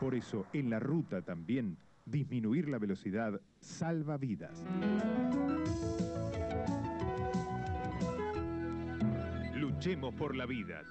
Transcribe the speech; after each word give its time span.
Por 0.00 0.14
eso, 0.14 0.46
en 0.52 0.70
la 0.70 0.78
ruta 0.80 1.22
también, 1.22 1.76
disminuir 2.06 2.68
la 2.68 2.78
velocidad 2.78 3.40
salva 3.60 4.16
vidas. 4.16 4.64
Luchemos 9.54 10.14
por 10.14 10.34
la 10.34 10.46
vida. 10.46 10.82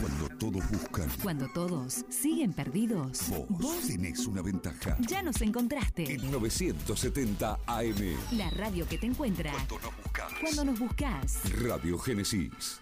Cuando 0.00 0.28
todos 0.38 0.70
buscan, 0.70 1.08
Cuando 1.22 1.48
todos 1.52 2.04
siguen 2.08 2.52
perdidos, 2.52 3.30
vos, 3.48 3.86
tenés 3.88 4.26
una 4.28 4.40
ventaja. 4.42 4.96
ya 5.00 5.22
nos 5.22 5.40
encontraste. 5.40 6.12
En 6.14 6.30
970 6.30 7.58
AM, 7.66 8.16
La 8.36 8.48
radio 8.50 8.86
que 8.86 8.98
te 8.98 9.06
encuentra 9.06 9.50
cuando 9.52 9.80
nos 9.80 9.96
buscas. 10.04 10.32
cuando 10.40 10.64
nos 10.64 10.78
buscas. 10.78 11.62
Radio 11.62 11.98
Génesis. 11.98 12.81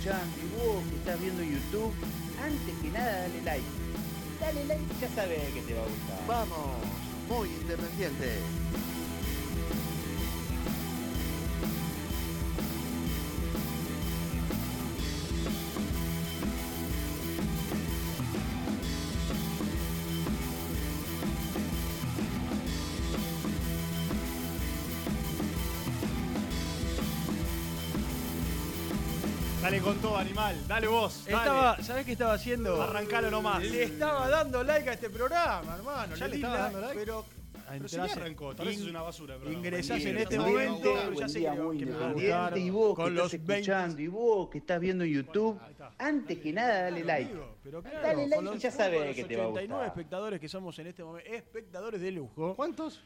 Escuchando, 0.00 0.36
y 0.38 0.46
vos 0.56 0.82
que 0.88 0.96
estás 0.96 1.20
viendo 1.20 1.42
YouTube, 1.42 1.92
antes 2.42 2.74
que 2.80 2.88
nada 2.90 3.12
dale 3.12 3.42
like. 3.42 3.64
Dale 4.40 4.64
like, 4.64 4.82
ya 5.00 5.08
sabes 5.14 5.52
que 5.52 5.60
te 5.60 5.74
va 5.74 5.82
a 5.82 5.84
gustar. 5.84 6.26
Vamos, 6.26 6.68
muy 7.28 7.48
independiente. 7.48 8.38
Dale 29.70 29.82
con 29.82 29.98
todo, 29.98 30.16
animal. 30.16 30.56
Dale 30.66 30.88
vos. 30.88 31.24
Dale. 31.26 31.36
Estaba, 31.36 31.80
¿Sabés 31.80 32.04
qué 32.04 32.12
estaba 32.12 32.32
haciendo? 32.32 32.82
Arrancalo 32.82 33.30
nomás. 33.30 33.62
Le 33.62 33.84
estaba 33.84 34.28
dando 34.28 34.64
like 34.64 34.90
a 34.90 34.94
este 34.94 35.08
programa, 35.08 35.76
hermano. 35.76 36.16
¿Ya 36.16 36.26
le 36.26 36.36
di 36.38 36.42
estaba 36.42 36.58
dando 36.58 36.80
like? 36.80 36.98
Pero, 36.98 37.24
Pero 37.68 37.88
si 37.88 37.96
arrancó, 37.98 38.52
tal 38.52 38.66
vez 38.66 38.80
es 38.80 38.86
una 38.88 39.02
basura. 39.02 39.34
el 39.34 39.40
programa. 39.42 39.64
Ingresás 39.64 40.04
en 40.04 40.18
este 40.18 40.40
momento, 40.40 40.92
día, 40.92 41.20
ya 41.20 41.28
sé 41.28 41.40
que, 41.78 41.86
me. 41.86 42.60
Y 42.60 42.70
vos 42.70 42.96
con 42.96 43.04
que 43.04 43.10
los 43.12 43.32
estás 43.32 43.46
20 43.46 43.54
escuchando, 43.60 44.02
y 44.02 44.08
vos 44.08 44.50
que 44.50 44.58
estás 44.58 44.80
viendo 44.80 45.04
YouTube, 45.04 45.60
Ahí 45.62 45.70
está. 45.70 45.92
antes 45.98 46.38
que 46.38 46.52
nada 46.52 46.82
dale 46.82 47.04
like. 47.04 47.32
Pero 47.62 47.80
Dale 47.80 48.26
like 48.26 48.56
y 48.56 48.58
ya 48.58 48.70
los 48.70 49.14
que 49.14 49.24
te 49.24 49.36
va 49.36 49.44
a 49.44 49.48
89 49.50 49.68
gustar. 49.68 49.86
espectadores 49.86 50.40
que 50.40 50.48
somos 50.48 50.76
en 50.80 50.88
este 50.88 51.04
momento, 51.04 51.30
espectadores 51.30 52.00
de 52.00 52.10
lujo. 52.10 52.56
¿Cuántos? 52.56 53.00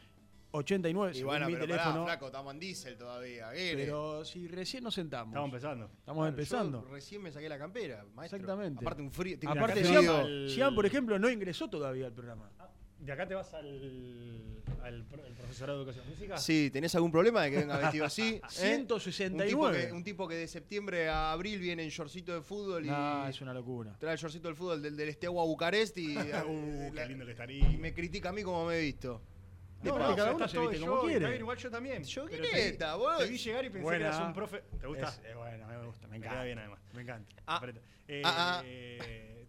89, 0.58 1.12
Y 1.18 1.22
bueno, 1.22 1.46
mi 1.46 1.54
pero 1.54 1.66
teléfono. 1.66 1.92
pará, 1.92 2.04
flaco, 2.04 2.26
estamos 2.26 2.54
en 2.54 2.60
diésel 2.60 2.96
todavía. 2.96 3.48
pero 3.52 4.24
si 4.24 4.46
recién 4.48 4.84
nos 4.84 4.94
sentamos. 4.94 5.32
Estamos 5.32 5.48
empezando. 5.48 5.84
Estamos 5.98 6.20
Claro, 6.22 6.28
empezando. 6.28 6.84
Yo 6.86 6.94
recién 6.94 7.22
me 7.22 7.32
saqué 7.32 7.48
la 7.48 7.58
campera, 7.58 8.04
maestro. 8.14 8.36
Exactamente. 8.38 8.84
Aparte 8.84 9.02
un 9.02 9.10
frío. 9.10 9.38
tengo 9.38 9.52
Aparte, 9.52 10.48
Sian, 10.48 10.74
por 10.74 10.86
ejemplo, 10.86 11.18
no 11.18 11.28
ingresó 11.30 11.68
todavía 11.68 12.06
al 12.06 12.12
programa. 12.12 12.50
¿De 13.00 13.12
acá 13.12 13.26
te 13.28 13.34
vas 13.34 13.52
al, 13.52 14.62
al 14.82 15.04
profesorado 15.04 15.78
de 15.78 15.84
educación 15.84 16.06
física? 16.14 16.38
Sí, 16.38 16.70
¿tenés 16.72 16.94
algún 16.94 17.10
problema 17.12 17.42
de 17.42 17.50
que 17.50 17.56
venga 17.58 17.76
vestido 17.76 18.06
así? 18.06 18.40
¿Eh? 18.60 18.76
169. 18.86 19.42
Un 19.44 19.46
tipo, 19.48 19.70
que, 19.70 19.92
un 19.92 20.04
tipo 20.04 20.28
que 20.28 20.34
de 20.36 20.48
septiembre 20.48 21.08
a 21.10 21.32
abril 21.32 21.58
viene 21.60 21.82
en 21.82 21.90
shortcito 21.90 22.32
de 22.32 22.40
fútbol 22.40 22.86
y 22.86 22.88
No, 22.88 23.26
es 23.28 23.38
una 23.42 23.52
locura. 23.52 23.94
trae 23.98 24.14
el 24.14 24.18
shortcito 24.18 24.48
del 24.48 24.56
fútbol 24.56 24.80
del, 24.80 24.96
del 24.96 25.08
Esteagua 25.10 25.42
a 25.42 25.46
Bucarest 25.46 25.98
y, 25.98 26.16
Uh, 26.48 26.94
la- 26.94 27.02
qué 27.02 27.08
lindo 27.08 27.26
que 27.26 27.32
estaría. 27.32 27.70
y 27.70 27.76
me 27.76 27.92
critica 27.92 28.30
a 28.30 28.32
mí 28.32 28.42
como 28.42 28.64
me 28.64 28.78
he 28.78 28.80
visto. 28.82 29.20
No, 29.84 29.98
No, 29.98 30.16
cada 30.16 30.34
uno 30.34 30.48
se 30.48 30.58
viste 30.58 30.80
como 30.80 30.92
yo- 30.96 31.00
quiere. 31.02 31.16
está 31.16 31.28
bien, 31.28 31.40
igual 31.40 31.56
yo 31.58 31.70
también. 31.70 32.04
Yo 32.04 32.24
Pero 32.26 32.42
quereta, 32.42 32.92
te, 32.92 32.98
vos. 32.98 33.18
te 33.18 33.26
vi 33.28 33.38
llegar 33.38 33.64
y 33.64 33.68
pensé 33.70 33.82
Buena. 33.82 33.98
que 33.98 34.04
eras 34.16 34.20
un 34.26 34.32
profe. 34.34 34.62
¿Te 34.80 34.86
gusta? 34.86 35.08
Es, 35.08 35.20
eh, 35.24 35.34
bueno, 35.34 35.66
me 35.66 35.86
gusta, 35.86 36.06
me 36.06 36.10
Me 36.12 36.16
encanta. 36.18 36.34
queda 36.36 36.44
bien 36.44 36.58
además. 36.58 36.78
Me 36.94 37.02
encanta. 37.02 37.36
Ah. 37.46 37.62
Eh, 38.08 38.22
ah, 38.24 38.58
ah. 38.60 38.62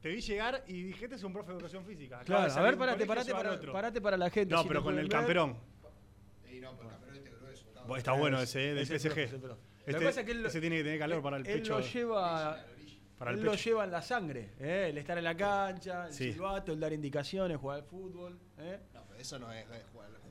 Te 0.01 0.09
vi 0.09 0.21
llegar 0.21 0.63
y 0.67 0.83
dije, 0.83 1.05
este 1.05 1.15
es 1.15 1.23
un 1.23 1.33
profe 1.33 1.49
de 1.51 1.55
educación 1.57 1.83
física. 1.85 2.19
Acaba 2.19 2.45
Claro, 2.45 2.53
a 2.61 2.63
ver, 2.63 2.77
parate, 2.77 3.05
parate 3.07 3.31
para, 3.31 3.51
otro. 3.53 3.73
parate 3.73 4.01
para 4.01 4.17
la 4.17 4.29
gente. 4.29 4.53
No, 4.53 4.61
si 4.61 4.67
pero 4.67 4.83
con 4.83 4.93
el 4.99 5.05
ver. 5.05 5.11
camperón. 5.11 5.57
Y 6.51 6.59
no, 6.59 6.75
pero 6.77 6.89
el 6.89 6.95
campeón 6.95 7.15
este 7.15 7.29
grueso. 7.31 7.67
está 7.67 7.81
Bueno, 7.81 7.97
Está 7.97 8.11
bueno 8.13 8.39
ese, 8.41 8.63
eh, 8.69 8.73
del 8.75 8.83
Ese 8.83 8.99
PSG. 8.99 9.31
Lo 9.41 9.55
que 9.57 9.91
Este- 9.91 10.05
pasa 10.05 10.19
es 10.21 10.25
que 10.25 10.31
él 10.31 10.45
ese 10.45 10.61
tiene 10.61 10.77
que 10.77 10.83
tener 10.83 10.99
calor 10.99 11.21
para 11.23 11.37
el 11.37 11.47
Él 11.47 11.59
pecho. 11.59 11.79
lo 11.79 11.85
lleva. 11.85 12.63
Para 13.17 13.31
el 13.31 13.39
Él 13.39 13.45
lo 13.45 13.53
lleva 13.55 13.83
en 13.85 13.91
la 13.91 14.01
sangre, 14.01 14.49
¿eh? 14.59 14.87
el 14.89 14.97
estar 14.97 15.17
en 15.17 15.23
la 15.23 15.37
cancha, 15.37 16.07
el 16.07 16.13
Sí. 16.13 16.33
silbato, 16.33 16.73
el 16.73 16.79
dar 16.81 16.91
indicaciones, 16.91 17.57
jugar 17.57 17.77
al 17.79 17.85
fútbol. 17.85 18.37
¿eh? 18.57 18.79
No, 18.93 19.03
pero 19.07 19.19
eso 19.21 19.39
no 19.39 19.51
es 19.53 19.65
eh, 19.71 19.83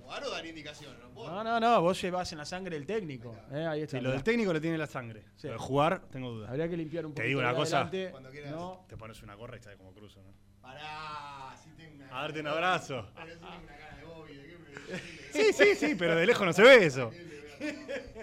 jugar. 0.05 0.25
O 0.25 0.31
dar 0.31 0.47
indicaciones. 0.47 0.99
No. 1.15 1.27
No, 1.27 1.45
no, 1.45 1.61
no, 1.61 1.81
vos 1.83 2.01
llevas 2.01 2.31
en 2.33 2.39
la 2.39 2.45
sangre 2.45 2.77
el 2.77 2.87
técnico. 2.87 3.35
¿eh? 3.53 3.67
Ahí 3.67 3.83
está. 3.83 3.99
Sí, 3.99 4.03
lo 4.05 4.11
del 4.11 4.23
técnico 4.23 4.53
le 4.53 4.61
tiene 4.61 4.79
la 4.79 4.87
sangre. 4.87 5.25
Sí. 5.37 5.47
Lo 5.49 5.55
de 5.55 5.59
jugar, 5.59 6.03
tengo 6.11 6.31
dudas. 6.31 6.51
Habría 6.51 6.69
que 6.69 6.77
limpiar 6.77 7.07
un 7.07 7.13
poco. 7.13 7.23
Te 7.23 7.29
digo 7.29 7.41
una 7.41 7.55
cosa. 7.55 7.91
Cuando 8.11 8.31
quieras. 8.31 8.53
No, 8.53 8.85
Te 8.89 8.97
pones 8.97 9.23
una 9.23 9.35
gorra 9.35 9.57
y 9.57 9.61
sabes 9.61 9.79
cómo 9.79 9.93
cruzo, 9.93 10.23
¿no? 10.23 10.33
Pará, 10.61 11.55
si 11.63 11.71
tengo 11.71 11.95
una. 11.97 12.19
A 12.19 12.23
darte 12.23 12.41
un 12.41 12.47
abrazo. 12.47 13.07
Pero 13.15 13.27
si 13.35 13.41
tengo 13.41 13.53
una 13.63 13.77
cara 13.77 13.97
de 13.97 14.05
Bobby, 14.05 14.35
¿de 14.37 14.47
qué 14.47 14.59
me 14.59 14.99
Sí, 15.33 15.53
sí, 15.53 15.75
sí, 15.75 15.95
pero 15.95 16.15
de 16.17 16.27
lejos 16.27 16.47
no 16.47 16.53
se 16.53 16.63
ve 16.63 16.87
eso. 16.87 17.11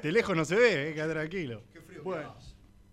De 0.02 0.12
lejos 0.12 0.36
no 0.36 0.46
se 0.46 0.56
ve, 0.56 0.90
eh, 0.90 0.94
queda 0.94 1.10
tranquilo. 1.10 1.64
Qué 1.74 1.82
frío. 1.82 2.04
Bueno. 2.04 2.36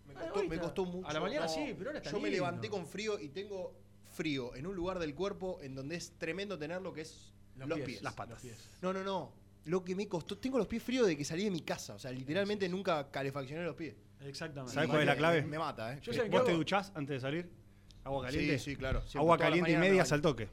Me 0.07 0.15
Ah, 0.15 0.31
costó, 0.61 0.85
me 0.85 0.93
mucho. 0.93 1.09
a 1.09 1.13
la 1.13 1.21
mañana 1.21 1.47
no. 1.47 1.53
sí, 1.53 1.75
pero 1.79 1.91
ahora 1.91 1.99
está 1.99 2.11
Yo 2.11 2.21
me 2.21 2.29
levanté 2.31 2.69
con 2.69 2.87
frío 2.87 3.19
y 3.21 3.29
tengo 3.29 3.73
frío 4.13 4.55
en 4.57 4.67
un 4.67 4.75
lugar 4.75 4.99
del 4.99 5.15
cuerpo 5.15 5.59
en 5.63 5.75
donde 5.77 5.95
es 5.97 6.13
tremendo 6.19 6.59
tener 6.59 6.83
lo 6.83 6.93
que 6.93 7.03
es 7.03 7.33
los, 7.67 7.81
pies. 7.81 8.03
las 8.03 8.15
patas. 8.15 8.43
Los 8.43 8.43
pies. 8.43 8.69
No, 8.83 8.93
no, 8.93 9.03
no. 9.03 9.33
Lo 9.65 9.85
que 9.85 9.95
me 9.95 10.09
costó, 10.09 10.39
tengo 10.39 10.59
los 10.59 10.67
pies 10.67 10.83
fríos 10.83 11.07
de 11.07 11.17
que 11.17 11.25
salí 11.25 11.45
de 11.45 11.51
mi 11.51 11.61
casa. 11.61 11.95
O 11.95 11.99
sea, 11.99 12.11
literalmente 12.11 12.69
nunca 12.69 13.11
calefaccioné 13.11 13.65
los 13.65 13.75
pies. 13.75 13.95
Exactamente. 14.25 14.75
¿Sabes 14.75 14.89
cuál 14.89 15.01
es 15.01 15.07
la 15.07 15.17
clave? 15.17 15.43
Me, 15.43 15.59
mata, 15.59 15.93
¿eh? 15.93 16.01
Yo 16.03 16.13
¿Vos 16.31 16.45
te 16.45 16.53
duchás 16.53 16.93
antes 16.95 17.17
de 17.17 17.21
salir? 17.21 17.51
¿Agua 18.05 18.25
caliente? 18.25 18.59
Sí, 18.59 18.71
sí, 18.71 18.77
claro. 18.77 19.01
Siempre, 19.01 19.21
agua 19.21 19.39
caliente 19.39 19.71
y 19.71 19.75
mañanas 19.75 19.81
me 19.81 19.91
medias 19.91 20.11
baño. 20.11 20.17
al 20.17 20.23
toque. 20.23 20.49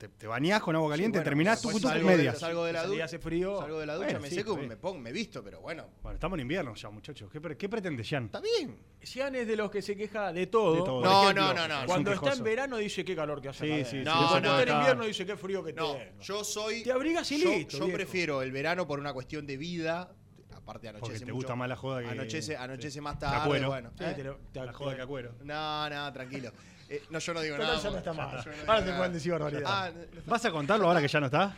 Te, 0.00 0.08
te 0.08 0.26
bañás 0.26 0.62
con 0.62 0.74
agua 0.74 0.88
caliente, 0.88 1.18
bueno, 1.18 1.24
terminás 1.28 1.60
tucu, 1.60 1.78
salgo 1.78 2.08
de- 2.08 2.16
medias. 2.16 2.38
salgo 2.38 2.64
de 2.64 2.72
la 2.72 2.86
ducha. 2.86 3.04
hace 3.04 3.18
frío. 3.18 3.58
Salgo 3.58 3.80
de 3.80 3.84
la 3.84 3.96
ducha, 3.96 4.06
Bueno, 4.06 4.20
me 4.20 4.28
sí, 4.30 4.34
seco, 4.36 4.56
me 4.56 4.76
pongo, 4.78 4.98
me 4.98 5.12
visto, 5.12 5.44
pero 5.44 5.60
bueno. 5.60 5.88
Bueno, 6.02 6.14
estamos 6.14 6.36
en 6.38 6.40
invierno 6.40 6.74
ya, 6.74 6.88
muchachos. 6.88 7.30
¿Qué, 7.30 7.38
pre- 7.38 7.54
qué 7.58 7.68
pretende 7.68 8.02
Jean? 8.02 8.24
Está 8.24 8.40
bien. 8.40 8.78
Cian 9.02 9.34
es 9.34 9.46
de 9.46 9.56
los 9.56 9.70
que 9.70 9.82
se 9.82 9.94
queja 9.94 10.32
de 10.32 10.46
todo. 10.46 10.72
De 10.72 10.78
No, 10.80 11.22
ejemplo, 11.24 11.42
no, 11.42 11.54
no, 11.54 11.68
no, 11.82 11.86
Cuando 11.86 12.12
está 12.14 12.32
en 12.32 12.42
verano 12.42 12.78
dice 12.78 13.04
qué 13.04 13.14
calor 13.14 13.42
que 13.42 13.50
hace. 13.50 13.66
Sí, 13.66 13.84
sí, 13.84 13.90
sí, 13.98 14.04
no, 14.04 14.26
cuando 14.30 14.48
no, 14.48 14.58
está 14.58 14.72
en 14.72 14.78
invierno 14.78 15.04
dice 15.04 15.26
qué 15.26 15.36
frío 15.36 15.62
que 15.62 15.74
No, 15.74 15.92
tengo. 15.92 16.20
yo 16.22 16.44
soy. 16.44 16.82
Te 16.82 16.92
abrigas 16.92 17.30
y 17.32 17.42
yo, 17.42 17.50
listo, 17.50 17.76
Yo 17.76 17.84
viejo. 17.84 17.96
prefiero 17.98 18.40
el 18.40 18.52
verano 18.52 18.86
por 18.86 18.98
una 19.00 19.12
cuestión 19.12 19.46
de 19.46 19.58
vida. 19.58 20.14
Aparte 20.56 20.88
anochece 20.88 21.00
Porque 21.12 21.18
te 21.18 21.24
mucho. 21.26 21.34
gusta 21.34 21.54
más 21.56 21.68
la 21.68 21.76
joda 21.76 22.00
que... 22.00 22.08
Anochece, 22.08 22.56
anochece 22.56 23.00
más 23.02 23.18
tarde, 23.18 23.36
acuero. 23.36 23.68
bueno. 23.68 23.90
Sí, 23.98 24.04
¿eh? 24.04 24.12
te 24.16 24.24
lo- 24.24 24.38
te- 24.50 24.64
La 24.64 24.72
joda 24.72 24.96
que 24.96 25.02
acuero. 25.02 25.34
No, 25.44 25.90
no, 25.90 26.10
tranquilo. 26.10 26.52
Eh, 26.90 27.02
no, 27.08 27.18
yo 27.20 27.32
no 27.34 27.40
digo 27.40 27.54
Total, 27.56 27.68
nada. 27.70 27.82
ya 27.82 27.90
no 27.90 27.98
está 27.98 28.12
más. 28.12 28.44
yo 28.44 28.50
no 28.50 28.56
digo 28.56 28.66
Ahora 28.70 28.80
te 28.80 28.86
nada. 28.86 28.96
pueden 28.98 29.12
decir 29.12 29.32
barbaridad. 29.32 29.62
Ah, 29.66 29.90
no, 29.94 30.20
¿Vas 30.26 30.44
a 30.44 30.50
contarlo 30.50 30.86
ahora 30.88 31.00
que 31.00 31.08
ya 31.08 31.20
no 31.20 31.26
está? 31.26 31.56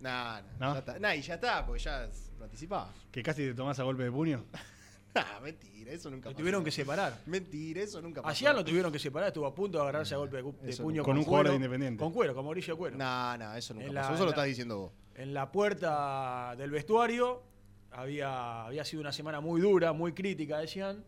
no, 0.00 0.40
no, 0.40 0.48
¿No? 0.60 0.72
ya 0.74 0.78
está. 0.78 0.98
Nah, 1.00 1.14
y 1.14 1.20
ya 1.22 1.34
está, 1.34 1.66
porque 1.66 1.82
ya 1.82 2.08
lo 2.38 2.44
anticipaba. 2.44 2.92
¿Que 3.10 3.22
casi 3.22 3.42
te 3.48 3.54
tomás 3.54 3.78
a 3.80 3.82
golpe 3.82 4.04
de 4.04 4.10
puño? 4.12 4.44
Ah, 5.14 5.40
mentira, 5.42 5.90
eso 5.90 6.10
nunca 6.10 6.28
Lo 6.28 6.32
pasó. 6.34 6.38
tuvieron 6.38 6.62
que 6.62 6.70
separar. 6.70 7.18
Mentira, 7.26 7.80
eso 7.82 8.00
nunca 8.00 8.22
pasó. 8.22 8.30
Ayer 8.30 8.54
lo 8.54 8.64
tuvieron 8.64 8.92
que 8.92 8.98
separar, 9.00 9.28
estuvo 9.28 9.46
a 9.46 9.54
punto 9.54 9.78
de 9.78 9.82
agarrarse 9.82 10.14
a 10.14 10.18
golpe 10.18 10.36
de, 10.36 10.42
cu- 10.44 10.54
de 10.62 10.70
Eso 10.70 10.82
puño 10.84 11.02
Con 11.02 11.12
con, 11.14 11.18
un 11.18 11.24
jugador 11.24 11.46
cuero, 11.46 11.50
de 11.50 11.56
Independiente. 11.56 11.98
Con 12.04 12.12
cuero, 12.12 12.34
con 12.36 12.44
Mauricio 12.44 12.76
Cuero. 12.76 12.96
No, 12.96 13.36
no, 13.38 13.54
eso 13.54 13.74
nunca 13.74 13.86
En 13.88 13.94
la- 13.94 14.00
pasó. 14.02 14.14
Eso 14.14 14.22
lo 14.24 14.26
la- 14.26 14.30
estás 14.32 14.44
diciendo 14.46 14.78
vos. 14.78 14.92
En 15.16 15.34
la 15.34 15.50
puerta 15.50 16.54
del 16.56 16.70
vestuario 16.70 17.42
había, 17.90 18.66
había 18.66 18.84
sido 18.84 19.00
una 19.00 19.12
semana 19.12 19.40
muy 19.40 19.60
dura, 19.60 19.92
muy 19.92 20.12
crítica, 20.12 20.58
decían, 20.58 21.02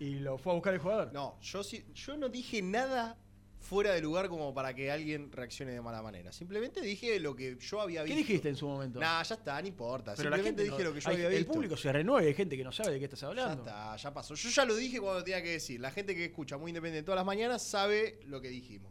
y 0.00 0.14
lo 0.18 0.36
fue 0.38 0.50
a 0.52 0.54
buscar 0.56 0.74
el 0.74 0.80
jugador. 0.80 1.12
No, 1.12 1.38
yo 1.40 1.62
sí, 1.62 1.84
yo 1.94 2.16
no 2.16 2.28
dije 2.28 2.60
nada 2.62 3.16
fuera 3.60 3.92
de 3.92 4.00
lugar 4.00 4.28
como 4.30 4.52
para 4.54 4.72
que 4.74 4.90
alguien 4.90 5.30
reaccione 5.30 5.72
de 5.72 5.80
mala 5.82 6.00
manera. 6.02 6.32
Simplemente 6.32 6.80
dije 6.80 7.20
lo 7.20 7.36
que 7.36 7.58
yo 7.60 7.80
había 7.82 8.00
¿Qué 8.04 8.14
visto. 8.14 8.18
dijiste 8.26 8.48
en 8.48 8.56
su 8.56 8.66
momento? 8.66 8.98
Nah, 8.98 9.22
ya 9.22 9.34
está, 9.34 9.60
no 9.60 9.68
importa. 9.68 10.14
Pero 10.16 10.30
la 10.30 10.36
Simplemente 10.36 10.62
gente 10.62 10.62
dije 10.76 10.82
no- 10.84 10.88
lo 10.90 10.94
que 10.94 11.00
yo 11.02 11.10
hay- 11.10 11.14
había 11.16 11.28
El 11.28 11.34
visto. 11.44 11.52
público 11.52 11.76
se 11.76 11.92
renueva 11.92 12.24
y 12.24 12.28
hay 12.28 12.34
gente 12.34 12.56
que 12.56 12.64
no 12.64 12.72
sabe 12.72 12.92
de 12.92 12.98
qué 12.98 13.04
estás 13.04 13.20
Ya 13.20 13.26
hablando. 13.28 13.62
está, 13.62 13.94
ya 13.96 14.14
pasó. 14.14 14.34
Yo 14.34 14.48
ya 14.48 14.64
lo 14.64 14.74
dije 14.74 14.98
cuando 14.98 15.22
tenía 15.22 15.42
que 15.42 15.50
decir. 15.50 15.78
La 15.78 15.90
gente 15.90 16.14
que 16.16 16.24
escucha 16.24 16.56
muy 16.56 16.70
independiente 16.70 17.04
todas 17.04 17.16
las 17.18 17.26
mañanas 17.26 17.62
sabe 17.62 18.18
lo 18.24 18.40
que 18.40 18.48
dijimos. 18.48 18.90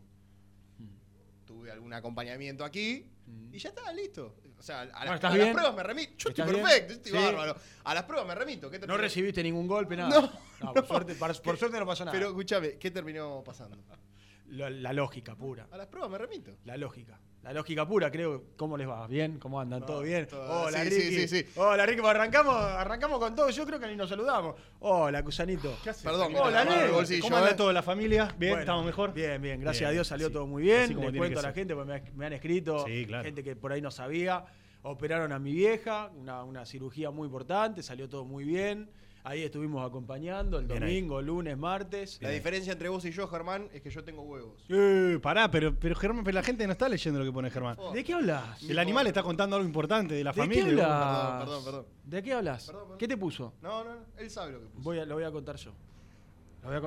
Tuve 1.45 1.71
algún 1.71 1.91
acompañamiento 1.93 2.63
aquí 2.63 3.07
y 3.51 3.57
ya 3.57 3.69
está, 3.69 3.91
listo. 3.91 4.35
O 4.59 4.61
sea, 4.61 4.81
a, 4.81 4.85
Bueno, 4.99 5.15
¿estás 5.15 5.33
a 5.33 5.37
las 5.37 5.49
pruebas 5.53 5.73
me 5.75 5.83
remito. 5.83 6.13
Yo 6.17 6.29
estoy 6.29 6.45
perfecto, 6.45 6.93
estoy 6.93 7.11
Sí. 7.11 7.17
bárbaro. 7.17 7.55
A 7.85 7.93
las 7.93 8.03
pruebas 8.03 8.27
me 8.27 8.35
remito. 8.35 8.69
¿Qué 8.69 8.79
No 8.79 8.97
recibiste 8.97 9.41
ningún 9.41 9.67
golpe, 9.67 9.95
nada. 9.95 10.09
No, 10.09 10.31
No, 10.61 10.73
por. 10.73 10.85
Suerte, 10.85 11.15
por 11.15 11.57
suerte 11.57 11.79
no 11.79 11.85
pasó 11.85 12.03
nada. 12.03 12.17
Pero 12.17 12.27
escúchame, 12.27 12.77
¿qué 12.77 12.91
terminó 12.91 13.41
pasando? 13.45 13.77
La, 14.49 14.69
la 14.69 14.93
lógica 14.93 15.35
pura. 15.35 15.67
A 15.71 15.77
las 15.77 15.87
pruebas 15.87 16.09
me 16.11 16.17
remito. 16.17 16.51
La 16.65 16.77
lógica. 16.77 17.19
La 17.41 17.53
lógica 17.53 17.87
pura, 17.87 18.11
creo. 18.11 18.43
¿Cómo 18.57 18.75
les 18.77 18.87
va? 18.87 19.07
¿Bien? 19.07 19.39
¿Cómo 19.39 19.61
andan? 19.61 19.85
¿Todo 19.85 20.01
bien? 20.01 20.27
todo- 20.27 20.63
Hola, 20.63 20.83
sí, 20.83 20.89
Ricky. 20.89 21.01
sí, 21.01 21.27
sí, 21.27 21.43
sí. 21.45 21.49
Hola, 21.55 21.85
Ricky. 21.85 22.01
Pues 22.01 22.11
Arrancamos, 22.13 22.53
arrancamos 22.53 23.17
con 23.19 23.33
todo. 23.33 23.49
Yo 23.49 23.65
creo 23.65 23.79
que 23.79 23.87
ni 23.87 23.95
nos 23.95 24.09
saludamos. 24.09 24.55
Hola, 24.79 25.23
Cusanito. 25.23 25.73
Perdón, 26.03 26.33
Hola, 26.35 26.43
me 26.43 26.51
la 26.51 26.51
mano 26.65 26.71
en 26.73 26.77
el 26.79 26.85
Nel. 26.87 26.91
bolsillo, 26.93 27.21
¿Cómo 27.23 27.37
anda 27.37 27.51
eh. 27.51 27.55
toda 27.55 27.71
la 27.71 27.81
familia? 27.81 28.25
¿Bien? 28.37 28.51
Bueno, 28.51 28.59
¿Estamos 28.61 28.85
mejor? 28.85 29.13
Bien, 29.13 29.41
bien. 29.41 29.61
Gracias 29.61 29.79
Bien, 29.81 29.89
a 29.89 29.91
Dios 29.93 30.07
salió 30.07 30.29
todo 30.31 30.47
muy 30.47 30.63
bien. 30.63 30.89
Les 30.99 31.17
cuento 31.17 31.39
a 31.39 31.41
la 31.43 31.49
ser. 31.49 31.53
gente, 31.55 31.75
porque 31.75 31.91
me, 31.93 32.11
me 32.13 32.25
han 32.25 32.33
escrito. 32.33 32.85
Sí, 32.85 33.05
claro. 33.05 33.23
Gente 33.23 33.41
que 33.43 33.55
por 33.55 33.71
ahí 33.71 33.81
no 33.81 33.91
sabía. 33.91 34.43
Operaron 34.81 35.31
a 35.31 35.39
mi 35.39 35.53
vieja, 35.53 36.09
una, 36.15 36.43
una 36.43 36.65
cirugía 36.65 37.09
muy 37.11 37.25
importante, 37.25 37.83
salió 37.83 38.07
todo 38.09 38.23
muy 38.25 38.43
bien. 38.45 38.89
Ahí 39.29 39.43
estuvimos 39.43 39.87
acompañando 39.87 40.57
el 40.57 40.65
Bien 40.65 40.81
ahí. 40.81 40.95
domingo, 40.95 41.21
lunes, 41.21 41.55
martes. 41.55 42.17
La 42.19 42.31
diferencia 42.31 42.73
entre 42.73 42.89
vos 42.89 43.05
y 43.05 43.11
yo, 43.11 43.27
Germán, 43.27 43.69
es 43.71 43.79
que 43.83 43.91
yo 43.91 44.03
tengo 44.03 44.23
huevos. 44.23 44.65
Eh, 44.69 45.19
pará, 45.21 45.51
pero, 45.51 45.75
pero 45.75 45.93
Germán, 45.95 46.23
pero 46.23 46.33
la 46.33 46.41
gente 46.41 46.65
no 46.65 46.71
está 46.71 46.89
leyendo 46.89 47.19
lo 47.19 47.25
que 47.25 47.31
pone 47.31 47.51
Germán. 47.51 47.77
¿De 47.93 48.03
qué 48.03 48.15
hablas? 48.15 48.63
El 48.63 48.79
animal 48.79 49.05
está 49.05 49.21
contando 49.21 49.55
algo 49.55 49.67
importante 49.67 50.15
de 50.15 50.23
la 50.23 50.31
¿De 50.31 50.35
familia. 50.41 50.65
qué? 50.65 50.75
Perdón, 50.77 51.39
perdón, 51.41 51.63
perdón. 51.63 51.85
¿De 52.05 52.23
qué 52.23 52.33
hablas? 52.33 52.65
Perdón, 52.65 52.83
perdón. 52.85 52.97
¿Qué 52.97 53.07
te 53.07 53.17
puso? 53.17 53.53
No, 53.61 53.83
no, 53.83 53.93
no, 53.97 54.01
él 54.17 54.31
sabe 54.31 54.53
lo 54.53 54.61
que 54.61 54.65
puso. 54.65 54.83
Voy 54.83 54.97
a- 54.97 55.05
lo 55.05 55.13
voy 55.13 55.23
a 55.23 55.31
contar 55.31 55.57
yo. 55.57 55.73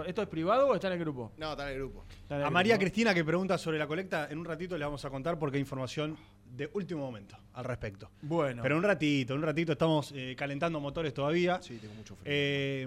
¿Esto 0.05 0.21
es 0.23 0.29
privado 0.29 0.67
o 0.67 0.75
está 0.75 0.89
en 0.89 0.95
el 0.95 0.99
grupo? 0.99 1.31
No, 1.39 1.53
está 1.53 1.63
en 1.69 1.75
el 1.75 1.79
grupo. 1.79 2.05
Está 2.23 2.35
en 2.35 2.41
el 2.41 2.47
A 2.49 2.51
María. 2.51 2.77
Cristina 2.77 3.15
que 3.15 3.25
pregunta 3.25 3.57
sobre 3.57 3.79
la 3.79 3.87
colecta, 3.87 4.27
en 4.31 4.39
un 4.39 4.45
ratito 4.45 4.77
le 4.77 4.85
vamos 4.85 5.05
a 5.05 5.11
contar 5.11 5.39
porque 5.39 5.59
hay 5.59 5.61
información 5.63 6.17
de 6.53 6.71
último 6.75 7.01
momento 7.01 7.37
al 7.55 7.65
respecto. 7.65 8.11
Bueno. 8.21 8.63
Pero 8.63 8.77
un 8.77 8.83
ratito, 8.83 9.35
un 9.35 9.43
ratito 9.43 9.73
estamos 9.73 10.13
eh, 10.15 10.35
calentando 10.37 10.81
motores 10.81 11.15
todavía. 11.15 11.61
Sí, 11.63 11.79
tengo 11.79 11.95
mucho 11.95 12.15
frío. 12.17 12.27
Eh, 12.33 12.87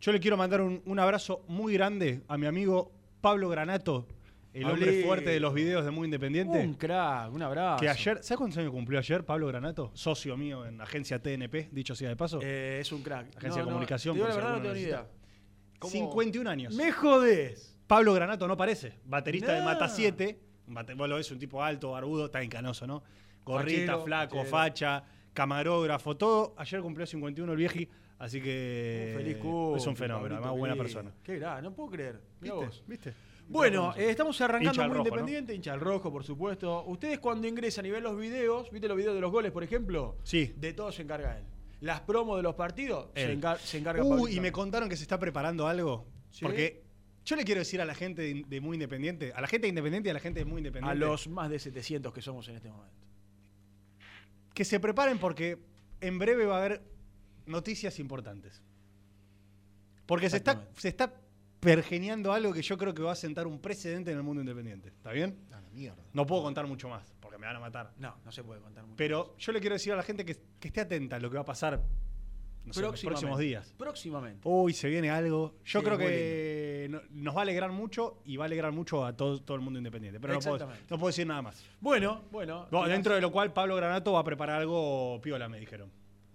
yo 0.00 0.12
le 0.12 0.20
quiero 0.20 0.36
mandar 0.36 0.60
un, 0.60 0.82
un 0.84 0.98
abrazo 0.98 1.44
muy 1.48 1.72
grande 1.74 2.22
a 2.28 2.36
mi 2.36 2.46
amigo 2.46 2.92
Pablo 3.20 3.48
Granato, 3.48 4.06
el 4.52 4.64
hombre 4.64 5.02
fuerte 5.04 5.30
de 5.30 5.40
los 5.40 5.52
videos 5.52 5.84
de 5.84 5.90
Muy 5.90 6.06
Independiente. 6.06 6.58
Un 6.60 6.74
crack, 6.74 7.32
un 7.32 7.42
abrazo. 7.42 7.80
que 7.80 7.88
ayer, 7.88 8.22
¿sabes 8.22 8.38
cuántos 8.38 8.58
años 8.58 8.70
cumplió 8.70 8.98
ayer 8.98 9.24
Pablo 9.24 9.46
Granato? 9.48 9.90
Socio 9.94 10.36
mío 10.36 10.64
en 10.64 10.80
agencia 10.80 11.20
TNP, 11.20 11.68
dicho 11.72 11.94
sea 11.94 12.08
de 12.08 12.16
paso. 12.16 12.40
Eh, 12.42 12.78
es 12.80 12.92
un 12.92 13.02
crack. 13.02 13.36
Agencia 13.36 13.62
de 13.62 13.68
comunicación, 13.68 14.14
Te 14.14 14.20
digo 14.20 14.28
la 14.28 14.34
verdad, 14.36 14.52
no 14.56 14.62
tengo 14.62 14.74
ni 14.74 14.80
idea. 14.80 15.06
¿Cómo? 15.78 15.90
51 15.90 16.48
años. 16.48 16.74
Me 16.74 16.90
jodés. 16.92 17.76
Pablo 17.86 18.14
Granato 18.14 18.48
no 18.48 18.56
parece. 18.56 18.94
Baterista 19.04 19.52
de. 19.52 19.62
Mata 19.62 19.88
7. 19.88 20.40
Vos 20.66 21.08
lo 21.08 21.16
ves, 21.16 21.30
un 21.30 21.38
tipo 21.38 21.62
alto, 21.62 21.92
barbudo, 21.92 22.26
está 22.26 22.42
encanoso, 22.42 22.86
¿no? 22.86 23.02
Gorrita, 23.44 23.92
Fachero, 23.92 24.04
flaco, 24.04 24.36
fachero. 24.44 24.50
facha, 24.50 25.04
camarógrafo, 25.32 26.16
todo. 26.16 26.54
Ayer 26.56 26.80
cumplió 26.80 27.06
51 27.06 27.52
el 27.52 27.58
vieji, 27.58 27.88
así 28.18 28.40
que. 28.40 29.12
Un 29.16 29.22
feliz 29.22 29.36
cumple, 29.38 29.76
Es 29.78 29.86
un 29.86 29.96
fenómeno, 29.96 30.34
además 30.36 30.56
buena 30.58 30.76
persona. 30.76 31.12
Qué 31.22 31.38
grande, 31.38 31.62
no 31.62 31.72
puedo 31.74 31.90
creer. 31.90 32.20
Mirá 32.40 32.54
¿Viste? 32.54 32.66
vos. 32.66 32.84
¿Viste? 32.86 33.14
Bueno, 33.48 33.94
eh, 33.96 34.10
estamos 34.10 34.40
arrancando 34.40 34.70
Hincha 34.72 34.82
muy 34.88 34.96
rojo, 34.96 35.04
¿no? 35.04 35.08
independiente, 35.08 35.54
hincha 35.54 35.72
al 35.72 35.78
rojo, 35.80 36.10
por 36.10 36.24
supuesto. 36.24 36.82
Ustedes 36.86 37.20
cuando 37.20 37.46
ingresan 37.46 37.86
y 37.86 37.90
ven 37.90 38.02
los 38.02 38.18
videos, 38.18 38.68
¿viste 38.72 38.88
los 38.88 38.96
videos 38.96 39.14
de 39.14 39.20
los 39.20 39.30
goles, 39.30 39.52
por 39.52 39.62
ejemplo? 39.62 40.16
Sí. 40.24 40.52
De 40.56 40.72
todo 40.72 40.90
se 40.90 41.02
encarga 41.02 41.38
él. 41.38 41.44
Las 41.80 42.00
promos 42.00 42.38
de 42.38 42.42
los 42.42 42.54
partidos 42.56 43.08
se, 43.14 43.30
Él. 43.32 43.40
se 43.62 43.78
encarga 43.78 44.02
Uy, 44.02 44.08
Pablito. 44.18 44.28
y 44.30 44.40
me 44.40 44.50
contaron 44.50 44.88
que 44.88 44.96
se 44.96 45.02
está 45.02 45.20
preparando 45.20 45.68
algo. 45.68 46.06
¿Sí? 46.30 46.44
Porque 46.44 46.82
yo 47.26 47.34
le 47.34 47.44
quiero 47.44 47.58
decir 47.58 47.80
a 47.80 47.84
la 47.84 47.94
gente 47.94 48.22
de, 48.22 48.44
de 48.46 48.60
Muy 48.60 48.76
Independiente, 48.76 49.32
a 49.34 49.40
la 49.40 49.48
gente 49.48 49.66
de 49.66 49.70
Independiente 49.70 50.08
y 50.08 50.10
a 50.10 50.14
la 50.14 50.20
gente 50.20 50.40
de 50.40 50.46
Muy 50.46 50.58
Independiente. 50.58 50.92
A 50.92 50.94
los 50.94 51.28
más 51.28 51.50
de 51.50 51.58
700 51.58 52.14
que 52.14 52.22
somos 52.22 52.48
en 52.48 52.56
este 52.56 52.70
momento. 52.70 52.94
que 54.54 54.64
se 54.64 54.78
preparen 54.80 55.18
porque 55.18 55.58
en 56.00 56.18
breve 56.18 56.46
va 56.46 56.54
a 56.54 56.58
haber 56.58 56.82
noticias 57.46 57.98
importantes. 57.98 58.62
Porque 60.06 60.30
se 60.30 60.36
está, 60.36 60.68
se 60.76 60.88
está 60.88 61.12
pergeneando 61.58 62.32
algo 62.32 62.52
que 62.52 62.62
yo 62.62 62.78
creo 62.78 62.94
que 62.94 63.02
va 63.02 63.12
a 63.12 63.16
sentar 63.16 63.48
un 63.48 63.60
precedente 63.60 64.12
en 64.12 64.18
el 64.18 64.22
mundo 64.22 64.40
independiente. 64.40 64.88
¿Está 64.88 65.10
bien? 65.10 65.36
A 65.50 65.60
la 65.60 65.70
mierda. 65.70 66.04
No 66.12 66.24
puedo 66.26 66.44
contar 66.44 66.68
mucho 66.68 66.88
más, 66.88 67.12
porque 67.20 67.38
me 67.38 67.46
van 67.46 67.56
a 67.56 67.60
matar. 67.60 67.92
No, 67.98 68.16
no 68.24 68.30
se 68.30 68.44
puede 68.44 68.60
contar 68.60 68.84
mucho. 68.84 68.96
Pero 68.96 69.36
yo 69.36 69.50
le 69.50 69.58
quiero 69.58 69.74
decir 69.74 69.92
a 69.92 69.96
la 69.96 70.04
gente 70.04 70.24
que, 70.24 70.36
que 70.60 70.68
esté 70.68 70.82
atenta 70.82 71.16
a 71.16 71.18
lo 71.18 71.28
que 71.28 71.34
va 71.34 71.42
a 71.42 71.46
pasar 71.46 71.82
no 72.66 72.72
sé, 72.72 72.80
en 72.80 72.86
los 72.86 73.00
próximos 73.00 73.38
días. 73.38 73.74
Próximamente. 73.78 74.40
Uy, 74.48 74.72
se 74.74 74.88
viene 74.88 75.10
algo. 75.10 75.54
Yo 75.64 75.80
Sí, 75.80 75.84
creo 75.86 75.96
que 75.98 76.88
no- 76.90 77.00
nos 77.10 77.34
va 77.34 77.40
a 77.40 77.42
alegrar 77.42 77.70
mucho 77.72 78.18
y 78.24 78.36
va 78.36 78.44
a 78.44 78.46
alegrar 78.46 78.72
mucho 78.72 79.04
a 79.04 79.16
todo, 79.16 79.40
todo 79.42 79.56
el 79.56 79.62
mundo 79.62 79.78
independiente. 79.78 80.20
Pero 80.20 80.34
no 80.34 80.40
puedo, 80.40 80.66
no 80.66 80.98
puedo 80.98 81.06
decir 81.06 81.26
nada 81.26 81.42
más. 81.42 81.64
Bueno, 81.80 82.22
bueno. 82.30 82.66
Dentro 82.86 83.14
de 83.14 83.20
lo 83.20 83.30
cual 83.32 83.52
Pablo 83.52 83.76
Granato 83.76 84.12
va 84.12 84.20
a 84.20 84.24
preparar 84.24 84.60
algo 84.60 85.20
piola, 85.22 85.48
me 85.48 85.58
dijeron. 85.60 85.90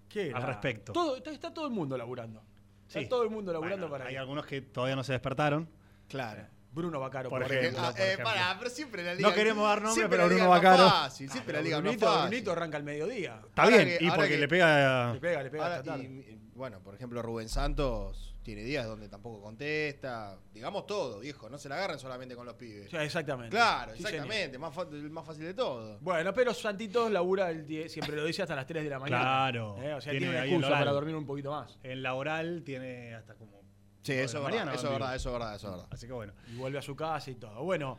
¿Qué 0.08 0.30
al 0.34 0.42
respecto. 0.42 0.92
Todo, 0.92 1.16
está, 1.16 1.30
está 1.30 1.54
todo 1.54 1.66
el 1.66 1.72
mundo 1.72 1.96
laburando. 1.96 2.42
Está 2.86 3.00
Sí. 3.00 3.08
todo 3.08 3.22
el 3.22 3.30
mundo 3.30 3.50
laburando 3.52 3.88
Bueno, 3.88 3.92
para 4.04 4.10
Hay 4.10 4.16
algunos 4.16 4.44
que 4.44 4.60
todavía 4.60 4.94
no 4.96 5.02
se 5.04 5.12
despertaron. 5.12 5.68
Claro. 6.08 6.42
Bruno 6.72 6.98
Bacaro, 7.00 7.28
Por 7.30 7.42
por, 7.42 7.52
ejemplo. 7.52 7.68
ejemplo. 7.80 7.86
Ah, 7.86 7.92
por 7.92 8.00
eh, 8.00 8.04
ejemplo. 8.04 8.24
pará, 8.24 8.56
pero 8.58 8.70
siempre 8.70 9.02
la 9.04 9.14
liga. 9.14 9.28
No 9.28 9.34
queremos 9.34 9.68
dar 9.68 9.82
nombre, 9.82 10.08
pero 10.08 10.22
la 10.22 10.28
liga 10.28 10.44
Bruno 10.44 10.50
Bacaro. 10.50 10.88
Fácil, 10.90 11.30
siempre 11.30 11.52
la 11.54 11.60
liga 11.60 11.76
es 11.76 11.82
más 11.82 11.90
Brunito, 11.92 12.06
fácil. 12.06 12.28
Brunito 12.28 12.52
arranca 12.52 12.76
al 12.78 12.84
mediodía. 12.84 13.40
Está 13.46 13.62
Ahora 13.64 13.76
bien, 13.76 13.88
que- 13.98 14.04
y 14.04 14.10
porque 14.10 14.28
que- 14.30 14.38
le 14.38 14.48
pega. 14.48 15.12
Le 15.12 15.20
pega, 15.20 15.42
le 15.42 15.50
pega 15.50 15.62
Ahora, 15.64 15.76
hasta 15.76 15.90
tarde. 15.92 16.04
y- 16.04 16.38
bueno, 16.54 16.80
por 16.80 16.94
ejemplo, 16.94 17.22
Rubén 17.22 17.48
Santos 17.48 18.28
Tiene 18.42 18.64
días 18.64 18.86
donde 18.86 19.08
tampoco 19.08 19.40
contesta. 19.40 20.36
Digamos 20.52 20.84
todo, 20.84 21.20
viejo. 21.20 21.48
No 21.48 21.58
se 21.58 21.68
la 21.68 21.76
agarren 21.76 22.00
solamente 22.00 22.34
con 22.34 22.44
los 22.44 22.56
pibes. 22.56 22.92
Exactamente. 22.92 23.50
Claro, 23.54 23.92
Sí, 23.94 24.02
exactamente. 24.02 24.58
Más, 24.58 24.74
fa- 24.74 24.82
el 24.90 25.10
más 25.10 25.24
fácil 25.24 25.44
de 25.44 25.54
todo. 25.54 25.98
Bueno, 26.00 26.34
pero 26.34 26.52
Santitos 26.52 27.08
labura, 27.12 27.50
el 27.50 27.64
die- 27.64 27.88
siempre 27.88 28.16
lo 28.16 28.24
dice, 28.24 28.42
hasta 28.42 28.56
las 28.56 28.66
3 28.66 28.82
de 28.82 28.90
la 28.90 28.98
mañana. 28.98 29.22
Claro. 29.22 29.76
Eh, 29.80 29.94
O 29.94 30.00
sea, 30.00 30.10
Tiene 30.10 30.26
tiene, 30.26 30.36
una 30.42 30.44
excusa 30.46 30.70
para 30.70 30.90
dormir 30.90 31.14
un 31.14 31.24
poquito 31.24 31.52
más. 31.52 31.78
En 31.84 32.02
la 32.02 32.14
oral 32.14 32.62
tiene 32.64 33.14
hasta 33.14 33.34
como. 33.34 33.61
Sí, 34.02 34.12
eso 34.12 34.38
es 34.38 34.44
verdad. 34.44 34.74
Eso 34.74 34.86
es 34.86 34.92
verdad, 34.92 35.14
eso 35.14 35.28
es 35.28 35.32
verdad, 35.32 35.54
eso 35.56 35.66
es 35.68 35.72
verdad. 35.72 35.88
Así 35.90 36.06
que 36.06 36.12
bueno. 36.12 36.32
Y 36.52 36.56
vuelve 36.56 36.78
a 36.78 36.82
su 36.82 36.94
casa 36.96 37.30
y 37.30 37.36
todo. 37.36 37.62
Bueno. 37.64 37.98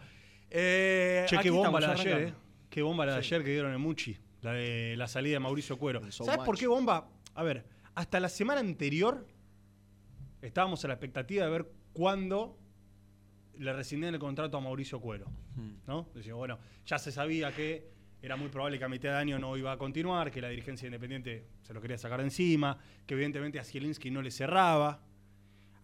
Eh, 0.49 1.25
Che, 1.27 1.35
aquí 1.37 1.43
qué 1.45 1.49
bomba 1.49 1.79
la 1.79 1.87
de 1.87 1.93
ayer, 1.93 2.21
eh. 2.27 2.33
Qué 2.69 2.81
bomba 2.81 3.05
la 3.05 3.15
de 3.15 3.23
Sí. 3.23 3.33
ayer 3.33 3.43
que 3.45 3.51
dieron 3.51 3.73
en 3.73 3.81
Muchi. 3.81 4.17
La 4.41 4.51
de 4.53 4.95
la 4.97 5.07
salida 5.07 5.33
de 5.35 5.39
Mauricio 5.39 5.77
Cuero. 5.79 6.11
so 6.11 6.25
¿Sabes 6.25 6.45
por 6.45 6.57
qué 6.57 6.67
bomba? 6.67 7.09
A 7.33 7.43
ver, 7.43 7.65
hasta 7.95 8.19
la 8.19 8.29
semana 8.29 8.59
anterior 8.59 9.25
estábamos 10.41 10.83
a 10.83 10.87
la 10.89 10.93
expectativa 10.95 11.45
de 11.45 11.51
ver 11.51 11.71
cuándo 11.93 12.57
le 13.57 13.71
rescindían 13.71 14.13
el 14.13 14.19
contrato 14.19 14.57
a 14.57 14.61
Mauricio 14.61 14.99
Cuero. 14.99 15.25
Hmm. 15.55 15.75
¿No? 15.87 16.09
Decíamos, 16.13 16.39
bueno, 16.39 16.59
ya 16.85 16.99
se 16.99 17.11
sabía 17.11 17.51
que 17.55 17.89
era 18.21 18.35
muy 18.35 18.49
probable 18.49 18.77
que 18.79 18.85
a 18.85 18.89
mitad 18.89 19.09
de 19.09 19.15
año 19.17 19.39
no 19.39 19.55
iba 19.57 19.71
a 19.71 19.77
continuar, 19.77 20.31
que 20.31 20.41
la 20.41 20.49
dirigencia 20.49 20.85
independiente 20.85 21.47
se 21.61 21.73
lo 21.73 21.81
quería 21.81 21.97
sacar 21.97 22.19
de 22.19 22.25
encima, 22.25 22.77
que 23.05 23.13
evidentemente 23.13 23.59
a 23.59 23.63
Zielinski 23.63 24.11
no 24.11 24.21
le 24.21 24.31
cerraba. 24.31 25.01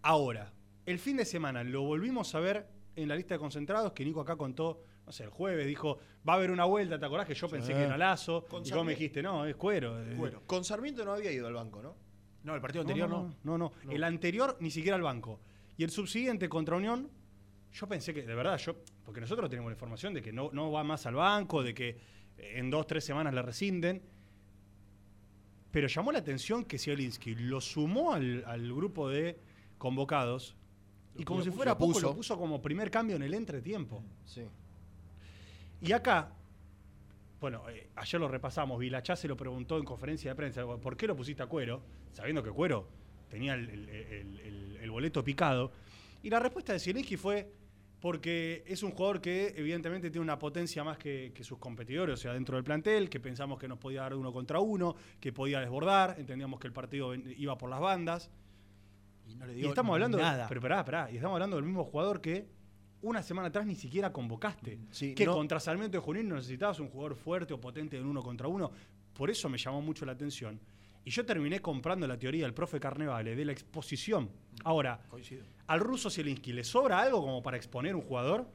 Ahora, 0.02 0.54
el 0.86 1.00
fin 1.00 1.18
de 1.18 1.26
semana 1.26 1.64
lo 1.64 1.84
volvimos 1.84 2.34
a 2.36 2.40
ver 2.40 2.68
en 2.96 3.08
la 3.08 3.16
lista 3.16 3.36
de 3.36 3.40
concentrados 3.40 3.92
que 3.94 4.04
Nico 4.04 4.22
acá 4.22 4.36
contó, 4.36 4.82
no 5.06 5.12
sé, 5.12 5.24
el 5.24 5.30
jueves 5.30 5.66
dijo, 5.68 6.00
va 6.28 6.34
a 6.34 6.36
haber 6.38 6.52
una 6.52 6.66
vuelta, 6.66 7.00
¿te 7.00 7.06
acordás 7.06 7.28
que 7.28 7.36
yo 7.36 7.48
pensé 7.48 7.74
que 7.74 7.84
era 7.84 7.98
Lazo? 7.98 8.46
Con 8.46 8.66
y 8.66 8.72
vos 8.72 8.86
me 8.86 8.92
dijiste, 8.94 9.22
no, 9.22 9.46
es 9.46 9.56
Cuero. 9.56 9.98
Cuero. 10.18 10.44
Con 10.46 10.64
Sarmiento 10.64 11.06
no 11.06 11.14
había 11.14 11.32
ido 11.32 11.48
al 11.48 11.54
banco, 11.54 11.82
¿no? 11.82 11.96
No, 12.44 12.56
el 12.56 12.62
partido 12.62 12.82
anterior 12.82 13.10
no. 13.10 13.36
no, 13.44 13.58
no, 13.58 13.72
no. 13.84 13.92
El 13.92 14.04
anterior 14.04 14.58
ni 14.60 14.72
siquiera 14.72 14.96
al 14.96 15.02
banco. 15.02 15.40
Y 15.78 15.84
el 15.84 15.90
subsiguiente 15.90 16.48
contra 16.50 16.76
Unión, 16.76 17.10
yo 17.74 17.88
pensé 17.88 18.14
que, 18.14 18.24
de 18.24 18.36
verdad, 18.36 18.58
yo, 18.58 18.76
porque 19.04 19.22
nosotros 19.22 19.50
tenemos 19.50 19.70
la 19.70 19.76
información 19.76 20.14
de 20.14 20.22
que 20.22 20.32
no, 20.32 20.50
no 20.54 20.72
va 20.72 20.84
más 20.84 21.06
al 21.06 21.16
banco, 21.16 21.64
de 21.64 21.74
que 21.74 21.98
en 22.38 22.70
dos, 22.70 22.88
tres 22.88 23.04
semanas 23.04 23.34
le 23.34 23.42
rescinden. 23.42 24.02
Pero 25.72 25.88
llamó 25.88 26.12
la 26.12 26.20
atención 26.20 26.66
que 26.66 26.78
Zielinski 26.78 27.36
lo 27.36 27.62
sumó 27.62 28.14
al, 28.14 28.44
al 28.46 28.74
grupo 28.74 29.10
de 29.10 29.40
convocados 29.80 30.56
y 31.18 31.24
como 31.24 31.42
si 31.42 31.50
fuera 31.50 31.76
poco 31.78 31.94
puso. 31.94 32.08
lo 32.10 32.16
puso 32.16 32.38
como 32.38 32.62
primer 32.62 32.92
cambio 32.92 33.16
en 33.16 33.24
el 33.24 33.34
entretiempo. 33.34 34.04
Sí. 34.26 34.44
Y 35.82 35.92
acá, 35.94 36.32
bueno, 37.42 37.68
eh, 37.70 37.90
ayer 37.96 38.22
lo 38.22 38.28
repasamos, 38.28 38.78
Vilachá 38.80 39.16
se 39.16 39.28
lo 39.28 39.36
preguntó 39.36 39.78
en 39.78 39.86
conferencia 39.86 40.30
de 40.32 40.36
prensa, 40.36 40.64
¿por 40.78 40.96
qué 40.96 41.08
lo 41.08 41.16
pusiste 41.16 41.42
a 41.42 41.48
Cuero? 41.48 41.82
Sabiendo 42.12 42.44
que 42.44 42.52
Cuero 42.52 42.88
tenía 43.30 43.54
el, 43.56 43.70
el- 43.70 43.90
el- 43.90 44.40
el- 44.42 44.78
el 44.82 44.92
boleto 44.92 45.24
picado. 45.24 45.72
Y 46.22 46.30
la 46.30 46.40
respuesta 46.40 46.74
de 46.74 46.80
Zielinski 46.80 47.16
fue 47.18 47.52
porque 48.02 48.64
es 48.66 48.82
un 48.84 48.92
jugador 48.92 49.20
que 49.22 49.54
evidentemente 49.58 50.10
tiene 50.10 50.24
una 50.24 50.40
potencia 50.40 50.84
más 50.86 50.98
que, 50.98 51.32
que 51.36 51.44
sus 51.44 51.58
competidores, 51.60 52.14
o 52.14 52.18
sea, 52.18 52.34
dentro 52.34 52.56
del 52.56 52.64
plantel, 52.64 53.10
que 53.10 53.20
pensamos 53.20 53.60
que 53.60 53.68
nos 53.68 53.78
podía 53.78 54.02
dar 54.02 54.16
uno 54.16 54.32
contra 54.32 54.60
uno, 54.60 54.96
que 55.20 55.34
podía 55.34 55.60
desbordar, 55.60 56.16
entendíamos 56.18 56.60
que 56.62 56.68
el 56.68 56.74
partido 56.74 57.14
iba 57.16 57.58
por 57.58 57.70
las 57.70 57.80
bandas. 57.82 58.30
Y 59.30 59.36
no 59.36 59.46
le 59.46 59.54
Y 59.54 59.58
dio 59.58 59.70
estamos 59.70 59.94
hablando, 59.94 60.18
nada. 60.18 60.48
pero 60.48 60.60
pará, 60.62 60.84
pará, 60.84 61.10
y 61.12 61.16
estamos 61.16 61.36
hablando 61.36 61.56
del 61.56 61.66
mismo 61.66 61.84
jugador 61.86 62.20
que 62.20 62.48
una 63.02 63.22
semana 63.22 63.48
atrás 63.50 63.66
ni 63.66 63.76
siquiera 63.76 64.12
convocaste. 64.12 64.80
Sí, 64.92 65.14
que 65.14 65.26
no- 65.26 65.34
contra 65.34 65.60
Sarmiento 65.60 65.98
de 65.98 66.04
Junín 66.04 66.28
no 66.28 66.36
necesitabas 66.36 66.80
un 66.80 66.90
jugador 66.90 67.16
fuerte 67.16 67.54
o 67.54 67.62
potente 67.62 67.98
en 67.98 68.06
uno 68.06 68.22
contra 68.24 68.48
uno. 68.48 68.72
Por 69.14 69.30
eso 69.30 69.48
me 69.50 69.58
llamó 69.58 69.82
mucho 69.82 70.06
la 70.06 70.14
atención. 70.14 70.60
Y 71.06 71.12
yo 71.12 71.26
terminé 71.26 71.62
comprando 71.62 72.08
la 72.08 72.18
teoría 72.18 72.44
del 72.44 72.54
profe 72.54 72.80
Carnevale 72.80 73.36
de 73.36 73.46
la 73.46 73.52
exposición. 73.54 74.30
Ahora, 74.66 75.00
Coincido. 75.10 75.44
¿al 75.68 75.80
ruso 75.80 76.10
Zielinski 76.10 76.52
le 76.52 76.64
sobra 76.64 77.00
algo 77.00 77.22
como 77.22 77.42
para 77.42 77.56
exponer 77.58 77.96
un 77.96 78.02
jugador? 78.02 78.48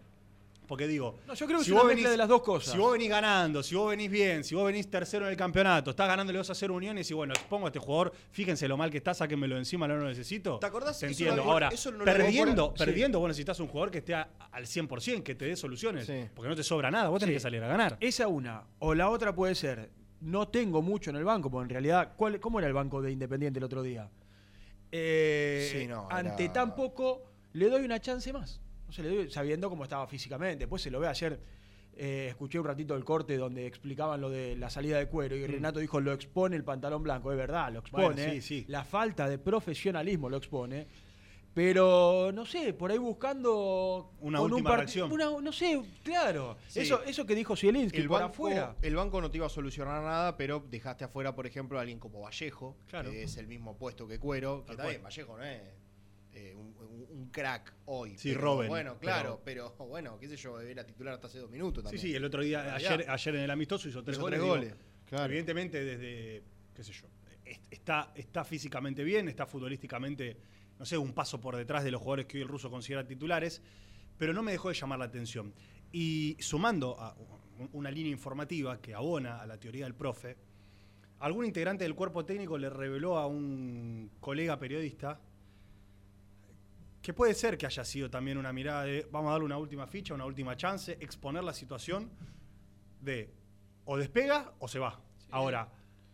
Porque 0.67 0.87
digo, 0.87 1.19
No, 1.27 1.35
yo 1.35 1.47
creo 1.47 1.59
que 1.59 1.65
si 1.67 1.71
es 1.73 1.77
una 1.83 1.93
venís- 1.93 2.09
de 2.09 2.17
las 2.17 2.29
dos 2.29 2.41
cosas. 2.43 2.73
Si 2.73 2.79
vos 2.79 2.93
venís 2.93 3.11
ganando, 3.11 3.63
si 3.63 3.75
vos 3.75 3.91
venís 3.91 4.11
bien, 4.11 4.43
si 4.45 4.55
vos 4.55 4.65
venís 4.65 4.89
tercero 4.91 5.27
en 5.27 5.33
el 5.33 5.37
campeonato, 5.37 5.91
estás 5.91 6.09
ganando, 6.09 6.33
le 6.33 6.39
vas 6.39 6.49
a 6.49 6.53
hacer 6.53 6.71
uniones 6.71 7.11
y 7.11 7.15
bueno, 7.15 7.35
expongo 7.35 7.67
a 7.67 7.69
este 7.69 7.79
jugador, 7.79 8.13
fíjense 8.31 8.67
lo 8.67 8.77
mal 8.79 8.91
que 8.91 8.97
está, 8.99 9.13
sáquenmelo 9.13 9.59
encima, 9.59 9.87
no 9.87 9.97
lo 9.97 10.07
necesito. 10.09 10.59
¿Te 10.59 10.67
acordás? 10.67 10.99
Te 10.99 11.07
Eso 11.07 11.23
entiendo. 11.25 11.43
Ahora, 11.51 11.69
eso 11.69 11.91
no 11.91 11.99
lo 11.99 12.05
perdiendo, 12.07 12.65
incorpora- 12.69 12.79
sí. 12.79 12.85
perdiendo, 12.85 13.21
vos 13.21 13.29
necesitas 13.29 13.61
un 13.61 13.69
jugador 13.69 13.91
que 13.91 13.99
esté 13.99 14.15
a- 14.15 14.29
al 14.53 14.67
100%, 14.67 15.23
que 15.23 15.35
te 15.35 15.45
dé 15.45 15.55
soluciones. 15.57 16.07
Sí. 16.07 16.25
Porque 16.35 16.49
no 16.49 16.57
te 16.57 16.63
sobra 16.63 16.91
nada, 16.91 17.09
vos 17.11 17.21
tenés 17.21 17.35
Sí. 17.35 17.37
que 17.37 17.41
salir 17.41 17.63
a 17.63 17.69
ganar. 17.69 17.97
Esa 18.01 18.27
una. 18.29 18.63
O 18.79 18.95
la 18.95 19.11
otra 19.11 19.35
puede 19.35 19.55
ser, 19.55 19.91
no 20.23 20.49
tengo 20.49 20.81
mucho 20.81 21.11
en 21.11 21.17
el 21.17 21.25
banco, 21.25 21.51
porque 21.51 21.65
en 21.65 21.71
realidad, 21.71 22.13
¿cuál, 22.17 22.41
¿cómo 22.41 22.59
era 22.59 22.69
el 22.69 22.75
banco 22.75 23.03
de 23.03 23.13
Independiente 23.13 23.59
el 23.59 23.65
otro 23.65 23.83
día? 23.83 24.09
Eh, 24.93 25.69
Sí, 25.73 25.87
no, 25.87 26.07
ante 26.11 26.45
era- 26.45 26.53
tan 26.53 26.75
poco, 26.75 27.25
le 27.53 27.69
doy 27.69 27.85
una 27.85 28.01
chance 28.01 28.33
más. 28.33 28.61
Se 28.95 29.03
le 29.03 29.09
doy, 29.09 29.31
sabiendo 29.31 29.69
cómo 29.69 29.83
estaba 29.85 30.07
físicamente. 30.07 30.61
Después 30.61 30.81
se 30.83 30.91
lo 30.91 31.01
ve 31.01 31.09
ayer. 31.09 31.41
eh, 31.97 32.27
escuché 32.29 32.59
un 32.59 32.65
ratito 32.67 32.97
el 32.97 33.05
corte 33.05 33.37
donde 33.37 33.67
explicaban 33.67 34.21
lo 34.21 34.29
de 34.29 34.57
la 34.57 34.69
salida 34.69 34.99
de 34.99 35.07
cuero 35.07 35.37
y 35.37 35.47
Renato 35.47 35.79
dijo 35.79 36.01
lo 36.01 36.13
expone 36.13 36.57
el 36.57 36.65
pantalón 36.65 37.03
blanco. 37.05 37.31
Es 37.31 37.39
verdad, 37.39 37.73
lo 37.73 37.79
expone. 37.81 38.09
Mm. 38.09 38.13
Bueno, 38.15 38.33
sí, 38.33 38.41
sí. 38.41 38.65
La 38.69 38.85
falta 38.85 39.29
de 39.29 39.39
profesionalismo 39.39 40.29
lo 40.29 40.37
expone. 40.39 40.87
Pero, 41.55 42.33
no 42.35 42.45
sé, 42.45 42.75
por 42.75 42.91
ahí 42.91 42.99
buscando... 42.99 44.11
Una 44.21 44.39
con 44.41 44.47
un 44.47 44.53
última 44.55 44.77
reacción. 44.77 45.13
una- 45.13 45.41
no 45.41 45.53
sé, 45.53 45.81
claro. 46.03 46.57
Sí. 46.67 46.81
Eso, 46.81 47.05
eso 47.05 47.25
que 47.27 47.37
dijo 47.37 47.55
Zielinski, 47.55 47.99
El 48.01 48.09
por 48.09 48.19
banco, 48.23 48.33
afuera. 48.33 48.77
el 48.83 48.97
banco 48.97 49.21
no 49.21 49.31
te 49.31 49.37
iba 49.37 49.47
a 49.47 49.51
solucionar 49.51 50.03
nada, 50.03 50.37
pero 50.37 50.65
dejaste 50.69 51.05
afuera, 51.05 51.33
por 51.37 51.47
ejemplo, 51.47 51.79
a 51.79 51.83
alguien 51.83 52.01
como 52.01 52.21
Vallejo, 52.23 52.77
Claro. 52.89 53.13
que 53.13 53.23
es 53.23 53.37
el 53.37 53.47
mismo 53.47 53.77
puesto 53.77 54.09
que 54.09 54.19
Cuero, 54.19 54.65
que 54.67 54.73
está 54.73 54.89
bien, 54.89 55.01
Vallejo 55.05 55.37
no 55.39 55.45
es 55.45 55.61
eh, 56.35 56.55
un, 56.55 57.29
crack 57.31 57.73
hoy. 57.87 58.17
Sí, 58.19 58.29
pero 58.31 58.41
Robben, 58.43 58.69
Bueno, 58.69 58.99
claro, 58.99 59.41
pero, 59.45 59.75
bueno, 59.89 60.19
qué 60.21 60.29
sé 60.29 60.37
yo, 60.37 60.61
era 60.61 60.85
titular 60.85 61.15
hasta 61.15 61.27
hace 61.27 61.39
dos 61.39 61.51
minutos 61.51 61.83
Sí, 61.83 61.85
también. 61.85 62.03
sí, 62.03 62.15
el 62.15 62.25
otro 62.25 62.43
día, 62.43 62.75
ayer, 62.75 63.07
ayer 63.11 63.35
en 63.37 63.41
el 63.43 63.51
amistoso 63.51 63.89
hizo 63.89 64.03
tres 64.05 64.19
goles. 64.19 64.39
digo, 64.41 64.55
goles, 64.55 64.75
claro. 65.07 65.25
Evidentemente 65.27 65.83
desde, 65.85 66.43
qué 66.75 66.85
sé 66.85 66.93
yo, 66.93 67.07
est- 67.45 67.65
está, 67.71 68.13
está 68.15 68.45
físicamente 68.45 69.03
bien, 69.03 69.29
está 69.29 69.47
futbolísticamente, 69.47 70.37
no 70.79 70.85
sé, 70.85 70.97
un 70.99 71.13
paso 71.13 71.41
por 71.41 71.57
detrás 71.57 71.83
de 71.85 71.91
los 71.91 72.01
jugadores 72.01 72.27
que 72.27 72.37
hoy 72.39 72.43
el 72.43 72.49
ruso 72.49 72.71
considera 72.71 73.07
titulares, 73.07 73.63
pero 74.19 74.33
no 74.33 74.43
me 74.43 74.53
dejó 74.53 74.69
de 74.69 74.75
llamar 74.75 74.99
la 75.01 75.07
atención. 75.07 75.53
Y 75.91 76.37
sumando 76.41 76.99
a 77.01 77.15
un- 77.59 77.71
una 77.73 77.91
línea 77.91 78.13
informativa 78.13 78.81
que 78.81 78.95
abona 78.95 79.41
a 79.41 79.47
la 79.47 79.59
teoría 79.59 79.85
del 79.85 79.95
profe, 79.95 80.37
algún 81.21 81.45
integrante 81.47 81.85
del 81.85 81.95
cuerpo 81.95 82.25
técnico 82.25 82.59
le 82.59 82.69
reveló 82.71 83.17
a 83.19 83.27
un 83.27 84.11
colega 84.21 84.59
periodista 84.59 85.21
que 87.05 87.13
puede 87.13 87.35
ser 87.35 87.59
que 87.59 87.67
haya 87.67 87.85
sido 87.85 88.09
también 88.09 88.39
una 88.39 88.51
mirada 88.51 88.85
de 88.85 89.07
vamos 89.13 89.29
a 89.29 89.33
darle 89.33 89.45
una 89.45 89.59
última 89.59 89.87
ficha, 89.87 90.15
una 90.15 90.25
última 90.25 90.57
chance, 90.57 90.97
exponer 91.01 91.45
la 91.45 91.53
situación 91.53 92.11
de 93.03 93.31
o 93.85 93.99
despega 93.99 94.55
o 94.59 94.67
se 94.69 94.79
va. 94.79 94.99
Ahora, 95.31 95.69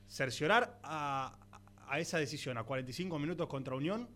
cerciorar 0.09 0.81
a, 0.83 1.39
a 1.87 2.01
esa 2.01 2.19
decisión 2.19 2.59
a 2.59 2.65
45 2.65 3.21
minutos 3.21 3.47
contra 3.47 3.77
Unión, 3.77 4.09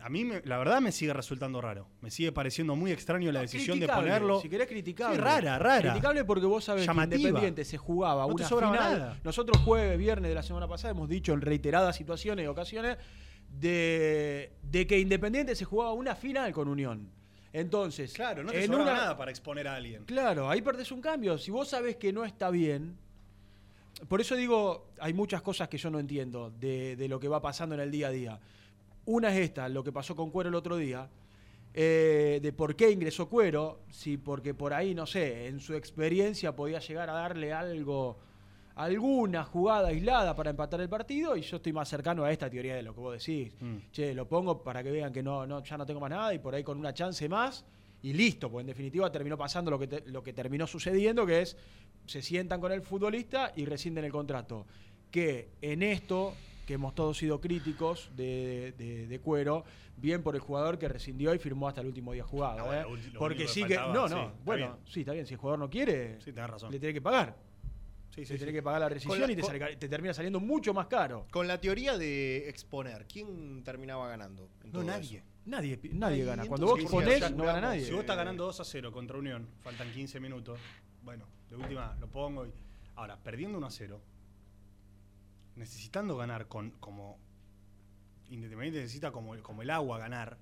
a 0.00 0.08
mí 0.08 0.24
me- 0.24 0.40
la 0.44 0.56
verdad 0.58 0.80
me 0.80 0.92
sigue 0.92 1.12
resultando 1.12 1.60
raro. 1.60 1.88
Me 2.00 2.12
sigue 2.12 2.30
pareciendo 2.30 2.76
muy 2.76 2.92
extraño 2.92 3.32
la 3.32 3.40
decisión 3.40 3.80
de 3.80 3.88
ponerlo. 3.88 4.40
Si 4.40 4.48
querés 4.48 4.68
criticable. 4.68 5.16
Sí, 5.16 5.20
rara, 5.20 5.58
rara. 5.58 5.90
Criticable 5.90 6.24
porque 6.24 6.46
vos 6.46 6.62
sabés 6.62 6.86
Llamativa. 6.86 7.16
que 7.16 7.22
Independiente 7.22 7.64
se 7.64 7.76
jugaba 7.76 8.22
No 8.28 8.34
una 8.34 8.46
final. 8.46 8.72
nada. 8.72 9.20
Nosotros 9.24 9.58
jueves, 9.64 9.98
viernes 9.98 10.28
de 10.28 10.34
la 10.36 10.44
semana 10.44 10.68
pasada 10.68 10.92
hemos 10.92 11.08
dicho 11.08 11.32
en 11.32 11.40
reiteradas 11.40 11.96
situaciones 11.96 12.44
y 12.44 12.46
ocasiones 12.46 12.98
de, 13.58 14.52
de 14.62 14.86
que 14.86 14.98
Independiente 14.98 15.54
se 15.54 15.64
jugaba 15.64 15.92
una 15.92 16.14
final 16.14 16.52
con 16.52 16.68
Unión. 16.68 17.08
Entonces, 17.52 18.12
Claro, 18.12 18.44
no 18.44 18.52
te 18.52 18.64
en 18.64 18.72
una- 18.74 18.84
nada 18.84 19.16
para 19.16 19.30
exponer 19.30 19.66
a 19.66 19.74
alguien. 19.74 20.04
Claro, 20.04 20.48
ahí 20.48 20.62
perdés 20.62 20.92
un 20.92 21.00
cambio. 21.00 21.36
Si 21.36 21.50
vos 21.50 21.68
sabés 21.68 21.96
que 21.96 22.12
no 22.12 22.24
está 22.24 22.50
bien. 22.50 22.96
Por 24.08 24.20
eso 24.20 24.36
digo, 24.36 24.86
hay 25.00 25.12
muchas 25.12 25.42
cosas 25.42 25.68
que 25.68 25.76
yo 25.76 25.90
no 25.90 25.98
entiendo 25.98 26.50
de, 26.58 26.96
de 26.96 27.08
lo 27.08 27.18
que 27.20 27.28
va 27.28 27.42
pasando 27.42 27.74
en 27.74 27.80
el 27.82 27.90
día 27.90 28.06
a 28.06 28.10
día. 28.10 28.40
Una 29.04 29.30
es 29.34 29.40
esta, 29.40 29.68
lo 29.68 29.82
que 29.82 29.92
pasó 29.92 30.14
con 30.14 30.30
Cuero 30.30 30.48
el 30.48 30.54
otro 30.54 30.76
día, 30.76 31.08
eh, 31.74 32.38
de 32.40 32.52
por 32.52 32.76
qué 32.76 32.90
ingresó 32.90 33.28
Cuero, 33.28 33.80
si 33.90 34.16
porque 34.16 34.54
por 34.54 34.72
ahí, 34.72 34.94
no 34.94 35.06
sé, 35.06 35.48
en 35.48 35.58
su 35.60 35.74
experiencia 35.74 36.54
podía 36.54 36.78
llegar 36.78 37.10
a 37.10 37.14
darle 37.14 37.52
algo, 37.52 38.18
alguna 38.82 39.44
jugada 39.44 39.88
aislada 39.88 40.34
para 40.34 40.50
empatar 40.50 40.80
el 40.80 40.88
partido, 40.88 41.36
y 41.36 41.42
yo 41.42 41.56
estoy 41.56 41.72
más 41.72 41.88
cercano 41.88 42.24
a 42.24 42.32
esta 42.32 42.48
teoría 42.50 42.74
de 42.76 42.82
lo 42.82 42.94
que 42.94 43.00
vos 43.00 43.18
decís. 43.24 43.52
Mm. 43.60 43.76
Che, 43.92 44.14
lo 44.14 44.26
pongo 44.28 44.62
para 44.62 44.82
que 44.82 44.90
vean 44.90 45.12
que 45.12 45.22
no, 45.22 45.46
no, 45.46 45.62
ya 45.62 45.76
no 45.76 45.84
tengo 45.86 46.00
más 46.00 46.10
nada, 46.10 46.32
y 46.34 46.38
por 46.38 46.54
ahí 46.54 46.62
con 46.64 46.78
una 46.78 46.92
chance 46.94 47.28
más, 47.28 47.64
y 48.02 48.12
listo, 48.12 48.50
pues 48.50 48.62
en 48.62 48.68
definitiva 48.68 49.10
terminó 49.12 49.36
pasando 49.36 49.70
lo 49.70 49.78
que, 49.78 49.86
te- 49.86 50.02
lo 50.10 50.22
que 50.22 50.32
terminó 50.32 50.66
sucediendo, 50.66 51.26
que 51.26 51.42
es, 51.42 51.56
se 52.06 52.22
sientan 52.22 52.60
con 52.60 52.72
el 52.72 52.82
futbolista 52.82 53.52
y 53.56 53.64
rescinden 53.66 54.04
el 54.04 54.12
contrato. 54.12 54.66
Que 55.10 55.50
en 55.60 55.82
esto, 55.82 56.34
que 56.66 56.74
hemos 56.74 56.94
todos 56.94 57.18
sido 57.18 57.40
críticos 57.40 58.10
de, 58.16 58.72
de- 58.78 59.06
de 59.06 59.18
cuero, 59.20 59.64
bien 59.96 60.22
por 60.22 60.34
el 60.34 60.40
jugador 60.40 60.78
que 60.78 60.88
rescindió 60.88 61.34
y 61.34 61.38
firmó 61.38 61.68
hasta 61.68 61.82
el 61.82 61.88
último 61.88 62.12
día 62.14 62.24
jugado. 62.24 62.70
Ah, 62.70 62.82
¿eh? 62.82 63.10
Porque 63.18 63.46
sí 63.48 63.64
que. 63.64 63.74
No, 63.76 64.08
sí, 64.08 64.14
no, 64.14 64.22
está 64.28 64.32
bueno, 64.44 64.78
sí, 64.86 65.00
está 65.00 65.12
bien. 65.12 65.26
Si 65.26 65.34
el 65.34 65.40
jugador 65.40 65.58
no 65.58 65.68
quiere, 65.68 66.18
Sí, 66.22 66.32
tenés 66.32 66.48
razón. 66.48 66.70
le 66.72 66.78
tiene 66.78 66.94
que 66.94 67.02
pagar. 67.02 67.36
Sí, 68.14 68.24
sí, 68.26 68.32
te 68.34 68.38
tenés 68.40 68.54
que 68.54 68.62
pagar 68.62 68.80
la 68.80 68.88
rescisión 68.88 69.20
la- 69.20 69.30
y 69.32 69.36
te, 69.36 69.40
con- 69.42 69.46
sale 69.48 69.58
ca- 69.60 69.78
te 69.78 69.88
termina 69.88 70.12
saliendo 70.12 70.40
mucho 70.40 70.74
más 70.74 70.86
caro. 70.88 71.26
Con 71.30 71.46
la 71.46 71.60
teoría 71.60 71.96
de 71.96 72.48
exponer, 72.48 73.06
¿quién 73.06 73.62
terminaba 73.62 74.08
ganando? 74.08 74.50
en 74.64 74.66
No, 74.72 74.72
todo 74.80 74.84
nadie. 74.84 75.18
eso? 75.18 75.26
Nadie, 75.46 75.78
nadie 75.92 76.24
gana. 76.24 76.44
¿y 76.44 76.48
Cuando 76.48 76.66
vos 76.66 76.80
exponés, 76.80 77.30
no 77.32 77.44
gana 77.44 77.60
nadie. 77.60 77.84
Si 77.84 77.92
vos 77.92 78.00
estás 78.00 78.16
ganando 78.16 78.44
2 78.44 78.60
a 78.60 78.64
0 78.64 78.92
contra 78.92 79.16
Unión, 79.16 79.48
faltan 79.62 79.90
15 79.92 80.18
minutos, 80.20 80.58
bueno, 81.02 81.24
de 81.48 81.56
última 81.56 81.96
lo 82.00 82.08
pongo 82.08 82.46
y. 82.46 82.52
Ahora, 82.96 83.16
perdiendo 83.16 83.56
1 83.58 83.66
a 83.66 83.70
0, 83.70 84.00
necesitando 85.56 86.16
ganar 86.16 86.48
con 86.48 86.70
como. 86.72 87.18
Independiente 88.30 88.80
necesita 88.80 89.10
como, 89.10 89.34
el- 89.34 89.42
como 89.42 89.62
el 89.62 89.70
agua 89.70 89.98
ganar. 89.98 90.38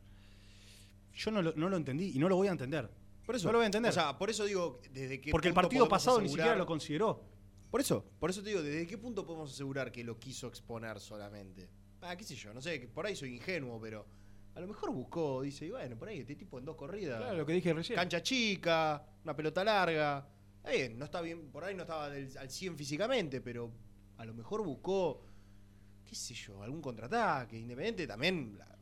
Yo 1.15 1.31
no 1.31 1.41
lo, 1.43 1.53
no 1.55 1.69
lo 1.69 1.77
entendí 1.77 2.13
y 2.15 2.19
no 2.19 2.29
lo 2.29 2.37
voy 2.37 2.49
a 2.49 2.51
entender. 2.53 2.91
Por 3.25 3.35
eso, 3.37 3.47
no 3.49 3.53
lo 3.53 3.59
voy 3.59 3.65
a 3.65 3.67
entender. 3.67 3.91
O 3.91 3.95
sea, 3.95 4.17
por 4.19 4.31
eso 4.31 4.45
digo, 4.45 4.81
desde 4.93 5.21
qué 5.21 5.31
Porque 5.31 5.49
el 5.49 5.55
partido 5.55 5.89
pasado 5.89 6.21
ni 6.21 6.29
siquiera 6.29 6.55
lo 6.57 6.67
consideró. 6.67 7.23
Por 7.71 7.81
eso, 7.81 8.05
por 8.19 8.31
eso 8.31 8.43
te 8.43 8.49
digo, 8.51 8.63
¿desde 8.63 8.87
qué 8.87 8.97
punto 8.99 9.27
podemos 9.27 9.53
asegurar 9.53 9.93
que 9.93 10.03
lo 10.03 10.19
quiso 10.19 10.47
exponer 10.49 10.99
solamente? 11.01 11.69
Ah, 12.01 12.17
qué 12.17 12.25
sé 12.25 12.35
yo, 12.35 12.55
no 12.55 12.61
sé, 12.63 12.79
por 12.95 13.05
ahí 13.07 13.15
soy 13.15 13.35
ingenuo, 13.35 13.79
pero 13.81 14.07
a 14.55 14.61
lo 14.61 14.67
mejor 14.67 14.91
buscó, 14.93 15.43
dice, 15.43 15.67
y 15.67 15.71
bueno, 15.71 15.97
por 15.97 16.09
ahí 16.09 16.21
este 16.21 16.35
tipo 16.37 16.59
en 16.59 16.65
dos 16.65 16.77
corridas. 16.77 17.19
Claro, 17.19 17.37
lo 17.37 17.45
que 17.47 17.53
dije 17.53 17.73
recién. 17.75 17.97
Cancha 17.99 18.23
chica, 18.23 19.05
una 19.25 19.37
pelota 19.37 19.63
larga. 19.65 20.27
Está 20.59 20.71
bien, 20.71 20.99
no 20.99 21.05
está 21.05 21.21
bien, 21.21 21.51
por 21.51 21.65
ahí 21.65 21.75
no 21.75 21.83
estaba 21.83 22.09
del- 22.09 22.37
al 22.39 22.51
100 22.51 22.77
físicamente, 22.77 23.41
pero 23.41 23.71
a 24.17 24.25
lo 24.25 24.33
mejor 24.35 24.65
buscó, 24.65 25.23
qué 26.05 26.15
sé 26.15 26.35
yo, 26.35 26.63
algún 26.63 26.81
contraataque. 26.81 27.59
Independiente 27.59 28.07
también, 28.07 28.57
la- 28.57 28.78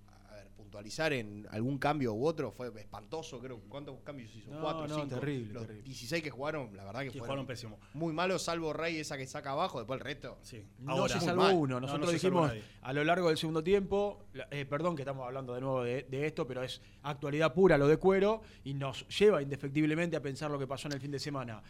puntualizar 0.76 1.12
en 1.14 1.46
algún 1.50 1.78
cambio 1.78 2.12
u 2.12 2.26
otro 2.26 2.50
fue 2.52 2.68
espantoso, 2.78 3.40
creo. 3.40 3.60
¿Cuántos 3.68 3.96
cambios 4.04 4.34
hizo? 4.36 4.50
No, 4.50 4.60
Cuatro, 4.60 4.86
no, 4.86 4.94
cinco. 4.96 5.08
terrible, 5.08 5.54
Los 5.54 5.62
terrible. 5.66 5.84
16 5.84 6.22
que 6.22 6.30
jugaron, 6.30 6.76
la 6.76 6.84
verdad 6.84 7.00
que 7.00 7.06
Que 7.06 7.10
fueron 7.12 7.26
jugaron 7.28 7.46
pésimo. 7.46 7.78
muy 7.94 8.12
malos, 8.12 8.42
salvo 8.42 8.72
Rey 8.74 8.98
esa 8.98 9.16
que 9.16 9.26
saca 9.26 9.52
abajo, 9.52 9.78
después 9.78 9.98
el 10.00 10.04
resto. 10.04 10.36
Sí. 10.42 10.62
No 10.80 11.08
se 11.08 11.18
salvó 11.20 11.48
uno. 11.50 11.76
No, 11.76 11.80
no 11.80 11.86
Nosotros 11.86 12.12
dijimos 12.12 12.52
a 12.82 12.92
lo 12.92 13.04
largo 13.04 13.28
del 13.28 13.38
segundo 13.38 13.62
tiempo, 13.64 14.24
eh, 14.50 14.66
perdón 14.68 14.96
que 14.96 15.02
estamos 15.02 15.26
hablando 15.26 15.54
de 15.54 15.60
nuevo 15.62 15.82
de, 15.82 16.02
de 16.10 16.26
esto, 16.26 16.46
pero 16.46 16.62
es 16.62 16.82
actualidad 17.02 17.54
pura 17.54 17.78
lo 17.78 17.88
de 17.88 17.96
cuero 17.96 18.42
y 18.64 18.74
nos 18.74 19.06
lleva 19.08 19.40
indefectiblemente 19.40 20.16
a 20.16 20.20
pensar 20.22 20.50
lo 20.50 20.58
que 20.58 20.66
pasó 20.66 20.88
en 20.88 20.94
el 20.94 21.00
fin 21.00 21.10
de 21.10 21.18
semana. 21.18 21.62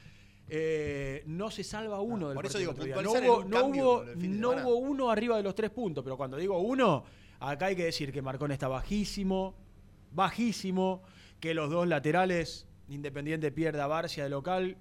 Eh, 0.48 1.22
no 1.26 1.50
se 1.50 1.64
salva 1.64 2.00
uno 2.00 2.26
Ah, 2.26 2.28
del 2.30 2.34
por 2.36 2.46
eso 2.46 2.58
digo, 2.58 2.72
No 3.44 4.50
hubo 4.50 4.76
uno 4.76 5.10
arriba 5.10 5.36
de 5.36 5.42
los 5.44 5.54
tres 5.54 5.70
puntos, 5.70 6.02
pero 6.04 6.16
cuando 6.16 6.36
digo 6.36 6.58
uno, 6.58 7.04
acá 7.40 7.66
hay 7.66 7.76
que 7.76 7.85
decir 7.85 8.12
que 8.12 8.23
Marcón 8.23 8.52
está 8.52 8.69
bajísimo, 8.69 9.55
bajísimo, 10.12 11.02
que 11.40 11.55
los 11.55 11.71
dos 11.71 11.87
laterales, 11.87 12.66
Independiente 12.88 13.50
pierde 13.50 13.81
a 13.81 13.87
Barcia 13.87 14.25
de 14.25 14.31
local. 14.31 14.76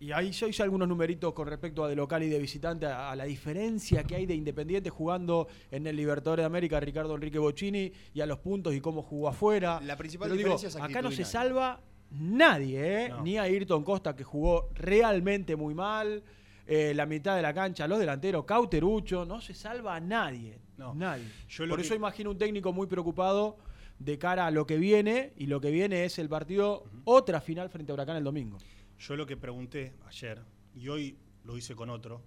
Y 0.00 0.12
ahí 0.12 0.32
yo 0.32 0.48
hice 0.48 0.62
algunos 0.62 0.88
numeritos 0.88 1.32
con 1.34 1.46
respecto 1.46 1.84
a 1.84 1.88
de 1.88 1.94
local 1.94 2.22
y 2.22 2.28
de 2.28 2.38
visitante, 2.38 2.86
a, 2.86 3.10
a 3.10 3.16
la 3.16 3.24
diferencia 3.24 4.02
que 4.04 4.16
hay 4.16 4.26
de 4.26 4.34
Independiente 4.34 4.90
jugando 4.90 5.48
en 5.70 5.86
el 5.86 5.96
Libertadores 5.96 6.42
de 6.42 6.46
América, 6.46 6.80
Ricardo 6.80 7.14
Enrique 7.14 7.38
Bocini, 7.38 7.92
y 8.12 8.20
a 8.20 8.26
los 8.26 8.38
puntos 8.38 8.74
y 8.74 8.80
cómo 8.80 9.02
jugó 9.02 9.28
afuera. 9.28 9.80
La 9.82 9.96
principal 9.96 10.28
Pero 10.28 10.36
digo, 10.36 10.54
diferencia 10.54 10.78
es 10.78 10.84
acá 10.84 11.00
no 11.02 11.10
se 11.10 11.24
salva 11.24 11.80
nadie, 12.10 13.04
¿eh? 13.04 13.08
No. 13.10 13.22
ni 13.22 13.38
a 13.38 13.42
Ayrton 13.42 13.84
Costa, 13.84 14.14
que 14.14 14.24
jugó 14.24 14.70
realmente 14.74 15.56
muy 15.56 15.74
mal. 15.74 16.22
Eh, 16.66 16.92
la 16.94 17.06
mitad 17.06 17.36
de 17.36 17.42
la 17.42 17.52
cancha, 17.52 17.86
los 17.86 17.98
delanteros, 17.98 18.44
Cauterucho, 18.44 19.24
no 19.26 19.40
se 19.40 19.54
salva 19.54 19.96
a 19.96 20.00
nadie. 20.00 20.58
No. 20.76 20.94
Nadie. 20.94 21.24
Yo 21.48 21.66
Por 21.68 21.76
que- 21.78 21.82
eso 21.84 21.94
imagino 21.94 22.30
un 22.30 22.38
técnico 22.38 22.72
muy 22.72 22.86
preocupado 22.86 23.58
de 23.98 24.18
cara 24.18 24.46
a 24.46 24.50
lo 24.50 24.66
que 24.66 24.76
viene, 24.78 25.32
y 25.36 25.46
lo 25.46 25.60
que 25.60 25.70
viene 25.70 26.04
es 26.04 26.18
el 26.18 26.28
partido, 26.28 26.84
otra 27.04 27.40
final 27.40 27.68
frente 27.70 27.92
a 27.92 27.94
Huracán 27.94 28.16
el 28.16 28.24
domingo. 28.24 28.58
Yo 28.98 29.14
lo 29.16 29.26
que 29.26 29.36
pregunté 29.36 29.94
ayer, 30.06 30.40
y 30.74 30.88
hoy 30.88 31.16
lo 31.44 31.56
hice 31.56 31.74
con 31.76 31.90
otro 31.90 32.22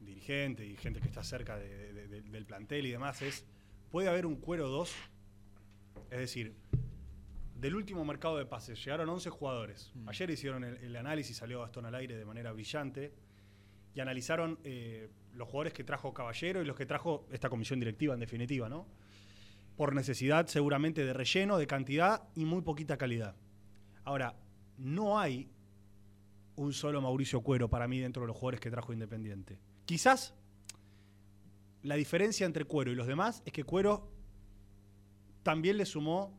dirigente 0.00 0.64
y 0.66 0.76
gente 0.76 1.00
que 1.00 1.06
está 1.08 1.22
cerca 1.22 1.56
de- 1.58 1.92
de- 1.92 2.08
de- 2.08 2.22
del 2.22 2.46
plantel 2.46 2.86
y 2.86 2.90
demás, 2.90 3.20
es, 3.22 3.44
¿puede 3.90 4.08
haber 4.08 4.26
un 4.26 4.36
cuero 4.36 4.68
2? 4.68 4.92
Es 6.10 6.18
decir, 6.18 6.54
del 7.54 7.74
último 7.76 8.04
mercado 8.04 8.38
de 8.38 8.46
pases 8.46 8.82
llegaron 8.84 9.08
11 9.10 9.30
jugadores. 9.30 9.92
Ayer 10.06 10.30
hicieron 10.30 10.64
el, 10.64 10.76
el 10.78 10.96
análisis, 10.96 11.36
salió 11.36 11.60
Gastón 11.60 11.84
al 11.86 11.94
aire 11.94 12.16
de 12.16 12.24
manera 12.24 12.52
brillante, 12.52 13.12
y 13.94 14.00
analizaron 14.00 14.58
eh, 14.64 15.10
los 15.34 15.48
jugadores 15.48 15.72
que 15.72 15.84
trajo 15.84 16.14
Caballero 16.14 16.62
y 16.62 16.64
los 16.64 16.76
que 16.76 16.86
trajo 16.86 17.26
esta 17.30 17.48
comisión 17.48 17.78
directiva, 17.80 18.14
en 18.14 18.20
definitiva, 18.20 18.68
¿no? 18.68 18.86
Por 19.76 19.94
necesidad 19.94 20.46
seguramente 20.46 21.04
de 21.04 21.12
relleno, 21.12 21.58
de 21.58 21.66
cantidad 21.66 22.28
y 22.34 22.44
muy 22.44 22.62
poquita 22.62 22.96
calidad. 22.96 23.34
Ahora, 24.04 24.36
no 24.78 25.18
hay 25.18 25.50
un 26.56 26.72
solo 26.72 27.00
Mauricio 27.00 27.40
Cuero 27.40 27.68
para 27.68 27.88
mí 27.88 27.98
dentro 28.00 28.22
de 28.22 28.28
los 28.28 28.36
jugadores 28.36 28.60
que 28.60 28.70
trajo 28.70 28.92
Independiente. 28.92 29.60
Quizás 29.86 30.34
la 31.82 31.94
diferencia 31.94 32.46
entre 32.46 32.64
Cuero 32.64 32.92
y 32.92 32.94
los 32.94 33.06
demás 33.06 33.42
es 33.46 33.52
que 33.52 33.64
Cuero 33.64 34.12
también 35.42 35.78
le 35.78 35.86
sumó 35.86 36.38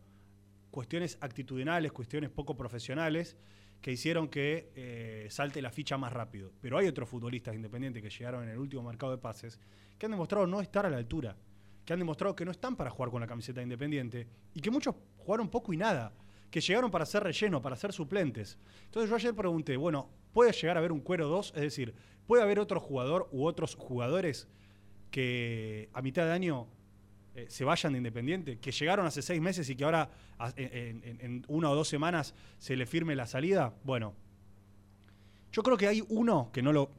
cuestiones 0.70 1.18
actitudinales, 1.22 1.92
cuestiones 1.92 2.30
poco 2.30 2.56
profesionales 2.56 3.36
que 3.82 3.92
hicieron 3.92 4.28
que 4.28 4.72
eh, 4.76 5.28
salte 5.30 5.62
la 5.62 5.72
ficha 5.72 5.98
más 5.98 6.14
rápido. 6.14 6.52
Pero 6.62 6.78
hay 6.78 6.88
otros 6.88 7.10
futbolistas 7.10 7.56
independientes 7.56 8.02
que 8.02 8.10
llegaron 8.10 8.44
en 8.44 8.50
el 8.50 8.58
último 8.58 8.84
mercado 8.84 9.12
de 9.12 9.18
pases 9.18 9.60
que 9.98 10.06
han 10.06 10.12
demostrado 10.12 10.48
no 10.48 10.62
estar 10.62 10.86
a 10.86 10.90
la 10.90 10.98
altura, 10.98 11.36
que 11.86 11.94
han 11.94 12.00
demostrado 12.00 12.36
que 12.36 12.46
no 12.46 12.52
están 12.52 12.76
para 12.76 12.90
jugar 12.90 13.12
con 13.12 13.22
la 13.22 13.28
camiseta 13.28 13.60
de 13.60 13.66
Independiente 13.66 14.28
y 14.54 14.62
que 14.62 14.72
muchos 14.72 14.96
jugaron 15.18 15.50
poco 15.50 15.74
y 15.74 15.78
nada, 15.78 16.14
que 16.50 16.62
llegaron 16.62 16.92
para 16.92 17.06
ser 17.06 17.24
relleno, 17.24 17.62
para 17.62 17.76
ser 17.76 17.94
suplentes. 17.94 18.58
Entonces 18.86 19.10
yo 19.10 19.16
ayer 19.16 19.36
pregunté, 19.36 19.78
bueno, 19.78 20.10
¿puede 20.34 20.52
llegar 20.52 20.78
a 20.78 20.80
haber 20.80 20.92
un 20.92 21.02
cuero 21.02 21.28
2? 21.28 21.54
Es 21.56 21.62
decir, 21.62 21.94
¿puede 22.28 22.44
haber 22.44 22.60
otro 22.60 22.80
jugador 22.80 23.30
u 23.32 23.46
otros 23.46 23.76
jugadores 23.76 24.48
que 25.10 25.90
a 25.94 26.02
mitad 26.02 26.26
de 26.26 26.32
año 26.32 26.68
eh, 27.36 27.46
se 27.50 27.64
vayan 27.64 27.94
de 27.94 27.98
Independiente, 27.98 28.58
que 28.60 28.72
llegaron 28.72 29.06
hace 29.06 29.22
seis 29.22 29.40
meses 29.42 29.70
y 29.70 29.76
que 29.76 29.84
ahora 29.84 30.10
en, 30.58 31.02
en- 31.04 31.18
en 31.22 31.46
una 31.48 31.70
o 31.70 31.76
dos 31.76 31.88
semanas 31.88 32.34
se 32.58 32.76
le 32.76 32.86
firme 32.86 33.16
la 33.16 33.26
salida? 33.28 33.74
Bueno, 33.84 34.14
yo 35.52 35.64
creo 35.64 35.78
que 35.78 35.88
hay 35.88 36.04
uno 36.10 36.50
que 36.54 36.62
no 36.62 36.72
lo... 36.74 36.92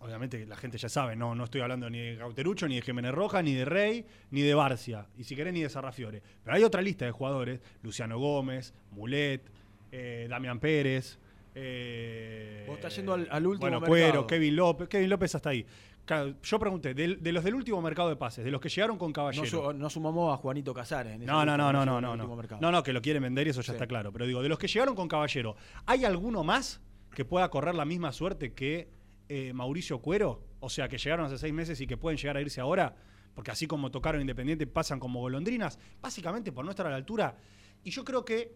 Obviamente 0.00 0.46
la 0.46 0.56
gente 0.56 0.78
ya 0.78 0.88
sabe, 0.88 1.16
no, 1.16 1.34
no 1.34 1.42
estoy 1.44 1.60
hablando 1.60 1.90
ni 1.90 1.98
de 1.98 2.16
Cauterucho, 2.18 2.68
ni 2.68 2.76
de 2.76 2.82
Jiménez 2.82 3.10
Roja, 3.12 3.42
ni 3.42 3.54
de 3.54 3.64
Rey, 3.64 4.06
ni 4.30 4.42
de 4.42 4.54
Barcia, 4.54 5.08
y 5.16 5.24
si 5.24 5.34
querés 5.34 5.52
ni 5.52 5.60
de 5.62 5.68
Sarrafiore. 5.68 6.22
Pero 6.44 6.54
hay 6.56 6.62
otra 6.62 6.80
lista 6.82 7.04
de 7.04 7.10
jugadores, 7.10 7.60
Luciano 7.82 8.16
Gómez, 8.16 8.74
Mulet, 8.92 9.42
eh, 9.90 10.28
Damián 10.30 10.60
Pérez. 10.60 11.18
eh, 11.56 12.64
Vos 12.68 12.76
estás 12.76 12.94
yendo 12.94 13.14
al- 13.14 13.26
al 13.28 13.44
último 13.44 13.60
Bueno, 13.62 13.80
mercado. 13.80 13.90
Cuero, 13.90 14.26
Kevin 14.28 14.54
López. 14.54 14.88
Kevin 14.88 15.10
López 15.10 15.34
hasta 15.34 15.50
ahí. 15.50 15.66
Claro, 16.08 16.36
yo 16.42 16.58
pregunté, 16.58 16.94
de, 16.94 17.32
los 17.32 17.44
del 17.44 17.54
último 17.54 17.82
mercado 17.82 18.08
de 18.08 18.16
pases, 18.16 18.42
de 18.42 18.50
los 18.50 18.62
que 18.62 18.70
llegaron 18.70 18.96
con 18.96 19.12
Caballero. 19.12 19.74
no 19.74 19.90
sumamos 19.90 20.32
a 20.32 20.38
Juanito 20.38 20.72
Casares. 20.72 21.12
en 21.16 21.24
esa 21.24 21.30
No, 21.30 21.44
no, 21.44 21.54
no, 21.58 21.70
no, 21.70 21.84
no, 21.84 22.00
no, 22.00 22.16
no. 22.16 22.58
No, 22.62 22.72
no, 22.72 22.82
que 22.82 22.94
lo 22.94 23.02
quieren 23.02 23.22
vender 23.22 23.46
y 23.46 23.50
eso 23.50 23.60
ya 23.60 23.66
Sí. 23.66 23.72
está 23.72 23.86
claro. 23.86 24.10
Pero 24.10 24.26
digo, 24.26 24.42
de 24.42 24.48
los 24.48 24.58
que 24.58 24.68
llegaron 24.68 24.94
con 24.94 25.06
Caballero, 25.06 25.54
¿hay 25.84 26.06
alguno 26.06 26.42
más 26.44 26.80
que 27.14 27.26
pueda 27.26 27.50
correr 27.50 27.74
la 27.74 27.84
misma 27.84 28.10
suerte 28.12 28.54
que 28.54 28.88
eh, 29.28 29.52
Mauricio 29.52 29.98
Cuero? 30.00 30.42
O 30.60 30.70
sea, 30.70 30.88
que 30.88 30.96
llegaron 30.96 31.26
hace 31.26 31.36
seis 31.36 31.52
meses 31.52 31.78
y 31.82 31.86
que 31.86 31.98
pueden 31.98 32.16
llegar 32.16 32.38
a 32.38 32.40
irse 32.40 32.58
ahora, 32.62 32.96
porque 33.34 33.50
así 33.50 33.66
como 33.66 33.90
tocaron 33.90 34.22
Independiente, 34.22 34.66
pasan 34.66 34.98
como 35.00 35.20
golondrinas, 35.20 35.78
básicamente 36.00 36.52
por 36.52 36.64
no 36.64 36.70
estar 36.70 36.86
a 36.86 36.90
la 36.90 36.96
altura. 36.96 37.36
Y 37.84 37.90
yo 37.90 38.02
creo 38.02 38.24
que 38.24 38.54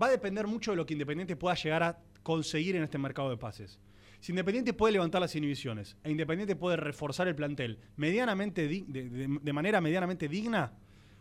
va 0.00 0.06
a 0.06 0.10
depender 0.10 0.46
mucho 0.46 0.70
de 0.70 0.76
lo 0.76 0.86
que 0.86 0.92
Independiente 0.94 1.34
pueda 1.34 1.56
llegar 1.56 1.82
a 1.82 1.98
conseguir 2.22 2.76
en 2.76 2.84
este 2.84 2.96
mercado 2.96 3.28
de 3.28 3.36
pases. 3.38 3.80
Si 4.26 4.32
Independiente 4.32 4.72
puede 4.72 4.92
levantar 4.94 5.20
las 5.20 5.36
inhibiciones 5.36 5.96
e 6.02 6.10
Independiente 6.10 6.56
puede 6.56 6.76
reforzar 6.76 7.28
el 7.28 7.36
plantel 7.36 7.78
medianamente 7.96 8.66
di- 8.66 8.84
de, 8.88 9.08
de- 9.08 9.38
de 9.40 9.52
manera 9.52 9.80
medianamente 9.80 10.26
digna, 10.26 10.72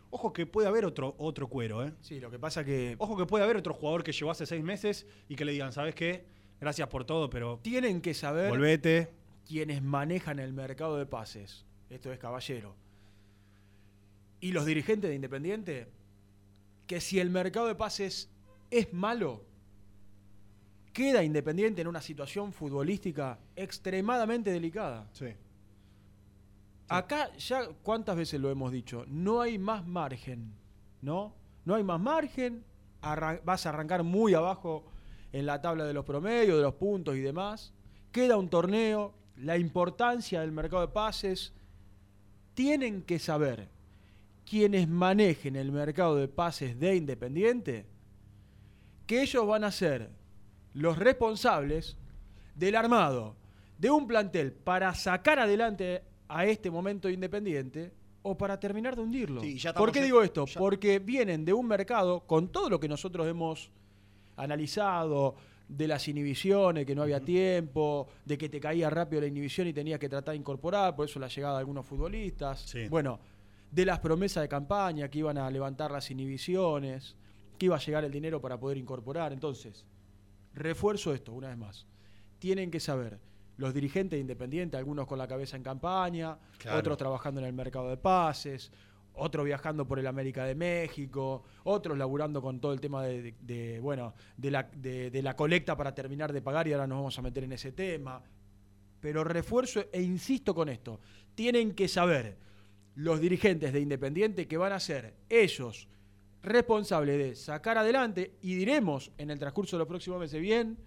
ojo 0.10 0.34
que 0.34 0.48
puede 0.48 0.68
haber 0.68 0.86
otro, 0.86 1.14
otro 1.20 1.48
cuero, 1.48 1.86
¿eh? 1.86 1.94
Sí, 2.02 2.20
lo 2.20 2.32
que 2.32 2.40
pasa 2.40 2.66
que 2.66 2.96
Ojo 2.98 3.16
que 3.16 3.28
puede 3.28 3.44
haber 3.44 3.58
otro 3.58 3.76
jugador 3.76 4.04
que 4.04 4.12
llegó 4.12 4.32
hace 4.32 4.48
seis 4.48 4.64
meses 4.64 5.06
y 5.30 5.36
que 5.36 5.46
le 5.46 5.52
digan, 5.52 5.72
¿sabes 5.72 5.94
qué? 5.94 6.26
Gracias 6.60 6.88
por 6.88 7.06
todo, 7.06 7.30
pero 7.30 7.60
tienen 7.62 8.02
que 8.02 8.16
saber 8.16 8.50
volvete. 8.50 9.10
quienes 9.48 9.84
manejan 9.84 10.40
el 10.40 10.52
mercado 10.52 10.98
de 10.98 11.06
pases. 11.06 11.64
Esto 11.92 12.12
es 12.12 12.18
Caballero. 12.18 12.76
Y 14.40 14.52
los 14.52 14.66
dirigentes 14.66 15.12
de 15.12 15.16
Independiente, 15.16 15.90
que 16.88 17.00
si 17.00 17.20
el 17.20 17.30
mercado 17.30 17.68
de 17.68 17.76
pases 17.76 18.32
es 18.72 18.92
malo, 18.94 19.44
queda 20.96 21.22
Independiente 21.26 21.82
en 21.82 21.90
una 21.90 22.00
situación 22.00 22.54
futbolística 22.54 23.38
extremadamente 23.54 24.50
delicada. 24.50 25.10
Sí. 25.12 25.28
Acá 26.88 27.34
ya, 27.34 27.68
¿cuántas 27.84 28.16
veces 28.16 28.40
lo 28.40 28.50
hemos 28.50 28.72
dicho? 28.72 29.04
No 29.10 29.42
hay 29.42 29.58
más 29.58 29.86
margen, 29.86 30.54
¿no? 31.02 31.36
No 31.66 31.76
hay 31.76 31.84
más 31.84 32.00
margen, 32.00 32.64
vas 33.44 33.66
a 33.66 33.70
arrancar 33.70 34.04
muy 34.04 34.36
abajo 34.36 34.86
en 35.34 35.46
la 35.46 35.60
tabla 35.60 35.84
de 35.84 35.94
los 35.94 36.06
promedios, 36.06 36.56
de 36.56 36.64
los 36.64 36.76
puntos 36.76 37.18
y 37.18 37.20
demás. 37.20 37.74
Queda 38.14 38.38
un 38.38 38.48
torneo, 38.48 39.14
la 39.36 39.58
importancia 39.58 40.40
del 40.40 40.54
mercado 40.54 40.84
de 40.84 40.94
pases. 40.94 41.52
Tienen 42.54 43.02
que 43.02 43.20
saber 43.20 43.68
quienes 44.50 44.88
manejen 44.88 45.58
el 45.58 45.74
mercado 45.74 46.16
de 46.16 46.30
pases 46.30 46.80
de 46.80 46.96
Independiente 46.96 47.86
que 49.06 49.24
ellos 49.24 49.46
van 49.46 49.66
a 49.66 49.72
ser 49.72 50.10
los 50.76 50.98
responsables 51.00 51.98
del 52.56 52.76
armado 52.76 53.36
de 53.80 53.90
un 53.90 54.08
plantel 54.08 54.54
para 54.54 54.94
sacar 54.94 55.40
adelante 55.40 56.04
a 56.30 56.46
este 56.46 56.70
momento 56.72 57.10
Independiente 57.10 57.92
o 58.22 58.38
para 58.38 58.60
terminar 58.60 58.96
de 58.96 59.02
hundirlo. 59.02 59.42
Sí, 59.42 59.58
¿Por 59.76 59.92
qué 59.92 60.02
digo 60.02 60.22
esto? 60.24 60.46
ya- 60.46 60.60
Porque 60.60 61.00
vienen 61.00 61.44
de 61.46 61.54
un 61.54 61.68
mercado 61.68 62.22
con 62.22 62.48
todo 62.50 62.70
lo 62.70 62.80
que 62.80 62.88
nosotros 62.88 63.28
hemos 63.28 63.70
analizado, 64.36 65.36
de 65.68 65.88
las 65.88 66.08
inhibiciones, 66.08 66.86
que 66.86 66.94
no 66.94 67.02
había 67.04 67.20
tiempo, 67.20 68.08
de 68.24 68.38
que 68.38 68.50
te 68.50 68.60
caía 68.60 68.90
rápido 68.90 69.22
la 69.22 69.28
inhibición 69.28 69.68
y 69.68 69.74
tenías 69.74 70.00
que 70.00 70.08
tratar 70.10 70.34
de 70.34 70.38
incorporar, 70.38 70.96
por 70.96 71.06
eso 71.08 71.20
la 71.20 71.28
llegada 71.28 71.56
de 71.56 71.60
algunos 71.62 71.86
futbolistas. 71.86 72.62
Sí. 72.62 72.88
Bueno, 72.88 73.20
de 73.72 73.86
las 73.86 74.00
promesas 74.00 74.44
de 74.44 74.48
campaña, 74.48 75.10
que 75.10 75.20
iban 75.20 75.38
a 75.40 75.50
levantar 75.50 75.90
las 75.92 76.10
inhibiciones, 76.12 77.16
que 77.58 77.66
iba 77.66 77.76
a 77.76 77.80
llegar 77.80 78.04
el 78.06 78.12
dinero 78.12 78.40
para 78.40 78.60
poder 78.60 78.78
incorporar. 78.78 79.34
Entonces, 79.34 79.86
refuerzo 80.56 81.14
esto, 81.14 81.34
una 81.34 81.50
vez 81.50 81.58
más. 81.58 81.86
Tienen 82.40 82.72
que 82.72 82.80
saber 82.80 83.20
los 83.58 83.74
dirigentes 83.74 84.20
independientes, 84.20 84.78
algunos 84.78 85.08
con 85.08 85.18
la 85.18 85.28
cabeza 85.28 85.56
en 85.56 85.64
campaña, 85.64 86.38
Claro. 86.58 86.80
otros 86.80 86.98
trabajando 86.98 87.40
en 87.42 87.48
el 87.48 87.54
mercado 87.54 87.90
de 87.90 87.98
pases, 87.98 88.72
otros 89.14 89.46
viajando 89.46 89.88
por 89.88 89.98
el 89.98 90.08
América 90.08 90.44
de 90.44 90.56
México, 90.56 91.44
otros 91.64 91.98
laburando 91.98 92.42
con 92.42 92.60
todo 92.60 92.74
el 92.74 92.82
tema 92.82 93.02
de, 93.04 93.22
de- 93.22 93.36
de, 93.40 93.80
bueno, 93.80 94.14
de 94.36 94.52
la, 94.52 94.64
de- 94.64 95.10
de 95.10 95.22
la 95.22 95.36
colecta 95.38 95.78
para 95.78 95.96
terminar 95.96 96.34
de 96.34 96.42
pagar 96.42 96.68
y 96.68 96.74
ahora 96.74 96.86
nos 96.88 96.98
vamos 96.98 97.18
a 97.18 97.22
meter 97.22 97.46
en 97.46 97.54
ese 97.54 97.72
tema. 97.72 98.22
Pero 99.00 99.24
refuerzo 99.24 99.86
e 99.94 100.02
insisto 100.02 100.54
con 100.54 100.68
esto, 100.68 101.00
tienen 101.34 101.74
que 101.76 101.88
saber 101.88 102.36
los 102.96 103.20
dirigentes 103.22 103.72
de 103.72 103.80
Independiente 103.80 104.48
que 104.48 104.58
van 104.58 104.74
a 104.74 104.80
ser 104.82 105.14
ellos 105.30 105.88
responsables 106.48 107.18
de 107.18 107.36
sacar 107.36 107.78
adelante 107.78 108.34
y 108.42 108.56
diremos 108.56 109.12
en 109.18 109.30
el 109.32 109.40
transcurso 109.40 109.76
de 109.76 109.80
los 109.80 109.88
próximos 109.88 110.20
meses 110.20 110.42
bien, 110.42 110.78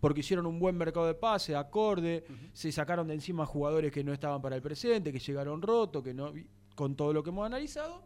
porque 0.00 0.20
hicieron 0.20 0.46
un 0.46 0.58
buen 0.60 0.76
mercado 0.76 1.06
de 1.06 1.14
pase, 1.14 1.56
acorde, 1.56 2.24
se 2.52 2.70
sacaron 2.70 3.08
de 3.08 3.14
encima 3.14 3.44
jugadores 3.46 3.90
que 3.90 4.04
no 4.04 4.12
estaban 4.12 4.40
para 4.40 4.54
el 4.56 4.62
presente, 4.62 5.12
que 5.12 5.18
llegaron 5.18 5.60
rotos, 5.60 6.02
que 6.04 6.14
no 6.14 6.32
con 6.74 6.94
todo 6.94 7.12
lo 7.12 7.22
que 7.24 7.30
hemos 7.30 7.44
analizado 7.44 8.04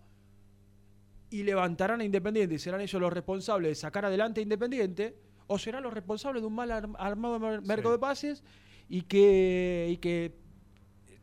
y 1.30 1.42
levantarán 1.42 2.00
a 2.00 2.04
Independiente. 2.04 2.54
Y 2.54 2.58
serán 2.58 2.80
ellos 2.80 3.00
los 3.00 3.12
responsables 3.12 3.70
de 3.70 3.74
sacar 3.74 4.04
adelante 4.06 4.40
a 4.40 4.42
Independiente 4.42 5.16
o 5.46 5.58
serán 5.58 5.82
los 5.82 5.92
responsables 5.92 6.42
de 6.42 6.46
un 6.46 6.54
mal 6.54 6.70
arm- 6.70 6.96
armado 6.98 7.38
mer- 7.38 7.60
mercado 7.62 7.92
de 7.92 7.98
pases 7.98 8.42
y 8.88 9.02
que, 9.02 9.88
y 9.90 9.96
que 9.98 10.34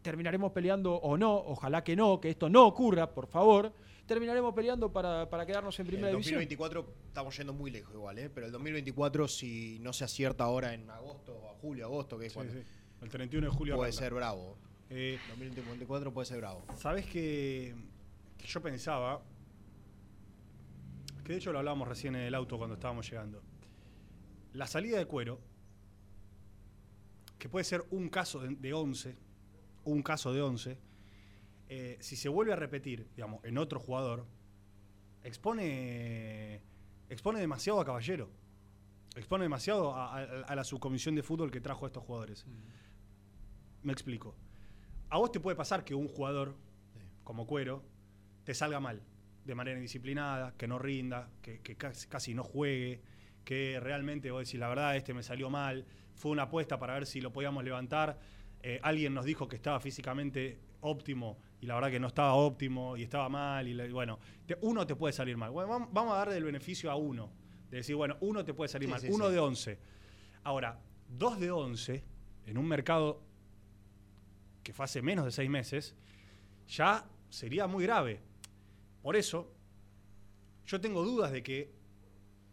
terminaremos 0.01 0.51
peleando 0.51 0.95
o 0.95 1.17
no, 1.17 1.33
ojalá 1.35 1.83
que 1.83 1.95
no, 1.95 2.19
que 2.21 2.29
esto 2.29 2.49
no 2.49 2.65
ocurra, 2.67 3.11
por 3.13 3.27
favor, 3.27 3.73
terminaremos 4.09 4.53
peleando 4.53 4.91
para, 4.91 5.29
para 5.29 5.45
quedarnos 5.45 5.79
en 5.79 5.85
El 5.85 5.91
primera 5.91 6.09
división. 6.09 6.33
2024 6.39 6.93
estamos 7.07 7.37
yendo 7.37 7.53
muy 7.53 7.69
lejos 7.71 7.93
igual, 7.93 8.17
¿eh? 8.19 8.29
pero 8.29 8.47
el 8.47 8.51
2024 8.51 9.27
si 9.27 9.77
no 9.79 9.93
se 9.93 10.03
acierta 10.03 10.43
ahora 10.43 10.73
en 10.73 10.89
agosto, 10.89 11.47
a 11.49 11.53
julio, 11.61 11.85
agosto, 11.85 12.17
que 12.17 12.25
es 12.25 12.33
Sí, 12.33 12.35
cuando 12.37 12.53
sí. 12.53 12.59
El 13.01 13.09
31 13.09 13.47
de 13.47 13.53
julio 13.55 13.75
puede 13.77 13.89
arranca. 13.89 14.03
ser 14.03 14.13
bravo. 14.13 14.57
Eh, 14.89 15.19
2024 15.29 16.11
puede 16.11 16.25
ser 16.25 16.37
bravo. 16.39 16.65
Sabes 16.75 17.05
que, 17.05 17.75
que 18.37 18.47
yo 18.47 18.61
pensaba, 18.61 19.21
que 21.23 21.33
de 21.33 21.37
hecho 21.37 21.51
lo 21.53 21.59
hablábamos 21.59 21.87
recién 21.87 22.15
en 22.15 22.23
el 22.23 22.33
auto 22.35 22.57
cuando 22.57 22.73
estábamos 22.73 23.07
llegando. 23.09 23.41
La 24.53 24.65
salida 24.65 24.97
de 24.97 25.05
cuero, 25.05 25.39
que 27.37 27.47
puede 27.47 27.63
ser 27.63 27.85
un 27.91 28.09
caso 28.09 28.39
de, 28.39 28.55
de 28.55 28.73
11, 28.73 29.15
un 29.85 30.01
caso 30.01 30.33
de 30.33 30.41
11, 30.41 30.77
eh, 31.69 31.97
si 32.01 32.15
se 32.15 32.29
vuelve 32.29 32.53
a 32.53 32.55
repetir, 32.55 33.07
digamos, 33.15 33.43
en 33.45 33.57
otro 33.57 33.79
jugador, 33.79 34.25
expone, 35.23 36.61
expone 37.09 37.39
demasiado 37.39 37.79
a 37.79 37.85
Caballero. 37.85 38.29
Expone 39.15 39.43
demasiado 39.43 39.93
a, 39.95 40.17
a- 40.17 40.21
a 40.43 40.55
la 40.55 40.63
subcomisión 40.63 41.15
de 41.15 41.23
fútbol 41.23 41.51
que 41.51 41.61
trajo 41.61 41.85
a 41.85 41.87
estos 41.87 42.03
jugadores. 42.03 42.45
Me 43.83 43.91
explico. 43.93 44.35
A 45.09 45.17
vos 45.17 45.31
te 45.31 45.39
puede 45.39 45.55
pasar 45.57 45.83
que 45.83 45.95
un 45.95 46.07
jugador, 46.07 46.55
como 47.23 47.47
Cuero, 47.47 47.83
te 48.43 48.53
salga 48.53 48.79
mal, 48.79 49.01
de 49.45 49.55
manera 49.55 49.77
indisciplinada, 49.77 50.53
que 50.57 50.67
no 50.67 50.77
rinda, 50.77 51.29
que, 51.41 51.59
que 51.61 51.75
casi, 51.75 52.07
casi 52.07 52.33
no 52.35 52.43
juegue, 52.43 53.01
que 53.43 53.79
realmente 53.79 54.29
vos 54.31 54.45
decís, 54.45 54.59
la 54.59 54.69
verdad, 54.69 54.95
este 54.95 55.13
me 55.13 55.23
salió 55.23 55.49
mal, 55.49 55.85
fue 56.15 56.31
una 56.31 56.43
apuesta 56.43 56.77
para 56.77 56.93
ver 56.93 57.05
si 57.07 57.19
lo 57.21 57.33
podíamos 57.33 57.63
levantar. 57.63 58.19
Eh, 58.61 58.79
alguien 58.83 59.13
nos 59.13 59.25
dijo 59.25 59.47
que 59.47 59.55
estaba 59.55 59.79
físicamente 59.79 60.59
óptimo 60.81 61.39
y 61.61 61.65
la 61.65 61.75
verdad 61.75 61.91
que 61.91 61.99
no 61.99 62.07
estaba 62.07 62.33
óptimo 62.35 62.95
y 62.97 63.03
estaba 63.03 63.27
mal. 63.29 63.67
Y, 63.67 63.73
la- 63.73 63.85
y 63.85 63.91
bueno, 63.91 64.19
te- 64.45 64.57
uno 64.61 64.85
te 64.87 64.95
puede 64.95 65.13
salir 65.13 65.35
mal. 65.37 65.51
Bueno, 65.51 65.89
vamos 65.91 66.13
a 66.13 66.17
darle 66.17 66.37
el 66.37 66.43
beneficio 66.43 66.89
a 66.91 66.95
uno. 66.95 67.31
De 67.69 67.77
decir, 67.77 67.95
bueno, 67.95 68.17
uno 68.21 68.43
te 68.43 68.53
puede 68.53 68.67
salir 68.69 68.87
Sí, 68.87 68.91
mal, 68.91 69.01
sí, 69.01 69.07
uno 69.11 69.27
sí. 69.27 69.33
de 69.33 69.39
11. 69.39 69.79
Ahora, 70.43 70.79
dos 71.07 71.39
de 71.39 71.51
11 71.51 72.03
en 72.45 72.57
un 72.57 72.65
mercado 72.67 73.21
que 74.63 74.73
fue 74.73 74.85
hace 74.85 75.01
menos 75.01 75.25
de 75.25 75.31
seis 75.31 75.49
meses, 75.49 75.95
ya 76.67 77.05
sería 77.29 77.67
muy 77.67 77.83
grave. 77.83 78.19
Por 79.01 79.15
eso, 79.15 79.51
yo 80.65 80.79
tengo 80.79 81.03
dudas 81.03 81.31
de 81.31 81.41
que 81.43 81.71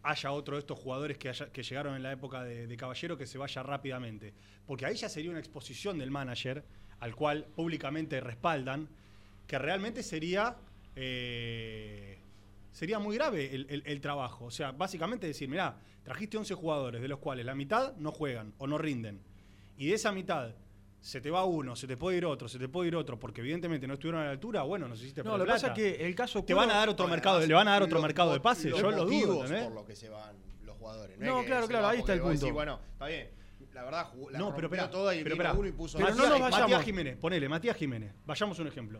haya 0.03 0.31
otro 0.31 0.55
de 0.55 0.59
estos 0.61 0.79
jugadores 0.79 1.17
que, 1.17 1.29
haya- 1.29 1.51
que 1.51 1.63
llegaron 1.63 1.95
en 1.95 2.03
la 2.03 2.11
época 2.11 2.43
de, 2.43 2.65
de 2.67 2.77
Caballero 2.77 3.17
que 3.17 3.25
se 3.25 3.37
vaya 3.37 3.61
rápidamente. 3.63 4.33
Porque 4.65 4.85
ahí 4.85 4.95
ya 4.95 5.09
sería 5.09 5.29
una 5.31 5.39
exposición 5.39 5.97
del 5.97 6.11
manager, 6.11 6.63
al 6.99 7.15
cual 7.15 7.45
públicamente 7.55 8.19
respaldan, 8.19 8.87
que 9.47 9.57
realmente 9.59 10.03
sería, 10.03 10.55
eh, 10.95 12.17
sería 12.71 12.99
muy 12.99 13.15
grave 13.15 13.53
el, 13.53 13.67
el- 13.69 13.83
el 13.85 14.01
trabajo. 14.01 14.45
O 14.45 14.51
sea, 14.51 14.71
básicamente 14.71 15.27
decir, 15.27 15.47
mirá, 15.49 15.75
trajiste 16.03 16.37
11 16.37 16.53
jugadores, 16.55 17.01
de 17.01 17.07
los 17.07 17.19
cuales 17.19 17.45
la 17.45 17.55
mitad 17.55 17.95
no 17.97 18.11
juegan 18.11 18.53
o 18.57 18.67
no 18.67 18.77
rinden. 18.77 19.19
Y 19.77 19.87
de 19.87 19.95
esa 19.95 20.11
mitad 20.11 20.53
se 20.99 21.21
te 21.21 21.29
va 21.29 21.45
uno, 21.45 21.75
se 21.75 21.87
te 21.87 21.95
puede 21.95 22.17
ir 22.17 22.25
otro, 22.25 22.47
se 22.49 22.57
te 22.59 22.67
puede 22.67 22.87
ir 22.89 22.95
otro, 22.95 23.19
porque 23.19 23.41
evidentemente 23.41 23.87
no 23.87 23.93
estuvieron 23.93 24.21
a 24.21 24.25
la 24.25 24.31
altura, 24.31 24.63
bueno, 24.63 24.87
nos 24.87 24.99
hiciste 25.01 25.23
No, 25.23 25.37
lo 25.37 25.45
que 25.45 25.51
pasa 25.51 25.67
es 25.67 25.73
que 25.73 26.05
el 26.07 26.15
caso 26.15 26.43
Te 26.43 26.53
van 26.53 26.69
a 26.71 26.75
dar 26.75 26.89
otro 26.89 27.05
No, 27.05 27.11
mercado, 27.11 27.39
le 27.45 27.53
van 27.53 27.67
a 27.67 27.71
dar 27.71 27.83
otro 27.83 28.01
mercado 28.01 28.33
de 28.33 28.39
pases, 28.39 28.73
yo 28.75 28.91
lo 28.91 29.05
dudo, 29.05 29.45
por 29.45 29.71
lo 29.73 29.85
que 29.85 29.95
se 29.95 30.09
van 30.09 30.35
los 30.65 30.75
jugadores. 30.77 31.17
No, 31.19 31.37
es 31.37 31.41
que 31.43 31.45
claro, 31.47 31.67
claro, 31.67 31.87
ahí 31.87 31.99
está 31.99 32.13
el 32.13 32.19
punto. 32.21 32.39
decís, 32.39 32.51
bueno, 32.53 32.79
está 32.93 33.05
bien. 33.07 33.29
La 33.77 33.83
verdad, 33.83 34.05
jugó- 34.11 34.31
la 34.31 34.39
No, 34.39 34.55
pero 34.55 34.67
espera, 34.67 34.89
toda 34.89 35.13
y 35.13 35.21
pero 35.21 35.35
vino 35.35 35.43
espera. 35.43 35.59
uno 35.59 35.67
y 35.67 35.71
puso 35.71 35.99
Pero 35.99 36.09
no 36.15 36.27
nos 36.29 36.39
Matías 36.39 36.61
vayamos. 36.61 36.83
Jiménez, 36.83 37.15
ponele, 37.17 37.47
Matías 37.47 37.77
Jiménez, 37.77 38.11
vayamos 38.25 38.57
un 38.57 38.67
ejemplo. 38.67 38.99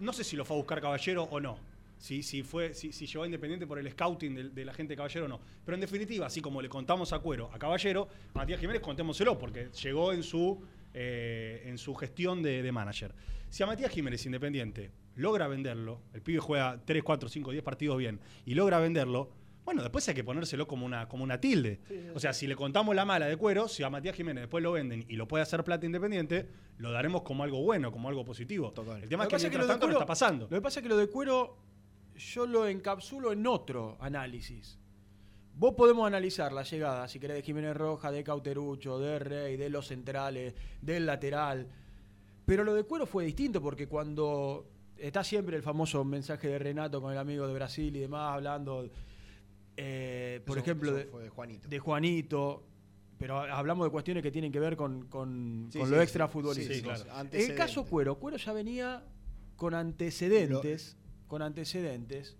No 0.00 0.12
sé 0.12 0.24
si 0.24 0.34
lo 0.34 0.44
fue 0.44 0.56
a 0.56 0.58
buscar 0.58 0.80
Caballero 0.80 1.22
o 1.22 1.38
no. 1.40 1.56
Si, 1.96 2.22
si, 2.24 2.42
fue, 2.42 2.74
si, 2.74 2.92
si 2.92 3.06
llegó 3.06 3.22
a 3.22 3.26
Independiente 3.26 3.64
por 3.64 3.78
el 3.78 3.88
scouting 3.88 4.34
de, 4.34 4.48
de 4.50 4.64
la 4.64 4.74
gente 4.74 4.94
de 4.94 4.96
Caballero 4.96 5.26
o 5.26 5.28
no. 5.28 5.40
Pero 5.64 5.76
en 5.76 5.80
definitiva, 5.80 6.26
así 6.26 6.40
como 6.40 6.60
le 6.60 6.68
contamos 6.68 7.12
a 7.12 7.20
Cuero 7.20 7.48
a 7.52 7.58
Caballero, 7.60 8.08
a 8.34 8.38
Matías 8.38 8.58
Jiménez 8.60 8.82
contémoselo, 8.82 9.38
porque 9.38 9.68
llegó 9.82 10.12
en 10.12 10.24
su, 10.24 10.60
eh, 10.92 11.62
en 11.66 11.78
su 11.78 11.94
gestión 11.94 12.42
de, 12.42 12.62
de 12.62 12.72
manager. 12.72 13.14
Si 13.50 13.62
a 13.62 13.66
Matías 13.66 13.92
Jiménez 13.92 14.26
Independiente 14.26 14.90
logra 15.14 15.46
venderlo, 15.46 16.00
el 16.12 16.22
pibe 16.22 16.40
juega 16.40 16.82
3, 16.84 17.04
4, 17.04 17.28
5, 17.28 17.52
10 17.52 17.62
partidos 17.62 17.96
bien, 17.98 18.18
y 18.44 18.54
logra 18.54 18.80
venderlo, 18.80 19.30
bueno, 19.66 19.82
después 19.82 20.08
hay 20.08 20.14
que 20.14 20.24
ponérselo 20.24 20.66
como 20.66 20.86
una, 20.86 21.06
como 21.08 21.22
una 21.24 21.38
tilde. 21.40 21.80
o 22.14 22.18
sea, 22.20 22.32
si 22.32 22.46
le 22.46 22.56
contamos 22.56 22.94
la 22.96 23.04
mala 23.04 23.26
de 23.26 23.36
cuero, 23.36 23.68
si 23.68 23.82
a 23.82 23.90
Matías 23.90 24.16
Jiménez 24.16 24.42
después 24.42 24.62
lo 24.64 24.72
venden 24.72 25.04
y 25.08 25.16
lo 25.16 25.28
puede 25.28 25.42
hacer 25.42 25.62
plata 25.64 25.84
independiente, 25.84 26.48
lo 26.78 26.90
daremos 26.92 27.22
como 27.22 27.42
algo 27.44 27.60
bueno, 27.62 27.92
como 27.92 28.08
algo 28.08 28.24
positivo. 28.24 28.68
El 28.68 29.08
tema 29.08 29.24
Lo 29.24 29.28
es 29.28 29.28
que 29.28 29.34
pasa 29.34 29.38
mientras 29.48 29.52
lo 29.60 29.66
de 29.66 29.72
tanto 29.74 29.86
no 29.86 29.92
Cuero- 29.92 29.98
está 29.98 30.06
pasando. 30.06 30.44
Lo 30.48 30.56
que 30.56 30.62
pasa 30.62 30.78
es 30.80 30.82
que 30.84 30.88
lo 30.88 30.96
de 30.96 31.08
cuero 31.08 31.56
yo 32.16 32.46
lo 32.46 32.66
encapsulo 32.66 33.32
en 33.32 33.46
otro 33.46 33.96
análisis. 34.00 34.78
Vos 35.58 35.74
podemos 35.74 36.06
analizar 36.06 36.52
la 36.52 36.62
llegada, 36.62 37.08
si 37.08 37.18
querés, 37.18 37.36
de 37.38 37.42
Jiménez 37.42 37.76
Roja, 37.76 38.10
de 38.12 38.22
Cauterucho, 38.22 38.98
de 38.98 39.18
Rey, 39.18 39.56
de 39.56 39.68
los 39.70 39.86
centrales, 39.88 40.54
del 40.80 41.06
lateral. 41.06 41.66
Pero 42.44 42.62
lo 42.62 42.72
de 42.74 42.84
cuero 42.84 43.04
fue 43.06 43.24
distinto 43.24 43.60
porque 43.60 43.88
cuando 43.88 44.66
está 44.96 45.24
siempre 45.24 45.56
el 45.56 45.62
famoso 45.62 46.04
mensaje 46.04 46.46
de 46.48 46.58
Renato 46.58 47.00
con 47.02 47.10
el 47.12 47.18
amigo 47.18 47.46
de 47.48 47.54
Brasil 47.54 47.96
y 47.96 48.00
demás, 48.00 48.34
hablando, 48.34 48.88
eh, 49.76 50.40
por 50.46 50.58
Eso- 50.58 50.64
ejemplo, 50.64 50.90
eso 50.90 50.98
de, 50.98 51.04
fue 51.06 51.22
de 51.24 51.28
Juanito. 51.28 51.68
de 51.68 51.78
Juanito. 51.78 52.62
Pero 53.18 53.40
hablamos 53.40 53.86
de 53.86 53.90
cuestiones 53.90 54.22
que 54.22 54.30
tienen 54.30 54.52
que 54.52 54.60
ver 54.60 54.76
con, 54.76 55.06
con- 55.06 55.68
Sí, 55.72 55.78
con 55.78 55.88
sí, 55.88 55.94
lo 55.94 56.02
extra 56.02 56.28
futbolístico. 56.28 56.90
claro. 56.92 57.28
el 57.32 57.54
caso 57.54 57.84
Cuero, 57.86 58.16
Cuero 58.18 58.36
ya 58.36 58.52
venía 58.52 59.02
con 59.56 59.72
antecedentes, 59.74 60.96
con 61.26 61.40
antecedentes 61.40 62.36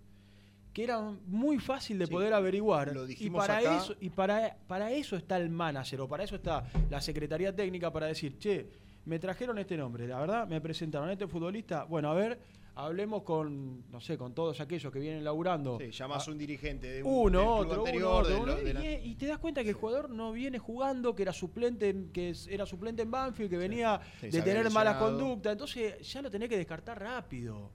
que 0.73 0.83
eran 0.83 1.19
muy 1.25 1.57
fácil 1.57 1.97
de 1.97 2.05
Sí, 2.05 2.11
poder 2.11 2.31
averiguar. 2.33 2.93
lo 2.93 3.09
y 3.09 3.29
para 3.31 3.57
acá. 3.57 3.77
eso, 3.77 3.95
y 3.99 4.11
para, 4.11 4.55
para 4.67 4.91
eso 4.91 5.15
está 5.15 5.37
el 5.37 5.49
manager, 5.49 6.01
o 6.01 6.07
para 6.07 6.23
eso 6.23 6.35
está 6.35 6.67
la 6.91 7.01
Secretaría 7.01 7.55
Técnica 7.55 7.91
para 7.91 8.05
decir, 8.05 8.37
che, 8.37 8.69
me 9.05 9.17
trajeron 9.17 9.57
este 9.57 9.75
nombre, 9.75 10.07
la 10.07 10.19
verdad, 10.19 10.47
me 10.47 10.61
presentaron 10.61 11.09
a 11.09 11.13
este 11.13 11.27
futbolista. 11.27 11.85
Bueno, 11.85 12.11
a 12.11 12.13
ver, 12.13 12.39
hablemos 12.77 13.23
con, 13.23 13.89
no 13.91 13.99
sé, 13.99 14.17
con 14.17 14.33
todos 14.35 14.59
aquellos 14.61 14.93
que 14.93 14.99
vienen 14.99 15.23
laburando. 15.23 15.77
Sí, 15.79 15.89
llamás 15.91 16.27
a 16.27 16.31
un 16.31 16.37
dirigente 16.37 16.87
de 16.87 17.03
un 17.03 17.11
Uno, 17.11 17.39
del 17.39 17.47
club 17.47 17.69
otro, 17.71 17.79
anterior, 17.85 18.11
uno, 18.21 18.27
de 18.27 18.33
otro, 18.35 18.45
lo- 18.45 18.53
uno, 18.53 18.63
de 18.63 18.73
la- 18.73 18.85
y, 18.85 19.09
y 19.11 19.15
te 19.15 19.25
das 19.25 19.39
cuenta 19.39 19.63
que 19.63 19.69
el 19.69 19.75
jugador 19.75 20.09
no 20.11 20.31
viene 20.31 20.59
jugando, 20.59 21.15
que 21.15 21.23
era 21.23 21.33
suplente, 21.33 21.89
en- 21.89 22.11
que 22.11 22.33
era 22.49 22.65
suplente 22.67 23.01
en 23.01 23.09
Banfield, 23.11 23.49
que 23.49 23.57
venía 23.57 23.99
Sí, 24.21 24.29
de 24.29 24.41
tener 24.43 24.69
malas 24.69 24.97
conductas, 24.97 25.53
entonces 25.53 26.07
ya 26.11 26.21
lo 26.21 26.29
tenés 26.29 26.49
que 26.49 26.57
descartar 26.57 26.99
rápido. 27.01 27.71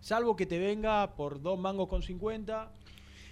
Salvo 0.00 0.34
que 0.34 0.46
te 0.46 0.58
venga 0.58 1.14
por 1.14 1.40
dos 1.40 1.58
mangos 1.58 1.86
con 1.88 2.02
50. 2.02 2.72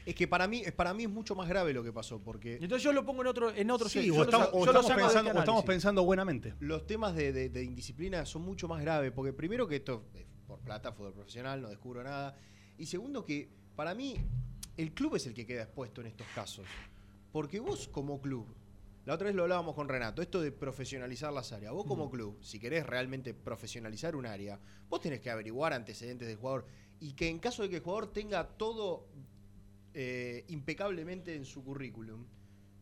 Es 0.06 0.14
que 0.14 0.26
para 0.28 0.46
mí, 0.46 0.62
es- 0.64 0.72
para 0.72 0.94
mí 0.94 1.02
es 1.04 1.10
mucho 1.10 1.34
más 1.34 1.48
grave 1.48 1.72
lo 1.74 1.82
que 1.82 1.92
pasó, 1.92 2.20
porque 2.20 2.54
Entonces 2.54 2.82
yo 2.82 2.92
lo 2.92 3.04
pongo 3.04 3.22
en 3.22 3.26
otro, 3.28 3.50
en 3.54 3.70
otro 3.70 3.88
Sí, 3.88 4.08
o 4.10 4.14
lo 4.18 4.22
estamos, 4.22 4.48
o 4.52 4.64
lo 4.64 4.72
de 4.72 4.78
pensando, 4.88 5.06
este 5.06 5.14
o 5.16 5.18
estamos 5.20 5.48
análisis. 5.48 5.64
pensando 5.66 6.04
buenamente. 6.04 6.54
los 6.60 6.86
temas 6.86 7.14
de, 7.16 7.32
de- 7.32 7.48
de 7.50 7.64
indisciplina 7.64 8.24
son 8.24 8.42
mucho 8.42 8.66
más 8.68 8.80
graves, 8.80 9.10
porque 9.12 9.32
primero 9.32 9.66
que 9.68 9.76
esto 9.76 10.04
es 10.14 10.24
por 10.50 10.58
plata, 10.60 10.92
fútbol 10.92 11.14
profesional, 11.14 11.62
no 11.62 11.68
descubro 11.68 12.02
nada. 12.02 12.36
Y 12.76 12.86
segundo 12.86 13.24
que 13.24 13.48
para 13.76 13.94
mí 13.94 14.16
el 14.76 14.92
club 14.92 15.14
es 15.14 15.26
el 15.26 15.34
que 15.34 15.46
queda 15.46 15.62
expuesto 15.62 16.00
en 16.00 16.08
estos 16.08 16.26
casos. 16.34 16.66
Porque 17.30 17.60
vos 17.60 17.86
como 17.86 18.20
club, 18.20 18.46
la 19.06 19.14
otra 19.14 19.26
vez 19.26 19.36
lo 19.36 19.44
hablábamos 19.44 19.76
con 19.76 19.88
Renato, 19.88 20.22
esto 20.22 20.40
de 20.40 20.50
profesionalizar 20.50 21.32
las 21.32 21.52
áreas, 21.52 21.72
vos 21.72 21.86
como 21.86 22.10
club, 22.10 22.36
si 22.42 22.58
querés 22.58 22.84
realmente 22.84 23.32
profesionalizar 23.32 24.16
un 24.16 24.26
área, 24.26 24.58
vos 24.88 25.00
tenés 25.00 25.20
que 25.20 25.30
averiguar 25.30 25.72
antecedentes 25.72 26.26
del 26.26 26.36
jugador 26.36 26.66
y 26.98 27.12
que 27.12 27.28
en 27.28 27.38
caso 27.38 27.62
de 27.62 27.70
que 27.70 27.76
el 27.76 27.82
jugador 27.82 28.12
tenga 28.12 28.48
todo 28.48 29.06
eh, 29.94 30.44
impecablemente 30.48 31.36
en 31.36 31.44
su 31.44 31.62
currículum, 31.62 32.26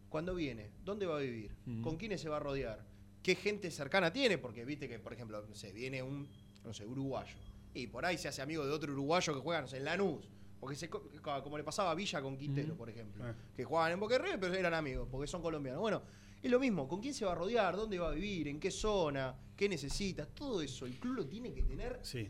cuando 0.08 0.34
viene, 0.34 0.70
¿dónde 0.84 1.04
va 1.04 1.18
a 1.18 1.20
vivir? 1.20 1.54
¿Con 1.82 1.98
quiénes 1.98 2.22
se 2.22 2.30
va 2.30 2.38
a 2.38 2.40
rodear? 2.40 2.86
¿Qué 3.22 3.34
gente 3.34 3.70
cercana 3.70 4.10
tiene? 4.10 4.38
Porque 4.38 4.64
viste 4.64 4.88
que, 4.88 4.98
por 4.98 5.12
ejemplo, 5.12 5.44
no 5.46 5.54
sé, 5.54 5.70
viene 5.72 6.02
un, 6.02 6.26
no 6.64 6.72
sé, 6.72 6.86
uruguayo. 6.86 7.36
Y 7.74 7.86
por 7.86 8.04
ahí 8.04 8.18
se 8.18 8.28
hace 8.28 8.42
amigo 8.42 8.64
de 8.66 8.72
otro 8.72 8.92
uruguayo 8.92 9.34
que 9.34 9.40
juega, 9.40 9.60
no 9.62 9.68
sé, 9.68 9.76
en 9.78 9.84
Lanús. 9.84 10.28
Porque 10.60 10.74
se, 10.74 10.88
co- 10.90 11.08
co- 11.22 11.42
como 11.42 11.56
le 11.56 11.62
pasaba 11.64 11.90
a 11.92 11.94
Villa 11.94 12.20
con 12.20 12.36
Quintero, 12.36 12.74
por 12.76 12.90
ejemplo. 12.90 13.24
Ah. 13.24 13.34
Que 13.54 13.64
jugaban 13.64 13.92
en 13.92 14.00
Boca 14.00 14.18
River, 14.18 14.40
pero 14.40 14.54
eran 14.54 14.74
amigos, 14.74 15.06
porque 15.10 15.26
son 15.28 15.40
colombianos. 15.40 15.80
Bueno, 15.80 16.02
es 16.42 16.50
lo 16.50 16.58
mismo. 16.58 16.88
¿Con 16.88 17.00
quién 17.00 17.14
se 17.14 17.24
va 17.24 17.32
a 17.32 17.34
rodear? 17.36 17.76
¿Dónde 17.76 17.98
va 17.98 18.08
a 18.08 18.12
vivir? 18.12 18.48
¿En 18.48 18.58
qué 18.58 18.70
zona? 18.72 19.36
¿Qué 19.56 19.68
necesita? 19.68 20.26
Todo 20.26 20.60
eso 20.62 20.84
el 20.86 20.98
club 20.98 21.14
lo 21.14 21.26
tiene 21.26 21.52
que 21.52 21.62
tener 21.62 22.00
Sí. 22.02 22.28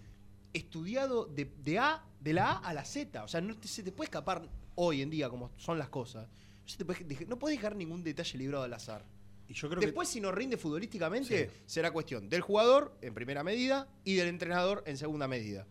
estudiado 0.53 1.25
de, 1.27 1.45
de 1.63 1.79
A, 1.79 2.05
de 2.21 2.33
la 2.33 2.53
A 2.53 2.59
a 2.59 2.75
la 2.75 2.85
Z. 2.85 3.23
O 3.25 3.29
sea, 3.29 3.41
no 3.41 3.57
te- 3.57 3.69
se 3.69 3.83
te 3.83 3.93
puede 3.93 4.07
escapar 4.07 4.49
hoy 4.75 5.03
en 5.03 5.11
día, 5.11 5.29
como 5.31 5.51
son 5.57 5.79
las 5.79 5.89
cosas. 5.89 6.29
No, 6.29 6.69
se 6.69 6.77
te 6.77 6.85
puede 6.85 7.07
dej- 7.07 7.27
no 7.27 7.39
puedes 7.39 7.59
dejar 7.59 7.77
ningún 7.77 8.03
detalle 8.05 8.37
librado 8.39 8.65
al 8.65 8.73
azar. 8.75 9.05
Y 9.49 9.55
yo 9.55 9.69
creo 9.71 9.81
Después, 9.81 10.09
si 10.09 10.21
no 10.21 10.31
rinde 10.31 10.57
futbolísticamente, 10.59 11.47
Sí. 11.49 11.57
será 11.67 11.91
cuestión 11.91 12.29
del 12.29 12.43
jugador 12.43 12.95
en 13.01 13.15
primera 13.15 13.43
medida 13.43 13.89
y 14.05 14.15
del 14.15 14.29
entrenador 14.29 14.83
en 14.87 14.97
segunda 14.99 15.27
medida. 15.27 15.67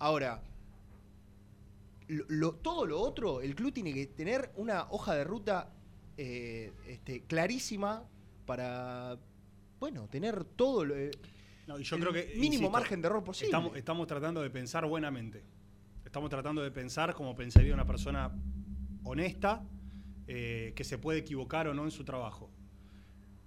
Ahora, 0.00 0.42
lo- 2.08 2.24
lo- 2.28 2.54
todo 2.56 2.86
lo 2.86 3.00
otro, 3.00 3.40
el 3.40 3.54
club 3.54 3.72
tiene 3.72 3.92
que 3.94 4.06
tener 4.06 4.50
una 4.56 4.86
hoja 4.90 5.14
de 5.14 5.24
ruta 5.24 5.72
eh, 6.22 6.72
este, 6.86 7.22
clarísima 7.22 8.04
para, 8.46 9.16
bueno, 9.78 10.06
tener 10.08 10.44
todo 10.44 10.84
lo, 10.84 10.94
eh, 10.96 11.10
que. 11.10 11.30
No, 11.66 11.78
y 11.78 11.84
yo 11.84 11.96
el 11.96 12.02
creo 12.02 12.12
que. 12.12 12.26
mínimo 12.34 12.46
insisto, 12.46 12.70
margen 12.70 13.00
de 13.00 13.06
error 13.06 13.24
posible. 13.24 13.46
Estamos, 13.46 13.76
estamos 13.76 14.06
tratando 14.06 14.42
de 14.42 14.50
pensar 14.50 14.84
buenamente. 14.86 15.42
Estamos 16.04 16.28
tratando 16.28 16.62
de 16.62 16.70
pensar 16.72 17.14
como 17.14 17.34
pensaría 17.36 17.72
una 17.72 17.86
persona 17.86 18.30
honesta, 19.04 19.62
eh, 20.26 20.72
que 20.76 20.84
se 20.84 20.98
puede 20.98 21.20
equivocar 21.20 21.68
o 21.68 21.74
no 21.74 21.84
en 21.84 21.90
su 21.90 22.04
trabajo. 22.04 22.49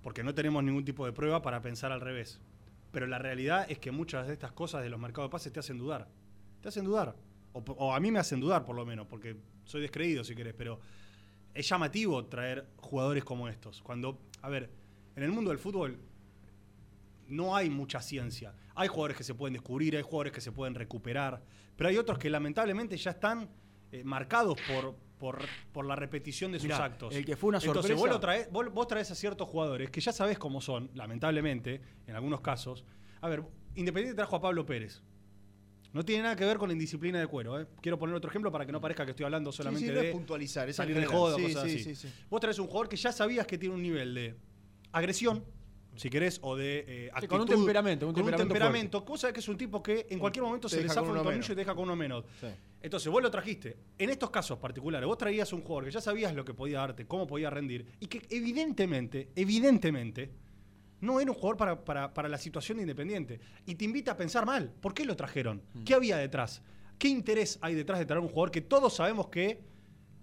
Porque 0.03 0.23
no 0.23 0.35
tenemos 0.35 0.63
ningún 0.63 0.85
tipo 0.85 1.05
de 1.05 1.13
prueba 1.13 1.41
para 1.41 1.61
pensar 1.61 1.91
al 1.91 2.01
revés. 2.01 2.39
Pero 2.91 3.07
la 3.07 3.17
realidad 3.17 3.65
es 3.69 3.79
que 3.79 3.91
muchas 3.91 4.27
de 4.27 4.33
estas 4.33 4.51
cosas 4.51 4.83
de 4.83 4.89
los 4.89 4.99
mercados 4.99 5.29
de 5.29 5.31
pases 5.31 5.51
te 5.51 5.59
hacen 5.59 5.79
dudar. 5.79 6.07
Te 6.61 6.67
hacen 6.67 6.85
dudar. 6.85 7.15
O, 7.53 7.93
a 7.93 7.99
mí 7.99 8.11
me 8.11 8.19
hacen 8.19 8.39
dudar, 8.39 8.65
por 8.65 8.75
lo 8.75 8.85
menos, 8.85 9.07
porque 9.07 9.35
soy 9.63 9.81
descreído, 9.81 10.23
si 10.23 10.35
querés. 10.35 10.53
Pero 10.53 10.79
es 11.53 11.67
llamativo 11.67 12.25
traer 12.25 12.67
jugadores 12.77 13.23
como 13.23 13.47
estos. 13.47 13.81
Cuando, 13.81 14.19
a 14.41 14.49
ver, 14.49 14.69
en 15.15 15.23
el 15.23 15.31
mundo 15.31 15.49
del 15.49 15.59
fútbol 15.59 15.97
no 17.27 17.55
hay 17.55 17.69
mucha 17.69 18.01
ciencia. 18.01 18.53
Hay 18.75 18.87
jugadores 18.87 19.17
que 19.17 19.23
se 19.23 19.33
pueden 19.33 19.53
descubrir, 19.53 19.95
hay 19.95 20.03
jugadores 20.03 20.33
que 20.33 20.41
se 20.41 20.51
pueden 20.51 20.75
recuperar, 20.75 21.41
pero 21.75 21.89
hay 21.89 21.97
otros 21.97 22.17
que 22.17 22.29
lamentablemente 22.29 22.97
ya 22.97 23.11
están 23.11 23.49
eh, 23.91 24.03
marcados 24.03 24.57
por, 24.67 24.95
por, 25.23 25.39
por 25.71 25.85
la 25.85 25.95
repetición 25.95 26.51
de 26.51 26.59
sus 26.59 26.65
Mirá, 26.65 26.83
actos. 26.83 27.15
el 27.15 27.23
que 27.23 27.37
fue 27.37 27.47
una 27.47 27.59
Entonces 27.59 27.91
sorpresa- 27.97 28.01
vos, 28.01 28.09
lo 28.09 28.19
traes- 28.19 28.51
vos- 28.51 28.73
vos 28.73 28.87
traes 28.89 29.09
a 29.09 29.15
ciertos 29.15 29.47
jugadores 29.47 29.89
que 29.89 30.01
ya 30.01 30.11
sabés 30.11 30.37
cómo 30.37 30.59
son, 30.59 30.89
lamentablemente, 30.95 31.79
en 32.07 32.15
algunos 32.17 32.41
casos. 32.41 32.83
A 33.21 33.29
ver, 33.29 33.41
Independiente 33.75 34.17
trajo 34.17 34.35
a 34.35 34.41
Pablo 34.41 34.65
Pérez. 34.65 35.01
No 35.93 36.03
tiene 36.03 36.23
nada 36.23 36.35
que 36.35 36.43
ver 36.43 36.57
con 36.57 36.67
la 36.67 36.73
indisciplina 36.73 37.19
de 37.21 37.27
cuero. 37.27 37.57
¿eh? 37.59 37.67
Quiero 37.81 37.97
poner 37.97 38.13
otro 38.15 38.29
ejemplo 38.29 38.51
para 38.51 38.65
que 38.65 38.73
no 38.73 38.81
parezca 38.81 39.05
que 39.05 39.11
estoy 39.11 39.23
hablando 39.23 39.51
solamente 39.53 39.87
sí, 39.87 39.93
no 39.93 39.99
de 40.01 40.07
es 40.09 40.13
puntualizar, 40.13 40.67
es 40.67 40.75
salir 40.75 40.99
de 40.99 41.05
joda, 41.05 41.37
Sí, 41.37 41.43
cosas 41.43 41.63
sí, 41.63 41.75
así. 41.77 41.83
sí, 41.83 41.95
sí. 41.95 42.13
Vos 42.29 42.41
traes 42.41 42.59
un 42.59 42.67
jugador 42.67 42.89
que 42.89 42.97
ya 42.97 43.13
sabías 43.13 43.47
que 43.47 43.57
tiene 43.57 43.73
un 43.75 43.81
nivel 43.81 44.13
de 44.13 44.35
agresión, 44.91 45.43
si 45.95 46.09
querés, 46.09 46.39
o 46.43 46.55
de 46.57 46.83
eh, 46.87 47.11
Sí, 47.21 47.27
con 47.27 47.37
un 47.37 47.43
actitud, 47.43 47.61
temperamento, 47.61 48.07
un 48.07 48.13
con 48.13 48.23
temperamento 48.23 48.53
temperamento, 48.53 49.05
cosa 49.05 49.31
que 49.31 49.39
es 49.39 49.47
un 49.47 49.57
tipo 49.57 49.81
que 49.81 50.05
en 50.09 50.19
cualquier 50.19 50.43
momento 50.43 50.67
Te 50.67 50.75
se 50.75 50.81
le 50.83 50.89
zafa 50.89 51.01
un 51.09 51.23
tornillo 51.23 51.45
y 51.45 51.47
te 51.47 51.55
deja 51.55 51.73
con 51.73 51.85
uno 51.85 51.95
menos. 51.95 52.25
Entonces, 52.83 53.09
vos 53.11 53.23
lo 53.23 53.31
trajiste. 53.31 53.77
En 53.97 54.09
estos 54.11 54.29
casos 54.29 54.59
particulares, 54.59 55.07
vos 55.07 55.17
traías 55.17 55.51
un 55.53 55.61
jugador 55.61 55.85
que 55.85 55.91
ya 55.91 56.01
sabías 56.01 56.35
lo 56.35 56.43
que 56.45 56.53
podía 56.53 56.79
darte, 56.79 57.07
cómo 57.07 57.25
podía 57.25 57.49
rendir, 57.49 57.87
y 57.99 58.07
que 58.07 58.21
evidentemente, 58.29 59.29
evidentemente, 59.35 60.29
no 60.99 61.19
era 61.19 61.31
un 61.31 61.35
jugador 61.35 61.57
para, 61.57 61.83
para- 61.85 62.13
para 62.13 62.29
la 62.29 62.37
situación 62.37 62.77
de 62.77 62.83
Independiente. 62.83 63.39
Y 63.65 63.75
te 63.75 63.85
invita 63.85 64.11
a 64.11 64.17
pensar 64.17 64.45
mal. 64.45 64.71
¿Por 64.81 64.93
qué 64.93 65.05
lo 65.05 65.15
trajeron? 65.15 65.61
¿Qué 65.85 65.93
había 65.95 66.17
detrás? 66.17 66.61
¿Qué 66.99 67.07
interés 67.07 67.57
hay 67.61 67.73
detrás 67.73 67.99
de 67.99 68.05
traer 68.05 68.21
un 68.21 68.27
jugador 68.29 68.51
que 68.51 68.61
todos 68.61 68.93
sabemos 68.95 69.27
que 69.29 69.61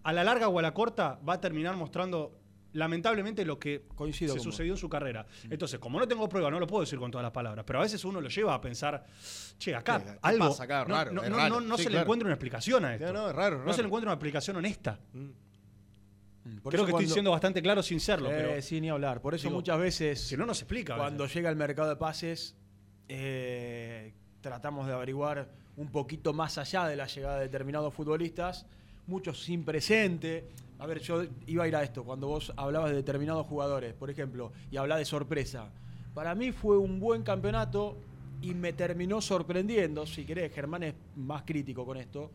a 0.03 0.13
la 0.13 0.23
larga 0.25 0.49
o 0.49 0.59
a 0.59 0.63
la 0.63 0.73
corta 0.73 1.19
va 1.29 1.35
a 1.35 1.41
terminar 1.41 1.77
mostrando 1.77 2.40
lamentablemente 2.73 3.45
lo 3.45 3.59
que 3.59 3.83
Coincido 3.95 4.33
se 4.35 4.39
vos. 4.39 4.45
sucedió 4.45 4.73
en 4.75 4.79
su 4.79 4.89
carrera? 4.89 5.27
Entonces, 5.51 5.79
como 5.81 5.99
no 5.99 6.07
tengo 6.07 6.29
prueba, 6.29 6.51
no 6.51 6.61
lo 6.61 6.67
puedo 6.67 6.83
decir 6.83 6.99
con 6.99 7.11
todas 7.11 7.23
las 7.25 7.33
palabras, 7.33 7.65
pero 7.67 7.79
a 7.81 7.83
veces 7.83 8.05
uno 8.05 8.21
lo 8.21 8.29
lleva 8.29 8.55
a 8.55 8.61
pensar, 8.61 9.05
che, 9.59 9.75
acá 9.75 10.03
¿qué 10.03 10.19
algo 10.23 10.49
pasa 10.49 10.65
acá? 10.65 10.85
no, 10.87 10.95
Raro, 10.95 11.13
no, 11.13 11.23
es 11.23 11.31
no- 11.31 11.37
raro. 11.37 11.55
no- 11.57 11.61
no 11.61 11.77
Sí, 11.77 11.85
se 11.85 11.91
le 11.91 12.01
encuentra 12.01 12.27
una 12.27 12.35
explicación 12.35 12.85
a 12.85 12.95
esto. 12.95 13.13
No, 13.13 13.23
no, 13.23 13.29
es 13.31 13.35
raro, 13.37 13.59
raro. 13.59 13.73
se 13.73 13.83
le 13.83 13.87
encuentra 13.87 14.09
una 14.09 14.15
explicación 14.15 14.57
honesta. 14.57 14.99
Mm. 15.13 15.29
Por 16.63 16.73
Creo 16.73 16.85
que 16.87 16.91
cuando- 16.93 16.99
estoy 17.01 17.13
siendo 17.13 17.31
bastante 17.33 17.61
claro 17.63 17.83
sin 17.83 18.01
serlo, 18.01 18.31
Eh, 18.31 18.35
pero 18.37 18.63
sí, 18.63 18.81
ni 18.81 18.89
hablar. 18.89 19.21
Por 19.21 19.35
eso 19.35 19.49
Digo, 19.49 19.57
muchas 19.59 19.79
veces, 19.79 20.21
si 20.21 20.37
no, 20.37 20.47
no 20.47 20.55
se 20.55 20.63
explica. 20.65 20.97
cuando 20.97 21.27
llega 21.27 21.51
el 21.51 21.57
mercado 21.57 21.89
de 21.91 21.97
pases, 21.97 22.57
eh, 23.09 24.15
tratamos 24.41 24.87
de 24.87 24.93
averiguar 24.95 25.49
un 25.77 25.89
poquito 25.91 26.33
más 26.33 26.57
allá 26.59 26.87
de 26.87 26.97
la 26.97 27.07
llegada 27.07 27.37
de 27.37 27.43
determinados 27.43 27.93
futbolistas, 27.93 28.67
muchos 29.07 29.43
sin 29.43 29.65
presente. 29.65 30.49
A 30.81 30.87
ver, 30.87 31.01
yo 31.01 31.25
iba 31.47 31.65
a 31.65 31.69
ir 31.69 31.77
a 31.77 31.83
esto, 31.83 32.05
cuando 32.05 32.27
vos 32.29 32.53
hablabas 32.57 32.91
de 32.91 32.97
determinados 32.97 33.47
jugadores, 33.47 33.93
por 33.95 34.11
ejemplo, 34.11 34.53
y 34.71 34.77
hablás 34.79 34.99
de 34.99 35.05
sorpresa. 35.05 35.71
Para 36.15 36.35
mí 36.35 36.53
fue 36.53 36.79
un 36.79 36.99
buen 36.99 37.23
campeonato 37.23 37.99
y 38.43 38.55
me 38.55 38.73
terminó 38.73 39.21
sorprendiendo, 39.21 40.07
si 40.07 40.25
querés, 40.25 40.53
Germán 40.53 40.83
es 40.83 40.95
más 41.17 41.43
crítico 41.43 41.85
con 41.85 41.99
esto, 41.99 42.31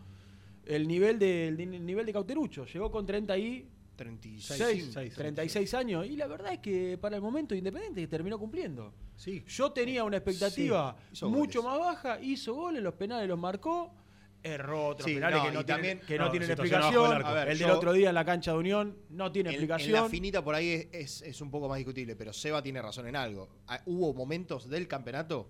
el 0.65 0.87
nivel 0.87 1.17
de, 1.19 1.47
el 1.49 1.85
nivel 1.85 2.05
de 2.05 2.13
Cauterucho. 2.13 2.65
Llegó 2.65 2.91
con 2.91 3.05
30 3.05 3.37
y 3.37 3.67
36. 3.95 4.59
6, 4.59 4.89
seis, 4.93 5.13
36 5.15 5.73
años. 5.73 6.05
Y 6.05 6.15
la 6.15 6.27
verdad 6.27 6.53
es 6.53 6.59
que 6.59 6.97
para 6.99 7.15
el 7.15 7.21
momento 7.21 7.55
Independiente 7.55 8.05
terminó 8.07 8.37
cumpliendo. 8.37 8.93
Sí. 9.15 9.43
Yo 9.47 9.71
tenía 9.71 10.03
una 10.03 10.17
expectativa 10.17 10.95
Sí, 11.11 11.25
mucho 11.25 11.61
goles. 11.61 11.79
más 11.79 11.87
baja, 11.95 12.19
hizo 12.21 12.53
goles, 12.53 12.83
los 12.83 12.93
penales 12.95 13.27
los 13.27 13.39
marcó, 13.39 13.91
erró 14.45 14.87
otros 14.89 15.05
Sí, 15.07 15.15
penales 15.15 15.39
no, 15.39 15.45
que 15.45 15.51
no, 15.51 15.65
tienen, 15.65 15.83
también- 15.97 16.07
que 16.07 16.17
no 16.17 16.25
no, 16.25 16.31
tienen 16.31 16.51
explicación. 16.51 17.33
ver, 17.33 17.49
el 17.49 17.57
del 17.57 17.71
otro 17.71 17.93
día 17.93 18.09
en 18.09 18.15
la 18.15 18.23
cancha 18.25 18.51
de 18.51 18.57
Unión 18.57 18.97
no 19.09 19.31
tiene 19.31 19.49
En, 19.49 19.55
en 19.55 19.61
explicación. 19.61 20.03
la 20.03 20.09
finita 20.09 20.43
por 20.43 20.53
ahí 20.55 20.69
es, 20.69 20.87
es- 20.91 21.21
es 21.23 21.41
un 21.41 21.49
poco 21.49 21.67
más 21.67 21.77
discutible, 21.77 22.15
pero 22.15 22.31
Seba 22.31 22.61
tiene 22.61 22.81
razón 22.81 23.07
en 23.07 23.15
algo. 23.15 23.49
Ah, 23.67 23.81
Hubo 23.85 24.13
momentos 24.13 24.69
del 24.69 24.87
campeonato 24.87 25.49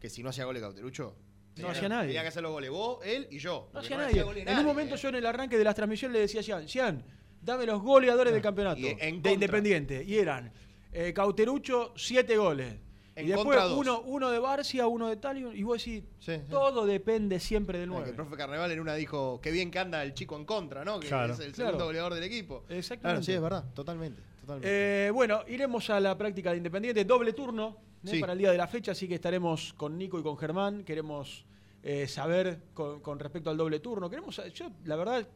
que 0.00 0.08
si 0.08 0.22
no 0.22 0.30
hacía 0.30 0.44
goles 0.44 0.62
Cauterucho, 0.62 1.16
tenía 1.54 1.70
hacía 1.72 1.82
que- 1.82 1.88
nadie. 1.88 2.06
Tenía 2.08 2.22
que 2.22 2.28
hacer 2.28 2.42
los 2.42 2.52
goles 2.52 2.70
vos, 2.70 2.98
él 3.04 3.26
y 3.30 3.38
yo. 3.38 3.68
no 3.74 3.80
hacía 3.80 3.96
no 3.96 4.02
nadie. 4.04 4.20
En 4.20 4.44
nadie, 4.44 4.60
un 4.60 4.66
momento 4.66 4.94
eh. 4.94 4.98
yo 4.98 5.08
en 5.08 5.14
el 5.16 5.26
arranque 5.26 5.58
de 5.58 5.64
las 5.64 5.74
transmisiones 5.74 6.14
le 6.14 6.20
decía 6.20 6.40
a 6.40 6.44
Cian, 6.44 6.68
Cian, 6.68 7.04
dame 7.42 7.66
los 7.66 7.82
goleadores 7.82 8.32
del 8.32 8.42
campeonato 8.42 8.78
y 8.80 8.84
de 8.84 8.90
contra. 9.10 9.32
Independiente. 9.32 10.04
Y 10.04 10.18
eran 10.18 10.52
eh, 10.92 11.12
Cauterucho, 11.12 11.92
siete 11.96 12.36
goles. 12.36 12.74
En 13.16 13.24
y 13.24 13.28
después 13.30 13.58
contra, 13.58 13.74
uno, 13.74 14.02
uno 14.02 14.30
de 14.30 14.38
Barcia, 14.38 14.86
uno 14.86 15.08
de 15.08 15.16
Talio, 15.16 15.52
y 15.54 15.62
vos 15.62 15.78
decís, 15.82 16.04
Sí, 16.18 16.32
sí. 16.36 16.40
todo 16.50 16.84
depende 16.84 17.40
siempre 17.40 17.78
del 17.78 17.88
Ah, 17.88 17.92
que 17.92 17.98
9. 17.98 18.10
el 18.10 18.14
profe 18.16 18.36
Carnaval 18.36 18.70
en 18.70 18.80
una 18.80 18.94
dijo, 18.94 19.40
qué 19.42 19.50
bien 19.50 19.70
que 19.70 19.78
anda 19.78 20.02
el 20.02 20.12
chico 20.12 20.36
en 20.36 20.44
contra, 20.44 20.84
¿no? 20.84 21.00
Que 21.00 21.08
Claro. 21.08 21.32
es 21.32 21.40
el 21.40 21.52
Claro. 21.52 21.70
segundo 21.70 21.86
goleador 21.86 22.12
del 22.14 22.24
equipo. 22.24 22.64
Exactamente. 22.68 23.00
Claro, 23.00 23.22
sí, 23.22 23.32
es 23.32 23.40
verdad, 23.40 23.64
totalmente. 23.74 24.20
totalmente. 24.42 24.68
Eh, 25.06 25.10
bueno, 25.12 25.40
iremos 25.48 25.88
a 25.88 25.98
la 25.98 26.16
práctica 26.18 26.50
de 26.50 26.58
Independiente, 26.58 27.04
doble 27.06 27.32
turno 27.32 27.78
¿eh? 28.04 28.08
Sí. 28.10 28.20
para 28.20 28.34
el 28.34 28.38
día 28.38 28.52
de 28.52 28.58
la 28.58 28.66
fecha, 28.66 28.92
así 28.92 29.08
que 29.08 29.14
estaremos 29.14 29.72
con 29.72 29.96
Nico 29.96 30.18
y 30.20 30.22
con 30.22 30.36
Germán. 30.36 30.84
Queremos 30.84 31.46
eh, 31.82 32.06
saber 32.08 32.58
con, 32.74 33.00
con 33.00 33.18
respecto 33.18 33.48
al 33.48 33.56
doble 33.56 33.80
turno. 33.80 34.10
Queremos, 34.10 34.40
yo, 34.52 34.70
la 34.84 34.96
verdad, 34.96 35.26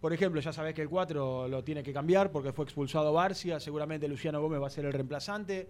por 0.00 0.12
ejemplo, 0.12 0.40
ya 0.40 0.52
sabés 0.52 0.74
que 0.74 0.82
el 0.82 0.88
4 0.88 1.48
lo 1.48 1.64
tiene 1.64 1.82
que 1.82 1.92
cambiar 1.92 2.30
porque 2.30 2.52
fue 2.52 2.64
expulsado 2.66 3.12
Barcia, 3.12 3.58
seguramente 3.58 4.06
Luciano 4.06 4.40
Gómez 4.40 4.62
va 4.62 4.68
a 4.68 4.70
ser 4.70 4.84
el 4.84 4.92
reemplazante. 4.92 5.68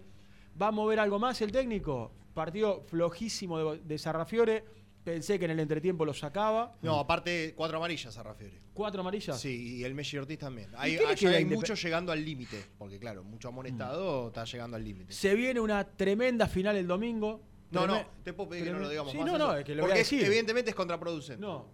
¿Va 0.61 0.67
a 0.67 0.71
mover 0.71 0.99
algo 0.99 1.19
más 1.19 1.41
el 1.41 1.51
técnico? 1.51 2.11
Partido 2.33 2.81
flojísimo 2.87 3.73
de, 3.73 3.79
de 3.79 3.97
Sarrafiore. 3.97 4.63
Pensé 5.03 5.37
que 5.37 5.45
en 5.45 5.51
el 5.51 5.59
entretiempo 5.59 6.03
lo 6.03 6.13
sacaba. 6.15 6.75
no, 6.81 6.99
aparte, 6.99 7.53
cuatro 7.55 7.77
amarillas 7.77 8.17
a 8.17 8.23
Rafiori. 8.23 8.57
Cuatro 8.73 9.01
amarillas. 9.01 9.39
Sí, 9.39 9.77
y 9.77 9.83
el 9.83 9.93
Messi 9.93 10.17
Ortiz 10.17 10.39
también. 10.39 10.71
Hay, 10.77 10.93
qué 10.93 10.97
le 11.01 11.05
allá 11.05 11.15
queda 11.15 11.29
a 11.31 11.33
hay 11.35 11.43
Independ- 11.43 11.55
mucho 11.55 11.73
llegando 11.75 12.11
al 12.11 12.25
límite, 12.25 12.65
porque 12.79 12.97
claro, 12.99 13.23
mucho 13.23 13.47
amonestado 13.49 14.27
está 14.29 14.45
llegando 14.45 14.75
al 14.77 14.83
límite. 14.83 15.13
Se 15.13 15.35
viene 15.35 15.59
una 15.59 15.83
tremenda 15.85 16.47
final 16.47 16.75
el 16.75 16.87
domingo. 16.87 17.41
No, 17.69 17.85
no, 17.85 17.93
Treme- 17.97 18.05
te 18.23 18.33
puedo 18.33 18.49
pedir 18.49 18.63
que 18.65 18.71
no 18.71 18.79
lo 18.79 18.89
digamos 18.89 19.11
Sí, 19.11 19.17
más. 19.19 19.27
no, 19.27 19.35
eso, 19.35 19.47
no, 19.47 19.55
es 19.57 19.63
que 19.65 19.75
lo 19.75 19.83
voy 19.83 19.89
porque 19.89 19.99
a 19.99 20.01
es- 20.01 20.09
decir. 20.09 20.25
evidentemente 20.25 20.69
es 20.71 20.75
contraproducente. 20.75 21.39
No. 21.41 21.67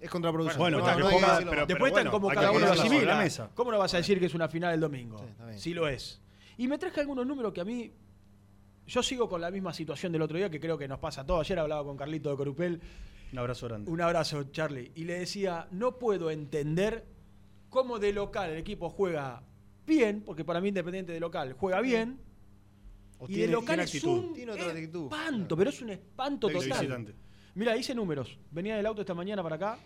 Es 0.00 0.08
contraproducente. 0.10 0.58
Bueno, 0.58 0.78
No, 0.78 0.84
no 0.84 0.86
que 0.86 0.90
hay 0.90 0.96
que 0.96 1.02
ponga- 1.14 1.30
decirlo 1.32 1.50
pero- 1.50 1.62
más. 1.62 1.68
Después 1.68 1.90
están 1.90 2.04
bueno, 2.04 2.10
como 2.10 2.30
hay 2.30 2.34
cada 2.36 2.50
uno 2.50 2.58
lo 2.60 2.66
ponerlo 2.66 2.82
sobre 2.84 2.96
asimila. 2.96 3.14
la 3.18 3.22
mesa. 3.22 3.50
¿Cómo 3.54 3.70
no 3.72 3.78
vas 3.78 3.92
a 3.94 3.96
decir 3.98 4.18
que 4.18 4.26
es 4.26 4.34
una 4.34 4.48
final 4.48 4.72
el 4.72 4.80
domingo? 4.80 5.18
Sí, 5.18 5.24
está 5.30 5.46
bien. 5.46 5.58
Sí 5.60 5.74
lo 5.74 5.86
es. 5.88 6.20
Y 6.56 6.68
me 6.68 6.78
traje 6.78 7.00
algunos 7.00 7.26
números 7.26 7.52
que 7.52 7.60
a 7.60 7.64
mí. 7.64 7.92
Yo 8.86 9.02
sigo 9.02 9.28
con 9.28 9.40
la 9.40 9.50
misma 9.50 9.72
situación 9.72 10.12
del 10.12 10.22
otro 10.22 10.36
día 10.36 10.50
que 10.50 10.60
creo 10.60 10.76
que 10.76 10.88
nos 10.88 10.98
pasa 10.98 11.22
a 11.22 11.26
todos. 11.26 11.40
Ayer 11.46 11.58
hablaba 11.58 11.84
con 11.84 11.96
Carlito 11.96 12.30
de 12.30 12.36
Corupel. 12.36 12.80
Un 13.32 13.38
abrazo 13.38 13.68
grande. 13.68 13.90
Un 13.90 14.00
abrazo, 14.00 14.44
Charlie. 14.52 14.92
Y 14.94 15.04
le 15.04 15.18
decía, 15.20 15.68
no 15.70 15.98
puedo 15.98 16.30
entender 16.30 17.04
cómo 17.70 17.98
de 17.98 18.12
local 18.12 18.50
el 18.50 18.58
equipo 18.58 18.90
juega 18.90 19.42
bien, 19.86 20.22
porque 20.24 20.44
para 20.44 20.60
mí 20.60 20.68
Independiente 20.68 21.12
de 21.12 21.20
local 21.20 21.54
juega 21.54 21.80
bien. 21.80 22.18
O 23.18 23.24
y 23.24 23.28
tiene- 23.28 23.46
de 23.46 23.52
local 23.52 23.80
es 23.80 24.04
un 24.04 24.34
Tiene 24.34 24.52
otra 24.52 24.70
actitud. 24.70 25.04
espanto, 25.04 25.56
pero 25.56 25.70
es 25.70 25.80
un 25.80 25.90
espanto 25.90 26.48
total. 26.48 27.14
Mira, 27.54 27.76
hice 27.76 27.94
números. 27.94 28.38
Venía 28.50 28.76
del 28.76 28.86
auto 28.86 29.00
esta 29.02 29.14
mañana 29.14 29.42
para 29.42 29.56
acá. 29.56 29.78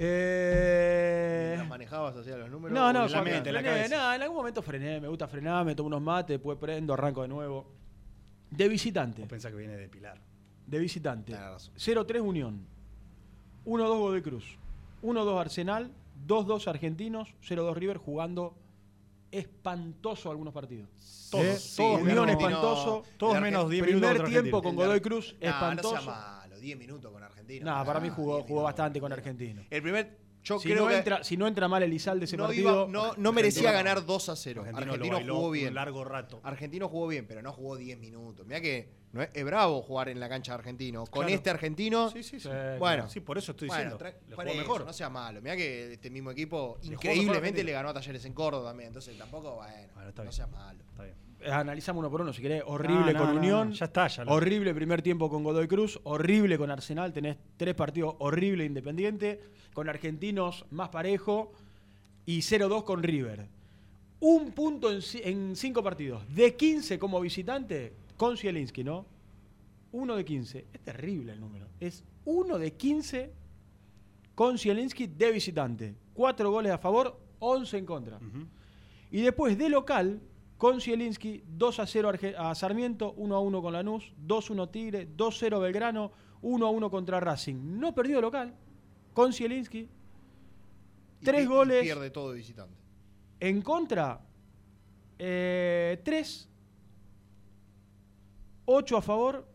Eh, 0.00 1.64
manejabas 1.68 2.16
hacia 2.16 2.36
los 2.36 2.50
números. 2.50 2.74
no, 2.74 2.92
no, 2.92 3.06
en 3.06 3.12
la 3.12 3.22
mente, 3.22 3.48
en 3.50 3.54
la 3.54 3.60
frené, 3.60 3.88
no, 3.88 4.14
en 4.14 4.22
algún 4.22 4.36
momento 4.36 4.62
frené, 4.62 5.00
me 5.00 5.08
gusta 5.08 5.26
frenar, 5.28 5.64
me 5.64 5.74
tomo 5.74 5.88
unos 5.88 6.02
mates, 6.02 6.34
después 6.36 6.56
prendo, 6.58 6.94
arranco 6.94 7.22
de 7.22 7.28
nuevo. 7.28 7.66
De 8.50 8.68
visitante, 8.68 9.20
Vos 9.22 9.28
pensás 9.30 9.50
que 9.52 9.58
viene 9.58 9.76
de 9.76 9.88
Pilar. 9.88 10.18
de 10.66 10.78
visitante. 10.78 11.32
Tenés 11.32 11.48
razón. 11.48 11.74
0-3 11.76 12.20
Unión, 12.20 12.66
1-2 13.66 13.98
Godoy 13.98 14.22
Cruz, 14.22 14.56
1-2 15.02 15.40
Arsenal, 15.40 15.90
2-2 16.26 16.66
Argentinos, 16.68 17.34
0-2 17.46 17.74
River 17.74 17.96
jugando 17.98 18.54
espantoso 19.30 20.30
algunos 20.30 20.54
partidos. 20.54 20.88
Todos, 21.30 21.44
¿Eh? 21.44 21.56
sí, 21.58 21.76
todos 21.76 22.00
Unión 22.00 22.28
espantoso. 22.30 23.02
Todos 23.18 23.40
menos 23.40 23.68
10 23.68 23.86
minutos 23.86 24.10
Primer 24.10 24.28
tiempo 24.30 24.62
con 24.62 24.74
Godoy 24.74 25.00
Cruz, 25.00 25.36
espantoso. 25.40 25.94
No 25.96 26.00
sea 26.02 26.37
malo, 26.58 26.62
10 26.62 26.78
minutos 26.78 27.12
con 27.12 27.22
Argentina. 27.22 27.64
Nada, 27.64 27.84
para 27.84 28.00
mí 28.00 28.08
Ah, 28.08 28.14
jugó, 28.14 28.36
10 28.36 28.48
jugó 28.48 28.62
bastante 28.62 29.00
con 29.00 29.12
Argentino. 29.12 29.62
El 29.70 29.82
primer, 29.82 30.18
yo 30.42 30.58
Si 30.58 30.68
creo 30.68 30.84
no, 30.84 30.88
que 30.90 30.96
entra, 30.98 31.24
si 31.24 31.36
no 31.36 31.46
entra 31.46 31.68
mal 31.68 31.82
Elizalde 31.82 32.24
ese 32.24 32.36
no, 32.36 32.44
partido, 32.46 32.84
iba- 32.84 32.92
no, 32.92 33.14
no 33.16 33.32
merecía 33.32 33.70
Argentino- 33.70 33.84
ganar 33.94 34.06
2 34.06 34.28
a 34.28 34.36
0. 34.36 34.62
Argentino, 34.62 34.92
Argentino, 34.94 35.34
jugó 35.34 35.46
un 35.48 35.52
bien. 35.52 35.74
largo 35.74 36.04
rato. 36.04 36.40
Argentino 36.44 36.88
jugó 36.88 37.08
bien, 37.08 37.26
pero 37.26 37.42
no 37.42 37.52
jugó 37.52 37.76
10 37.76 37.98
minutos. 37.98 38.46
Mira 38.46 38.60
que 38.60 38.88
no 39.12 39.22
es, 39.22 39.30
es 39.34 39.44
bravo 39.44 39.82
jugar 39.82 40.08
en 40.10 40.20
la 40.20 40.28
cancha 40.28 40.52
de 40.52 40.58
Argentino. 40.58 41.04
Con 41.06 41.22
Claro. 41.22 41.28
este 41.34 41.50
Argentino, 41.50 42.10
Sí, 42.10 42.22
sí, 42.22 42.38
sí. 42.40 42.48
Bueno. 42.78 43.08
Sí, 43.08 43.20
por 43.20 43.38
eso 43.38 43.52
estoy 43.52 43.68
bueno, 43.68 43.96
diciendo. 43.98 44.04
le 44.28 44.34
jugó 44.36 44.42
eso, 44.42 44.54
mejor. 44.58 44.84
no 44.86 44.92
sea 44.92 45.08
malo. 45.10 45.40
Mira 45.42 45.56
que 45.56 45.94
este 45.94 46.10
mismo 46.10 46.30
equipo 46.30 46.78
mejor 46.82 46.92
increíblemente 46.94 47.64
le 47.64 47.72
ganó 47.72 47.88
a 47.90 47.94
Talleres 47.94 48.24
en 48.24 48.32
Córdoba 48.34 48.70
también. 48.70 48.88
Entonces 48.88 49.16
tampoco, 49.18 49.56
bueno, 49.56 49.88
Bueno, 49.94 50.12
no 50.24 50.32
sea 50.32 50.46
malo. 50.46 50.80
Está 50.90 51.04
bien. 51.04 51.16
Eh, 51.40 51.50
analizamos 51.50 52.00
uno 52.00 52.10
por 52.10 52.20
uno 52.20 52.32
si 52.32 52.42
querés. 52.42 52.62
Horrible 52.66 53.12
No, 53.12 53.18
con 53.20 53.32
no, 53.34 53.38
Unión. 53.38 53.72
ya 53.72 53.84
está, 53.86 54.08
ya 54.08 54.24
lo- 54.24 54.32
Horrible 54.32 54.74
primer 54.74 55.02
tiempo 55.02 55.30
con 55.30 55.44
Godoy 55.44 55.68
Cruz. 55.68 56.00
Horrible 56.04 56.58
con 56.58 56.70
Arsenal. 56.70 57.12
Tenés 57.12 57.36
tres 57.56 57.74
partidos 57.74 58.16
horrible 58.18 58.64
Independiente. 58.64 59.40
Con 59.72 59.88
Argentinos 59.88 60.64
más 60.70 60.88
parejo. 60.88 61.52
Y 62.26 62.40
0-2 62.42 62.84
con 62.84 63.02
River. 63.02 63.46
Un 64.20 64.50
punto 64.50 64.90
en, 64.90 64.98
ci- 64.98 65.20
en 65.24 65.54
cinco 65.54 65.82
partidos. 65.82 66.22
De 66.34 66.56
15 66.56 66.98
como 66.98 67.20
visitante 67.20 67.92
con 68.16 68.36
Zielinski, 68.36 68.82
¿no? 68.82 69.06
Uno 69.92 70.16
de 70.16 70.24
15. 70.24 70.66
Es 70.72 70.80
terrible 70.80 71.32
el 71.32 71.40
número. 71.40 71.66
Es 71.78 72.02
uno 72.24 72.58
de 72.58 72.72
15 72.72 73.30
con 74.34 74.58
Zielinski 74.58 75.06
de 75.06 75.30
visitante. 75.32 75.94
Cuatro 76.14 76.50
goles 76.50 76.72
a 76.72 76.78
favor, 76.78 77.18
11 77.38 77.78
en 77.78 77.86
contra. 77.86 78.18
Y 79.10 79.22
después 79.22 79.56
de 79.56 79.68
local, 79.68 80.20
con 80.58 80.80
Zielinski, 80.80 81.44
2 81.46 81.78
a 81.78 81.86
0 81.86 82.08
Arge- 82.08 82.34
a 82.36 82.54
Sarmiento, 82.54 83.12
1 83.16 83.34
a 83.34 83.38
1 83.40 83.62
con 83.62 83.72
Lanús, 83.72 84.12
2 84.18 84.50
1 84.50 84.68
Tigre, 84.68 85.06
2 85.16 85.38
0 85.38 85.60
Belgrano, 85.60 86.10
1 86.42 86.66
a 86.66 86.70
1 86.70 86.90
contra 86.90 87.20
Racing. 87.20 87.78
No 87.78 87.94
perdió 87.94 88.20
local, 88.20 88.52
con 89.14 89.32
Zielinski. 89.32 89.88
Tres 91.22 91.44
y 91.44 91.46
goles. 91.46 91.82
pierde 91.82 92.10
todo 92.10 92.30
de 92.30 92.36
visitante. 92.38 92.74
En 93.40 93.62
contra, 93.62 94.20
3, 95.16 96.48
8 98.66 98.96
a 98.96 99.02
favor, 99.02 99.46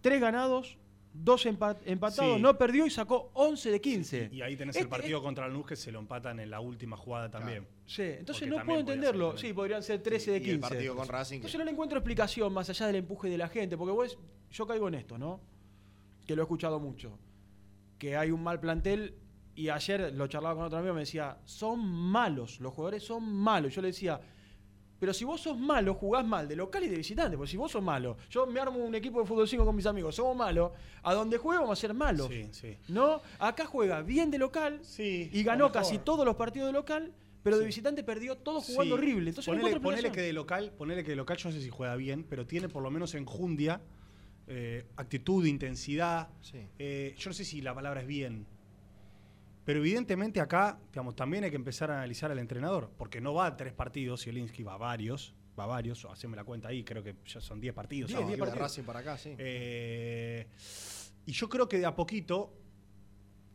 3 0.00 0.20
ganados, 0.20 0.78
2 1.18 1.46
empatados, 1.46 2.36
Sí. 2.36 2.42
no 2.42 2.56
perdió 2.58 2.86
y 2.86 2.90
sacó 2.90 3.30
11 3.34 3.70
de 3.70 3.80
15. 3.80 4.28
Y 4.32 4.42
ahí 4.42 4.56
tenés 4.56 4.76
el 4.76 4.82
Este- 4.82 4.90
partido 4.90 5.22
contra 5.22 5.46
el 5.46 5.52
Lanús 5.52 5.66
que 5.66 5.76
se 5.76 5.90
lo 5.90 5.98
empatan 5.98 6.40
en 6.40 6.50
la 6.50 6.60
última 6.60 6.96
jugada 6.96 7.30
también. 7.30 7.66
Sí, 7.86 8.02
entonces 8.02 8.46
Porque 8.48 8.58
no 8.60 8.64
puedo 8.64 8.80
entenderlo. 8.80 9.36
Sí, 9.38 9.52
podrían 9.52 9.82
ser 9.82 10.02
13 10.02 10.32
de 10.32 10.36
Y 10.38 10.40
15. 10.40 10.54
el 10.54 10.60
partido 10.60 10.96
con 10.96 11.08
Racing. 11.08 11.34
que- 11.34 11.36
Entonces 11.36 11.58
no 11.58 11.64
le 11.64 11.70
encuentro 11.70 11.98
explicación 11.98 12.52
más 12.52 12.68
allá 12.70 12.86
del 12.86 12.96
empuje 12.96 13.28
de 13.28 13.38
la 13.38 13.48
gente, 13.48 13.76
porque 13.76 13.92
vos, 13.92 14.18
yo 14.50 14.66
caigo 14.66 14.88
en 14.88 14.94
esto, 14.94 15.18
¿no? 15.18 15.40
Que 16.26 16.36
lo 16.36 16.42
he 16.42 16.44
escuchado 16.44 16.78
mucho. 16.80 17.18
Que 17.98 18.16
hay 18.16 18.30
un 18.30 18.42
mal 18.42 18.60
plantel 18.60 19.14
y 19.54 19.68
ayer 19.70 20.12
lo 20.14 20.26
charlaba 20.26 20.54
con 20.56 20.64
otro 20.64 20.78
amigo, 20.78 20.92
me 20.94 21.00
decía, 21.00 21.38
son 21.44 21.80
malos, 21.86 22.60
los 22.60 22.74
jugadores 22.74 23.02
son 23.04 23.24
malos. 23.32 23.74
Yo 23.74 23.80
le 23.80 23.88
decía, 23.88 24.20
pero 24.98 25.12
si 25.12 25.24
vos 25.24 25.40
sos 25.40 25.58
malo, 25.58 25.94
jugás 25.94 26.24
mal 26.24 26.48
de 26.48 26.56
local 26.56 26.84
y 26.84 26.88
de 26.88 26.96
visitante, 26.96 27.36
porque 27.36 27.50
si 27.50 27.56
vos 27.56 27.70
sos 27.70 27.82
malo, 27.82 28.16
yo 28.30 28.46
me 28.46 28.60
armo 28.60 28.78
un 28.78 28.94
equipo 28.94 29.20
de 29.20 29.26
fútbol 29.26 29.48
5 29.48 29.64
con 29.64 29.76
mis 29.76 29.86
amigos, 29.86 30.14
somos 30.14 30.36
malos, 30.36 30.72
a 31.02 31.14
donde 31.14 31.38
juegue 31.38 31.60
vamos 31.60 31.78
a 31.78 31.80
ser 31.80 31.94
malos. 31.94 32.28
Sí, 32.28 32.48
sí. 32.52 32.76
¿No? 32.88 33.20
Acá 33.38 33.66
juega 33.66 34.02
bien 34.02 34.30
de 34.30 34.38
local 34.38 34.80
Sí, 34.82 35.30
y 35.32 35.42
ganó 35.42 35.70
casi 35.72 35.98
todos 35.98 36.24
los 36.24 36.36
partidos 36.36 36.68
de 36.68 36.72
local, 36.72 37.12
pero 37.42 37.58
de 37.58 37.66
visitante 37.66 38.02
perdió 38.02 38.36
todo 38.36 38.60
jugando 38.60 38.94
horrible. 38.94 39.30
Entonces 39.30 39.54
ponele, 39.54 39.80
ponele 39.80 40.10
que 40.10 40.20
de 40.20 40.32
local, 40.32 40.72
ponele 40.76 41.04
que 41.04 41.10
de 41.10 41.16
local 41.16 41.36
yo 41.36 41.48
no 41.50 41.54
sé 41.54 41.62
si 41.62 41.70
juega 41.70 41.94
bien, 41.94 42.24
pero 42.28 42.46
tiene 42.46 42.68
por 42.68 42.82
lo 42.82 42.90
menos 42.90 43.14
enjundia, 43.14 43.80
eh, 44.48 44.86
actitud, 44.96 45.44
intensidad. 45.44 46.28
Eh, 46.78 47.14
yo 47.18 47.30
no 47.30 47.34
sé 47.34 47.44
si 47.44 47.60
la 47.60 47.74
palabra 47.74 48.00
es 48.00 48.06
bien. 48.06 48.46
Pero 49.66 49.80
evidentemente 49.80 50.40
acá, 50.40 50.78
digamos, 50.92 51.14
también 51.14 51.44
hay 51.44 51.50
que 51.50 51.56
empezar 51.56 51.90
a 51.90 51.94
analizar 51.98 52.30
al 52.30 52.38
entrenador, 52.38 52.90
porque 52.96 53.20
no 53.20 53.34
va 53.34 53.46
a 53.46 53.56
tres 53.56 53.72
partidos, 53.74 54.22
Zielinski 54.24 54.62
va 54.62 54.74
a 54.74 54.78
varios, 54.78 55.34
va 55.58 55.64
a 55.64 55.66
varios, 55.66 56.04
haceme 56.06 56.36
la 56.36 56.44
cuenta 56.44 56.68
ahí, 56.68 56.84
creo 56.84 57.02
que 57.02 57.16
ya 57.26 57.40
son 57.40 57.60
10 57.60 57.74
partidos. 57.74 58.08
Diez, 58.08 58.20
¿no? 58.20 58.26
diez 58.28 58.38
de 58.38 58.44
partidos. 58.44 58.62
Racing 58.62 58.82
para 58.84 59.00
acá, 59.00 59.18
sí. 59.18 59.34
Eh, 59.36 60.46
y 61.26 61.32
yo 61.32 61.48
creo 61.48 61.68
que 61.68 61.78
de 61.78 61.84
a 61.86 61.94
poquito 61.96 62.52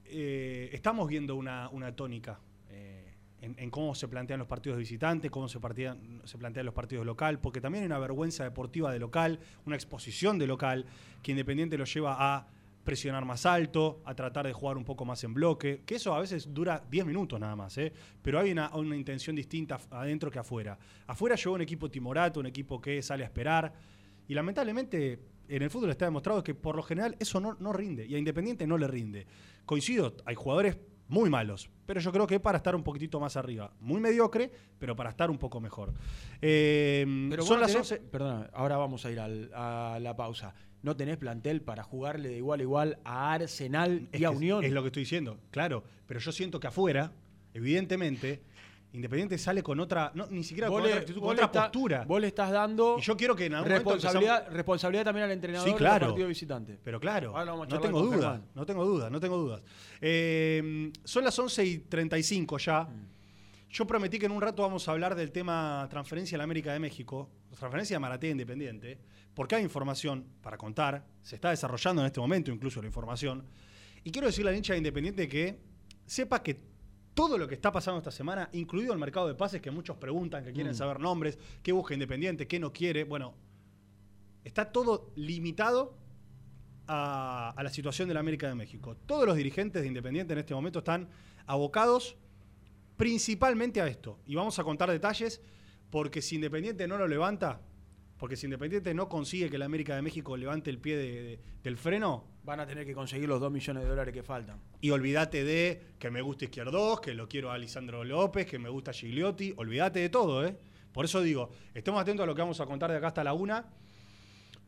eh, 0.06 0.70
estamos 0.74 1.08
viendo 1.08 1.36
una, 1.36 1.70
una 1.70 1.96
tónica 1.96 2.40
eh, 2.70 3.14
en, 3.42 3.56
en 3.58 3.70
cómo 3.70 3.96
se 3.96 4.08
plantean 4.10 4.40
los 4.40 4.48
partidos 4.48 4.78
de 4.78 4.82
visitante, 4.82 5.30
cómo 5.30 5.48
se, 5.48 5.60
partían- 5.60 6.22
se 6.26 6.38
plantean 6.38 6.66
los 6.66 6.76
partidos 6.76 7.04
de 7.04 7.06
local, 7.06 7.40
porque 7.40 7.62
también 7.62 7.84
hay 7.84 7.88
una 7.88 8.00
vergüenza 8.00 8.44
deportiva 8.44 8.92
de 8.92 9.00
local, 9.00 9.40
una 9.66 9.76
exposición 9.78 10.38
de 10.38 10.48
local, 10.48 10.86
que 11.24 11.32
Independiente 11.32 11.78
lo 11.78 11.86
lleva 11.86 12.18
a 12.20 12.48
presionar 12.84 13.26
más 13.26 13.46
alto, 13.46 14.02
a 14.06 14.16
tratar 14.16 14.48
de 14.48 14.54
jugar 14.54 14.76
un 14.78 14.84
poco 14.84 15.06
más 15.06 15.24
en 15.24 15.34
bloque, 15.34 15.84
que 15.86 15.96
eso 15.96 16.14
a 16.16 16.20
veces 16.20 16.54
dura 16.54 16.84
10 16.90 17.06
minutos 17.06 17.40
nada 17.40 17.56
más, 17.56 17.78
¿eh? 17.78 17.94
pero 18.22 18.40
hay 18.40 18.52
una, 18.52 18.76
una 18.76 18.96
intención 18.96 19.36
distinta 19.36 19.80
adentro 19.92 20.32
que 20.32 20.40
afuera. 20.40 20.78
Afuera 21.08 21.36
llegó 21.36 21.54
un 21.54 21.62
equipo 21.62 21.90
timorato, 21.92 22.40
un 22.40 22.48
equipo 22.48 22.82
que 22.82 23.02
sale 23.02 23.24
a 23.24 23.28
esperar, 23.28 23.72
y 24.28 24.34
lamentablemente 24.34 25.20
en 25.48 25.62
el 25.62 25.70
fútbol 25.70 25.90
está 25.92 26.06
demostrado 26.06 26.44
que 26.44 26.56
por 26.56 26.76
lo 26.76 26.84
general 26.84 27.16
eso 27.20 27.40
no, 27.40 27.56
no 27.60 27.72
rinde, 27.74 28.06
y 28.08 28.16
a 28.16 28.18
Independiente 28.18 28.66
no 28.66 28.78
le 28.78 28.88
rinde. 28.88 29.28
Coincido, 29.66 30.16
hay 30.26 30.36
jugadores 30.36 30.78
muy 31.08 31.30
malos, 31.30 31.70
pero 31.86 32.00
yo 32.00 32.12
creo 32.14 32.26
que 32.26 32.40
para 32.40 32.58
estar 32.58 32.74
un 32.74 32.84
poquitito 32.84 33.20
más 33.20 33.36
arriba. 33.36 33.74
Muy 33.82 34.00
mediocre, 34.00 34.50
pero 34.80 34.96
para 34.96 35.10
estar 35.10 35.30
un 35.30 35.38
poco 35.38 35.60
mejor. 35.60 35.94
Eh, 36.42 37.06
Pero 37.30 37.44
son 37.44 37.60
las 37.60 37.72
tenés- 37.76 37.80
11... 37.80 37.98
Perdona, 37.98 38.50
ahora 38.54 38.78
vamos 38.78 39.06
a 39.06 39.12
ir 39.12 39.20
al- 39.20 39.52
a 39.54 40.00
la 40.02 40.16
pausa. 40.16 40.56
¿No 40.84 40.96
tenés 40.96 41.18
plantel 41.18 41.62
para 41.62 41.84
jugarle 41.84 42.30
de 42.30 42.38
igual 42.38 42.60
a 42.60 42.64
igual 42.64 43.00
a 43.06 43.34
Arsenal 43.34 44.08
Es 44.12 44.20
y 44.22 44.24
a 44.26 44.32
Unión? 44.32 44.64
Es 44.64 44.72
lo 44.72 44.82
que 44.82 44.88
estoy 44.88 45.04
diciendo, 45.04 45.38
claro. 45.52 45.84
Pero 46.08 46.20
yo 46.20 46.32
siento 46.32 46.60
que 46.60 46.68
afuera, 46.68 47.12
evidentemente, 47.54 48.42
Independiente 48.94 49.38
sale 49.38 49.64
con 49.64 49.80
otra, 49.80 50.12
no, 50.16 50.28
ni 50.28 50.44
siquiera 50.44 50.68
con 50.68 50.82
le- 50.84 50.90
otra 50.90 51.00
actitud, 51.00 51.22
vos 51.22 51.28
con 51.30 51.38
le 51.38 51.44
otra 51.46 51.46
está- 51.62 51.72
postura. 51.72 52.04
Vos 52.06 52.20
le 52.20 52.28
estás 52.28 52.52
dando 52.52 52.98
Y 53.00 53.02
yo 53.02 53.16
quiero 53.16 53.38
que 53.38 53.46
en 53.46 53.54
algún 53.54 53.70
momento 53.70 53.90
responsabilidad, 53.92 54.36
empezamos- 54.40 54.54
responsabilidad 54.58 55.04
también 55.06 55.24
al 55.28 55.32
entrenador 55.32 55.70
Sí, 55.70 55.76
claro. 55.76 56.06
el 56.08 56.12
partido 56.12 56.28
visitante. 56.28 56.78
Pero 56.84 57.00
claro, 57.00 57.32
no 57.46 57.80
tengo 57.80 58.02
con 58.02 58.10
duda, 58.12 58.18
Germán. 58.32 58.44
no 58.54 58.66
tengo 58.66 58.84
duda, 58.86 59.10
no 59.10 59.20
tengo 59.22 59.38
dudas. 59.38 59.62
Son 61.06 61.24
las 61.24 61.40
11 61.40 61.64
y 61.66 61.78
35 61.80 62.58
ya. 62.58 62.84
Mm. 62.84 63.08
Yo 63.70 63.88
prometí 63.88 64.20
que 64.20 64.26
en 64.26 64.34
un 64.34 64.42
rato 64.42 64.62
vamos 64.64 64.86
a 64.88 64.92
hablar 64.92 65.16
del 65.16 65.32
tema 65.32 65.88
transferencia 65.90 66.36
a 66.36 66.40
la 66.40 66.44
América 66.44 66.74
de 66.74 66.80
México, 66.80 67.30
transferencia 67.58 67.96
de 67.96 68.00
Maratea 68.00 68.32
Independiente, 68.32 68.98
porque 69.34 69.56
hay 69.56 69.64
información 69.64 70.26
para 70.42 70.58
contar, 70.58 71.06
se 71.22 71.36
está 71.36 71.50
desarrollando 71.50 72.02
en 72.02 72.08
este 72.08 72.20
momento 72.20 72.52
incluso 72.52 72.82
la 72.82 72.88
información. 72.88 73.46
Y 74.04 74.12
quiero 74.12 74.28
decirle 74.28 74.52
al 74.52 74.58
hincha 74.58 74.74
de 74.74 74.80
Independiente 74.80 75.28
que 75.28 75.60
sepa 76.06 76.42
que 76.44 76.60
todo 77.14 77.38
lo 77.38 77.48
que 77.48 77.56
está 77.56 77.72
pasando 77.72 77.98
esta 78.00 78.12
semana, 78.12 78.50
incluido 78.54 78.94
el 78.94 79.00
mercado 79.00 79.28
de 79.28 79.36
pases, 79.36 79.62
que 79.62 79.70
muchos 79.72 79.98
preguntan, 79.98 80.44
que 80.44 80.54
quieren 80.54 80.72
Mm. 80.72 80.76
saber 80.76 81.00
nombres, 81.00 81.38
qué 81.62 81.72
busca 81.72 81.94
Independiente, 81.94 82.48
qué 82.48 82.60
no 82.60 82.72
quiere, 82.72 83.04
bueno, 83.04 83.34
está 84.44 84.72
todo 84.72 85.12
limitado 85.16 85.98
a, 86.88 87.54
a 87.56 87.64
la 87.64 87.70
situación 87.70 88.08
de 88.08 88.14
la 88.14 88.22
América 88.22 88.48
de 88.48 88.56
México. 88.56 88.96
Todos 89.06 89.26
los 89.26 89.36
dirigentes 89.36 89.82
de 89.82 89.88
Independiente 89.88 90.34
en 90.34 90.40
este 90.40 90.54
momento 90.54 90.80
están 90.80 91.10
abocados 91.46 92.18
principalmente 92.98 93.82
a 93.82 93.88
esto. 93.88 94.20
Y 94.26 94.36
vamos 94.36 94.58
a 94.60 94.64
contar 94.64 94.90
detalles 94.90 95.42
porque 95.90 96.22
si 96.22 96.36
Independiente 96.36 96.88
no 96.88 96.98
lo 96.98 97.08
levanta, 97.08 97.62
porque 98.22 98.36
si 98.36 98.46
Independiente 98.46 98.94
no 98.94 99.10
consigue 99.10 99.50
que 99.50 99.58
la 99.58 99.66
América 99.66 99.96
de 99.96 100.04
México 100.04 100.38
levante 100.38 100.70
el 100.70 100.78
pie 100.78 100.96
de- 100.96 101.24
de- 101.24 101.40
del 101.64 101.76
freno, 101.76 102.24
van 102.44 102.60
a 102.60 102.68
tener 102.68 102.86
que 102.86 102.94
conseguir 102.94 103.28
los 103.28 103.40
2 103.42 103.52
millones 103.52 103.82
de 103.82 103.90
dólares 103.90 104.14
que 104.14 104.22
faltan. 104.22 104.62
Y 104.80 104.92
olvídate 104.92 105.44
de 105.44 105.82
que 105.98 106.12
me 106.12 106.22
gusta 106.22 106.46
Izquierdos, 106.46 107.02
que 107.02 107.16
lo 107.16 107.28
quiero 107.28 107.50
a 107.50 107.58
Lisandro 107.58 108.04
López, 108.04 108.46
que 108.46 108.60
me 108.60 108.70
gusta 108.70 108.94
Gigliotti. 108.94 109.56
Olvídate 109.58 110.02
de 110.02 110.10
todo, 110.10 110.46
¿eh? 110.46 110.56
Por 110.94 111.06
eso 111.06 111.20
digo, 111.22 111.50
estemos 111.74 112.00
atentos 112.00 112.24
a 112.24 112.28
lo 112.28 112.36
que 112.36 112.42
vamos 112.44 112.62
a 112.62 112.68
contar 112.68 112.92
de 112.92 112.98
acá 112.98 113.08
hasta 113.08 113.24
la 113.24 113.34
una, 113.34 113.66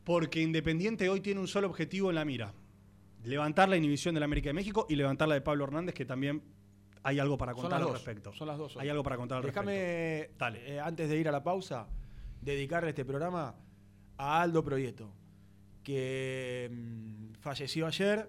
porque 0.02 0.40
Independiente 0.42 1.08
hoy 1.08 1.20
tiene 1.20 1.40
un 1.40 1.46
solo 1.48 1.68
objetivo 1.68 2.10
en 2.10 2.16
la 2.16 2.24
mira. 2.24 2.52
Levantar 3.22 3.68
la 3.68 3.76
inhibición 3.76 4.14
de 4.14 4.20
la 4.20 4.24
América 4.26 4.48
de 4.48 4.54
México 4.54 4.86
y 4.88 4.96
levantar 4.96 5.28
la 5.28 5.34
de 5.34 5.40
Pablo 5.42 5.62
Hernández, 5.64 5.94
que 5.94 6.04
también 6.04 6.42
hay 7.04 7.18
algo 7.20 7.38
para 7.38 7.54
contar 7.54 7.74
al 7.80 7.84
dos, 7.84 7.92
respecto. 7.92 8.32
Son 8.32 8.48
las 8.48 8.58
dos. 8.58 8.76
Hay 8.78 8.88
algo 8.88 9.02
para 9.04 9.16
contar 9.16 9.38
al 9.38 9.44
respecto. 9.44 9.70
Déjame, 9.70 10.20
eh, 10.66 10.80
antes 10.80 11.08
de 11.08 11.16
ir 11.18 11.28
a 11.28 11.32
la 11.32 11.42
pausa, 11.42 11.86
dedicarle 12.44 12.90
este 12.90 13.04
programa 13.04 13.54
a 14.16 14.42
Aldo 14.42 14.62
Proyecto, 14.62 15.10
que 15.82 16.70
mm, 16.70 17.34
falleció 17.40 17.86
ayer. 17.86 18.28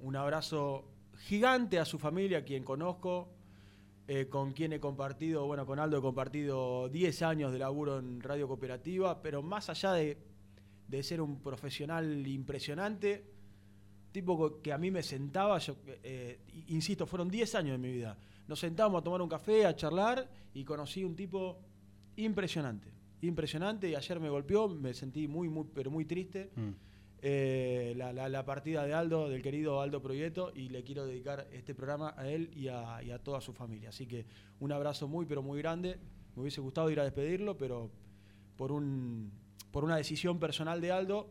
Un 0.00 0.16
abrazo 0.16 0.88
gigante 1.16 1.78
a 1.78 1.84
su 1.84 1.98
familia, 1.98 2.44
quien 2.44 2.62
conozco, 2.62 3.28
eh, 4.06 4.28
con 4.28 4.52
quien 4.52 4.72
he 4.72 4.80
compartido, 4.80 5.44
bueno, 5.46 5.66
con 5.66 5.78
Aldo 5.78 5.98
he 5.98 6.00
compartido 6.00 6.88
10 6.88 7.22
años 7.22 7.52
de 7.52 7.58
laburo 7.58 7.98
en 7.98 8.20
Radio 8.20 8.46
Cooperativa, 8.46 9.20
pero 9.20 9.42
más 9.42 9.68
allá 9.68 9.92
de, 9.92 10.16
de 10.86 11.02
ser 11.02 11.20
un 11.20 11.42
profesional 11.42 12.26
impresionante, 12.26 13.24
tipo 14.12 14.62
que 14.62 14.72
a 14.72 14.78
mí 14.78 14.90
me 14.90 15.02
sentaba, 15.02 15.58
yo, 15.58 15.76
eh, 16.02 16.40
insisto, 16.68 17.06
fueron 17.06 17.28
10 17.28 17.54
años 17.56 17.72
de 17.72 17.78
mi 17.78 17.92
vida. 17.92 18.16
Nos 18.46 18.60
sentábamos 18.60 19.00
a 19.00 19.04
tomar 19.04 19.20
un 19.20 19.28
café, 19.28 19.66
a 19.66 19.76
charlar 19.76 20.26
y 20.54 20.64
conocí 20.64 21.04
un 21.04 21.14
tipo 21.14 21.58
impresionante, 22.16 22.88
impresionante 23.22 23.88
y 23.88 23.94
ayer 23.94 24.20
me 24.20 24.28
golpeó, 24.30 24.68
me 24.68 24.94
sentí 24.94 25.26
muy, 25.28 25.48
muy, 25.48 25.66
pero 25.74 25.90
muy 25.90 26.04
triste. 26.04 26.50
Mm. 26.56 26.70
eh, 27.20 27.94
la, 27.96 28.12
la- 28.12 28.28
la 28.28 28.44
partida 28.44 28.84
de 28.86 28.94
Aldo, 28.94 29.28
del 29.28 29.42
querido 29.42 29.80
Aldo 29.80 30.00
Proyecto, 30.00 30.52
y 30.54 30.68
le 30.68 30.84
quiero 30.84 31.04
dedicar 31.04 31.48
este 31.52 31.74
programa 31.74 32.14
a 32.16 32.28
él 32.28 32.48
y 32.54 32.68
a, 32.68 33.02
y 33.02 33.10
a 33.10 33.18
toda 33.18 33.40
su 33.40 33.52
familia. 33.52 33.88
Así 33.88 34.06
que 34.06 34.24
un 34.60 34.70
abrazo 34.70 35.08
muy, 35.08 35.26
pero 35.26 35.42
muy 35.42 35.58
grande. 35.58 35.98
Me 36.36 36.42
hubiese 36.42 36.60
gustado 36.60 36.88
ir 36.90 37.00
a 37.00 37.04
despedirlo, 37.04 37.56
pero 37.58 37.90
por, 38.56 38.70
un, 38.70 39.32
por 39.72 39.82
una 39.82 39.96
decisión 39.96 40.38
personal 40.38 40.80
de 40.80 40.92
Aldo, 40.92 41.28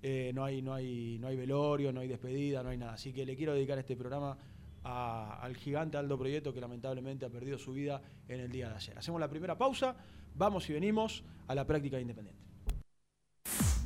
eh, 0.00 0.32
no, 0.34 0.44
hay, 0.44 0.62
no, 0.62 0.72
hay, 0.72 1.18
no 1.18 1.26
hay 1.26 1.36
velorio, 1.36 1.92
no 1.92 2.00
hay 2.00 2.08
despedida, 2.08 2.62
no 2.62 2.70
hay 2.70 2.78
nada. 2.78 2.94
Así 2.94 3.12
que 3.12 3.26
le 3.26 3.36
quiero 3.36 3.52
dedicar 3.52 3.78
este 3.78 3.96
programa 3.96 4.38
a- 4.82 5.40
al 5.42 5.56
gigante 5.56 5.98
Aldo 5.98 6.16
Proyecto, 6.16 6.54
que 6.54 6.60
lamentablemente 6.62 7.26
ha 7.26 7.28
perdido 7.30 7.58
su 7.58 7.74
vida 7.74 8.00
en 8.28 8.40
el 8.40 8.50
día 8.50 8.70
de 8.70 8.76
ayer. 8.76 8.96
Hacemos 8.96 9.20
la 9.20 9.28
primera 9.28 9.58
pausa, 9.58 9.94
vamos 10.38 10.70
y 10.70 10.72
venimos 10.72 11.24
a 11.46 11.54
la 11.54 11.66
práctica 11.66 12.00
independiente. 12.00 12.42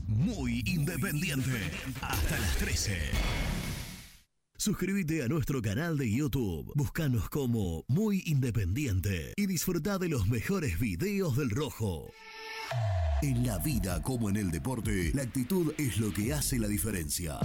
Muy 0.07 0.63
independiente. 0.67 1.71
Hasta 2.03 2.39
las 2.39 2.57
13. 2.59 2.99
Suscríbete 4.59 5.25
a 5.25 5.29
nuestro 5.29 5.61
canal 5.61 5.99
de 5.99 6.09
YouTube. 6.09 6.71
Búscanos 6.77 7.29
como 7.31 7.85
Muy 7.89 8.23
Independiente 8.27 9.33
y 9.37 9.47
disfruta 9.47 9.99
de 9.99 10.09
los 10.09 10.29
mejores 10.29 10.79
videos 10.79 11.37
del 11.37 11.51
Rojo. 11.51 12.11
En 13.23 13.45
la 13.47 13.59
vida 13.59 14.01
como 14.03 14.31
en 14.31 14.37
el 14.37 14.51
deporte, 14.51 15.11
la 15.15 15.23
actitud 15.23 15.73
es 15.79 15.99
lo 15.99 16.13
que 16.13 16.33
hace 16.33 16.59
la 16.59 16.69
diferencia. 16.69 17.39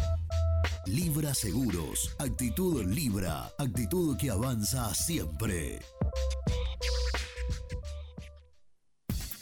Libra 0.86 1.34
Seguros. 1.34 2.16
Actitud 2.20 2.84
Libra. 2.86 3.50
Actitud 3.58 4.16
que 4.18 4.30
avanza 4.30 4.94
siempre. 4.94 5.80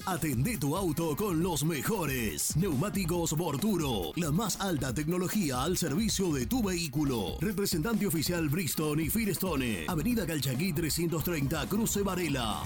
Atendé 0.08 0.60
tu 0.60 0.76
auto 0.76 1.16
con 1.16 1.42
los 1.42 1.66
mejores. 1.66 2.56
Neumáticos 2.56 3.34
Borturo. 3.34 4.12
La 4.16 4.32
más 4.32 4.62
alta 4.62 4.94
tecnología 4.94 5.64
al 5.64 5.78
servicio 5.78 6.32
de 6.32 6.46
tu 6.46 6.62
vehículo. 6.62 7.38
Representante 7.42 8.06
oficial 8.06 8.48
Bristol 8.48 9.02
y 9.02 9.10
Firestone. 9.10 9.86
Avenida 9.88 10.28
Calchaquí 10.28 10.74
330, 10.74 11.68
Cruce 11.68 12.04
Varela. 12.04 12.62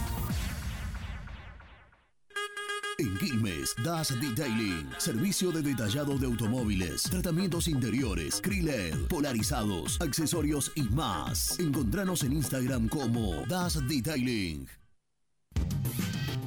En 2.97 3.17
Quilmes, 3.17 3.73
Das 3.85 4.09
Detailing, 4.19 4.89
servicio 4.97 5.53
de 5.53 5.61
detallado 5.61 6.17
de 6.17 6.25
automóviles, 6.25 7.03
tratamientos 7.03 7.69
interiores, 7.69 8.41
Kriled, 8.41 9.07
polarizados, 9.07 10.01
accesorios 10.01 10.73
y 10.75 10.83
más. 10.83 11.57
Encontranos 11.57 12.23
en 12.23 12.33
Instagram 12.33 12.89
como 12.89 13.45
Das 13.47 13.87
Detailing. 13.87 14.67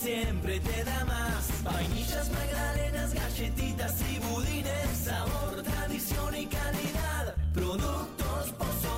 Siempre 0.00 0.60
te 0.60 0.84
da 0.84 1.04
más. 1.04 1.62
Vainillas, 1.62 2.30
magdalenas, 2.30 3.12
galletitas 3.12 4.00
y 4.10 4.18
budines. 4.20 4.98
Sabor, 5.04 5.62
tradición 5.62 6.34
y 6.36 6.46
calidad. 6.46 7.34
Productos 7.52 8.52
Pozo. 8.56 8.97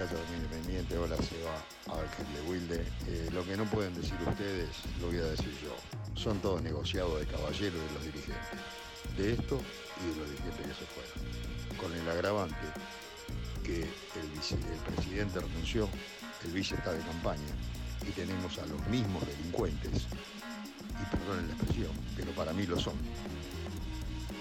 Muchachos 0.00 0.30
de 0.30 0.36
Independiente, 0.36 0.96
hola 0.96 1.16
Seba, 1.16 2.00
Ángel 2.00 2.26
de 2.32 2.50
Wilde. 2.50 2.86
Eh, 3.06 3.28
lo 3.34 3.44
que 3.44 3.54
no 3.54 3.64
pueden 3.64 3.94
decir 3.94 4.16
ustedes, 4.26 4.68
lo 4.98 5.08
voy 5.08 5.18
a 5.18 5.24
decir 5.24 5.52
yo. 5.62 5.76
Son 6.14 6.38
todos 6.40 6.62
negociados 6.62 7.20
de 7.20 7.26
caballeros 7.26 7.78
de 7.78 7.92
los 7.92 8.04
dirigentes. 8.04 8.60
De 9.16 9.32
esto 9.34 9.60
y 10.00 10.10
de 10.10 10.16
los 10.16 10.30
dirigentes 10.30 10.66
que 10.66 10.74
se 10.74 10.86
fueron. 10.86 11.76
Con 11.76 11.92
el 11.92 12.08
agravante 12.08 12.56
que 13.62 13.82
el, 13.82 14.94
presidente 14.94 15.38
renunció, 15.38 15.86
el 16.46 16.52
vice 16.52 16.76
está 16.76 16.92
de 16.92 17.00
campaña 17.00 17.52
y 18.08 18.10
tenemos 18.12 18.58
a 18.58 18.66
los 18.66 18.86
mismos 18.86 19.26
delincuentes, 19.26 20.06
y 20.98 21.16
perdonen 21.16 21.46
la 21.46 21.54
expresión, 21.54 21.92
pero 22.16 22.30
para 22.32 22.54
mí 22.54 22.66
lo 22.66 22.78
son. 22.78 22.94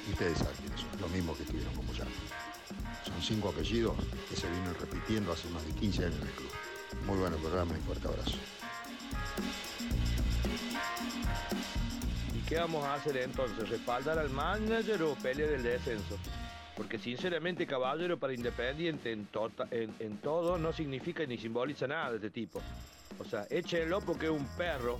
Y 0.07 0.11
ustedes 0.13 0.37
saben 0.37 0.55
quiénes 0.55 0.79
son, 0.79 1.01
los 1.01 1.11
mismos 1.11 1.35
que 1.35 1.43
estuvieron 1.43 1.73
como 1.73 1.91
ya. 1.93 2.05
Son 3.13 3.21
cinco 3.21 3.49
apellidos 3.49 3.95
que 4.29 4.35
se 4.35 4.49
vienen 4.49 4.73
repitiendo 4.79 5.31
hace 5.33 5.47
más 5.49 5.65
de 5.65 5.73
15 5.73 6.05
años 6.05 6.15
en 6.21 6.27
el 6.27 6.33
club. 6.33 6.51
Muy 7.05 7.17
bueno 7.17 7.37
programa 7.37 7.77
y 7.77 7.81
fuerte 7.81 8.07
abrazo. 8.07 8.37
¿qué 12.47 12.55
vamos 12.57 12.83
a 12.83 12.95
hacer 12.95 13.15
entonces? 13.17 13.69
¿Respaldar 13.69 14.17
al 14.17 14.31
manager 14.31 15.03
o 15.03 15.13
pelear 15.15 15.49
el 15.51 15.61
descenso? 15.61 16.17
Porque 16.75 16.97
sinceramente 16.97 17.67
Caballero 17.67 18.17
para 18.17 18.33
Independiente 18.33 19.11
en, 19.11 19.27
tota- 19.27 19.67
en, 19.69 19.93
en 19.99 20.17
todo 20.17 20.57
no 20.57 20.73
significa 20.73 21.23
ni 21.27 21.37
simboliza 21.37 21.85
nada 21.87 22.09
de 22.11 22.15
este 22.15 22.31
tipo. 22.31 22.59
O 23.19 23.25
sea, 23.25 23.45
échenlo 23.51 24.01
porque 24.01 24.25
es 24.25 24.31
un 24.31 24.47
perro 24.57 24.99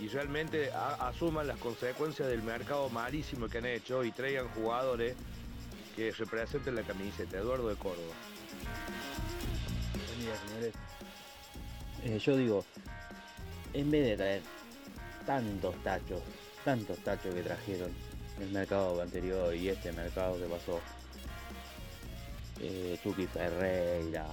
y 0.00 0.08
realmente 0.08 0.72
asuman 0.72 1.46
las 1.46 1.58
consecuencias 1.58 2.26
del 2.26 2.42
mercado 2.42 2.88
malísimo 2.88 3.48
que 3.48 3.58
han 3.58 3.66
hecho 3.66 4.02
y 4.02 4.10
traigan 4.10 4.48
jugadores 4.48 5.14
que 5.94 6.10
representen 6.12 6.74
la 6.74 6.82
camiseta. 6.82 7.38
Eduardo 7.38 7.68
de 7.68 7.76
Córdoba. 7.76 8.14
Buen 10.06 10.48
señores. 10.48 10.74
Eh, 12.04 12.18
yo 12.18 12.36
digo, 12.36 12.64
en 13.72 13.90
vez 13.90 14.06
de 14.06 14.16
traer 14.16 14.42
tantos 15.26 15.74
tachos, 15.82 16.22
tantos 16.64 16.98
tachos 16.98 17.34
que 17.34 17.42
trajeron 17.42 17.90
el 18.40 18.50
mercado 18.50 19.00
anterior 19.00 19.54
y 19.54 19.68
este 19.68 19.92
mercado 19.92 20.38
que 20.38 20.46
pasó, 20.46 20.80
eh, 22.60 22.98
Tuki 23.02 23.26
Ferreira, 23.26 24.26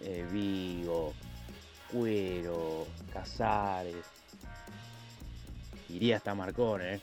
eh, 0.00 0.26
Vigo, 0.30 1.12
Cuero, 1.92 2.86
Casares, 3.12 4.06
iría 5.88 6.16
hasta 6.16 6.34
Marcón, 6.34 6.82
¿eh? 6.82 7.00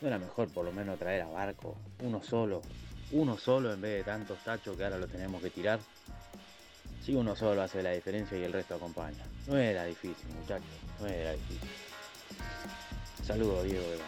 No 0.00 0.08
era 0.08 0.18
mejor 0.18 0.48
por 0.50 0.64
lo 0.64 0.72
menos 0.72 0.98
traer 0.98 1.22
a 1.22 1.28
Barco, 1.28 1.76
uno 2.00 2.22
solo, 2.22 2.62
uno 3.12 3.38
solo 3.38 3.72
en 3.72 3.80
vez 3.80 3.98
de 3.98 4.04
tantos 4.04 4.38
tachos 4.44 4.76
que 4.76 4.84
ahora 4.84 4.98
lo 4.98 5.06
tenemos 5.08 5.42
que 5.42 5.50
tirar. 5.50 5.80
Si 7.04 7.14
uno 7.14 7.36
solo 7.36 7.62
hace 7.62 7.82
la 7.82 7.90
diferencia 7.90 8.38
y 8.38 8.44
el 8.44 8.52
resto 8.52 8.74
acompaña. 8.74 9.24
No 9.46 9.56
era 9.56 9.84
difícil, 9.84 10.26
muchachos, 10.40 10.66
no 11.00 11.06
era 11.06 11.32
difícil. 11.32 11.68
Saludos, 13.26 13.64
Diego 13.64 13.84
de. 13.90 13.98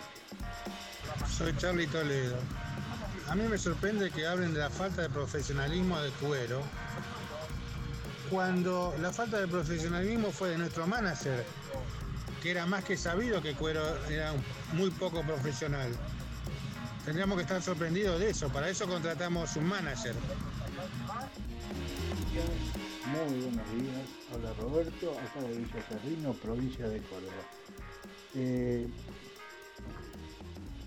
Soy 1.28 1.56
Charlie 1.58 1.86
Toledo. 1.86 2.36
A 3.28 3.34
mí 3.34 3.46
me 3.48 3.58
sorprende 3.58 4.10
que 4.10 4.26
hablen 4.26 4.54
de 4.54 4.60
la 4.60 4.70
falta 4.70 5.02
de 5.02 5.10
profesionalismo 5.10 6.00
de 6.00 6.10
Cuero, 6.12 6.62
cuando 8.30 8.94
la 9.00 9.12
falta 9.12 9.38
de 9.38 9.48
profesionalismo 9.48 10.30
fue 10.30 10.50
de 10.50 10.58
nuestro 10.58 10.86
manager, 10.86 11.44
que 12.42 12.50
era 12.50 12.66
más 12.66 12.84
que 12.84 12.96
sabido 12.96 13.42
que 13.42 13.54
Cuero 13.54 13.82
era 14.08 14.32
muy 14.72 14.90
poco 14.90 15.22
profesional. 15.22 15.90
Tendríamos 17.06 17.36
que 17.36 17.42
estar 17.42 17.62
sorprendidos 17.62 18.18
de 18.18 18.30
eso, 18.30 18.48
para 18.48 18.68
eso 18.68 18.88
contratamos 18.88 19.54
un 19.54 19.68
manager. 19.68 20.12
Muy 23.06 23.42
buenos 23.42 23.72
días. 23.72 24.08
Hola 24.34 24.52
Roberto, 24.54 25.12
acá 25.12 25.40
de 25.46 25.56
Villa 25.56 25.82
Cerrino, 25.88 26.32
provincia 26.32 26.88
de 26.88 27.00
Córdoba. 27.02 27.32
Eh, 28.34 28.88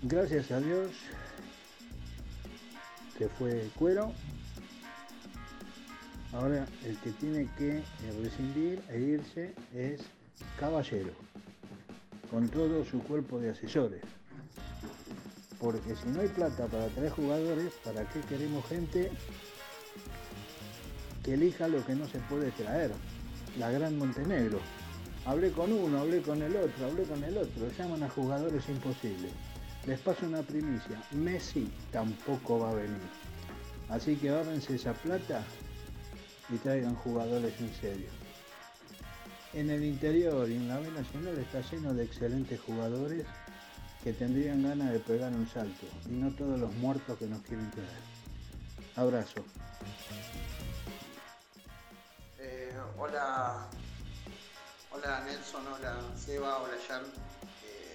gracias 0.02 0.50
a 0.50 0.60
Dios 0.60 0.90
que 3.16 3.26
fue 3.26 3.70
Cuero. 3.78 4.12
Ahora 6.34 6.66
el 6.84 6.98
que 6.98 7.12
tiene 7.12 7.48
que 7.56 7.82
rescindir 8.22 8.82
e 8.90 9.00
irse 9.00 9.54
es 9.74 10.02
Caballero, 10.58 11.14
con 12.30 12.46
todo 12.50 12.84
su 12.84 13.02
cuerpo 13.04 13.38
de 13.38 13.52
asesores. 13.52 14.02
Porque 15.60 15.94
si 15.94 16.08
no 16.08 16.20
hay 16.20 16.28
plata 16.28 16.66
para 16.66 16.86
traer 16.88 17.10
jugadores, 17.10 17.72
¿para 17.84 18.08
qué 18.08 18.20
queremos 18.20 18.64
gente 18.66 19.10
que 21.22 21.34
elija 21.34 21.68
lo 21.68 21.84
que 21.84 21.94
no 21.94 22.06
se 22.08 22.18
puede 22.20 22.50
traer. 22.52 22.92
La 23.58 23.70
Gran 23.70 23.98
Montenegro. 23.98 24.60
Hablé 25.26 25.50
con 25.50 25.72
uno, 25.72 26.00
hablé 26.00 26.22
con 26.22 26.40
el 26.40 26.56
otro, 26.56 26.86
hablé 26.86 27.02
con 27.02 27.22
el 27.22 27.36
otro. 27.36 27.68
Llaman 27.76 28.02
a 28.02 28.08
jugadores 28.08 28.68
imposibles. 28.68 29.32
Les 29.86 30.00
paso 30.00 30.26
una 30.26 30.42
primicia. 30.42 31.02
Messi 31.12 31.70
tampoco 31.90 32.60
va 32.60 32.70
a 32.70 32.74
venir. 32.74 33.00
Así 33.88 34.16
que 34.16 34.30
ahorrense 34.30 34.76
esa 34.76 34.94
plata 34.94 35.44
y 36.48 36.56
traigan 36.56 36.94
jugadores 36.94 37.52
en 37.60 37.74
serio. 37.74 38.08
En 39.52 39.68
el 39.68 39.84
interior 39.84 40.48
y 40.48 40.54
en 40.54 40.68
la 40.68 40.78
B 40.78 40.90
Nacional 40.92 41.36
está 41.38 41.60
lleno 41.70 41.92
de 41.92 42.04
excelentes 42.04 42.60
jugadores 42.60 43.26
que 44.02 44.12
tendrían 44.14 44.62
ganas 44.62 44.92
de 44.92 44.98
pegar 45.00 45.30
un 45.32 45.46
salto 45.48 45.86
y 46.06 46.12
no 46.12 46.30
todos 46.32 46.58
los 46.58 46.72
muertos 46.76 47.18
que 47.18 47.26
nos 47.26 47.40
quieren 47.42 47.70
traer. 47.70 47.88
Abrazo. 48.96 49.44
Eh, 52.38 52.74
hola, 52.98 53.68
hola 54.90 55.20
Nelson, 55.24 55.66
hola 55.66 56.00
Seba, 56.16 56.58
hola 56.58 56.74
Jan. 56.88 57.02
Eh, 57.64 57.94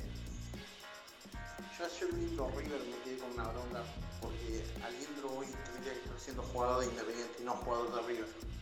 yo 1.77 1.85
ayer 1.85 2.13
viendo 2.13 2.49
River 2.51 2.81
me 2.81 3.03
quedé 3.03 3.17
con 3.17 3.31
una 3.31 3.49
bronca 3.49 3.83
porque 4.21 4.63
Aliendro 4.83 5.37
hoy 5.37 5.47
tendría 5.73 5.93
que 5.93 5.99
estar 5.99 6.19
siendo 6.19 6.43
jugador 6.43 6.81
de 6.81 6.91
Independiente 6.91 7.37
y 7.41 7.43
no 7.45 7.53
jugador 7.53 7.95
de 7.95 8.07
River. 8.07 8.54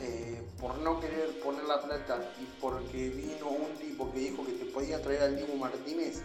Eh, 0.00 0.42
por 0.60 0.78
no 0.78 1.00
querer 1.00 1.40
poner 1.40 1.64
la 1.64 1.82
plata 1.82 2.32
y 2.40 2.44
porque 2.60 3.10
vino 3.10 3.48
un 3.48 3.76
tipo 3.78 4.12
que 4.12 4.18
dijo 4.18 4.44
que 4.44 4.52
te 4.52 4.64
podía 4.66 5.00
traer 5.02 5.22
al 5.22 5.36
Dibu 5.36 5.56
Martínez, 5.56 6.22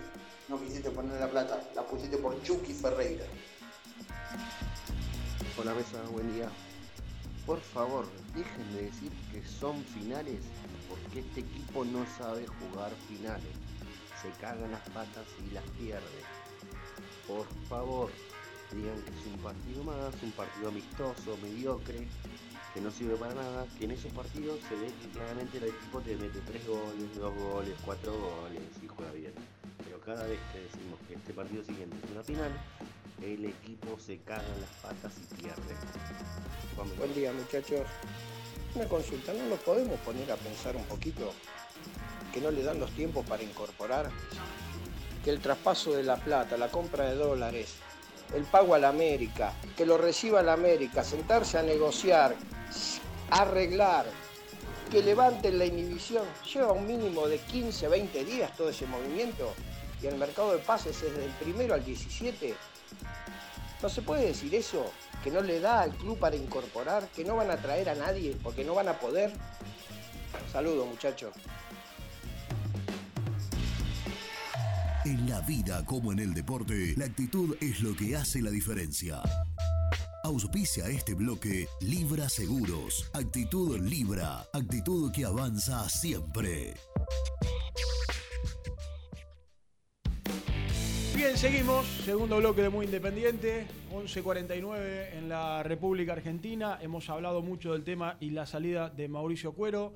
no 0.48 0.60
quisiste 0.60 0.90
poner 0.92 1.20
la 1.20 1.30
plata, 1.30 1.62
la 1.76 1.84
pusiste 1.86 2.18
por 2.18 2.42
Chucky 2.44 2.74
Ferreira. 2.74 3.26
Hola 5.58 5.74
mesa, 5.74 6.02
buen 6.12 6.34
día. 6.34 6.50
Por 7.46 7.60
favor, 7.60 8.06
dejen 8.36 8.74
de 8.74 8.84
decir 8.84 9.12
que 9.32 9.44
son 9.44 9.84
finales 9.86 10.42
porque 10.90 11.20
este 11.22 11.42
equipo 11.42 11.86
no 11.86 12.06
sabe 12.18 12.46
jugar 12.46 12.92
finales. 13.08 13.56
Se 14.22 14.30
cagan 14.40 14.72
las 14.72 14.88
patas 14.90 15.26
y 15.46 15.54
las 15.54 15.64
pierde. 15.72 16.22
Por 17.28 17.46
favor, 17.70 18.12
digan 18.72 19.02
que 19.02 19.12
es 19.12 19.26
un 19.26 19.40
partido 19.40 19.84
más, 19.84 20.14
un 20.22 20.32
partido 20.32 20.70
amistoso, 20.70 21.38
mediocre, 21.42 22.08
no 22.82 22.92
sirve 22.92 23.16
para 23.16 23.34
nada, 23.34 23.66
que 23.78 23.86
en 23.86 23.92
esos 23.92 24.12
partidos 24.12 24.60
se 24.68 24.76
ve 24.76 24.92
que 25.02 25.10
claramente 25.10 25.58
el 25.58 25.66
equipo 25.66 26.00
te 26.02 26.16
mete 26.16 26.40
tres 26.46 26.68
goles, 26.68 27.16
dos 27.16 27.34
goles, 27.36 27.74
cuatro 27.86 28.14
goles 28.14 28.64
y 28.84 28.88
juega 28.88 29.12
bien. 29.12 29.34
Pero 29.84 30.00
cada 30.02 30.26
vez 30.26 30.40
que 30.52 30.60
decimos 30.60 31.00
que 31.08 31.16
este 31.16 31.34
partido 31.34 31.64
siguiente 31.64 31.96
es 32.04 32.12
una 32.12 32.24
final, 32.24 32.52
el 33.22 33.46
equipo 33.46 33.98
se 34.00 34.18
caga 34.20 34.44
en 34.54 34.62
las 34.62 34.70
patas 34.82 35.14
y 35.18 35.36
pierde. 35.42 35.76
Buen 36.98 37.14
día 37.16 37.34
muchachos. 37.34 37.82
Una 38.76 38.86
consulta, 38.86 39.34
¿no 39.34 39.46
nos 39.46 39.60
podemos 39.60 40.00
poner 40.02 40.32
a 40.32 40.36
pensar 40.36 40.76
un 40.76 40.84
poquito 40.84 41.34
que 42.34 42.42
no 42.42 42.52
le 42.52 42.62
dan 42.64 42.80
los 42.80 42.92
tiempos 42.92 43.26
para 43.26 43.42
incorporar? 43.42 44.12
Que 45.24 45.32
el 45.32 45.40
traspaso 45.40 45.94
de 45.94 46.04
la 46.04 46.18
plata, 46.18 46.58
la 46.58 46.70
compra 46.70 47.06
de 47.06 47.16
dólares, 47.16 47.76
el 48.36 48.44
pago 48.44 48.76
a 48.76 48.80
la 48.80 48.90
América, 48.90 49.54
que 49.76 49.86
lo 49.86 49.98
reciba 49.98 50.44
la 50.44 50.54
América, 50.54 51.04
sentarse 51.04 51.58
a 51.58 51.64
negociar, 51.64 52.36
arreglar, 53.30 54.06
que 54.92 55.04
levanten 55.04 55.60
la 55.60 55.66
inhibición, 55.66 56.26
lleva 56.54 56.72
un 56.72 56.88
mínimo 56.88 57.28
de 57.28 57.40
15, 57.40 57.88
20 57.88 58.26
días 58.26 58.56
todo 58.56 58.70
ese 58.70 58.86
movimiento 58.86 59.54
y 60.02 60.08
el 60.08 60.18
mercado 60.18 60.54
de 60.54 60.60
pases 60.60 61.02
es 61.02 61.16
del 61.18 61.32
primero 61.32 61.74
al 61.74 61.84
17. 61.84 62.56
¿No 63.82 63.90
se 63.90 64.02
puede 64.02 64.28
decir 64.28 64.54
eso? 64.56 64.92
Que 65.24 65.32
no 65.32 65.42
le 65.42 65.60
da 65.60 65.82
al 65.82 65.96
club 65.96 66.18
para 66.20 66.36
incorporar, 66.36 67.08
que 67.10 67.24
no 67.24 67.36
van 67.36 67.52
a 67.52 67.58
traer 67.58 67.90
a 67.90 67.96
nadie 67.96 68.36
porque 68.42 68.64
no 68.64 68.76
van 68.76 68.88
a 68.88 69.00
poder. 69.00 69.34
Saludos 70.52 70.88
muchachos. 70.88 71.34
En 75.06 75.30
la 75.30 75.40
vida 75.42 75.86
como 75.86 76.12
en 76.12 76.20
el 76.20 76.34
deporte, 76.34 76.94
la 76.98 77.06
actitud 77.06 77.56
es 77.62 77.82
lo 77.82 77.96
que 77.96 78.16
hace 78.16 78.42
la 78.42 78.50
diferencia. 78.50 79.22
Auspicia 80.28 80.90
este 80.90 81.14
bloque 81.14 81.70
Libra 81.80 82.28
Seguros. 82.28 83.10
Actitud 83.14 83.80
Libra. 83.80 84.46
Actitud 84.52 85.10
que 85.14 85.24
avanza 85.24 85.88
siempre. 85.88 86.74
Bien, 91.16 91.38
seguimos. 91.38 91.88
Segundo 92.04 92.40
bloque 92.40 92.62
de 92.62 92.68
Muy 92.68 92.88
Independiente. 92.88 93.68
11.49 93.94 95.14
en 95.14 95.30
la 95.30 95.64
República 95.64 96.12
Argentina. 96.12 96.78
Hemos 96.82 97.10
hablado 97.10 97.42
mucho 97.42 97.72
del 97.72 97.86
tema 97.86 98.18
y 98.20 98.32
la 98.32 98.46
salida 98.46 98.90
de 98.90 99.08
Mauricio 99.08 99.54
Cuero. 99.54 99.94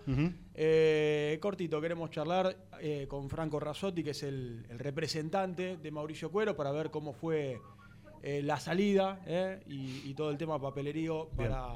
Eh, 0.53 1.37
cortito, 1.41 1.81
queremos 1.81 2.09
charlar 2.09 2.55
eh, 2.79 3.05
con 3.09 3.29
Franco 3.29 3.59
Rasotti, 3.59 4.01
que 4.01 4.11
es 4.11 4.23
el, 4.23 4.65
el 4.69 4.79
representante 4.79 5.75
de 5.75 5.91
Mauricio 5.91 6.31
Cuero, 6.31 6.55
para 6.55 6.71
ver 6.71 6.89
cómo 6.89 7.11
fue 7.11 7.59
eh, 8.21 8.41
la 8.43 8.59
salida 8.59 9.21
eh, 9.25 9.63
y, 9.67 10.09
y 10.09 10.13
todo 10.13 10.29
el 10.31 10.37
tema 10.37 10.59
papelerío 10.59 11.29
para, 11.35 11.73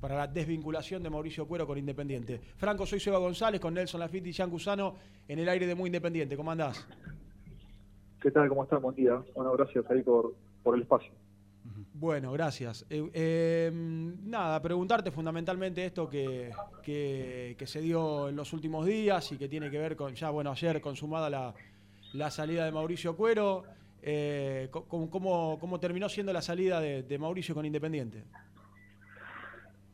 para 0.00 0.16
la 0.16 0.26
desvinculación 0.26 1.02
de 1.02 1.10
Mauricio 1.10 1.46
Cuero 1.46 1.66
con 1.66 1.78
Independiente. 1.78 2.40
Franco, 2.56 2.86
soy 2.86 3.00
Seba 3.00 3.18
González 3.18 3.60
con 3.60 3.74
Nelson 3.74 4.00
Lafitte 4.00 4.28
y 4.28 4.32
Jean 4.32 4.50
Cusano 4.50 4.94
en 5.26 5.38
el 5.38 5.48
aire 5.48 5.66
de 5.66 5.74
Muy 5.74 5.88
Independiente. 5.88 6.36
¿Cómo 6.36 6.50
andás? 6.50 6.86
¿Qué 8.20 8.30
tal? 8.30 8.48
¿Cómo 8.48 8.64
están? 8.64 8.82
Buen 8.82 8.96
día. 8.96 9.22
Bueno, 9.34 9.52
gracias 9.52 9.84
ahí 9.90 10.02
por, 10.02 10.34
por 10.62 10.74
el 10.74 10.82
espacio. 10.82 11.12
Bueno, 11.94 12.30
gracias. 12.32 12.86
Eh, 12.90 13.10
eh, 13.12 13.70
nada, 13.72 14.62
preguntarte 14.62 15.10
fundamentalmente 15.10 15.84
esto 15.84 16.08
que, 16.08 16.52
que, 16.82 17.56
que 17.58 17.66
se 17.66 17.80
dio 17.80 18.28
en 18.28 18.36
los 18.36 18.52
últimos 18.52 18.86
días 18.86 19.32
y 19.32 19.36
que 19.36 19.48
tiene 19.48 19.68
que 19.68 19.78
ver 19.78 19.96
con, 19.96 20.14
ya 20.14 20.30
bueno, 20.30 20.52
ayer 20.52 20.80
consumada 20.80 21.28
la, 21.28 21.54
la 22.12 22.30
salida 22.30 22.64
de 22.64 22.72
Mauricio 22.72 23.16
Cuero. 23.16 23.64
Eh, 24.02 24.68
¿cómo, 24.70 25.10
cómo, 25.10 25.58
cómo 25.60 25.80
terminó 25.80 26.08
siendo 26.08 26.32
la 26.32 26.42
salida 26.42 26.80
de, 26.80 27.02
de 27.02 27.18
Mauricio 27.18 27.54
con 27.54 27.66
Independiente? 27.66 28.24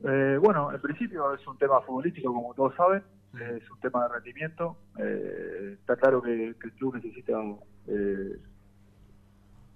Eh, 0.06 0.38
bueno, 0.40 0.72
en 0.72 0.80
principio 0.80 1.32
es 1.34 1.46
un 1.46 1.56
tema 1.56 1.80
futbolístico, 1.80 2.32
como 2.32 2.52
todos 2.54 2.74
saben, 2.76 3.02
es 3.34 3.70
un 3.70 3.80
tema 3.80 4.06
de 4.06 4.14
rendimiento. 4.14 4.76
Eh, 4.98 5.76
está 5.80 5.96
claro 5.96 6.20
que, 6.22 6.54
que 6.60 6.66
el 6.66 6.72
club 6.74 6.94
necesita 6.96 7.40
eh, 7.88 8.38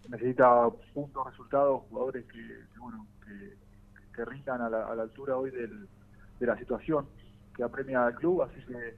necesita 0.09 0.69
puntos, 0.95 1.27
resultados, 1.27 1.83
jugadores 1.89 2.25
que, 2.27 2.39
que, 2.73 2.79
bueno 2.81 3.07
que, 3.27 3.57
que 4.15 4.25
rindan 4.25 4.61
a 4.63 4.71
la, 4.71 4.87
a 4.87 4.95
la 4.95 5.03
altura 5.03 5.37
hoy 5.37 5.51
del- 5.51 5.89
de 6.41 6.47
la 6.47 6.57
situación 6.57 7.07
que 7.55 7.63
apremia 7.65 8.07
al 8.07 8.15
club, 8.15 8.43
así 8.43 8.61
que 8.67 8.97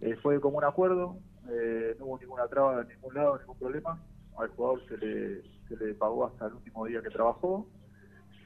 eh, 0.00 0.16
fue 0.16 0.40
como 0.40 0.58
un 0.58 0.64
acuerdo, 0.64 1.16
eh, 1.48 1.94
no 1.98 2.06
hubo 2.06 2.18
ninguna 2.18 2.48
traba 2.48 2.82
de 2.82 2.92
ningún 2.94 3.14
lado, 3.14 3.38
ningún 3.38 3.56
problema. 3.56 3.98
Al 4.38 4.48
jugador 4.48 4.82
se 4.88 4.96
le, 4.98 5.42
se 5.68 5.76
le 5.76 5.94
pagó 5.94 6.26
hasta 6.26 6.46
el 6.46 6.54
último 6.54 6.86
día 6.86 7.02
que 7.02 7.10
trabajó 7.10 7.66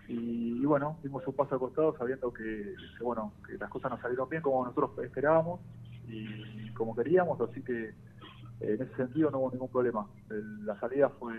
y, 0.08 0.64
bueno, 0.64 0.98
dimos 1.02 1.26
un 1.26 1.34
paso 1.34 1.54
al 1.54 1.60
costado 1.60 1.96
sabiendo 1.98 2.32
que, 2.32 2.74
bueno 3.00 3.32
que 3.46 3.58
las 3.58 3.68
cosas 3.70 3.90
no 3.90 4.00
salieron 4.00 4.28
bien 4.28 4.42
como 4.42 4.64
nosotros 4.64 4.90
esperábamos 5.04 5.60
y 6.08 6.70
como 6.70 6.94
queríamos, 6.94 7.40
así 7.40 7.62
que 7.62 7.86
eh, 7.88 7.94
en 8.60 8.82
ese 8.82 8.94
sentido 8.96 9.30
no 9.30 9.38
hubo 9.38 9.50
ningún 9.50 9.68
problema. 9.68 10.08
La 10.64 10.78
salida 10.78 11.08
fue, 11.10 11.34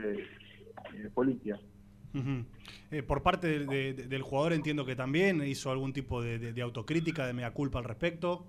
eh, 0.93 1.09
fue. 1.13 1.59
Eh, 2.89 3.03
por 3.03 3.21
parte 3.21 3.47
de- 3.47 3.65
de- 3.93 4.07
del 4.07 4.21
jugador 4.23 4.53
entiendo 4.53 4.85
que 4.85 4.95
también 4.95 5.43
hizo 5.45 5.71
algún 5.71 5.93
tipo 5.93 6.21
de- 6.21 6.39
de 6.51 6.61
autocrítica, 6.61 7.25
de 7.27 7.33
mea 7.33 7.51
culpa 7.53 7.79
al 7.79 7.85
respecto. 7.85 8.47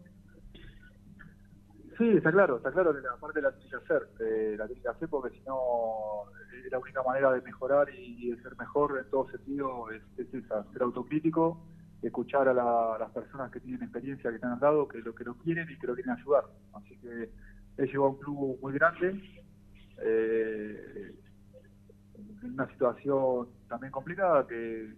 Sí, 1.98 2.08
está 2.10 2.30
claro, 2.30 2.58
está 2.58 2.70
claro 2.70 2.94
que 2.94 3.00
la 3.00 3.16
parte 3.16 3.42
la 3.42 3.50
tiene 3.52 3.70
que 3.70 3.76
hacer, 3.76 4.08
eh, 4.20 4.54
la 4.56 4.66
tiene 4.66 4.82
que 4.82 4.88
hacer 4.88 5.08
porque 5.08 5.36
si 5.36 5.42
no 5.44 5.56
eh, 6.54 6.68
la 6.70 6.78
única 6.78 7.02
manera 7.02 7.32
de 7.32 7.42
mejorar 7.42 7.88
y 7.92 8.30
de 8.30 8.40
ser 8.42 8.56
mejor 8.56 8.98
en 9.04 9.10
todo 9.10 9.28
sentido 9.30 9.90
es, 9.90 10.02
es 10.16 10.32
esa, 10.32 10.64
ser 10.72 10.82
autocrítico, 10.82 11.66
escuchar 12.02 12.48
a, 12.48 12.54
la- 12.54 12.94
a 12.94 12.98
las 13.00 13.10
personas 13.10 13.50
que 13.50 13.58
tienen 13.60 13.82
experiencia, 13.82 14.30
que 14.30 14.38
te 14.38 14.46
han 14.46 14.60
dado, 14.60 14.86
que 14.86 14.98
lo 15.00 15.12
que 15.14 15.24
lo 15.24 15.34
quieren 15.38 15.68
y 15.70 15.76
que 15.78 15.88
lo 15.88 15.94
quieren 15.94 16.12
ayudar. 16.12 16.44
Así 16.74 16.96
que 16.98 17.30
él 17.78 17.88
llegó 17.90 18.06
a 18.06 18.10
un 18.10 18.18
club 18.18 18.58
muy 18.62 18.72
grande, 18.74 19.20
eh, 20.02 21.12
en 22.42 22.52
una 22.54 22.68
situación 22.68 23.48
también 23.68 23.92
complicada, 23.92 24.46
que 24.46 24.94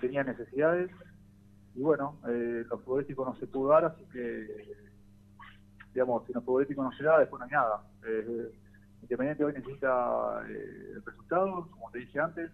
tenía 0.00 0.22
necesidades 0.24 0.90
y 1.74 1.82
bueno, 1.82 2.20
eh, 2.28 2.64
lo 2.68 2.78
futbolístico 2.80 3.24
no 3.24 3.36
se 3.36 3.46
pudo 3.46 3.70
dar, 3.70 3.86
así 3.86 4.04
que 4.12 4.46
digamos, 5.96 6.26
si 6.26 6.32
lo 6.34 6.42
futbolístico 6.42 6.82
no 6.84 6.92
da, 7.02 7.18
después 7.20 7.40
no 7.40 7.46
hay 7.46 7.50
nada. 7.52 7.82
Eh, 8.06 8.52
Independiente 9.02 9.44
hoy 9.44 9.52
necesita 9.54 10.42
eh, 10.48 10.98
resultados, 11.04 11.68
como 11.68 11.90
te 11.90 11.98
dije 12.00 12.18
antes, 12.20 12.50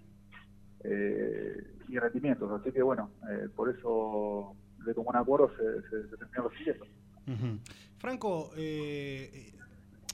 eh, 0.84 1.56
y 1.88 1.98
rendimientos. 1.98 2.50
Así 2.60 2.70
que 2.72 2.82
bueno, 2.82 3.10
por 3.56 3.68
eso 3.70 4.54
de 4.84 4.94
común 4.94 5.16
acuerdo 5.16 5.50
se, 5.56 5.82
se, 5.88 6.08
se 6.10 6.16
terminó 6.16 6.48
recibiendo. 6.48 6.84
Ujú. 7.26 7.58
Franco, 7.98 8.50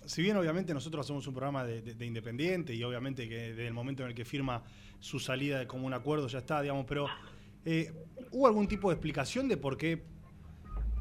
si 0.07 0.23
bien 0.23 0.37
obviamente 0.37 0.73
nosotros 0.73 1.05
hacemos 1.07 1.27
un 1.27 1.35
programa 1.35 1.65
de, 1.65 1.83
de- 1.83 1.95
de 1.95 2.07
Independiente 2.07 2.75
y 2.75 2.83
obviamente 2.85 3.29
que 3.29 3.49
desde 3.51 3.67
el 3.67 3.75
momento 3.75 4.03
en 4.05 4.11
el 4.11 4.15
que 4.15 4.25
firma 4.25 4.63
su 5.01 5.19
salida 5.19 5.59
de 5.59 5.67
común 5.67 5.93
acuerdo 5.93 6.29
ya 6.29 6.39
está, 6.39 6.63
digamos, 6.63 6.87
pero 6.87 7.07
¿hubo 8.33 8.47
algún 8.47 8.69
tipo 8.69 8.89
de 8.91 8.95
explicación 8.95 9.49
de 9.49 9.57
por 9.57 9.77
qué 9.77 10.03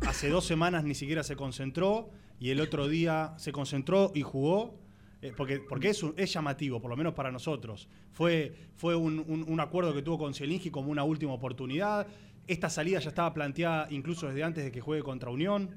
hace 0.06 0.30
dos 0.30 0.46
semanas 0.46 0.84
ni 0.84 0.96
siquiera 0.96 1.24
se 1.24 1.36
concentró 1.36 2.10
y 2.40 2.52
el 2.52 2.62
otro 2.62 2.88
día 2.88 3.34
se 3.38 3.52
concentró 3.52 4.12
y 4.14 4.22
jugó? 4.22 4.80
Eh, 5.22 5.34
porque 5.36 5.60
porque 5.68 5.90
es, 5.90 6.04
un- 6.04 6.14
es 6.18 6.32
llamativo, 6.32 6.80
por 6.80 6.92
lo 6.92 6.98
menos 6.98 7.14
para 7.14 7.32
nosotros. 7.32 7.90
Fue, 8.12 8.54
fue 8.76 8.96
un, 8.96 9.20
un- 9.48 9.60
acuerdo 9.60 9.94
que 9.94 10.04
tuvo 10.04 10.20
con 10.20 10.34
Zielinski 10.34 10.70
como 10.70 10.92
una 10.92 11.04
última 11.04 11.34
oportunidad. 11.34 12.06
Esta 12.48 12.70
salida 12.70 13.00
ya 13.00 13.10
estaba 13.10 13.34
planteada 13.34 13.88
incluso 13.90 14.28
desde 14.28 14.44
antes 14.44 14.64
de 14.64 14.72
que 14.72 14.80
juegue 14.80 15.02
contra 15.04 15.30
Unión. 15.32 15.72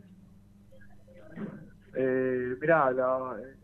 Eh, 1.96 2.54
mirá, 2.60 2.90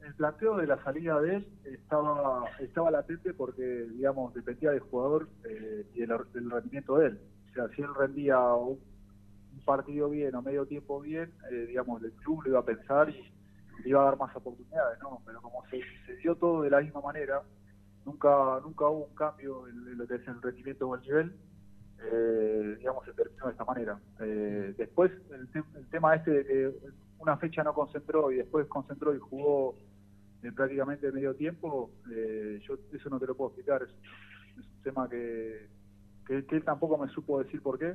el 0.05 0.15
planteo 0.15 0.57
de 0.57 0.67
la 0.67 0.83
salida 0.83 1.21
de 1.21 1.37
él 1.37 1.49
estaba 1.65 2.45
estaba 2.59 2.91
latente 2.91 3.33
porque, 3.35 3.87
digamos, 3.95 4.35
dependía 4.35 4.71
del 4.73 4.81
jugador 4.81 5.29
eh, 5.49 5.87
y 5.95 6.01
del, 6.01 6.09
del 6.33 6.51
rendimiento 6.51 6.97
de 6.99 7.09
él. 7.09 7.21
O 7.51 7.55
sea, 7.55 7.69
si 7.77 7.83
él 7.83 7.89
rendía 7.95 8.39
un 8.55 8.81
partido 9.67 10.09
bien 10.09 10.35
o 10.35 10.41
medio 10.41 10.65
tiempo 10.65 11.01
bien, 11.01 11.35
eh, 11.51 11.67
digamos, 11.67 12.03
el 12.03 12.13
club 12.13 12.43
lo 12.45 12.51
iba 12.51 12.61
a 12.61 12.65
pensar 12.65 13.11
y 13.11 13.21
le 13.83 13.91
iba 13.91 14.01
a 14.01 14.05
dar 14.07 14.19
más 14.19 14.35
oportunidades, 14.35 14.99
¿no? 15.03 15.21
Pero 15.27 15.43
como 15.43 15.63
se, 15.69 15.81
se 16.07 16.17
dio 16.17 16.35
todo 16.37 16.63
de 16.63 16.71
la 16.71 16.81
misma 16.81 17.03
manera, 17.03 17.43
nunca 18.07 18.61
nunca 18.63 18.87
hubo 18.89 19.05
un 19.07 19.15
cambio 19.15 19.69
en, 19.69 19.99
lo 19.99 20.07
que 20.07 20.15
es 20.15 20.27
el 20.27 20.41
rendimiento 20.41 20.89
o 20.89 20.95
el 20.95 21.03
nivel, 21.03 21.37
eh, 22.03 22.77
digamos, 22.79 23.05
se 23.05 23.13
terminó 23.13 23.47
de 23.47 23.53
esta 23.53 23.65
manera. 23.65 24.01
Eh, 24.21 24.75
después, 24.79 25.13
el, 25.31 25.49
te- 25.51 25.79
el 25.79 25.89
tema 25.91 26.15
este 26.15 26.31
de 26.31 26.47
que 26.47 26.73
una 27.19 27.37
fecha 27.37 27.63
no 27.63 27.75
concentró 27.75 28.31
y 28.31 28.37
después 28.37 28.67
concentró 28.69 29.15
y 29.15 29.19
jugó 29.19 29.77
eh, 30.43 30.53
prácticamente 30.53 31.11
medio 31.13 31.35
tiempo, 31.35 31.91
eh, 32.11 32.61
yo 32.67 32.79
eso 32.93 33.11
no 33.11 33.19
te 33.19 33.27
lo 33.27 33.35
puedo 33.37 33.51
explicar, 33.51 33.83
es, 33.83 33.91
un 34.57 34.83
tema 34.83 35.09
que, 35.09 35.69
que 36.27 36.47
él 36.57 36.65
tampoco 36.65 36.97
me 36.97 37.09
supo 37.09 37.43
decir 37.43 37.61
por 37.61 37.79
qué. 37.79 37.95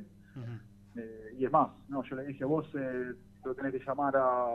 Eh, 0.95 1.35
y 1.39 1.45
es 1.45 1.51
más, 1.51 1.69
no, 1.89 2.03
yo 2.03 2.15
le 2.17 2.25
dije, 2.27 2.43
vos 2.43 2.67
eh, 2.75 3.13
lo 3.45 3.55
tenés 3.55 3.71
que 3.73 3.79
llamar 3.85 4.13
a, 4.17 4.47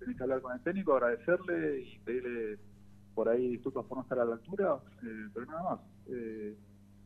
tenés 0.00 0.16
que 0.16 0.22
hablar 0.22 0.40
con 0.40 0.52
el 0.52 0.60
técnico, 0.62 0.94
agradecerle 0.94 1.80
y 1.82 1.98
pedirle 2.00 2.58
por 3.14 3.28
ahí 3.28 3.48
disculpas 3.50 3.84
por 3.86 3.98
no 3.98 4.02
estar 4.02 4.18
a 4.18 4.24
la 4.24 4.34
altura, 4.34 4.76
eh, 5.02 5.28
pero 5.32 5.46
nada 5.46 5.62
más. 5.62 5.80
Eh, 6.08 6.54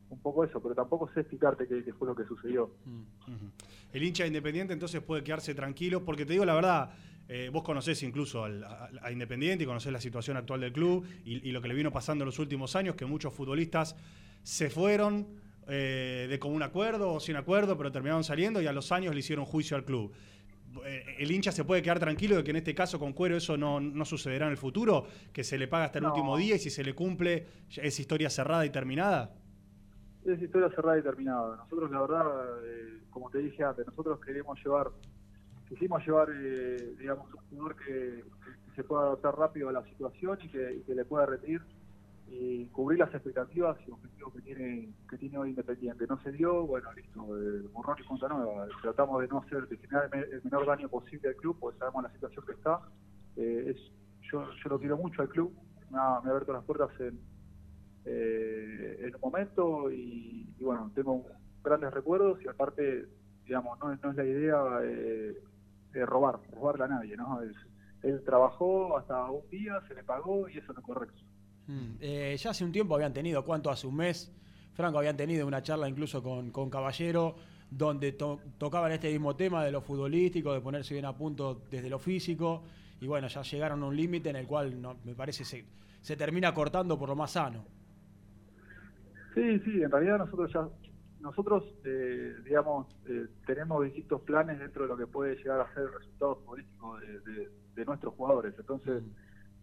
un 0.09 0.19
poco 0.19 0.43
eso, 0.43 0.61
pero 0.61 0.75
tampoco 0.75 1.09
sé 1.13 1.21
explicarte 1.21 1.65
qué, 1.69 1.93
fue 1.93 2.05
lo 2.05 2.13
que 2.13 2.25
sucedió. 2.25 2.65
Ujú. 2.85 3.49
El 3.93 4.03
hincha 4.03 4.23
de 4.23 4.27
Independiente 4.27 4.73
entonces 4.73 5.01
puede 5.01 5.23
quedarse 5.23 5.55
tranquilo, 5.55 6.03
porque 6.03 6.25
te 6.25 6.33
digo 6.33 6.43
la 6.43 6.53
verdad, 6.53 6.91
eh, 7.29 7.49
vos 7.53 7.63
conocés 7.63 8.03
incluso 8.03 8.43
al- 8.43 8.65
a 9.01 9.09
Independiente 9.09 9.63
y 9.63 9.67
conocés 9.67 9.93
la 9.93 10.01
situación 10.01 10.35
actual 10.35 10.59
del 10.59 10.73
club 10.73 11.05
y, 11.23 11.47
y 11.47 11.51
lo 11.53 11.61
que 11.61 11.69
le 11.69 11.75
vino 11.75 11.91
pasando 11.93 12.23
en 12.23 12.25
los 12.25 12.39
últimos 12.39 12.75
años, 12.75 12.95
que 12.95 13.05
muchos 13.05 13.33
futbolistas 13.33 13.95
se 14.43 14.69
fueron 14.69 15.27
eh, 15.73 16.27
de 16.29 16.37
común 16.37 16.61
acuerdo 16.63 17.13
o 17.13 17.19
sin 17.21 17.37
acuerdo, 17.37 17.77
pero 17.77 17.91
terminaron 17.91 18.25
saliendo 18.25 18.61
y 18.61 18.67
a 18.67 18.73
los 18.73 18.91
años 18.91 19.13
le 19.13 19.21
hicieron 19.21 19.45
juicio 19.45 19.77
al 19.77 19.85
club. 19.85 20.11
Eh, 20.85 21.15
El 21.19 21.31
hincha 21.31 21.51
se 21.53 21.63
puede 21.63 21.81
quedar 21.81 21.99
tranquilo 21.99 22.35
de 22.35 22.43
que 22.43 22.51
en 22.51 22.57
este 22.57 22.75
caso 22.75 22.99
con 22.99 23.13
Cuero 23.13 23.37
eso 23.37 23.55
no, 23.55 23.79
no 23.79 24.03
sucederá 24.03 24.47
en 24.47 24.51
el 24.51 24.57
futuro, 24.57 25.05
que 25.31 25.43
se 25.45 25.57
le 25.57 25.69
paga 25.69 25.85
hasta 25.85 25.99
el 25.99 26.03
No. 26.03 26.09
último 26.09 26.35
día 26.37 26.55
y 26.55 26.59
si 26.59 26.69
se 26.69 26.83
le 26.83 26.93
cumple 26.93 27.45
es 27.77 27.99
historia 27.99 28.29
cerrada 28.29 28.65
y 28.65 28.69
terminada. 28.69 29.33
Es 30.25 30.41
historia 30.41 30.69
cerrada 30.75 30.99
y 30.99 31.03
terminada. 31.03 31.55
Nosotros, 31.55 31.89
la 31.89 32.01
verdad, 32.01 32.25
eh, 32.65 32.99
como 33.09 33.29
te 33.29 33.39
dije 33.39 33.63
antes, 33.63 33.85
nosotros 33.87 34.19
queremos 34.19 34.59
llevar, 34.63 34.89
quisimos 35.69 36.05
llevar, 36.05 36.27
eh, 36.33 36.95
digamos, 36.99 37.33
un 37.33 37.39
jugador 37.49 37.75
que, 37.77 38.23
que 38.65 38.75
se 38.75 38.83
pueda 38.83 39.03
adaptar 39.03 39.35
rápido 39.37 39.69
a 39.69 39.71
la 39.71 39.83
situación 39.85 40.37
y 40.43 40.49
que, 40.49 40.73
y 40.75 40.81
que 40.83 40.95
le 40.95 41.05
pueda 41.05 41.25
rendir 41.25 41.61
y 42.33 42.67
cubrir 42.67 42.99
las 42.99 43.13
expectativas 43.13 43.77
y 43.85 43.91
objetivos 43.91 44.33
que 44.33 44.41
tiene 44.41 44.93
que 45.09 45.17
tiene 45.17 45.37
hoy 45.37 45.49
Independiente. 45.49 46.07
No 46.07 46.17
se 46.23 46.31
dio, 46.31 46.65
bueno, 46.65 46.91
listo, 46.93 47.19
eh, 47.37 47.67
borrón 47.73 47.97
y 47.99 48.03
cuenta 48.05 48.29
nueva. 48.29 48.67
Tratamos 48.81 49.21
de 49.21 49.27
no 49.27 49.39
hacer, 49.39 49.67
de 49.67 49.75
generar 49.77 50.09
el, 50.13 50.19
me- 50.19 50.25
el 50.37 50.41
menor 50.45 50.65
daño 50.65 50.87
posible 50.87 51.27
al 51.29 51.35
club, 51.35 51.57
porque 51.59 51.77
sabemos 51.79 52.03
la 52.03 52.11
situación 52.13 52.45
que 52.45 52.53
está. 52.53 52.79
Eh, 53.35 53.71
es, 53.75 53.91
yo, 54.31 54.45
yo 54.63 54.69
lo 54.69 54.79
quiero 54.79 54.95
mucho 54.97 55.21
al 55.21 55.29
club, 55.29 55.53
me 55.89 55.97
ha, 55.99 56.21
me 56.21 56.29
abierto 56.29 56.53
las 56.53 56.63
puertas 56.63 56.89
en, 57.01 57.19
eh, 58.05 58.97
en 59.01 59.15
un 59.15 59.21
momento 59.21 59.91
y, 59.91 60.55
bueno, 60.61 60.89
tengo 60.95 61.25
grandes 61.63 61.93
recuerdos 61.93 62.39
y 62.43 62.47
aparte, 62.47 63.07
digamos, 63.45 63.77
no, 63.79 63.93
no 63.93 64.09
es 64.11 64.15
la 64.15 64.25
idea 64.25 64.63
eh, 64.83 65.35
de 65.91 66.05
robar, 66.05 66.39
robarle 66.53 66.85
a 66.85 66.87
nadie, 66.87 67.17
¿no? 67.17 67.41
Es- 67.41 67.55
él 68.03 68.23
trabajó 68.25 68.97
hasta 68.97 69.29
un 69.29 69.47
día, 69.49 69.79
se 69.87 69.93
le 69.93 70.03
pagó 70.03 70.49
y 70.49 70.57
eso 70.57 70.73
no 70.73 70.79
es 70.79 70.85
correcto. 70.85 71.21
Mm, 71.71 71.95
eh, 72.01 72.35
ya 72.37 72.49
hace 72.49 72.65
un 72.65 72.71
tiempo 72.73 72.95
habían 72.95 73.13
tenido, 73.13 73.45
¿cuánto? 73.45 73.69
Hace 73.71 73.87
un 73.87 73.95
mes, 73.95 74.29
Franco, 74.73 74.97
habían 74.97 75.15
tenido 75.15 75.47
una 75.47 75.63
charla 75.63 75.87
incluso 75.87 76.21
con, 76.21 76.51
con 76.51 76.69
Caballero, 76.69 77.35
donde 77.69 78.11
to- 78.11 78.41
tocaban 78.57 78.91
este 78.91 79.09
mismo 79.09 79.37
tema 79.37 79.63
de 79.63 79.71
lo 79.71 79.79
futbolístico, 79.81 80.53
de 80.53 80.59
ponerse 80.59 80.93
bien 80.93 81.05
a 81.05 81.15
punto 81.15 81.61
desde 81.71 81.89
lo 81.89 81.97
físico, 81.97 82.63
y 82.99 83.07
bueno, 83.07 83.27
ya 83.29 83.41
llegaron 83.41 83.81
a 83.83 83.85
un 83.85 83.95
límite 83.95 84.29
en 84.29 84.35
el 84.35 84.47
cual 84.47 84.81
no, 84.81 84.97
me 85.05 85.15
parece 85.15 85.45
se, 85.45 85.63
se 86.01 86.17
termina 86.17 86.53
cortando 86.53 86.99
por 86.99 87.07
lo 87.07 87.15
más 87.15 87.31
sano. 87.31 87.63
Sí, 89.33 89.59
sí, 89.59 89.81
en 89.81 89.89
realidad 89.89 90.17
nosotros 90.17 90.51
ya, 90.53 90.67
nosotros, 91.21 91.63
eh, 91.85 92.35
digamos, 92.43 92.87
eh, 93.07 93.27
tenemos 93.45 93.85
distintos 93.85 94.19
planes 94.23 94.59
dentro 94.59 94.83
de 94.83 94.89
lo 94.89 94.97
que 94.97 95.07
puede 95.07 95.37
llegar 95.37 95.61
a 95.61 95.73
ser 95.73 95.83
el 95.83 95.93
resultado 95.93 96.35
futbolístico 96.35 96.99
de, 96.99 97.19
de- 97.21 97.49
de 97.75 97.85
nuestros 97.85 98.13
jugadores. 98.15 98.53
Entonces, 98.59 99.01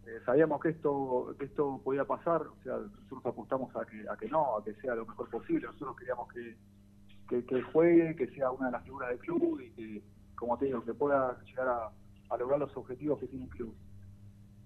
eh, 0.09 0.21
sabíamos 0.25 0.59
que 0.61 0.71
esto 0.71 1.35
que 1.39 1.45
esto 1.45 1.83
podía 1.85 2.05
pasar, 2.07 2.41
o 2.41 2.57
sea, 2.63 2.79
nosotros 2.79 3.27
apostamos 3.27 3.75
a 3.77 3.85
que, 3.85 4.09
a 4.09 4.17
que 4.17 4.27
no, 4.29 4.57
a 4.57 4.65
que 4.65 4.73
sea 4.77 4.95
lo 4.95 5.05
mejor 5.05 5.29
posible. 5.29 5.67
Nosotros 5.67 5.97
queríamos 5.97 6.33
que, 6.33 7.45
que, 7.47 7.63
juegue, 7.63 8.17
que 8.17 8.27
sea 8.29 8.51
una 8.51 8.67
de 8.67 8.73
las 8.73 8.85
figuras 8.85 9.11
del 9.11 9.19
club 9.19 9.61
y 9.61 9.71
que, 9.73 10.03
como 10.35 10.57
te 10.57 10.65
digo, 10.65 10.83
que 10.83 10.95
pueda 10.95 11.39
llegar 11.45 11.69
a, 11.69 11.91
a 12.31 12.37
lograr 12.39 12.59
los 12.59 12.75
objetivos 12.75 13.19
que 13.21 13.29
tiene 13.29 13.45
el 13.45 13.51
club. 13.51 13.75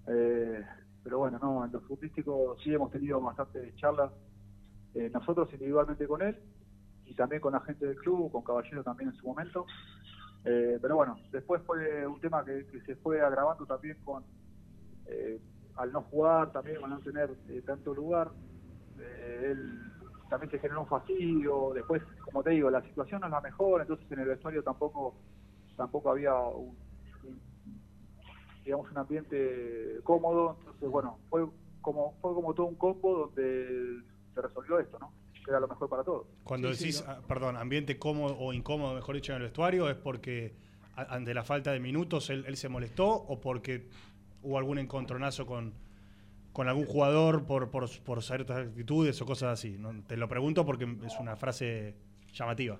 Eh, 0.07 0.65
pero 1.03 1.19
bueno, 1.19 1.39
no, 1.41 1.65
en 1.65 1.73
lo 1.73 1.81
futbolístico 1.81 2.55
sí 2.63 2.73
hemos 2.73 2.91
tenido 2.91 3.19
bastantes 3.19 3.75
charlas, 3.75 4.13
eh, 4.95 5.09
nosotros 5.13 5.51
individualmente 5.51 6.07
con 6.07 6.21
él 6.21 6.37
y 7.05 7.15
también 7.15 7.41
con 7.41 7.51
la 7.51 7.59
gente 7.61 7.85
del 7.85 7.97
club, 7.97 8.31
con 8.31 8.43
Caballero 8.43 8.81
también 8.81 9.09
en 9.09 9.15
su 9.17 9.27
momento. 9.27 9.65
Eh, 10.45 10.79
pero 10.81 10.95
bueno, 10.95 11.17
después 11.31 11.61
fue 11.63 12.07
un 12.07 12.21
tema 12.21 12.45
que, 12.45 12.65
que 12.67 12.79
se 12.81 12.95
fue 12.95 13.19
agravando 13.19 13.65
también 13.65 13.97
con 14.05 14.23
eh, 15.07 15.39
al 15.75 15.91
no 15.91 16.01
jugar, 16.03 16.51
también 16.51 16.77
al 16.83 16.89
no 16.89 16.99
tener 16.99 17.29
eh, 17.49 17.61
tanto 17.65 17.93
lugar. 17.93 18.31
eh, 18.99 19.51
él 19.51 19.79
también 20.29 20.49
se 20.51 20.59
generó 20.59 20.81
un 20.81 20.87
fastidio. 20.87 21.71
Después, 21.73 22.01
como 22.25 22.41
te 22.43 22.51
digo, 22.51 22.69
la 22.71 22.81
situación 22.83 23.21
no 23.21 23.27
es 23.27 23.31
la 23.33 23.41
mejor, 23.41 23.81
entonces 23.81 24.05
en 24.11 24.19
el 24.19 24.27
vestuario 24.27 24.63
tampoco 24.63 25.15
tampoco 25.77 26.11
había 26.11 26.33
un, 26.35 26.77
un- 27.23 27.41
digamos 28.65 28.89
un 28.91 28.97
ambiente 28.97 29.99
cómodo. 30.03 30.57
Entonces, 30.59 30.89
bueno, 30.89 31.19
fue 31.29 31.45
como 31.81 32.13
fue 32.21 32.33
como 32.33 32.53
todo 32.53 32.67
un 32.67 32.75
combo 32.75 33.17
donde 33.27 34.01
se 34.33 34.41
resolvió 34.41 34.79
esto, 34.79 34.97
¿no? 34.99 35.11
Que 35.43 35.51
era 35.51 35.59
lo 35.59 35.67
mejor 35.67 35.89
para 35.89 36.03
todos. 36.03 36.27
Cuando 36.43 36.69
decís, 36.69 37.03
ah, 37.07 37.19
perdón, 37.27 37.57
ambiente 37.57 37.99
cómodo 37.99 38.37
o 38.39 38.53
incómodo, 38.53 38.95
mejor 38.95 39.15
dicho, 39.15 39.33
en 39.33 39.37
el 39.37 39.43
vestuario, 39.43 39.89
¿es 39.89 39.95
porque 39.95 40.55
ante 40.95 41.33
la 41.33 41.43
falta 41.43 41.71
de 41.71 41.79
minutos 41.79 42.29
él, 42.29 42.45
él 42.47 42.55
se 42.55 42.69
molestó 42.69 43.07
o 43.09 43.41
porque 43.41 43.89
hubo 44.43 44.57
algún 44.57 44.77
encontronazo 44.77 45.45
con, 45.45 45.73
con 46.51 46.67
algún 46.67 46.85
jugador 46.85 47.45
por, 47.45 47.69
por, 47.71 47.85
por 48.05 48.21
ciertas 48.21 48.67
actitudes 48.67 49.21
o 49.21 49.25
cosas 49.25 49.53
así? 49.53 49.77
Te 50.07 50.17
lo 50.17 50.27
pregunto 50.27 50.65
porque 50.65 50.85
es 51.05 51.19
una 51.19 51.35
frase 51.35 51.95
llamativa. 52.33 52.77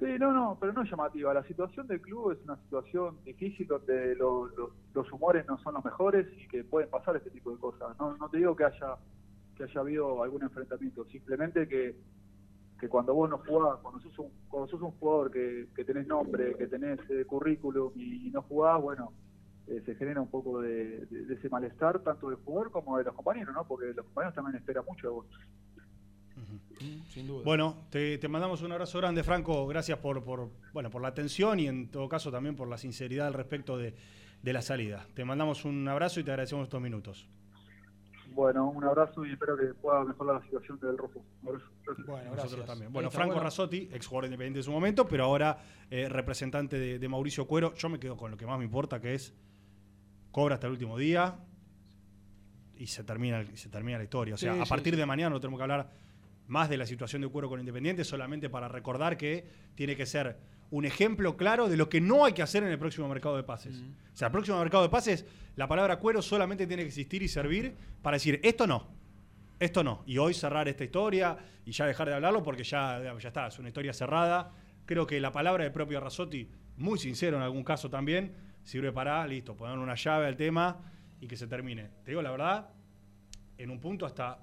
Sí, 0.00 0.06
no, 0.18 0.32
no, 0.32 0.58
pero 0.60 0.72
no 0.72 0.82
es 0.82 0.90
llamativa. 0.90 1.32
La 1.32 1.44
situación 1.44 1.86
del 1.86 2.00
club 2.00 2.32
es 2.32 2.38
una 2.44 2.56
situación 2.56 3.16
difícil 3.24 3.66
donde 3.66 4.14
lo- 4.16 4.50
los 4.92 5.12
humores 5.12 5.46
no 5.46 5.56
son 5.58 5.74
los 5.74 5.84
mejores 5.84 6.26
y 6.36 6.46
que 6.48 6.64
pueden 6.64 6.90
pasar 6.90 7.16
este 7.16 7.30
tipo 7.30 7.50
de 7.52 7.58
cosas. 7.58 7.96
No, 7.98 8.16
no 8.16 8.28
te 8.28 8.38
digo 8.38 8.54
que 8.56 8.64
haya 8.64 8.96
que 9.56 9.62
haya 9.62 9.80
habido 9.80 10.20
algún 10.24 10.42
enfrentamiento, 10.42 11.04
simplemente 11.04 11.68
que, 11.68 11.94
que 12.80 12.88
cuando 12.88 13.14
vos 13.14 13.30
no 13.30 13.38
jugás, 13.38 13.78
cuando 13.82 14.00
sos 14.00 14.18
un, 14.18 14.28
cuando 14.48 14.68
sos 14.68 14.82
un 14.82 14.90
jugador 14.90 15.30
que, 15.30 15.68
que 15.76 15.84
tenés 15.84 16.08
nombre, 16.08 16.56
que 16.56 16.66
tenés 16.66 16.98
eh, 17.08 17.24
currículum 17.24 17.92
y, 17.94 18.26
y 18.26 18.30
no 18.32 18.42
jugás, 18.42 18.82
bueno, 18.82 19.12
eh, 19.68 19.82
se 19.84 19.94
genera 19.94 20.20
un 20.20 20.28
poco 20.30 20.60
de, 20.60 21.06
de- 21.06 21.24
de 21.26 21.34
ese 21.34 21.48
malestar 21.48 22.00
tanto 22.00 22.28
del 22.30 22.38
jugador 22.38 22.70
como 22.70 22.98
de 22.98 23.04
los 23.04 23.14
compañeros, 23.14 23.54
¿no? 23.54 23.66
Porque 23.66 23.86
los 23.94 24.04
compañeros 24.06 24.34
también 24.34 24.56
esperan 24.56 24.84
mucho 24.86 25.08
de 25.08 25.12
vos. 25.14 25.26
Sin 27.08 27.26
duda. 27.26 27.42
Bueno, 27.44 27.86
te, 27.90 28.18
te 28.18 28.28
mandamos 28.28 28.60
un 28.62 28.72
abrazo 28.72 28.98
grande, 28.98 29.22
Franco. 29.22 29.66
Gracias 29.66 29.98
por, 29.98 30.22
por, 30.24 30.50
bueno, 30.72 30.90
por 30.90 31.00
la 31.00 31.08
atención 31.08 31.60
y 31.60 31.68
en 31.68 31.88
todo 31.90 32.08
caso 32.08 32.30
también 32.32 32.56
por 32.56 32.68
la 32.68 32.76
sinceridad 32.76 33.28
al 33.28 33.34
respecto 33.34 33.78
de, 33.78 33.94
de 34.42 34.52
la 34.52 34.60
salida. 34.60 35.06
Te 35.14 35.24
mandamos 35.24 35.64
un 35.64 35.86
abrazo 35.88 36.20
y 36.20 36.24
te 36.24 36.32
agradecemos 36.32 36.64
estos 36.64 36.80
minutos. 36.82 37.28
Bueno, 38.34 38.68
un 38.68 38.82
abrazo 38.82 39.24
y 39.24 39.30
espero 39.32 39.56
que 39.56 39.66
pueda 39.74 40.02
mejorar 40.04 40.36
la 40.36 40.42
situación 40.42 40.80
del 40.80 40.98
rojo. 40.98 41.22
Bueno, 41.42 42.34
Nosotros 42.34 42.66
también. 42.66 42.92
Bueno, 42.92 43.08
Franco 43.12 43.34
bueno. 43.34 43.44
Razzotti, 43.44 43.88
ex 43.92 44.06
jugador 44.08 44.24
independiente 44.24 44.58
en 44.58 44.64
su 44.64 44.72
momento, 44.72 45.06
pero 45.06 45.24
ahora 45.24 45.56
eh, 45.88 46.08
representante 46.08 46.76
de, 46.78 46.98
de 46.98 47.08
Mauricio 47.08 47.46
Cuero. 47.46 47.72
Yo 47.74 47.88
me 47.88 48.00
quedo 48.00 48.16
con 48.16 48.32
lo 48.32 48.36
que 48.36 48.44
más 48.44 48.58
me 48.58 48.64
importa, 48.64 49.00
que 49.00 49.14
es 49.14 49.32
cobra 50.34 50.56
hasta 50.56 50.66
el 50.66 50.72
último 50.72 50.98
día 50.98 51.36
y 52.76 52.88
se 52.88 53.04
termina, 53.04 53.42
y 53.42 53.56
se 53.56 53.68
termina 53.68 53.98
la 53.98 54.04
historia. 54.04 54.34
O 54.34 54.36
sea, 54.36 54.52
Sí, 54.54 54.60
a 54.60 54.64
partir 54.64 54.94
sí. 54.94 54.98
de 54.98 55.06
mañana 55.06 55.30
no 55.30 55.40
tenemos 55.40 55.58
que 55.58 55.62
hablar 55.62 55.90
más 56.48 56.68
de 56.68 56.76
la 56.76 56.86
situación 56.86 57.22
de 57.22 57.28
Cuero 57.28 57.48
con 57.48 57.60
Independiente, 57.60 58.02
solamente 58.04 58.50
para 58.50 58.66
recordar 58.66 59.16
que 59.16 59.46
tiene 59.76 59.94
que 59.94 60.06
ser 60.06 60.36
un 60.72 60.84
ejemplo 60.84 61.36
claro 61.36 61.68
de 61.68 61.76
lo 61.76 61.88
que 61.88 62.00
no 62.00 62.24
hay 62.24 62.32
que 62.32 62.42
hacer 62.42 62.64
en 62.64 62.70
el 62.70 62.80
próximo 62.80 63.06
mercado 63.08 63.36
de 63.36 63.44
pases. 63.44 63.80
O 64.12 64.16
sea, 64.16 64.26
el 64.26 64.32
próximo 64.32 64.58
mercado 64.58 64.82
de 64.82 64.88
pases, 64.88 65.24
la 65.54 65.68
palabra 65.68 66.00
cuero 66.00 66.20
solamente 66.20 66.66
tiene 66.66 66.82
que 66.82 66.88
existir 66.88 67.22
y 67.22 67.28
servir 67.28 67.76
para 68.02 68.16
decir, 68.16 68.40
esto 68.42 68.66
no, 68.66 68.88
esto 69.60 69.84
no. 69.84 70.02
Y 70.04 70.18
hoy 70.18 70.34
cerrar 70.34 70.66
esta 70.66 70.82
historia 70.82 71.38
y 71.64 71.70
ya 71.70 71.86
dejar 71.86 72.08
de 72.08 72.14
hablarlo 72.16 72.42
porque 72.42 72.64
ya, 72.64 73.00
ya 73.20 73.28
está, 73.28 73.46
es 73.46 73.58
una 73.60 73.68
historia 73.68 73.92
cerrada. 73.92 74.50
Creo 74.84 75.06
que 75.06 75.20
la 75.20 75.30
palabra 75.30 75.62
del 75.62 75.72
propio 75.72 76.00
Razzotti, 76.00 76.50
muy 76.76 76.98
sincero 76.98 77.36
en 77.36 77.44
algún 77.44 77.62
caso 77.62 77.88
también, 77.88 78.34
sirve 78.64 78.90
para, 78.92 79.24
listo, 79.26 79.56
poner 79.56 79.78
una 79.78 79.94
llave 79.94 80.26
al 80.26 80.36
tema 80.36 80.80
y 81.20 81.28
que 81.28 81.36
se 81.36 81.46
termine. 81.46 81.90
Te 82.04 82.10
digo 82.10 82.22
la 82.22 82.30
verdad, 82.32 82.70
en 83.58 83.70
un 83.70 83.78
punto 83.80 84.04
hasta 84.06 84.40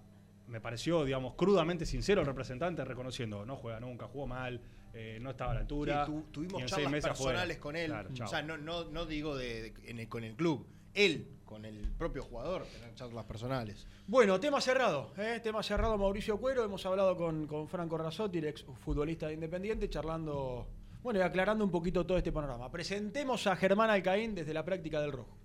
me 0.48 0.62
pareció, 0.62 1.04
digamos, 1.06 1.34
crudamente 1.36 1.86
sincero 1.86 2.22
el 2.22 2.28
representante 2.28 2.84
reconociendo, 2.86 3.46
no 3.46 3.56
juega 3.58 3.80
nunca, 3.80 4.08
jugó 4.08 4.28
mal, 4.28 4.62
eh, 4.94 5.18
no 5.22 5.32
estaba 5.32 5.52
a 5.52 5.54
la 5.56 5.60
altura. 5.62 6.06
Sí, 6.06 6.12
tu- 6.12 6.20
y 6.20 6.24
tuvimos 6.32 6.62
en 6.62 6.68
charlas 6.68 6.76
seis 6.84 6.90
meses 6.92 7.12
afuera. 7.12 7.32
personales 7.40 7.58
con 7.58 7.76
él. 7.76 7.88
Claro, 7.88 8.10
o 8.24 8.28
sea, 8.28 8.42
no, 8.42 8.58
no, 8.58 8.86
no 8.86 9.06
digo 9.06 9.36
de, 9.38 9.62
de- 9.72 9.90
en 9.90 10.00
el- 10.00 10.10
con 10.10 10.24
el 10.24 10.36
club. 10.36 10.68
Él, 10.94 11.26
con 11.46 11.64
el 11.64 11.90
propio 11.98 12.22
jugador, 12.24 12.66
tener 12.66 12.94
charlas 12.96 13.24
personales. 13.24 13.88
Bueno, 14.08 14.40
tema 14.42 14.60
cerrado, 14.60 15.14
¿eh? 15.18 15.40
tema 15.42 15.64
cerrado 15.64 15.98
Mauricio 15.98 16.38
Cuero. 16.38 16.66
Hemos 16.66 16.86
hablado 16.86 17.16
con, 17.16 17.48
con 17.48 17.70
Franco 17.70 17.98
Razzotti, 17.98 18.40
el 18.40 18.46
ex 18.48 18.64
futbolista 18.84 19.28
de 19.28 19.36
Independiente, 19.36 19.90
charlando, 19.90 20.68
bueno, 21.04 21.20
y 21.20 21.24
aclarando 21.24 21.64
un 21.64 21.72
poquito 21.72 22.06
todo 22.06 22.18
este 22.18 22.32
panorama. 22.32 22.72
Presentemos 22.72 23.48
a 23.48 23.56
Germán 23.56 23.90
Alcaín 23.90 24.36
desde 24.36 24.54
la 24.54 24.64
práctica 24.64 25.02
del 25.02 25.12
rojo. 25.12 25.38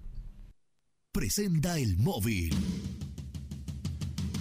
Presenta 1.12 1.78
el 1.78 1.96
móvil. 1.96 2.54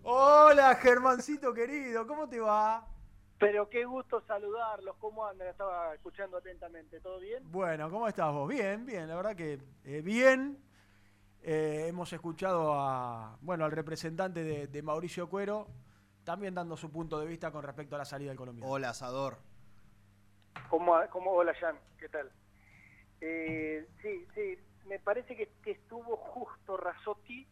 Hola, 0.03 0.75
Germancito 0.77 1.55
querido, 1.55 2.07
¿cómo 2.07 2.29
te 2.29 2.39
va? 2.41 2.87
Pero 3.39 3.69
qué 3.69 3.85
gusto 3.85 4.23
saludarlos, 4.27 4.97
¿cómo 4.99 5.27
andan? 5.27 5.49
Estaba 5.49 5.95
escuchando 5.95 6.37
atentamente, 6.39 7.01
¿todo 7.01 7.19
bien? 7.21 7.43
Bueno, 7.51 7.91
¿cómo 7.91 8.09
estás 8.09 8.33
vos? 8.33 8.49
Bien, 8.49 8.85
bien, 8.85 9.09
la 9.09 9.17
verdad 9.17 9.35
que 9.37 9.59
eh, 9.85 10.03
bien. 10.03 10.63
Eh, 11.43 11.87
hemos 11.89 12.13
escuchado 12.13 12.75
a, 12.75 13.39
bueno, 13.41 13.65
al 13.65 13.71
representante 13.71 14.43
de, 14.43 14.67
de 14.67 14.83
Mauricio 14.83 15.29
Cuero, 15.29 15.69
también 16.25 16.55
dando 16.55 16.77
su 16.77 16.91
punto 16.91 17.21
de 17.21 17.27
vista 17.27 17.53
con 17.53 17.63
respecto 17.63 17.95
a 17.95 17.99
la 17.99 18.05
salida 18.05 18.31
del 18.31 18.37
colombiano. 18.39 18.69
Hola, 18.69 18.91
Asador. 18.91 19.39
¿Cómo, 20.71 20.97
cómo, 21.11 21.31
hola, 21.33 21.55
Jan, 21.55 21.79
¿qué 21.99 22.09
tal? 22.09 22.31
Eh, 23.21 23.87
sí, 24.03 24.27
sí, 24.35 24.59
me 24.87 24.99
parece 24.99 25.37
que, 25.37 25.53
que 25.63 25.73
estuvo 25.73 26.17
justo 26.17 26.77
Razzotti, 26.77 27.47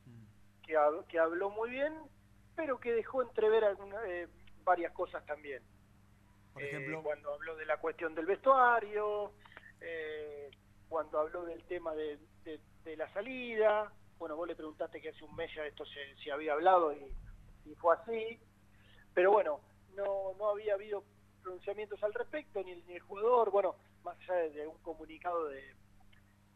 que, 0.62 0.74
hab- 0.76 1.06
que 1.06 1.18
habló 1.18 1.50
muy 1.50 1.70
bien, 1.70 1.94
pero 2.56 2.78
que 2.78 2.92
dejó 2.92 3.22
entrever 3.22 3.64
alguna- 3.64 4.02
eh, 4.06 4.28
varias 4.64 4.92
cosas 4.92 5.24
también. 5.26 5.62
Por 6.52 6.62
Eh, 6.62 6.66
ejemplo, 6.68 7.02
cuando 7.02 7.32
habló 7.34 7.56
de 7.56 7.66
la 7.66 7.78
cuestión 7.78 8.14
del 8.14 8.26
vestuario, 8.26 9.32
eh, 9.80 10.50
cuando 10.88 11.20
habló 11.20 11.44
del 11.44 11.64
tema 11.64 11.94
de, 11.94 12.18
de- 12.44 12.60
de 12.84 12.96
la 12.96 13.08
salida, 13.12 13.92
bueno, 14.18 14.36
vos 14.36 14.46
le 14.46 14.54
preguntaste 14.56 15.00
que 15.00 15.10
hace 15.10 15.24
un 15.24 15.34
mes 15.34 15.52
ya 15.54 15.64
esto 15.66 15.84
se, 15.86 16.16
se 16.16 16.30
había 16.30 16.52
hablado 16.52 16.92
y, 16.92 17.14
y 17.64 17.74
fue 17.76 17.94
así, 17.96 18.40
pero 19.12 19.32
bueno, 19.32 19.60
no, 19.94 20.34
no 20.38 20.50
había 20.50 20.74
habido 20.74 21.04
pronunciamientos 21.44 22.02
al 22.02 22.14
respecto, 22.14 22.62
ni, 22.64 22.72
el- 22.72 22.86
ni 22.86 22.94
el 22.94 23.00
jugador, 23.00 23.50
bueno, 23.50 23.76
más 24.02 24.18
allá 24.20 24.34
de, 24.34 24.50
de 24.50 24.66
un 24.66 24.78
comunicado 24.78 25.48
de, 25.48 25.62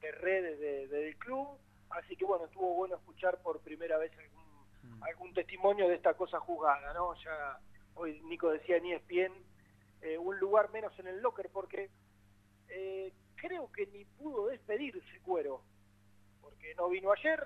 de 0.00 0.12
redes 0.12 0.58
de- 0.58 0.88
de- 0.88 1.02
del 1.04 1.16
club, 1.18 1.46
así 1.90 2.16
que 2.16 2.24
bueno, 2.24 2.46
estuvo 2.46 2.74
bueno 2.74 2.96
escuchar 2.96 3.40
por 3.42 3.60
primera 3.60 3.98
vez 3.98 4.10
algún, 4.18 5.02
algún 5.02 5.34
testimonio 5.34 5.88
de 5.88 5.94
esta 5.94 6.14
cosa 6.14 6.40
juzgada, 6.40 6.92
¿no? 6.94 7.14
Ya 7.22 7.58
hoy 7.94 8.20
Nico 8.22 8.50
decía 8.50 8.76
en 8.78 8.86
ESPN, 8.86 9.32
eh, 10.02 10.16
un 10.18 10.38
lugar 10.38 10.70
menos 10.70 10.96
en 10.98 11.08
el 11.08 11.20
locker, 11.20 11.50
porque 11.52 11.90
eh, 12.68 13.12
creo 13.36 13.70
que 13.72 13.86
ni 13.88 14.04
pudo 14.04 14.46
despedirse 14.48 15.20
Cuero, 15.22 15.62
porque 16.40 16.74
no 16.76 16.88
vino 16.88 17.12
ayer, 17.12 17.42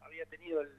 había 0.00 0.26
tenido 0.26 0.60
el, 0.60 0.70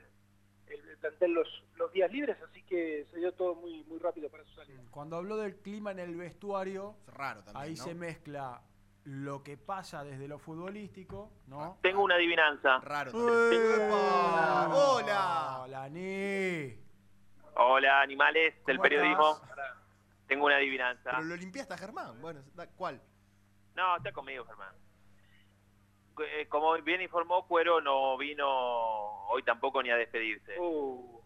el, 0.67 0.89
el 0.89 0.97
plantel 0.97 1.33
los, 1.33 1.47
los 1.75 1.91
días 1.91 2.11
libres, 2.11 2.37
así 2.41 2.63
que 2.63 3.05
se 3.11 3.17
dio 3.19 3.31
todo 3.33 3.55
muy 3.55 3.83
muy 3.85 3.99
rápido 3.99 4.29
para 4.29 4.43
su 4.45 4.53
salida. 4.55 4.81
cuando 4.91 5.15
habló 5.17 5.37
del 5.37 5.55
clima 5.57 5.91
en 5.91 5.99
el 5.99 6.15
vestuario, 6.15 6.95
Raro 7.07 7.43
también, 7.43 7.63
ahí 7.63 7.75
¿no? 7.75 7.83
se 7.83 7.93
mezcla 7.93 8.61
lo 9.03 9.43
que 9.43 9.55
pasa 9.57 10.03
desde 10.03 10.27
lo 10.27 10.39
futbolístico, 10.39 11.31
¿no? 11.47 11.77
Tengo 11.83 12.01
una 12.03 12.15
adivinanza. 12.15 12.79
Raro. 12.79 13.11
¡Hola! 14.73 15.59
Hola, 15.63 15.89
Ni. 15.89 16.75
Hola, 17.57 18.01
animales 18.01 18.55
del 18.65 18.77
¿Cómo 18.77 18.83
periodismo. 18.89 19.31
estás? 19.43 19.71
Tengo 20.27 20.45
una 20.45 20.55
adivinanza. 20.55 21.11
Pero 21.11 21.23
lo 21.23 21.35
limpiaste 21.35 21.73
a 21.73 21.77
Germán. 21.77 22.19
Bueno, 22.19 22.41
da- 22.55 22.67
¿cuál? 22.67 22.99
No, 23.75 23.95
está 23.97 24.11
conmigo, 24.11 24.43
Germán. 24.45 24.73
Eh, 26.23 26.47
Como 26.47 26.73
bien 26.81 27.01
informó, 27.01 27.47
Cuero 27.47 27.81
no 27.81 28.17
vino 28.17 28.47
hoy 29.27 29.43
tampoco 29.43 29.81
ni 29.83 29.89
a 29.89 29.95
despedirse. 29.97 30.55
Uh. 30.59 31.21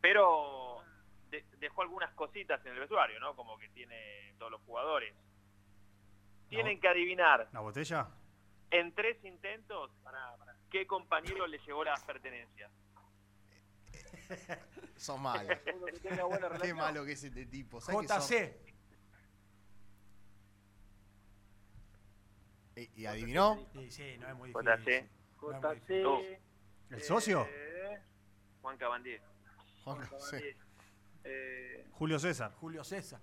Pero 0.00 0.82
de- 1.30 1.44
dejó 1.58 1.82
algunas 1.82 2.12
cositas 2.14 2.64
en 2.64 2.72
el 2.72 2.78
vestuario, 2.80 3.18
¿no? 3.20 3.34
Como 3.34 3.58
que 3.58 3.68
tiene 3.70 4.34
todos 4.38 4.52
los 4.52 4.60
jugadores. 4.62 5.14
Tienen 6.48 6.80
que 6.80 6.86
adivinar 6.88 7.48
¿La 7.52 7.60
botella? 7.60 8.06
en 8.70 8.94
tres 8.94 9.22
intentos 9.24 9.90
qué 10.70 10.86
compañero 10.86 11.46
le 11.46 11.58
llevó 11.58 11.82
las 11.84 12.04
pertenencias. 12.04 12.70
Sos 14.96 15.18
malo. 15.18 15.48
Uno 15.74 15.86
que 15.86 15.92
tenga 16.00 16.24
buena 16.24 16.48
Qué 16.60 16.74
malo 16.74 17.04
que 17.04 17.12
es 17.12 17.24
este 17.24 17.46
tipo. 17.46 17.80
¿Sabés 17.80 18.02
que 18.02 18.08
sos- 18.08 18.28
JC. 18.30 18.75
¿Y, 22.76 22.90
y 23.02 23.06
adivinó? 23.06 23.58
Sí, 23.72 23.90
sí, 23.90 24.16
no 24.18 24.28
es 24.28 24.34
muy 24.36 24.52
JC. 24.52 24.76
difícil. 24.86 26.02
No. 26.02 26.18
Tú. 26.18 26.22
¿El 26.90 27.00
socio? 27.02 27.46
Eh, 27.50 27.98
Juan 28.60 28.76
Cabandier. 28.76 29.20
Juan- 29.84 30.06
sí. 30.30 30.36
eh, 31.24 31.86
Julio 31.92 32.18
César. 32.18 32.52
Julio 32.56 32.84
César. 32.84 33.20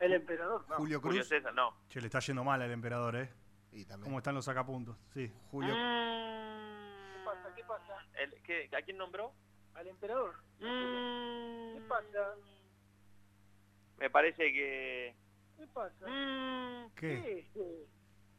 el 0.00 0.12
emperador. 0.12 0.66
no. 0.68 0.76
Julio. 0.76 1.00
César, 1.24 1.54
no. 1.54 1.74
Che, 1.88 2.00
le 2.00 2.06
está 2.08 2.20
yendo 2.20 2.44
mal 2.44 2.60
al 2.60 2.70
emperador, 2.70 3.16
¿eh? 3.16 3.30
Y 3.72 3.84
también. 3.86 4.04
¿Cómo 4.04 4.18
están 4.18 4.34
los 4.34 4.44
sacapuntos? 4.44 4.96
Sí. 5.14 5.32
Julio. 5.50 5.74
¿Qué 5.74 7.24
pasa? 7.24 7.54
¿Qué 7.56 7.64
pasa? 7.64 7.96
El- 8.14 8.42
¿qué- 8.42 8.68
¿A 8.76 8.82
quién 8.82 8.98
nombró? 8.98 9.32
Al 9.74 9.86
emperador. 9.88 10.34
¿Qué 10.58 11.82
pasa? 11.88 12.34
Me 13.98 14.10
parece 14.10 14.52
que... 14.52 15.16
¿Qué 15.56 15.66
pasa? 15.68 16.06
¿Qué? 16.96 17.48
¿Qué? 17.54 17.86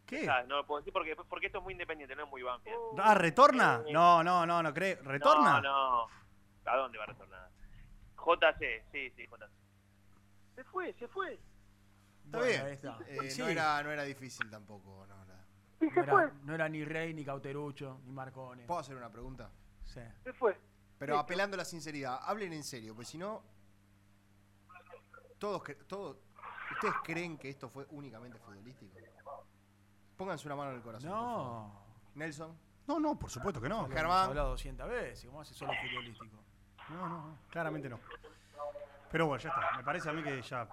¿Qué? 0.06 0.30
Ah, 0.30 0.44
no 0.48 0.58
lo 0.58 0.66
puedo 0.68 0.80
decir 0.82 0.94
porque, 0.94 1.16
porque 1.16 1.48
esto 1.48 1.58
es 1.60 1.64
muy 1.64 1.74
independiente, 1.74 2.16
no 2.16 2.24
es 2.26 2.30
muy 2.30 2.44
Banfield. 2.44 2.78
Ah, 3.00 3.16
¿retorna? 3.16 3.84
No, 3.92 4.24
no, 4.24 4.46
no, 4.46 4.62
no 4.62 4.74
creo. 4.74 5.02
¿Retorna? 5.04 5.60
No, 5.62 6.06
no. 6.06 6.08
¿A 6.66 6.78
dónde 6.78 6.98
va 6.98 7.04
a 7.06 7.08
retornar? 7.08 7.50
JC, 8.18 8.84
sí, 8.92 9.10
sí, 9.16 9.26
JC. 9.28 9.50
Se 10.56 10.64
fue, 10.66 10.94
se 10.94 11.08
fue. 11.08 11.34
Está 12.26 12.38
Bueno, 12.38 12.64
bien. 12.64 12.68
está. 12.74 13.00
Eh, 13.08 13.30
Sí. 13.30 13.42
no, 13.42 13.48
era, 13.48 13.84
no 13.84 13.92
era 13.92 14.04
difícil 14.04 14.50
tampoco. 14.50 15.06
No. 15.08 15.16
Y 15.82 15.86
No 15.88 15.94
se 15.94 16.00
era, 16.00 16.12
fue. 16.14 16.32
no 16.44 16.56
era 16.56 16.70
ni 16.70 16.86
Rey, 16.86 17.14
ni 17.14 17.26
Cauterucho, 17.26 18.00
ni 18.06 18.14
Marcone. 18.14 18.64
¿Puedo 18.66 18.80
hacer 18.80 18.96
una 18.96 19.12
pregunta? 19.12 19.52
Sí. 19.84 20.00
Se 20.24 20.32
fue. 20.34 20.58
Pero 20.98 21.20
apelando 21.20 21.56
a 21.56 21.58
la 21.58 21.66
sinceridad, 21.66 22.20
hablen 22.24 22.54
en 22.54 22.64
serio, 22.64 22.96
pues 22.96 23.10
si 23.10 23.18
no. 23.18 23.44
Todos, 25.38 25.62
cre- 25.64 25.86
todos. 25.88 26.18
¿Ustedes 26.72 26.94
creen 27.04 27.38
que 27.38 27.50
esto 27.50 27.70
fue 27.70 27.86
únicamente 27.92 28.40
futbolístico? 28.40 28.98
Pónganse 30.18 30.48
una 30.48 30.56
mano 30.56 30.72
en 30.72 30.78
el 30.78 30.82
corazón. 30.84 31.10
por 31.10 31.20
favor. 31.20 31.38
No. 31.38 31.82
Nelson. 32.16 32.58
No, 32.88 33.00
no, 33.00 33.18
por 33.18 33.30
supuesto 33.30 33.60
que 33.60 33.68
no. 33.68 33.80
Lo 33.80 33.86
hemos 33.86 33.96
Germán. 33.98 34.30
hablado 34.30 34.50
200 34.52 34.88
veces. 34.90 35.26
¿Cómo 35.26 35.42
hace 35.42 35.54
solo 35.54 35.74
futbolístico? 35.82 36.38
No, 36.90 37.10
no, 37.10 37.28
no, 37.28 37.38
claramente 37.50 37.90
no. 37.90 38.00
Pero 39.12 39.28
bueno, 39.28 39.42
ya 39.44 39.50
está. 39.50 39.78
Me 39.78 39.84
parece 39.84 40.10
a 40.10 40.14
mí 40.14 40.24
que 40.24 40.42
ya. 40.42 40.68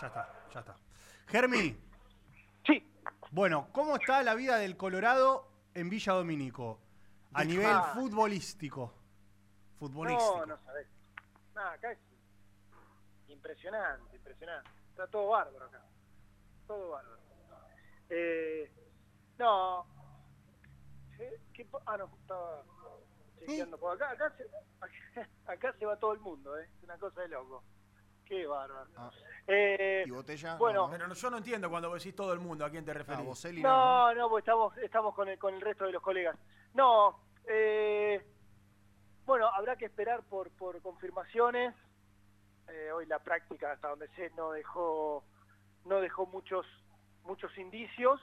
Ya 0.00 0.06
está, 0.06 0.32
ya 0.52 0.60
está. 0.60 0.76
Germi. 1.26 1.76
Sí. 2.66 2.92
Bueno, 3.30 3.68
¿cómo 3.72 3.96
está 3.96 4.22
la 4.22 4.34
vida 4.34 4.56
del 4.58 4.76
Colorado 4.76 5.48
en 5.74 5.88
Villa 5.88 6.12
Domínico? 6.12 6.80
A 7.32 7.44
Dejá. 7.44 7.50
nivel 7.50 7.76
futbolístico. 7.94 8.92
Futbolístico. 9.78 10.40
No, 10.40 10.46
no 10.46 10.58
sabés. 10.64 10.86
Nada, 11.54 11.72
acá 11.72 11.92
es 11.92 11.98
impresionante, 13.28 14.16
impresionante. 14.16 14.70
Está 14.90 15.06
todo 15.06 15.28
bárbaro 15.28 15.64
acá. 15.66 15.82
Todo 16.66 16.90
bárbaro. 16.90 17.19
Eh, 18.10 18.70
no. 19.38 19.86
¿Qué- 21.52 21.66
ah, 21.86 21.96
no, 21.96 22.10
estaba 22.20 22.64
chequeando 23.38 23.78
por 23.78 23.94
acá. 23.94 24.10
Acá 24.10 24.32
se, 24.36 24.46
acá 25.46 25.72
se 25.78 25.86
va 25.86 25.96
todo 25.96 26.12
el 26.12 26.20
mundo, 26.20 26.58
¿eh? 26.58 26.68
Es 26.76 26.82
una 26.84 26.98
cosa 26.98 27.20
de 27.22 27.28
loco. 27.28 27.62
Qué 28.24 28.46
bárbaro. 28.46 28.88
Ah. 28.96 29.10
Eh, 29.46 30.04
¿Y 30.06 30.10
botella? 30.10 30.56
bueno, 30.56 30.88
Pero 30.90 31.08
no- 31.08 31.14
yo 31.14 31.30
no 31.30 31.38
entiendo 31.38 31.68
cuando 31.68 31.88
vos 31.88 31.98
decís 32.02 32.14
todo 32.14 32.32
el 32.32 32.38
mundo, 32.40 32.64
¿a 32.64 32.70
quién 32.70 32.84
te 32.84 32.94
referís? 32.94 33.20
Ah, 33.20 33.24
Boselli 33.24 33.62
No, 33.62 34.14
no, 34.14 34.28
porque 34.28 34.40
estamos, 34.42 34.76
estamos 34.78 35.14
con, 35.14 35.28
el, 35.28 35.38
con 35.38 35.54
el 35.54 35.60
resto 35.60 35.84
de 35.84 35.92
los 35.92 36.02
colegas. 36.02 36.36
No, 36.74 37.20
eh, 37.48 38.24
bueno, 39.26 39.48
habrá 39.48 39.76
que 39.76 39.86
esperar 39.86 40.22
por, 40.22 40.50
por 40.52 40.80
confirmaciones. 40.80 41.74
Eh, 42.68 42.92
hoy 42.92 43.06
la 43.06 43.18
práctica, 43.18 43.72
hasta 43.72 43.88
donde 43.88 44.06
sé, 44.14 44.30
no 44.36 44.52
dejó, 44.52 45.24
no 45.86 46.00
dejó 46.00 46.24
muchos, 46.26 46.64
muchos 47.24 47.56
indicios. 47.58 48.20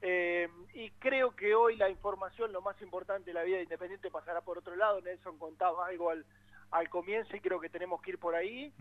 Eh, 0.00 0.48
y 0.74 0.90
creo 0.92 1.34
que 1.34 1.54
hoy 1.54 1.76
la 1.76 1.88
información, 1.90 2.52
lo 2.52 2.62
más 2.62 2.80
importante 2.82 3.26
de 3.30 3.34
la 3.34 3.42
vida 3.42 3.56
de 3.56 3.64
Independiente, 3.64 4.10
pasará 4.10 4.40
por 4.42 4.58
otro 4.58 4.76
lado. 4.76 5.00
Nelson 5.00 5.38
contaba 5.38 5.86
algo 5.86 6.10
al, 6.10 6.24
al 6.70 6.88
comienzo 6.88 7.34
y 7.36 7.40
creo 7.40 7.60
que 7.60 7.68
tenemos 7.68 8.00
que 8.02 8.10
ir 8.12 8.18
por 8.18 8.34
ahí 8.34 8.72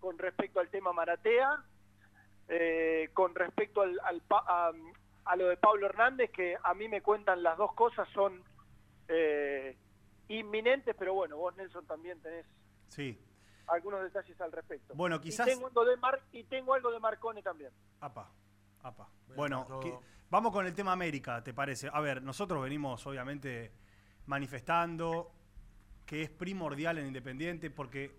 con 0.00 0.18
respecto 0.18 0.60
al 0.60 0.68
tema 0.68 0.92
Maratea, 0.92 1.64
eh, 2.48 3.08
con 3.14 3.34
respecto 3.34 3.80
al, 3.82 3.98
al 4.04 4.22
a, 4.30 4.72
a 5.24 5.36
lo 5.36 5.48
de 5.48 5.56
Pablo 5.56 5.86
Hernández, 5.86 6.30
que 6.32 6.56
a 6.62 6.74
mí 6.74 6.88
me 6.88 7.00
cuentan 7.00 7.42
las 7.42 7.56
dos 7.56 7.72
cosas, 7.74 8.06
son 8.12 8.42
eh, 9.08 9.76
inminentes, 10.28 10.94
pero 10.98 11.14
bueno, 11.14 11.36
vos 11.36 11.54
Nelson 11.56 11.86
también 11.86 12.20
tenés 12.20 12.44
Sí. 12.88 13.18
algunos 13.68 14.02
detalles 14.02 14.38
al 14.40 14.52
respecto. 14.52 14.92
Bueno, 14.94 15.16
Y 15.16 15.20
quizás. 15.20 15.46
tengo 15.46 15.66
algo 15.68 15.84
de, 15.84 15.96
Mar- 15.96 16.20
y 16.32 16.44
tengo 16.44 16.74
algo 16.74 16.90
de 16.90 16.98
Marcone 17.00 17.42
también. 17.42 17.70
Apa, 18.00 18.28
apa. 18.82 19.08
Bueno, 19.36 19.66
que- 19.80 19.94
vamos 20.30 20.52
con 20.52 20.66
el 20.66 20.74
tema 20.74 20.92
América, 20.92 21.42
¿te 21.42 21.52
parece? 21.54 21.88
A 21.92 22.00
ver, 22.00 22.22
nosotros 22.22 22.62
venimos 22.62 23.06
obviamente 23.06 23.72
manifestando 24.26 25.30
que 26.06 26.22
es 26.22 26.30
primordial 26.30 26.98
en 26.98 27.06
Independiente 27.06 27.70
porque 27.70 28.16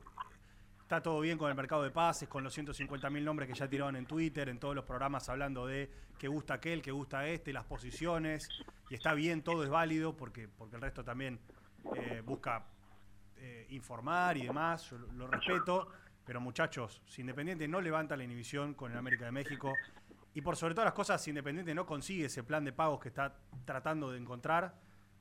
está 0.81 1.01
todo 1.01 1.19
bien 1.21 1.37
con 1.37 1.49
el 1.49 1.55
mercado 1.55 1.83
de 1.83 1.91
pases, 1.91 2.27
con 2.29 2.43
los 2.43 2.53
150 2.53 3.09
mil 3.09 3.23
nombres 3.25 3.47
que 3.49 3.55
ya 3.55 3.67
tiraron 3.67 3.95
en 3.95 4.05
Twitter, 4.05 4.49
en 4.49 4.59
todos 4.59 4.75
los 4.75 4.85
programas 4.85 5.27
hablando 5.29 5.65
de 5.65 5.89
que 6.17 6.27
gusta 6.27 6.55
aquel, 6.55 6.81
que 6.81 6.91
gusta 6.91 7.27
este, 7.27 7.51
las 7.51 7.65
posiciones, 7.65 8.47
y 8.89 8.95
está 8.95 9.13
bien, 9.13 9.41
todo 9.43 9.63
es 9.63 9.69
válido 9.69 10.15
porque, 10.15 10.47
porque 10.47 10.75
el 10.75 10.81
resto 10.81 11.03
también 11.03 11.39
eh, 11.95 12.21
busca 12.23 12.65
eh, 13.37 13.65
informar 13.69 14.37
y 14.37 14.43
demás, 14.43 14.89
yo 14.89 14.97
lo, 14.99 15.07
lo 15.13 15.27
respeto, 15.27 15.89
pero 16.25 16.39
muchachos, 16.39 17.01
si 17.05 17.21
Independiente 17.21 17.67
no 17.67 17.81
levanta 17.81 18.15
la 18.15 18.23
inhibición 18.23 18.73
con 18.75 18.91
el 18.91 18.97
América 18.97 19.25
de 19.25 19.31
México, 19.31 19.73
y 20.33 20.41
por 20.41 20.55
sobre 20.55 20.73
todas 20.73 20.85
las 20.85 20.93
cosas, 20.93 21.21
si 21.21 21.31
Independiente 21.31 21.73
no 21.75 21.85
consigue 21.85 22.25
ese 22.25 22.43
plan 22.43 22.63
de 22.65 22.73
pagos 22.73 22.99
que 22.99 23.09
está 23.09 23.35
tratando 23.65 24.11
de 24.11 24.17
encontrar, 24.17 24.75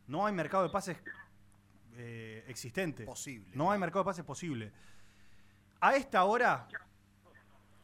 no 0.06 0.26
hay 0.26 0.32
mercado 0.32 0.62
de 0.64 0.70
pases 0.70 0.96
eh, 1.96 2.44
existente. 2.48 3.04
Posible. 3.04 3.50
No 3.54 3.70
hay 3.70 3.78
mercado 3.78 4.02
de 4.02 4.06
pases 4.06 4.24
posible. 4.24 4.72
A 5.80 5.94
esta 5.96 6.24
hora, 6.24 6.66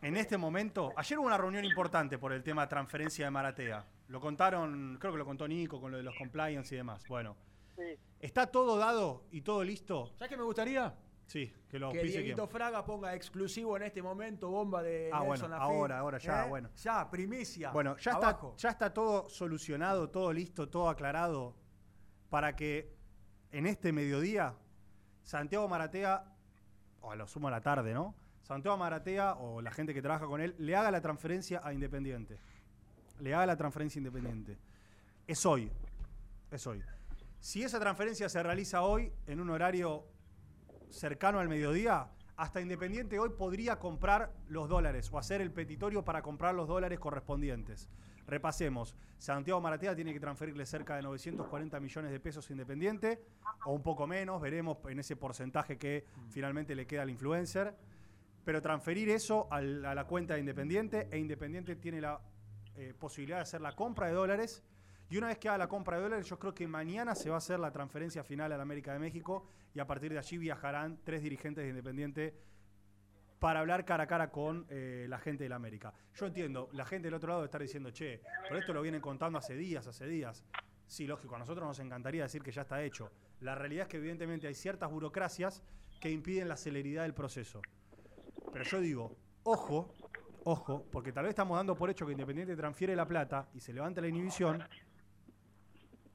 en 0.01 0.17
este 0.17 0.39
momento, 0.39 0.93
ayer 0.97 1.19
hubo 1.19 1.27
una 1.27 1.37
reunión 1.37 1.65
importante 1.65 2.19
por 2.19 2.33
el 2.33 2.43
tema 2.43 2.63
de 2.63 2.69
transferencia 2.69 3.25
de 3.27 3.31
Maratea. 3.31 3.85
Lo 4.09 4.21
contaron, 4.21 4.97
creo 4.99 5.13
que 5.13 5.19
lo 5.19 5.25
contó 5.25 5.47
Nico 5.47 5.81
con 5.81 5.91
lo 5.91 5.99
de 5.99 6.03
los 6.05 6.15
compliance 6.17 6.75
y 6.75 6.79
demás. 6.79 7.05
Bueno, 7.09 7.37
Sí. 7.77 7.97
¿está 8.19 8.47
todo 8.47 8.77
dado 8.77 9.25
y 9.31 9.43
todo 9.43 9.63
listo? 9.63 10.11
¿Sabes 10.17 10.31
qué 10.31 10.37
me 10.37 10.43
gustaría? 10.43 10.93
Sí, 11.29 11.53
que 11.69 11.79
lo 11.79 11.93
Que 11.93 12.03
Dieguito 12.05 12.37
quién. 12.37 12.49
Fraga 12.49 12.83
ponga 12.87 13.15
exclusivo 13.15 13.77
en 13.77 13.83
este 13.83 14.03
momento 14.03 14.49
bomba 14.49 14.83
de 14.83 15.11
Ah, 15.13 15.21
Nelson 15.21 15.51
bueno, 15.51 15.63
ahora, 15.63 15.99
ahora, 15.99 16.19
ya, 16.19 16.47
¿Eh? 16.47 16.49
bueno. 16.49 16.71
Ya, 16.75 17.11
primicia. 17.11 17.71
Bueno, 17.71 17.99
ya 17.99 18.13
Abajo. 18.13 18.53
está, 18.57 18.63
ya 18.63 18.71
está 18.71 18.95
todo 18.95 19.29
solucionado, 19.29 20.09
todo 20.09 20.33
listo, 20.33 20.71
todo 20.71 20.89
aclarado 20.89 21.55
para 22.31 22.57
que 22.57 22.97
en 23.53 23.67
este 23.67 23.93
mediodía 23.93 24.55
Santiago 25.23 25.69
Maratea, 25.69 26.25
o 27.03 27.13
a 27.13 27.17
lo 27.17 27.27
sumo 27.29 27.49
a 27.49 27.51
la 27.51 27.61
tarde, 27.61 27.93
¿no? 27.93 28.15
Santiago 28.41 28.79
Maratea 28.79 29.35
o 29.35 29.61
la 29.61 29.71
gente 29.71 29.93
que 29.93 30.01
trabaja 30.01 30.25
con 30.27 30.41
él 30.41 30.55
le 30.59 30.75
haga 30.75 30.91
la 30.91 31.03
transferencia 31.03 31.61
a 31.63 31.75
Independiente. 31.75 32.39
Le 33.21 33.35
haga 33.35 33.45
la 33.45 33.57
transferencia 33.59 33.99
a 33.99 34.01
Independiente. 34.01 34.57
Es 35.27 35.45
hoy. 35.45 35.71
Es 36.51 36.67
hoy. 36.67 36.83
Si 37.39 37.63
esa 37.63 37.79
transferencia 37.79 38.31
se 38.31 38.43
realiza 38.43 38.81
hoy 38.81 39.13
en 39.27 39.41
un 39.41 39.51
horario 39.51 40.07
cercano 40.91 41.41
al 41.41 41.49
mediodía, 41.49 42.11
hasta 42.37 42.61
Independiente 42.61 43.19
hoy 43.19 43.31
podría 43.31 43.79
comprar 43.79 44.33
los 44.49 44.69
dólares 44.69 45.11
o 45.13 45.19
hacer 45.19 45.41
el 45.41 45.51
petitorio 45.51 46.05
para 46.05 46.23
comprar 46.23 46.55
los 46.55 46.69
dólares 46.69 47.01
correspondientes. 47.01 47.89
Repasemos. 48.29 48.95
Santiago 49.17 49.61
Maratea 49.61 49.97
tiene 49.97 50.13
que 50.13 50.21
transferirle 50.21 50.65
cerca 50.67 50.95
de 50.95 51.03
940 51.03 51.81
millones 51.81 52.13
de 52.13 52.21
pesos 52.21 52.49
a 52.49 52.53
Independiente, 52.53 53.25
o 53.65 53.73
un 53.73 53.83
poco 53.83 54.07
menos, 54.07 54.41
veremos 54.41 54.79
en 54.89 55.01
ese 55.01 55.17
porcentaje 55.17 55.79
que 55.79 56.05
finalmente 56.29 56.75
le 56.75 56.87
queda 56.87 57.03
al 57.03 57.11
influencer. 57.11 57.75
Pero 58.45 58.63
transferir 58.63 59.09
eso 59.11 59.49
a 59.51 59.61
la 59.61 60.05
cuenta 60.05 60.35
de 60.35 60.41
Independiente, 60.41 61.09
e 61.11 61.19
Independiente 61.19 61.75
tiene 61.75 62.01
la 62.01 62.21
eh, 62.77 62.95
posibilidad 62.97 63.39
de 63.39 63.43
hacer 63.43 63.61
la 63.61 63.75
compra 63.75 64.07
de 64.07 64.13
dólares. 64.13 64.63
Y 65.11 65.17
una 65.17 65.29
vez 65.29 65.39
que 65.39 65.49
haga 65.49 65.59
la 65.59 65.69
compra 65.69 65.97
de 65.97 66.03
dólares, 66.03 66.27
yo 66.27 66.39
creo 66.39 66.55
que 66.55 66.67
mañana 66.69 67.15
se 67.15 67.31
va 67.31 67.37
a 67.37 67.39
hacer 67.39 67.59
la 67.59 67.73
transferencia 67.73 68.23
final 68.23 68.53
a 68.53 68.57
la 68.57 68.63
América 68.63 68.93
de 68.93 68.99
México 68.99 69.47
y 69.75 69.81
a 69.81 69.87
partir 69.87 70.13
de 70.13 70.19
allí 70.19 70.37
viajarán 70.37 70.99
tres 71.03 71.23
dirigentes 71.23 71.65
de 71.65 71.71
Independiente 71.71 72.35
para 73.39 73.61
hablar 73.61 73.85
cara 73.85 74.05
a 74.05 74.07
cara 74.07 74.31
con 74.31 74.67
eh, 74.69 75.07
la 75.09 75.19
gente 75.19 75.45
de 75.45 75.49
la 75.49 75.57
América. 75.57 75.95
Yo 76.15 76.27
entiendo, 76.27 76.69
la 76.73 76.85
gente 76.85 77.07
del 77.07 77.15
otro 77.15 77.31
lado 77.31 77.45
estar 77.45 77.61
diciendo, 77.61 77.91
che, 77.91 78.21
pero 78.43 78.59
esto 78.59 78.73
lo 78.73 78.83
vienen 78.83 79.01
contando 79.01 79.39
hace 79.39 79.55
días, 79.55 79.87
hace 79.87 80.07
días. 80.07 80.45
Sí, 80.87 81.07
lógico, 81.07 81.37
a 81.37 81.39
nosotros 81.39 81.67
nos 81.67 81.79
encantaría 81.79 82.25
decir 82.25 82.43
que 82.43 82.51
ya 82.51 82.63
está 82.63 82.83
hecho. 82.83 83.11
La 83.41 83.55
realidad 83.55 83.83
es 83.83 83.89
que 83.89 83.99
evidentemente 83.99 84.47
hay 84.47 84.55
ciertas 84.55 84.91
burocracias 84.91 85.63
que 86.01 86.11
impiden 86.11 86.49
la 86.49 86.57
celeridad 86.57 87.03
del 87.03 87.15
proceso. 87.15 87.63
Pero 88.53 88.65
yo 88.65 88.81
digo, 88.81 89.17
ojo, 89.45 89.95
ojo, 90.45 90.85
porque 90.91 91.13
tal 91.13 91.25
vez 91.25 91.31
estamos 91.31 91.57
dando 91.57 91.77
por 91.77 91.89
hecho 91.89 92.05
que 92.07 92.13
Independiente 92.13 92.57
transfiere 92.57 92.97
la 92.97 93.07
plata 93.07 93.49
y 93.55 93.61
se 93.61 93.73
levanta 93.73 94.01
la 94.01 94.09
inhibición 94.09 94.65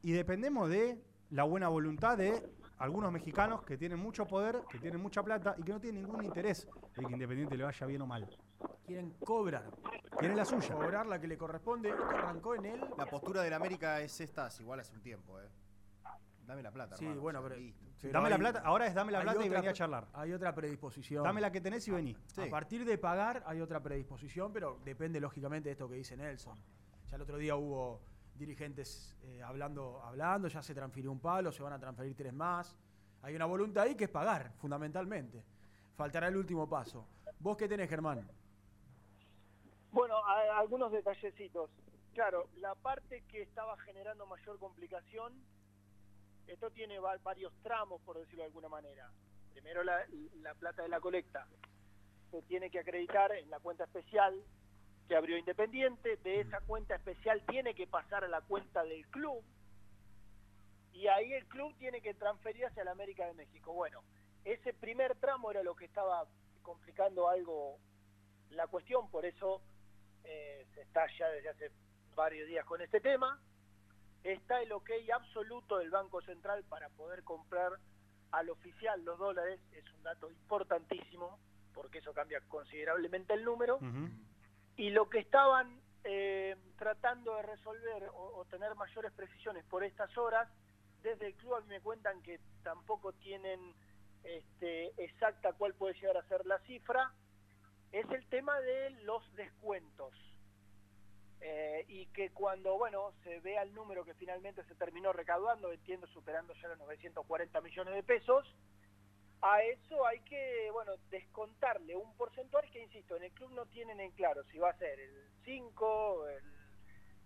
y 0.03 0.11
dependemos 0.11 0.69
de 0.69 1.01
la 1.29 1.43
buena 1.45 1.69
voluntad 1.69 2.17
de 2.17 2.43
algunos 2.77 3.11
mexicanos 3.11 3.63
que 3.63 3.77
tienen 3.77 3.97
mucho 3.97 4.27
poder, 4.27 4.61
que 4.69 4.77
tienen 4.77 5.01
mucha 5.01 5.23
plata 5.23 5.55
y 5.57 5.63
que 5.63 5.71
no 5.71 5.79
tienen 5.79 6.03
ningún 6.03 6.23
interés 6.23 6.67
de 6.95 7.05
que 7.05 7.13
Independiente 7.13 7.57
le 7.57 7.63
vaya 7.63 7.87
bien 7.87 8.01
o 8.01 8.05
mal. 8.05 8.29
Quieren 8.85 9.11
cobrar. 9.25 9.71
Quieren 10.17 10.35
la 10.35 10.43
suya. 10.45 10.75
Cobrar 10.75 11.05
la 11.07 11.19
que 11.19 11.27
le 11.27 11.37
corresponde. 11.37 11.89
Esto 11.89 12.03
arrancó 12.05 12.55
en 12.55 12.65
él. 12.65 12.81
La 12.97 13.05
postura 13.05 13.41
de 13.41 13.49
la 13.49 13.55
América 13.55 14.01
es 14.01 14.19
esta, 14.19 14.47
es 14.47 14.59
igual 14.59 14.81
hace 14.81 14.93
un 14.93 15.01
tiempo, 15.01 15.39
¿eh? 15.39 15.47
Dame 16.45 16.61
la 16.61 16.71
plata, 16.71 16.97
Sí, 16.97 17.05
hermano, 17.05 17.21
bueno, 17.21 17.41
pero. 17.41 17.55
listo. 17.55 17.85
pero 18.01 18.13
Dame 18.13 18.29
la 18.29 18.37
plata, 18.37 18.61
ahora 18.65 18.85
es 18.85 18.93
dame 18.93 19.13
la 19.13 19.21
plata 19.21 19.41
y 19.41 19.47
otra 19.47 19.59
vení 19.61 19.67
a 19.69 19.73
charlar. 19.73 20.07
Hay 20.11 20.33
otra 20.33 20.53
predisposición. 20.53 21.23
Dame 21.23 21.39
la 21.39 21.49
que 21.53 21.61
tenés 21.61 21.87
y 21.87 21.91
vení. 21.91 22.17
A 22.37 22.49
partir 22.49 22.83
de 22.83 22.97
pagar 22.97 23.43
hay 23.45 23.61
otra 23.61 23.81
predisposición, 23.81 24.51
pero 24.51 24.77
depende 24.83 25.21
lógicamente 25.21 25.69
de 25.69 25.73
esto 25.73 25.87
que 25.87 25.95
dice 25.95 26.17
Nelson. 26.17 26.59
Ya 27.09 27.15
el 27.15 27.21
otro 27.21 27.37
día 27.37 27.55
hubo 27.55 28.01
dirigentes 28.35 29.15
eh, 29.23 29.41
hablando, 29.43 30.01
hablando, 30.03 30.47
ya 30.47 30.61
se 30.61 30.73
transfirió 30.73 31.11
un 31.11 31.19
palo, 31.19 31.51
se 31.51 31.63
van 31.63 31.73
a 31.73 31.79
transferir 31.79 32.15
tres 32.15 32.33
más. 32.33 32.77
Hay 33.21 33.35
una 33.35 33.45
voluntad 33.45 33.83
ahí 33.83 33.95
que 33.95 34.05
es 34.05 34.09
pagar, 34.09 34.51
fundamentalmente. 34.57 35.43
Faltará 35.95 36.27
el 36.27 36.37
último 36.37 36.67
paso. 36.67 37.07
¿Vos 37.39 37.55
qué 37.57 37.67
tenés, 37.67 37.89
Germán? 37.89 38.27
Bueno, 39.91 40.15
algunos 40.25 40.91
detallecitos. 40.91 41.69
Claro, 42.13 42.49
la 42.57 42.75
parte 42.75 43.23
que 43.27 43.41
estaba 43.41 43.77
generando 43.79 44.25
mayor 44.25 44.57
complicación, 44.59 45.33
esto 46.47 46.69
tiene 46.71 46.99
va- 46.99 47.17
varios 47.23 47.53
tramos, 47.61 48.01
por 48.01 48.17
decirlo 48.17 48.41
de 48.41 48.47
alguna 48.47 48.69
manera. 48.69 49.09
Primero 49.53 49.83
la 49.83 50.53
plata 50.55 50.81
de 50.83 50.89
la 50.89 50.99
colecta. 50.99 51.47
Se 52.31 52.41
tiene 52.43 52.69
que 52.71 52.79
acreditar 52.79 53.31
en 53.31 53.49
la 53.49 53.59
cuenta 53.59 53.83
especial 53.83 54.43
que 55.07 55.15
abrió 55.15 55.37
Independiente. 55.37 56.17
De 56.17 56.41
esa 56.41 56.61
cuenta 56.61 56.95
especial 56.95 57.43
tiene 57.47 57.73
que 57.73 57.87
pasar 57.87 58.23
a 58.23 58.27
la 58.27 58.41
cuenta 58.41 58.83
del 58.83 59.05
club. 59.07 59.43
Y 60.93 61.07
ahí 61.07 61.33
el 61.33 61.45
club 61.47 61.75
tiene 61.77 62.01
que 62.01 62.13
transferir 62.13 62.65
hacia 62.65 62.83
la 62.83 62.91
América 62.91 63.25
de 63.25 63.33
México. 63.33 63.73
Bueno, 63.73 64.03
ese 64.45 64.73
primer 64.73 65.15
tramo 65.15 65.51
era 65.51 65.63
lo 65.63 65.75
que 65.75 65.85
estaba 65.85 66.25
complicando 66.61 67.27
algo 67.27 67.79
la 68.51 68.67
cuestión, 68.67 69.09
por 69.09 69.25
eso 69.25 69.61
eh, 70.23 70.65
se 70.73 70.81
está 70.81 71.07
ya 71.17 71.27
desde 71.29 71.49
hace 71.49 71.71
varios 72.15 72.47
días 72.47 72.65
con 72.65 72.81
este 72.81 72.99
tema. 72.99 73.41
Está 74.23 74.61
el 74.61 74.71
ok 74.71 74.89
absoluto 75.13 75.79
del 75.79 75.89
Banco 75.89 76.21
Central 76.21 76.63
para 76.69 76.89
poder 76.89 77.23
comprar 77.23 77.73
al 78.31 78.49
oficial 78.49 79.03
los 79.03 79.19
dólares, 79.19 79.59
es 79.73 79.83
un 79.93 80.03
dato 80.03 80.31
importantísimo, 80.31 81.39
porque 81.73 81.99
eso 81.99 82.13
cambia 82.13 82.41
considerablemente 82.47 83.33
el 83.33 83.43
número. 83.43 83.79
Y 84.75 84.89
lo 84.89 85.09
que 85.09 85.19
estaban 85.19 85.79
eh, 86.03 86.55
tratando 86.77 87.35
de 87.35 87.43
resolver 87.43 88.09
o, 88.13 88.45
tener 88.49 88.75
mayores 88.75 89.11
precisiones 89.13 89.63
por 89.65 89.83
estas 89.83 90.15
horas, 90.17 90.49
desde 91.01 91.27
el 91.27 91.33
club 91.35 91.55
a 91.55 91.61
mí 91.61 91.67
me 91.69 91.81
cuentan 91.81 92.21
que 92.21 92.39
tampoco 92.61 93.13
tienen 93.13 93.73
este, 94.23 94.91
exacta 95.03 95.53
cuál 95.53 95.73
puede 95.73 95.93
llegar 95.95 96.17
a 96.17 96.27
ser 96.27 96.45
la 96.45 96.59
cifra, 96.59 97.11
es 97.91 98.09
el 98.11 98.25
tema 98.27 98.59
de 98.59 98.89
los 99.03 99.23
descuentos. 99.35 100.13
Eh, 101.45 101.83
y 101.89 102.05
que 102.07 102.31
cuando, 102.31 102.77
bueno, 102.77 103.11
se 103.23 103.39
vea 103.41 103.63
el 103.63 103.73
número 103.73 104.05
que 104.05 104.13
finalmente 104.13 104.63
se 104.63 104.75
terminó 104.75 105.11
recaudando, 105.11 105.73
entiendo 105.73 106.07
superando 106.07 106.53
ya 106.53 106.69
los 106.69 106.79
940 106.79 107.61
millones 107.61 107.95
de 107.95 108.03
pesos, 108.03 108.55
a 109.45 109.61
eso 109.61 110.05
hay 110.07 110.21
que, 110.21 110.69
bueno, 110.71 110.93
descontarle 111.11 111.95
un 111.95 112.15
porcentaje 112.15 112.69
que, 112.71 112.81
insisto, 112.81 113.15
en 113.17 113.23
el 113.23 113.31
club 113.33 113.51
no 113.51 113.65
tienen 113.65 113.99
en 113.99 114.11
claro 114.11 114.43
si 114.45 114.57
va 114.57 114.69
a 114.69 114.77
ser 114.77 114.99
el 114.99 115.11
5, 115.43 116.27
el 116.29 116.43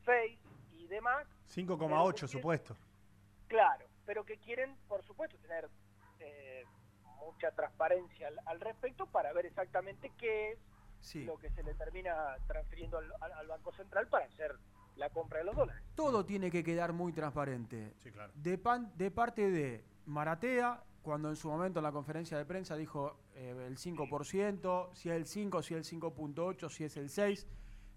6 0.06 0.40
y 0.74 0.88
demás. 0.88 1.28
5,8 1.54 2.28
supuesto. 2.28 2.76
Claro, 3.48 3.86
pero 4.06 4.26
que 4.26 4.38
quieren, 4.38 4.76
por 4.88 5.04
supuesto, 5.04 5.38
tener 5.38 5.70
eh, 6.20 6.64
mucha 7.22 7.52
transparencia 7.52 8.28
al, 8.30 8.40
al 8.46 8.60
respecto 8.62 9.06
para 9.06 9.32
ver 9.34 9.46
exactamente 9.46 10.12
qué 10.18 10.52
es 10.54 10.60
Sí. 11.00 11.24
lo 11.26 11.38
que 11.38 11.52
se 11.52 11.62
le 11.62 11.76
termina 11.76 12.36
transfiriendo 12.48 12.98
al, 12.98 13.14
al- 13.22 13.32
al 13.34 13.48
Banco 13.48 13.72
Central 13.74 14.08
para 14.08 14.26
hacer 14.26 14.56
la 14.96 15.12
compra 15.12 15.38
de 15.38 15.46
los 15.46 15.56
dólares. 15.56 15.84
Todo 15.96 16.26
tiene 16.26 16.50
que 16.50 16.64
quedar 16.64 16.92
muy 16.92 17.14
transparente. 17.14 17.94
Sí, 18.00 18.12
claro. 18.12 18.34
De, 18.36 18.58
pan- 18.58 18.92
de 18.98 19.12
parte 19.12 19.52
de 19.52 19.86
Maratea, 20.08 20.84
cuando 21.02 21.30
en 21.30 21.36
su 21.36 21.50
momento 21.50 21.80
en 21.80 21.84
la 21.84 21.92
conferencia 21.92 22.38
de 22.38 22.46
prensa 22.46 22.76
dijo 22.76 23.18
eh, 23.36 23.66
el 23.68 23.78
5%, 23.78 24.90
si 24.94 25.10
es 25.10 25.16
el 25.16 25.26
5, 25.26 25.62
si 25.62 25.76
es 25.76 25.92
el 25.94 26.02
5.8, 26.02 26.70
si 26.70 26.84
es 26.84 26.98
el 26.98 27.10
6, 27.10 27.48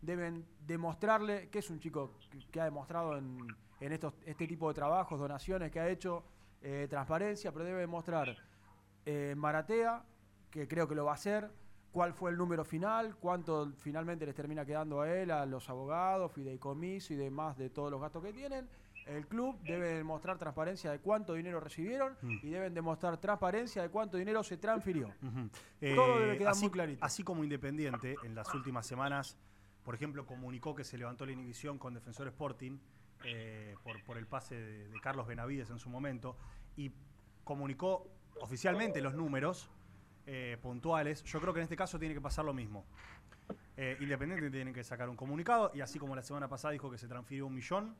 deben 0.02 0.46
demostrarle 0.66 1.48
que 1.48 1.60
es 1.60 1.70
un 1.70 1.80
chico 1.80 2.18
que, 2.50 2.60
ha 2.60 2.64
demostrado 2.64 3.16
en, 3.16 3.38
en 3.80 3.92
estos, 3.92 4.14
este 4.24 4.46
tipo 4.46 4.68
de 4.68 4.74
trabajos, 4.74 5.18
donaciones 5.18 5.70
que 5.70 5.80
ha 5.80 5.88
hecho, 5.88 6.24
eh, 6.62 6.86
transparencia, 6.90 7.52
pero 7.52 7.64
debe 7.64 7.80
demostrar 7.80 8.36
eh, 9.06 9.34
Maratea, 9.34 10.04
que 10.50 10.68
creo 10.68 10.86
que 10.86 10.94
lo 10.94 11.06
va 11.06 11.12
a 11.12 11.14
hacer, 11.14 11.50
cuál 11.90 12.12
fue 12.12 12.30
el 12.30 12.36
número 12.36 12.64
final, 12.64 13.16
cuánto 13.16 13.72
finalmente 13.78 14.26
les 14.26 14.34
termina 14.34 14.66
quedando 14.66 15.00
a 15.00 15.10
él, 15.10 15.30
a 15.30 15.46
los 15.46 15.70
abogados, 15.70 16.32
fideicomiso 16.32 17.14
y 17.14 17.16
demás 17.16 17.56
de 17.56 17.70
todos 17.70 17.90
los 17.90 18.00
gastos 18.00 18.22
que 18.22 18.32
tienen. 18.32 18.68
El 19.10 19.26
club 19.26 19.58
debe 19.62 19.94
demostrar 19.94 20.38
transparencia 20.38 20.90
de 20.92 21.00
cuánto 21.00 21.34
dinero 21.34 21.58
recibieron 21.60 22.16
Mm. 22.22 22.38
y 22.42 22.50
deben 22.50 22.74
demostrar 22.74 23.18
transparencia 23.18 23.82
de 23.82 23.88
cuánto 23.88 24.16
dinero 24.16 24.42
se 24.44 24.56
transfirió. 24.56 25.12
Todo 25.18 26.18
Eh, 26.18 26.20
debe 26.20 26.38
quedar 26.38 26.52
así, 26.52 26.62
muy 26.62 26.70
clarito. 26.70 27.04
Así 27.04 27.22
como 27.24 27.42
Independiente, 27.42 28.14
en 28.22 28.34
las 28.34 28.52
últimas 28.54 28.86
semanas, 28.86 29.36
por 29.84 29.94
ejemplo, 29.94 30.24
comunicó 30.26 30.74
que 30.74 30.84
se 30.84 30.96
levantó 30.96 31.26
la 31.26 31.32
inhibición 31.32 31.78
con 31.78 31.94
Defensor 31.94 32.28
Sporting 32.28 32.78
eh, 33.24 33.74
por, 33.82 34.02
por 34.04 34.16
el 34.16 34.26
pase 34.26 34.54
de, 34.54 34.88
de 34.88 35.00
Carlos 35.00 35.26
Benavides 35.26 35.70
en 35.70 35.78
su 35.78 35.90
momento 35.90 36.36
y 36.76 36.92
comunicó 37.44 38.06
oficialmente 38.40 39.00
los 39.02 39.14
números 39.14 39.70
eh, 40.26 40.56
puntuales. 40.62 41.22
Yo 41.24 41.40
creo 41.40 41.52
que 41.52 41.60
en 41.60 41.64
este 41.64 41.76
caso 41.76 41.98
tiene 41.98 42.14
que 42.14 42.20
pasar 42.20 42.44
lo 42.44 42.54
mismo. 42.54 42.86
Eh, 43.76 43.96
Independiente 44.00 44.50
tiene 44.50 44.72
que 44.72 44.84
sacar 44.84 45.08
un 45.08 45.16
comunicado 45.16 45.72
y 45.74 45.80
así 45.80 45.98
como 45.98 46.14
la 46.14 46.22
semana 46.22 46.48
pasada 46.48 46.72
dijo 46.72 46.90
que 46.90 46.98
se 46.98 47.08
transfirió 47.08 47.46
un 47.46 47.54
millón, 47.54 47.96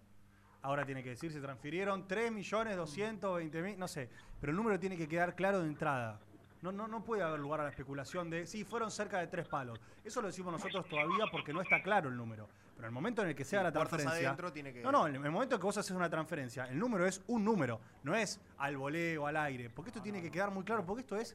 ahora 0.62 0.84
tiene 0.84 1.02
que 1.02 1.10
decir 1.10 1.32
se 1.32 1.40
transfirieron 1.40 2.06
3 2.06 2.30
millones 2.32 2.76
220 2.76 3.62
mil, 3.62 3.78
no 3.78 3.88
sé, 3.88 4.08
pero 4.40 4.50
el 4.50 4.56
número 4.56 4.78
tiene 4.78 4.96
que 4.96 5.08
quedar 5.08 5.34
claro 5.34 5.60
de 5.60 5.66
entrada. 5.68 6.20
No, 6.62 6.70
no, 6.72 6.86
no 6.86 7.02
puede 7.02 7.22
haber 7.22 7.40
lugar 7.40 7.60
a 7.60 7.64
la 7.64 7.70
especulación 7.70 8.28
de, 8.28 8.46
sí, 8.46 8.64
fueron 8.64 8.90
cerca 8.90 9.18
de 9.18 9.26
tres 9.28 9.48
palos. 9.48 9.80
Eso 10.04 10.20
lo 10.20 10.26
decimos 10.26 10.52
nosotros 10.52 10.86
todavía 10.88 11.24
porque 11.32 11.54
no 11.54 11.62
está 11.62 11.82
claro 11.82 12.10
el 12.10 12.16
número. 12.16 12.48
Pero 12.76 12.80
en 12.88 12.90
el 12.90 12.92
momento 12.92 13.22
en 13.22 13.28
el 13.28 13.34
que 13.34 13.44
sea 13.44 13.62
la 13.62 13.72
transferencia... 13.72 14.28
adentro 14.28 14.52
tiene 14.52 14.70
que- 14.72 14.82
No, 14.82 14.92
no, 14.92 15.06
en 15.08 15.14
el 15.14 15.30
momento 15.30 15.54
en 15.54 15.60
que 15.60 15.64
vos 15.66 15.78
haces 15.78 15.96
una 15.96 16.10
transferencia, 16.10 16.64
el 16.66 16.78
número 16.78 17.06
es 17.06 17.22
un 17.28 17.44
número, 17.46 17.80
no 18.02 18.14
es 18.14 18.40
al 18.58 18.76
voleo, 18.76 19.26
al 19.26 19.38
aire. 19.38 19.70
Porque 19.70 19.88
esto 19.88 20.02
tiene 20.02 20.20
que 20.20 20.30
quedar 20.30 20.50
muy 20.50 20.62
claro, 20.64 20.84
porque 20.84 21.00
esto 21.00 21.16
es, 21.16 21.34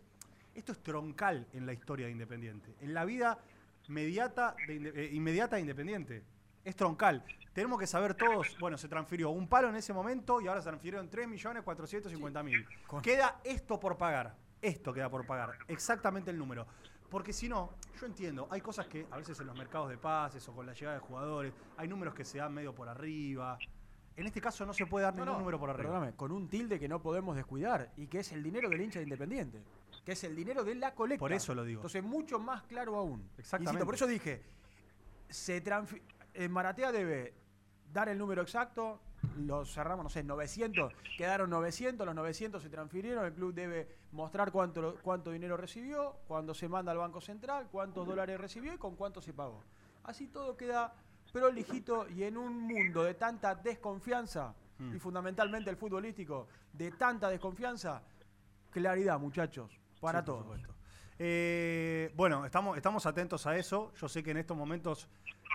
esto 0.53 0.71
es 0.73 0.80
troncal 0.84 1.47
en 1.53 1.65
la 1.65 1.73
historia 1.73 2.05
de 2.05 2.11
Independiente. 2.11 2.76
En 2.82 2.93
la 2.93 3.03
vida 3.03 3.39
mediata 3.88 4.55
de 4.67 4.76
Inde- 4.76 4.93
eh, 4.95 5.09
inmediata 5.13 5.55
de 5.55 5.61
Independiente. 5.63 6.23
Es 6.66 6.76
troncal. 6.76 7.24
Tenemos 7.53 7.80
que 7.80 7.88
saber 7.88 8.16
todos, 8.16 8.57
bueno, 8.59 8.78
se 8.78 8.89
transfirió 8.89 9.30
un 9.30 9.47
palo 9.47 9.70
en 9.70 9.76
ese 9.78 9.93
momento 9.93 10.41
y 10.41 10.47
ahora 10.47 10.59
se 10.61 10.68
transfirieron 10.68 11.09
3.450.000. 11.09 13.01
Queda 13.01 13.39
esto 13.43 13.80
por 13.80 13.97
pagar. 13.97 14.36
Esto 14.61 14.91
queda 14.91 15.09
por 15.09 15.26
pagar. 15.26 15.51
Exactamente 15.68 16.32
el 16.32 16.38
número. 16.38 16.66
Porque 17.09 17.32
si 17.32 17.47
no, 17.47 17.70
yo 17.99 18.07
entiendo, 18.07 18.47
hay 18.49 18.59
cosas 18.61 18.88
que 18.88 19.05
a 19.11 19.18
veces 19.18 19.39
en 19.39 19.45
los 19.47 19.55
mercados 19.57 19.89
de 19.89 19.97
pases 19.97 20.45
o 20.49 20.53
con 20.53 20.66
la 20.66 20.74
llegada 20.74 20.95
de 20.97 21.01
jugadores, 21.01 21.53
hay 21.78 21.88
números 21.88 22.13
que 22.16 22.26
se 22.26 22.39
dan 22.39 22.51
medio 22.53 22.74
por 22.74 22.89
arriba. 22.89 23.57
En 24.18 24.26
este 24.26 24.41
caso 24.41 24.66
no 24.66 24.74
se 24.74 24.86
puede 24.87 25.04
dar 25.05 25.13
No, 25.13 25.20
ningún 25.20 25.33
no, 25.33 25.39
número 25.39 25.59
por 25.59 25.70
arriba. 25.70 25.89
Perdóname, 25.92 26.16
con 26.16 26.32
un 26.32 26.50
tilde 26.50 26.79
que 26.79 26.87
no 26.89 27.00
podemos 27.01 27.36
descuidar 27.36 27.92
y 27.96 28.08
que 28.08 28.20
es 28.20 28.32
el 28.32 28.42
dinero 28.42 28.70
del 28.70 28.82
hincha 28.82 29.00
de 29.00 29.04
Independiente, 29.04 29.62
que 30.04 30.13
es 30.13 30.24
el 30.24 30.36
dinero 30.36 30.63
de 30.63 30.75
la 30.75 30.96
colecta. 30.96 31.20
Por 31.20 31.32
eso 31.32 31.54
lo 31.54 31.63
digo. 31.63 31.79
Entonces, 31.82 32.04
mucho 32.04 32.39
más 32.39 32.63
claro 32.63 32.96
aún. 32.97 33.29
Exactamente. 33.37 33.71
Insisto, 33.71 33.86
por 33.86 33.96
eso 33.96 34.08
dije, 34.08 34.42
se 35.29 35.63
transfi- 35.63 36.01
eh, 36.36 36.47
Maratea 36.49 36.91
debe 36.91 37.33
dar 37.91 38.09
el 38.09 38.17
número 38.17 38.41
exacto, 38.41 38.99
lo 39.37 39.66
cerramos, 39.66 40.03
no 40.03 40.09
sé, 40.09 40.24
900, 40.24 40.93
quedaron 41.17 41.49
900, 41.49 42.05
los 42.05 42.16
900 42.16 42.62
se 42.62 42.70
transfirieron, 42.70 43.25
el 43.25 43.33
club 43.33 43.53
debe 43.53 43.87
mostrar 44.12 44.51
cuánto, 44.51 44.97
cuánto 45.01 45.32
dinero 45.32 45.57
recibió, 45.57 46.17
cuando 46.28 46.53
se 46.53 46.67
manda 46.67 46.91
al 46.91 46.97
Banco 46.97 47.21
Central, 47.21 47.67
cuántos 47.71 48.05
dólares 48.07 48.39
recibió 48.39 48.74
y 48.74 48.78
con 48.78 48.95
cuánto 48.95 49.21
se 49.21 49.33
pagó. 49.33 49.63
Así 50.03 50.28
todo 50.28 50.55
queda 50.55 50.93
prolijito 51.32 52.07
y 52.09 52.24
en 52.24 52.37
un 52.37 52.62
mundo 52.62 53.03
de 53.03 53.13
tanta 53.16 53.55
desconfianza, 53.55 54.53
Mm. 54.78 54.93
y 54.95 54.99
fundamentalmente 54.99 55.70
el 55.70 55.78
futbolístico, 55.78 56.47
de 56.74 56.91
tanta 56.91 57.29
desconfianza, 57.29 58.01
claridad, 58.71 59.17
muchachos, 59.20 59.71
para 60.01 60.20
Sí, 60.20 60.25
todos. 60.25 60.59
Eh, 61.17 62.12
bueno, 62.16 62.46
estamos, 62.46 62.75
estamos 62.78 63.05
atentos 63.05 63.46
a 63.47 63.58
eso. 63.58 63.93
Yo 63.96 64.08
sé 64.08 64.24
que 64.24 64.32
en 64.32 64.37
estos 64.37 64.58
momentos 64.58 65.08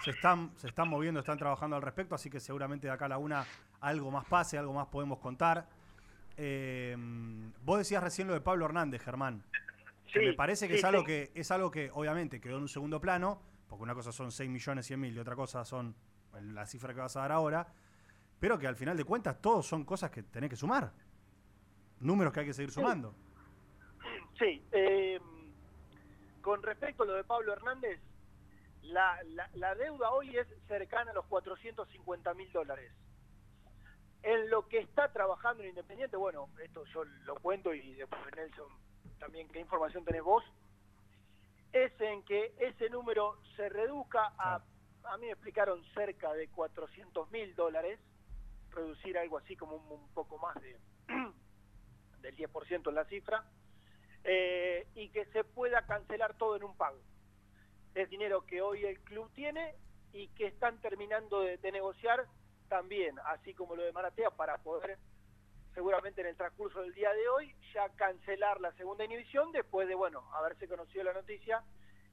se 0.03 0.11
están, 0.11 0.53
se 0.57 0.69
están 0.69 0.89
moviendo, 0.89 1.21
están 1.21 1.39
trabajando 1.39 1.77
al 1.77 1.83
respecto, 1.83 2.15
así 2.15 2.31
que 2.31 2.41
seguramente 2.41 2.87
de 2.87 2.93
acá 2.93 3.05
a 3.05 3.09
la 3.09 3.19
una 3.19 3.45
algo 3.81 4.11
más 4.11 4.25
pase, 4.25 4.57
algo 4.57 4.73
más 4.73 4.87
podemos 4.87 5.19
contar. 5.19 5.69
Eh, 6.37 6.97
vos 7.65 7.79
decías 7.79 8.03
recién 8.03 8.27
lo 8.27 8.35
de 8.35 8.41
Pablo 8.41 8.65
Hernández, 8.65 9.03
Germán. 9.03 9.43
que 10.13 10.21
me 10.21 10.33
parece 10.33 10.67
que 10.67 10.75
sí, 10.75 10.79
es 10.79 10.85
algo 10.85 11.01
sí. 11.01 11.07
que 11.07 11.33
es 11.35 11.51
algo 11.51 11.71
que 11.71 11.91
obviamente 11.93 12.41
quedó 12.41 12.57
en 12.57 12.63
un 12.63 12.69
segundo 12.69 13.01
plano, 13.01 13.43
porque 13.69 13.83
una 13.83 13.95
cosa 13.95 14.13
son 14.13 14.33
6 14.33 14.49
millones 14.49 14.87
100 14.87 15.01
mil 15.01 15.15
y 15.15 15.19
otra 15.19 15.37
cosa 15.37 15.65
son 15.65 15.95
la 16.41 16.65
cifra 16.65 16.95
que 16.95 17.01
vas 17.01 17.17
a 17.17 17.21
dar 17.21 17.33
ahora, 17.33 17.67
pero 18.39 18.59
que 18.59 18.67
al 18.67 18.77
final 18.77 18.97
de 18.97 19.05
cuentas 19.05 19.41
todos 19.43 19.67
son 19.67 19.85
cosas 19.85 20.11
que 20.11 20.23
tenés 20.23 20.49
que 20.49 20.57
sumar. 20.57 20.93
Números 22.01 22.33
que 22.33 22.41
hay 22.41 22.47
que 22.47 22.55
seguir 22.55 22.71
sumando. 22.71 23.15
Sí, 24.39 24.63
eh, 24.73 25.21
con 26.43 26.63
respecto 26.63 27.03
a 27.03 27.07
lo 27.07 27.15
de 27.15 27.25
Pablo 27.25 27.53
Hernández, 27.53 28.01
la, 28.83 29.19
la- 29.25 29.51
la 29.55 29.75
deuda 29.75 30.11
hoy 30.11 30.37
es 30.37 30.47
cercana 30.67 31.11
a 31.11 31.15
los 31.15 31.27
450 31.27 32.35
mil 32.35 32.51
dólares. 32.53 32.93
En 34.23 34.51
lo 34.51 34.69
que 34.69 34.79
está 34.79 35.11
trabajando 35.13 35.63
el 35.63 35.71
Independiente, 35.71 36.17
bueno, 36.17 36.49
esto 36.63 36.85
yo 36.87 37.05
lo 37.05 37.35
cuento 37.37 37.73
y 37.73 37.95
después 37.95 38.21
Nelson 38.37 38.69
también, 39.19 39.49
¿qué 39.49 39.61
información 39.61 40.05
tenés 40.05 40.23
vos? 40.23 40.45
Es 41.73 41.93
en 42.01 42.23
que 42.25 42.55
ese 42.59 42.91
número 42.91 43.39
se 43.57 43.69
reduzca 43.69 44.33
a, 44.39 44.63
a 45.05 45.17
mí 45.19 45.27
me 45.27 45.33
explicaron 45.33 45.83
cerca 45.95 46.33
de 46.35 46.49
400 46.49 47.31
mil 47.31 47.55
dólares, 47.55 47.99
reducir 48.71 49.17
algo 49.19 49.39
así 49.39 49.57
como 49.57 49.77
un, 49.77 49.91
un 50.01 50.09
poco 50.15 50.39
más 50.39 50.55
de 50.61 50.79
del 52.21 52.37
10% 52.37 52.89
en 52.89 52.95
la 52.95 53.05
cifra, 53.07 53.45
eh, 54.25 54.87
y 54.95 55.09
que 55.11 55.25
se 55.27 55.45
pueda 55.45 55.87
cancelar 55.87 56.35
todo 56.35 56.57
en 56.57 56.65
un 56.65 56.77
pago. 56.77 56.99
Es 57.95 58.09
dinero 58.11 58.45
que 58.47 58.63
hoy 58.63 58.85
el 58.85 59.01
club 59.01 59.31
tiene 59.35 59.75
y 60.13 60.29
que 60.29 60.47
están 60.47 60.81
terminando 60.81 61.41
de, 61.41 61.57
de 61.57 61.73
negociar 61.73 62.27
también, 62.69 63.19
así 63.27 63.55
como 63.55 63.75
lo 63.75 63.83
de 63.83 63.93
Maratea, 63.93 64.31
para 64.31 64.59
poder 64.59 64.99
seguramente 65.75 66.21
en 66.21 66.29
el 66.29 66.37
transcurso 66.37 66.81
del 66.81 66.95
día 66.95 67.13
de 67.13 67.29
hoy 67.29 67.55
ya 67.75 67.89
cancelar 67.91 68.61
la 68.61 68.73
segunda 68.73 69.05
inhibición 69.05 69.53
después 69.53 69.87
de, 69.89 69.95
bueno, 69.95 70.25
haberse 70.35 70.67
conocido 70.69 71.05
la 71.05 71.13
noticia 71.13 71.63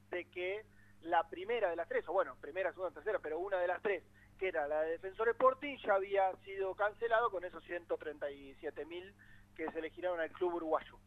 de 0.09 0.25
que 0.25 0.65
la 1.01 1.27
primera 1.29 1.69
de 1.69 1.75
las 1.75 1.87
tres, 1.87 2.07
o 2.07 2.13
bueno, 2.13 2.35
primera, 2.39 2.71
segunda, 2.71 2.93
tercera, 2.93 3.19
pero 3.19 3.39
una 3.39 3.57
de 3.57 3.67
las 3.67 3.81
tres, 3.81 4.03
que 4.37 4.49
era 4.49 4.67
la 4.67 4.81
de 4.81 4.91
Defensor 4.91 5.29
Sporting, 5.29 5.77
ya 5.77 5.95
había 5.95 6.35
sido 6.43 6.75
cancelado 6.75 7.31
con 7.31 7.43
esos 7.43 7.63
137 7.63 8.85
mil 8.85 9.13
que 9.55 9.71
se 9.71 9.81
le 9.81 9.89
giraron 9.89 10.19
al 10.19 10.31
club 10.31 10.55
uruguayo. 10.55 10.97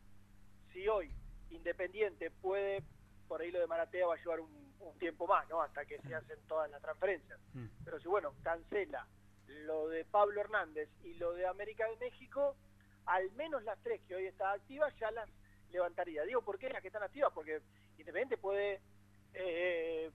Si 0.73 0.87
hoy 0.89 1.13
Independiente 1.51 2.31
puede, 2.31 2.83
por 3.27 3.41
ahí 3.41 3.51
lo 3.51 3.59
de 3.61 3.67
Maratea 3.67 4.07
va 4.07 4.15
a 4.15 4.19
llevar 4.19 4.41
un, 4.41 4.75
un 4.81 4.99
tiempo 4.99 5.27
más, 5.27 5.49
¿no? 5.49 5.63
Hasta 5.63 5.85
que 5.85 5.99
se 6.01 6.15
hacen 6.15 6.39
todas 6.47 6.71
las 6.71 6.81
transferencias. 6.81 7.39
Pero 7.85 8.01
si, 8.01 8.09
bueno, 8.09 8.35
cancela 8.43 9.07
lo 9.47 9.89
de 9.89 10.05
Pablo 10.05 10.41
Hernández 10.41 10.89
y 11.03 11.15
lo 11.15 11.33
de 11.33 11.47
América 11.47 11.89
de 11.89 11.97
México, 11.97 12.57
al 13.07 13.31
menos 13.33 13.63
las 13.65 13.79
tres 13.83 14.01
que 14.07 14.15
hoy 14.15 14.27
están 14.27 14.55
activas 14.55 14.95
ya 14.99 15.11
las 15.11 15.29
levantaría. 15.71 16.23
Digo, 16.25 16.43
¿por 16.43 16.59
qué 16.59 16.69
las 16.69 16.83
que 16.83 16.89
están 16.89 17.03
activas? 17.03 17.33
Porque 17.35 17.61
Independiente 17.99 18.39
puede 18.39 18.81
eh, 19.35 20.11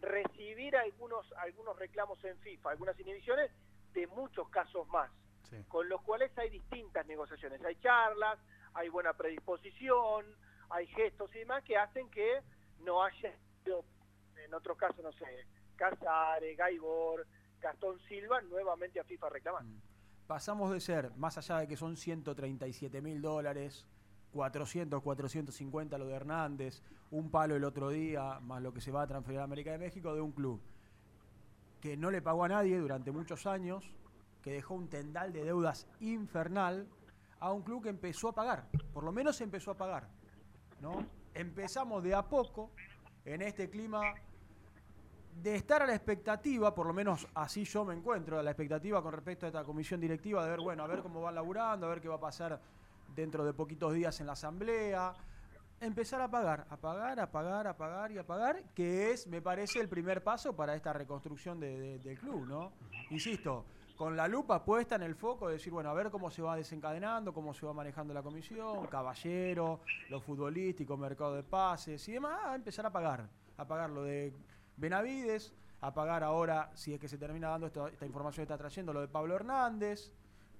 recibir 0.00 0.76
algunos, 0.76 1.32
algunos 1.34 1.78
reclamos 1.78 2.22
en 2.24 2.36
FIFA, 2.38 2.70
algunas 2.70 2.98
inhibiciones 2.98 3.50
de 3.92 4.06
muchos 4.08 4.48
casos 4.48 4.86
más, 4.88 5.10
con 5.68 5.88
los 5.88 6.00
cuales 6.02 6.36
hay 6.38 6.50
distintas 6.50 7.06
negociaciones. 7.06 7.62
Hay 7.64 7.76
charlas, 7.76 8.38
hay 8.74 8.88
buena 8.88 9.12
predisposición, 9.12 10.24
hay 10.70 10.86
gestos 10.88 11.34
y 11.34 11.40
demás 11.40 11.62
que 11.64 11.76
hacen 11.76 12.08
que 12.10 12.40
no 12.80 13.02
haya, 13.02 13.34
en 14.44 14.54
otros 14.54 14.76
casos, 14.76 15.02
no 15.02 15.12
sé, 15.12 15.46
Casares, 15.76 16.56
Gaibor, 16.56 17.26
Gastón 17.60 17.98
Silva, 18.08 18.40
nuevamente 18.42 19.00
a 19.00 19.04
FIFA 19.04 19.26
a 19.26 19.30
reclamar. 19.30 19.62
Pasamos 20.26 20.72
de 20.72 20.80
ser, 20.80 21.14
más 21.16 21.38
allá 21.38 21.58
de 21.58 21.68
que 21.68 21.76
son 21.76 21.96
137 21.96 23.02
mil 23.02 23.20
dólares, 23.20 23.86
400, 24.32 25.02
450 25.02 25.98
lo 25.98 26.06
de 26.06 26.14
Hernández, 26.14 26.82
un 27.10 27.30
palo 27.30 27.54
el 27.54 27.64
otro 27.64 27.90
día, 27.90 28.40
más 28.40 28.62
lo 28.62 28.72
que 28.72 28.80
se 28.80 28.90
va 28.90 29.02
a 29.02 29.06
transferir 29.06 29.40
a 29.40 29.44
América 29.44 29.72
de 29.72 29.78
México, 29.78 30.14
de 30.14 30.20
un 30.20 30.32
club 30.32 30.60
que 31.82 31.96
no 31.96 32.12
le 32.12 32.22
pagó 32.22 32.44
a 32.44 32.48
nadie 32.48 32.78
durante 32.78 33.10
muchos 33.10 33.44
años, 33.44 33.92
que 34.40 34.52
dejó 34.52 34.74
un 34.74 34.88
tendal 34.88 35.32
de 35.32 35.44
deudas 35.44 35.88
infernal, 35.98 36.86
a 37.42 37.52
un 37.52 37.62
club 37.62 37.82
que 37.82 37.88
empezó 37.88 38.28
a 38.28 38.32
pagar, 38.32 38.68
por 38.94 39.02
lo 39.02 39.10
menos 39.10 39.40
empezó 39.40 39.72
a 39.72 39.76
pagar. 39.76 40.08
¿no? 40.80 41.04
Empezamos 41.34 42.02
de 42.02 42.14
a 42.14 42.22
poco 42.22 42.70
en 43.24 43.42
este 43.42 43.68
clima 43.68 44.14
de 45.42 45.56
estar 45.56 45.82
a 45.82 45.86
la 45.86 45.94
expectativa, 45.94 46.72
por 46.74 46.86
lo 46.86 46.92
menos 46.92 47.26
así 47.34 47.64
yo 47.64 47.84
me 47.84 47.94
encuentro, 47.94 48.38
a 48.38 48.42
la 48.42 48.50
expectativa 48.52 49.02
con 49.02 49.12
respecto 49.12 49.46
a 49.46 49.48
esta 49.48 49.64
comisión 49.64 50.00
directiva, 50.00 50.44
de 50.44 50.50
ver, 50.50 50.60
bueno, 50.60 50.84
a 50.84 50.86
ver 50.86 51.00
cómo 51.02 51.20
van 51.20 51.34
laburando, 51.34 51.86
a 51.86 51.88
ver 51.90 52.00
qué 52.00 52.08
va 52.08 52.16
a 52.16 52.20
pasar 52.20 52.60
dentro 53.14 53.44
de 53.44 53.52
poquitos 53.52 53.92
días 53.92 54.20
en 54.20 54.26
la 54.26 54.34
asamblea. 54.34 55.12
Empezar 55.80 56.20
a 56.20 56.30
pagar, 56.30 56.66
a 56.70 56.76
pagar, 56.76 57.18
a 57.18 57.30
pagar, 57.32 57.66
a 57.66 57.76
pagar 57.76 58.12
y 58.12 58.18
a 58.18 58.24
pagar, 58.26 58.62
que 58.74 59.10
es, 59.10 59.26
me 59.26 59.42
parece, 59.42 59.80
el 59.80 59.88
primer 59.88 60.22
paso 60.22 60.54
para 60.54 60.76
esta 60.76 60.92
reconstrucción 60.92 61.58
de- 61.58 61.76
de- 61.78 61.98
del 61.98 62.18
club, 62.20 62.46
¿no? 62.46 62.72
Insisto, 63.10 63.64
con 63.96 64.16
la 64.16 64.26
lupa 64.28 64.64
puesta 64.64 64.96
en 64.96 65.02
el 65.02 65.14
foco, 65.14 65.46
de 65.48 65.54
decir, 65.54 65.72
bueno, 65.72 65.90
a 65.90 65.94
ver 65.94 66.10
cómo 66.10 66.30
se 66.30 66.42
va 66.42 66.56
desencadenando, 66.56 67.32
cómo 67.32 67.54
se 67.54 67.64
va 67.66 67.72
manejando 67.72 68.12
la 68.14 68.22
comisión, 68.22 68.86
caballero, 68.86 69.80
lo 70.08 70.20
futbolístico, 70.20 70.96
mercado 70.96 71.34
de 71.34 71.42
pases 71.42 72.06
y 72.08 72.12
demás, 72.12 72.40
a 72.44 72.54
empezar 72.54 72.86
a 72.86 72.90
pagar, 72.90 73.28
a 73.56 73.64
pagar 73.66 73.90
lo 73.90 74.02
de 74.02 74.32
Benavides, 74.76 75.52
a 75.80 75.92
pagar 75.94 76.22
ahora, 76.24 76.70
si 76.74 76.94
es 76.94 77.00
que 77.00 77.08
se 77.08 77.18
termina 77.18 77.48
dando 77.48 77.66
esto- 77.66 77.88
esta 77.88 78.06
información 78.06 78.46
que 78.46 78.52
está 78.52 78.58
trayendo, 78.58 78.92
lo 78.92 79.00
de 79.00 79.08
Pablo 79.08 79.34
Hernández, 79.36 80.10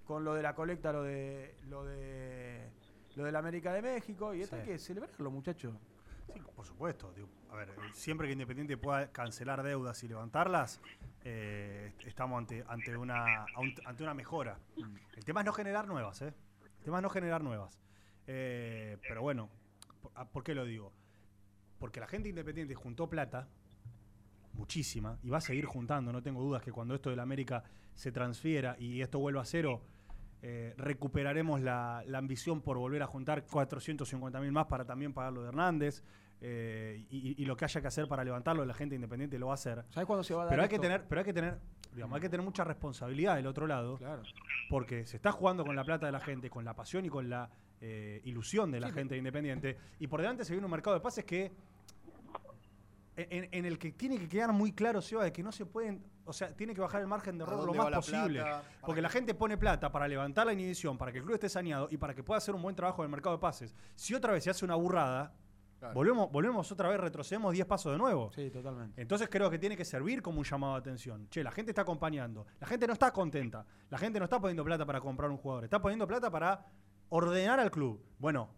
con 0.04 0.24
lo 0.24 0.34
de 0.34 0.42
la 0.42 0.54
colecta, 0.54 0.92
lo 0.92 1.02
de 1.02 1.56
lo 1.68 1.84
de 1.84 2.70
lo 3.14 3.24
de 3.24 3.32
la 3.32 3.40
América 3.40 3.72
de 3.72 3.82
México, 3.82 4.32
y 4.34 4.40
esto 4.42 4.56
Sí. 4.56 4.60
hay 4.62 4.66
que 4.68 4.78
celebrarlo, 4.78 5.30
muchachos. 5.30 5.74
Sí, 6.27 6.40
por 6.55 6.65
supuesto. 6.66 7.15
a 7.51 7.57
ver, 7.57 7.70
siempre 7.93 8.27
que 8.27 8.32
Independiente 8.32 8.77
pueda 8.77 9.11
cancelar 9.12 9.62
deudas 9.62 10.03
y 10.05 10.09
levantarlas, 10.09 10.81
eh, 11.24 11.93
est- 11.99 12.07
estamos 12.09 12.39
ante, 12.39 12.65
ante, 12.69 12.97
una, 12.97 13.44
ante 13.85 14.03
una 14.03 14.15
mejora. 14.15 14.59
El 15.16 15.24
tema 15.24 15.40
es 15.40 15.47
no 15.47 15.53
generar 15.53 15.86
nuevas, 15.86 16.23
¿eh? 16.23 16.32
El 16.78 16.85
tema 16.85 16.99
es 16.99 17.03
no 17.03 17.11
generar 17.11 17.43
nuevas. 17.43 17.78
Eh, 18.27 18.99
pero 19.07 19.20
bueno, 19.23 19.49
¿por, 20.01 20.12
ah, 20.15 20.24
¿por 20.28 20.43
qué 20.44 20.55
lo 20.55 20.65
digo? 20.65 20.93
Porque 21.78 22.01
la 22.01 22.07
gente 22.07 22.28
independiente 22.28 22.74
juntó 22.74 23.09
plata, 23.09 23.49
muchísima, 24.55 25.19
y 25.23 25.31
va 25.31 25.39
a 25.39 25.40
seguir 25.43 25.65
juntando. 25.66 26.12
No 26.12 26.23
tengo 26.23 26.43
dudas 26.43 26.62
que 26.62 26.73
cuando 26.73 26.94
esto 26.94 27.11
de 27.11 27.16
la 27.16 27.23
América 27.23 27.65
se 27.94 28.12
transfiera 28.12 28.77
y 28.78 29.01
esto 29.03 29.19
vuelva 29.19 29.43
a 29.43 29.44
cero, 29.44 29.82
eh, 30.43 30.74
recuperaremos 30.77 31.60
la, 31.60 32.02
la 32.06 32.19
ambición 32.19 32.60
por 32.60 32.77
volver 32.77 33.02
a 33.02 33.06
juntar 33.06 33.44
450 33.47 34.40
mil 34.40 34.52
más 34.52 34.66
para 34.66 34.85
también 34.85 35.12
pagar 35.12 35.32
lo 35.32 35.43
de 35.43 35.48
Hernández. 35.48 36.02
eh, 36.40 37.06
y, 37.10 37.40
y 37.40 37.44
lo 37.47 37.56
que 37.56 37.64
haya 37.64 37.81
que 37.81 37.86
hacer 37.86 38.09
para 38.09 38.24
levantarlo, 38.24 38.64
la 38.64 38.74
gente 38.74 38.97
independiente 38.97 39.39
lo 39.39 39.47
va 39.47 39.52
a 39.52 39.55
hacer. 39.55 39.85
¿Sabes 39.90 40.06
cuándo 40.06 40.24
se 40.24 40.35
va 40.35 40.43
a 40.43 40.44
dar 40.47 40.51
Pero 40.52 40.62
hay 40.64 40.69
que 40.69 40.78
tener, 40.81 41.05
pero 41.09 41.20
hay 41.20 41.24
que 41.24 41.32
tener, 41.32 41.59
digamos, 41.94 42.16
hay 42.16 42.20
que 42.20 42.28
tener 42.28 42.44
mucha 42.44 42.64
responsabilidad 42.64 43.36
del 43.36 43.47
otro 43.47 43.69
lado. 43.69 43.97
Claro. 43.98 44.23
Porque 44.69 45.06
se 45.06 45.16
está 45.16 45.31
jugando 45.31 45.64
con 45.64 45.77
la 45.77 45.85
plata 45.85 46.06
de 46.06 46.12
la 46.12 46.19
gente, 46.20 46.51
con 46.51 46.64
la 46.64 46.74
pasión 46.74 47.05
y 47.05 47.09
con 47.09 47.31
la 47.31 47.48
eh, 47.81 48.20
ilusión 48.24 48.73
de 48.73 48.81
la 48.81 48.89
Sí, 48.89 48.94
gente 48.94 49.16
independiente. 49.16 49.77
Y 50.01 50.09
por 50.09 50.20
delante 50.20 50.44
se 50.44 50.52
viene 50.52 50.64
un 50.64 50.73
mercado 50.73 50.94
de 50.97 51.01
pases 51.01 51.24
que. 51.24 51.52
En, 53.14 53.48
en 53.52 53.64
el 53.66 53.78
que 53.78 53.93
tiene 53.93 54.18
que 54.18 54.26
quedar 54.28 54.52
muy 54.52 54.72
claro, 54.72 55.02
Seba, 55.02 55.24
de 55.24 55.32
que 55.32 55.43
no 55.43 55.52
se 55.52 55.66
pueden. 55.66 56.02
O 56.24 56.32
sea, 56.32 56.55
tiene 56.56 56.74
que 56.74 56.80
bajar 56.80 57.01
el 57.02 57.06
margen 57.06 57.36
de 57.36 57.44
¿A 57.44 57.47
error 57.47 57.66
lo 57.66 57.74
más 57.74 57.90
posible. 57.90 58.40
plata? 58.40 58.62
Porque 58.80 59.02
la 59.02 59.09
gente 59.10 59.34
pone 59.34 59.59
plata 59.59 59.93
para 59.93 60.09
levantar 60.09 60.47
la 60.47 60.52
inhibición, 60.55 60.97
para 60.97 61.12
que 61.12 61.18
el 61.18 61.24
club 61.24 61.34
esté 61.34 61.48
saneado 61.51 61.89
y 61.90 61.98
para 61.98 62.14
que 62.14 62.22
pueda 62.22 62.39
hacer 62.39 62.55
un 62.55 62.62
buen 62.62 62.74
trabajo 62.74 63.02
en 63.02 63.06
el 63.06 63.10
mercado 63.10 63.36
de 63.36 63.40
pases. 63.40 63.74
Si 63.97 64.14
otra 64.14 64.32
vez 64.32 64.44
se 64.44 64.51
hace 64.51 64.64
una 64.64 64.76
burrada, 64.76 65.34
Claro. 65.78 65.94
volvemos, 65.94 66.30
volvemos 66.30 66.70
otra 66.70 66.89
vez, 66.89 67.01
retrocedemos 67.01 67.52
10 67.52 67.66
pasos 67.66 67.90
de 67.90 67.98
nuevo. 67.98 68.30
Sí, 68.32 68.51
totalmente. 68.51 69.02
Entonces 69.02 69.28
creo 69.28 69.51
que 69.51 69.59
tiene 69.59 69.76
que 69.76 69.84
servir 69.84 70.22
como 70.22 70.39
un 70.39 70.44
llamado 70.44 70.74
de 70.74 70.78
atención. 70.78 71.28
Che, 71.28 71.43
la 71.43 71.51
gente 71.51 71.72
está 71.72 71.82
acompañando. 71.82 72.47
La 72.60 72.68
gente 72.68 72.86
no 72.86 72.93
está 72.93 73.12
contenta. 73.12 73.66
La 73.90 73.98
gente 73.98 74.20
no 74.20 74.24
está 74.26 74.40
poniendo 74.40 74.62
plata 74.64 74.86
para 74.86 75.01
comprar 75.01 75.28
un 75.28 75.39
jugador. 75.39 75.64
Está 75.64 75.82
poniendo 75.82 76.06
plata 76.06 76.30
para 76.30 76.64
ordenar 77.09 77.59
al 77.59 77.72
club. 77.72 78.01
Bueno, 78.20 78.48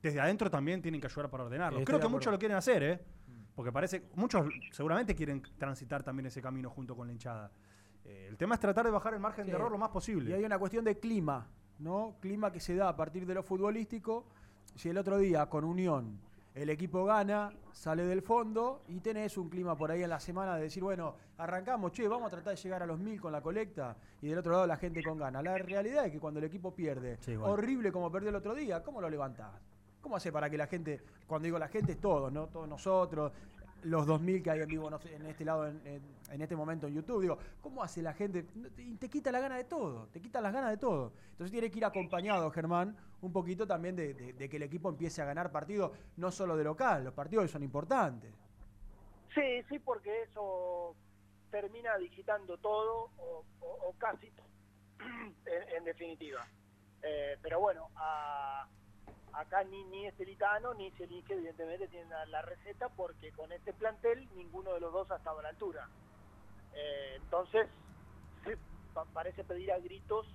desde 0.00 0.20
adentro 0.20 0.48
también 0.48 0.80
tienen 0.80 1.00
que 1.00 1.08
ayudar 1.08 1.28
para 1.28 1.42
ordenarlo. 1.44 1.82
Creo 1.84 1.98
que 1.98 2.06
muchos 2.08 2.32
lo 2.32 2.38
quieren 2.38 2.56
hacer, 2.56 2.82
¿eh? 2.84 3.04
Porque 3.58 3.72
parece. 3.72 4.04
Muchos 4.14 4.46
seguramente 4.70 5.16
quieren 5.16 5.42
transitar 5.58 6.04
también 6.04 6.26
ese 6.26 6.40
camino 6.40 6.70
junto 6.70 6.94
con 6.94 7.08
la 7.08 7.12
hinchada. 7.12 7.50
Eh, 8.04 8.26
el 8.30 8.36
tema 8.36 8.54
es 8.54 8.60
tratar 8.60 8.84
de 8.84 8.92
bajar 8.92 9.14
el 9.14 9.18
margen 9.18 9.46
Sí. 9.46 9.50
de 9.50 9.56
error 9.56 9.72
lo 9.72 9.78
más 9.78 9.88
posible. 9.88 10.30
Y 10.30 10.32
hay 10.32 10.44
una 10.44 10.60
cuestión 10.60 10.84
de 10.84 10.96
clima, 11.00 11.44
¿no? 11.80 12.14
Clima 12.20 12.52
que 12.52 12.60
se 12.60 12.76
da 12.76 12.88
a 12.88 12.94
partir 12.94 13.26
de 13.26 13.34
lo 13.34 13.42
futbolístico. 13.42 14.26
Si 14.76 14.88
el 14.90 14.96
otro 14.96 15.18
día 15.18 15.46
con 15.46 15.64
Unión 15.64 16.20
el 16.54 16.70
equipo 16.70 17.04
gana, 17.04 17.50
sale 17.72 18.04
del 18.06 18.22
fondo 18.22 18.84
y 18.86 19.00
tenés 19.00 19.36
un 19.36 19.48
clima 19.48 19.76
por 19.76 19.90
ahí 19.90 20.04
en 20.04 20.10
la 20.10 20.20
semana 20.20 20.54
de 20.54 20.62
decir, 20.62 20.84
bueno, 20.84 21.16
arrancamos, 21.38 21.90
che, 21.90 22.06
vamos 22.06 22.28
a 22.28 22.30
tratar 22.36 22.54
de 22.54 22.62
llegar 22.62 22.84
a 22.84 22.86
los 22.86 23.00
mil 23.00 23.20
con 23.20 23.32
la 23.32 23.40
colecta 23.40 23.96
y 24.22 24.28
del 24.28 24.38
otro 24.38 24.52
lado 24.52 24.68
la 24.68 24.76
gente 24.76 25.02
con 25.02 25.18
gana. 25.18 25.42
La 25.42 25.58
realidad 25.58 26.06
es 26.06 26.12
que 26.12 26.20
cuando 26.20 26.38
el 26.38 26.44
equipo 26.46 26.72
pierde, 26.72 27.16
Sí, 27.22 27.34
horrible 27.34 27.90
como 27.90 28.08
perdió 28.12 28.28
el 28.28 28.36
otro 28.36 28.54
día, 28.54 28.84
¿cómo 28.84 29.00
lo 29.00 29.10
levantás? 29.10 29.50
¿Cómo 30.08 30.16
hace 30.16 30.32
para 30.32 30.48
que 30.48 30.56
la 30.56 30.66
gente, 30.66 31.02
cuando 31.26 31.44
digo 31.44 31.58
la 31.58 31.68
gente 31.68 31.92
es 31.92 32.00
todos, 32.00 32.32
¿no? 32.32 32.46
Todos 32.46 32.66
nosotros, 32.66 33.30
los 33.82 34.06
2000 34.06 34.42
que 34.42 34.50
hay 34.50 34.60
en 34.60 34.68
vivo 34.68 34.88
en 34.88 35.26
este 35.26 35.44
lado, 35.44 35.66
en, 35.66 36.40
este 36.40 36.56
momento 36.56 36.86
en 36.86 36.94
YouTube, 36.94 37.20
digo, 37.20 37.38
¿cómo 37.60 37.82
hace 37.82 38.00
la 38.00 38.14
gente? 38.14 38.46
Te 38.98 39.10
quita 39.10 39.30
la 39.30 39.40
gana 39.40 39.58
de 39.58 39.64
todo, 39.64 40.06
te 40.06 40.18
quita 40.22 40.40
las 40.40 40.54
ganas 40.54 40.70
de 40.70 40.78
todo. 40.78 41.12
Entonces 41.32 41.52
tiene 41.52 41.70
que 41.70 41.76
ir 41.76 41.84
acompañado, 41.84 42.50
Germán, 42.50 42.96
un 43.20 43.34
poquito 43.34 43.66
también 43.66 43.96
de, 43.96 44.48
que 44.48 44.56
el 44.56 44.62
equipo 44.62 44.88
empiece 44.88 45.20
a 45.20 45.26
ganar 45.26 45.52
partidos, 45.52 45.92
no 46.16 46.30
solo 46.30 46.56
de 46.56 46.64
local, 46.64 47.04
los 47.04 47.12
partidos 47.12 47.50
son 47.50 47.62
importantes. 47.62 48.32
Sí, 49.34 49.62
sí, 49.68 49.78
porque 49.78 50.22
eso 50.22 50.96
termina 51.50 51.98
digitando 51.98 52.56
todo 52.56 53.10
o, 53.18 53.94
casi 53.98 54.28
en, 55.00 55.76
en 55.76 55.84
definitiva. 55.84 56.48
Eh, 57.02 57.36
pero 57.42 57.60
bueno, 57.60 57.90
a- 57.94 58.66
acá 59.32 59.64
ni, 59.64 59.84
ni 59.84 60.06
Estelitano 60.06 60.74
ni 60.74 60.90
Celige 60.92 61.34
evidentemente 61.34 61.88
tienen 61.88 62.10
la, 62.10 62.42
receta 62.42 62.88
porque 62.88 63.32
con 63.32 63.50
este 63.52 63.72
plantel 63.72 64.28
ninguno 64.34 64.74
de 64.74 64.80
los 64.80 64.92
dos 64.92 65.10
ha 65.10 65.16
estado 65.16 65.40
a 65.40 65.42
la 65.42 65.48
altura. 65.50 65.88
Eh, 66.72 67.16
entonces, 67.16 67.68
sí, 68.44 68.52
pa- 68.92 69.06
parece 69.06 69.44
pedir 69.44 69.72
a 69.72 69.78
gritos 69.78 70.26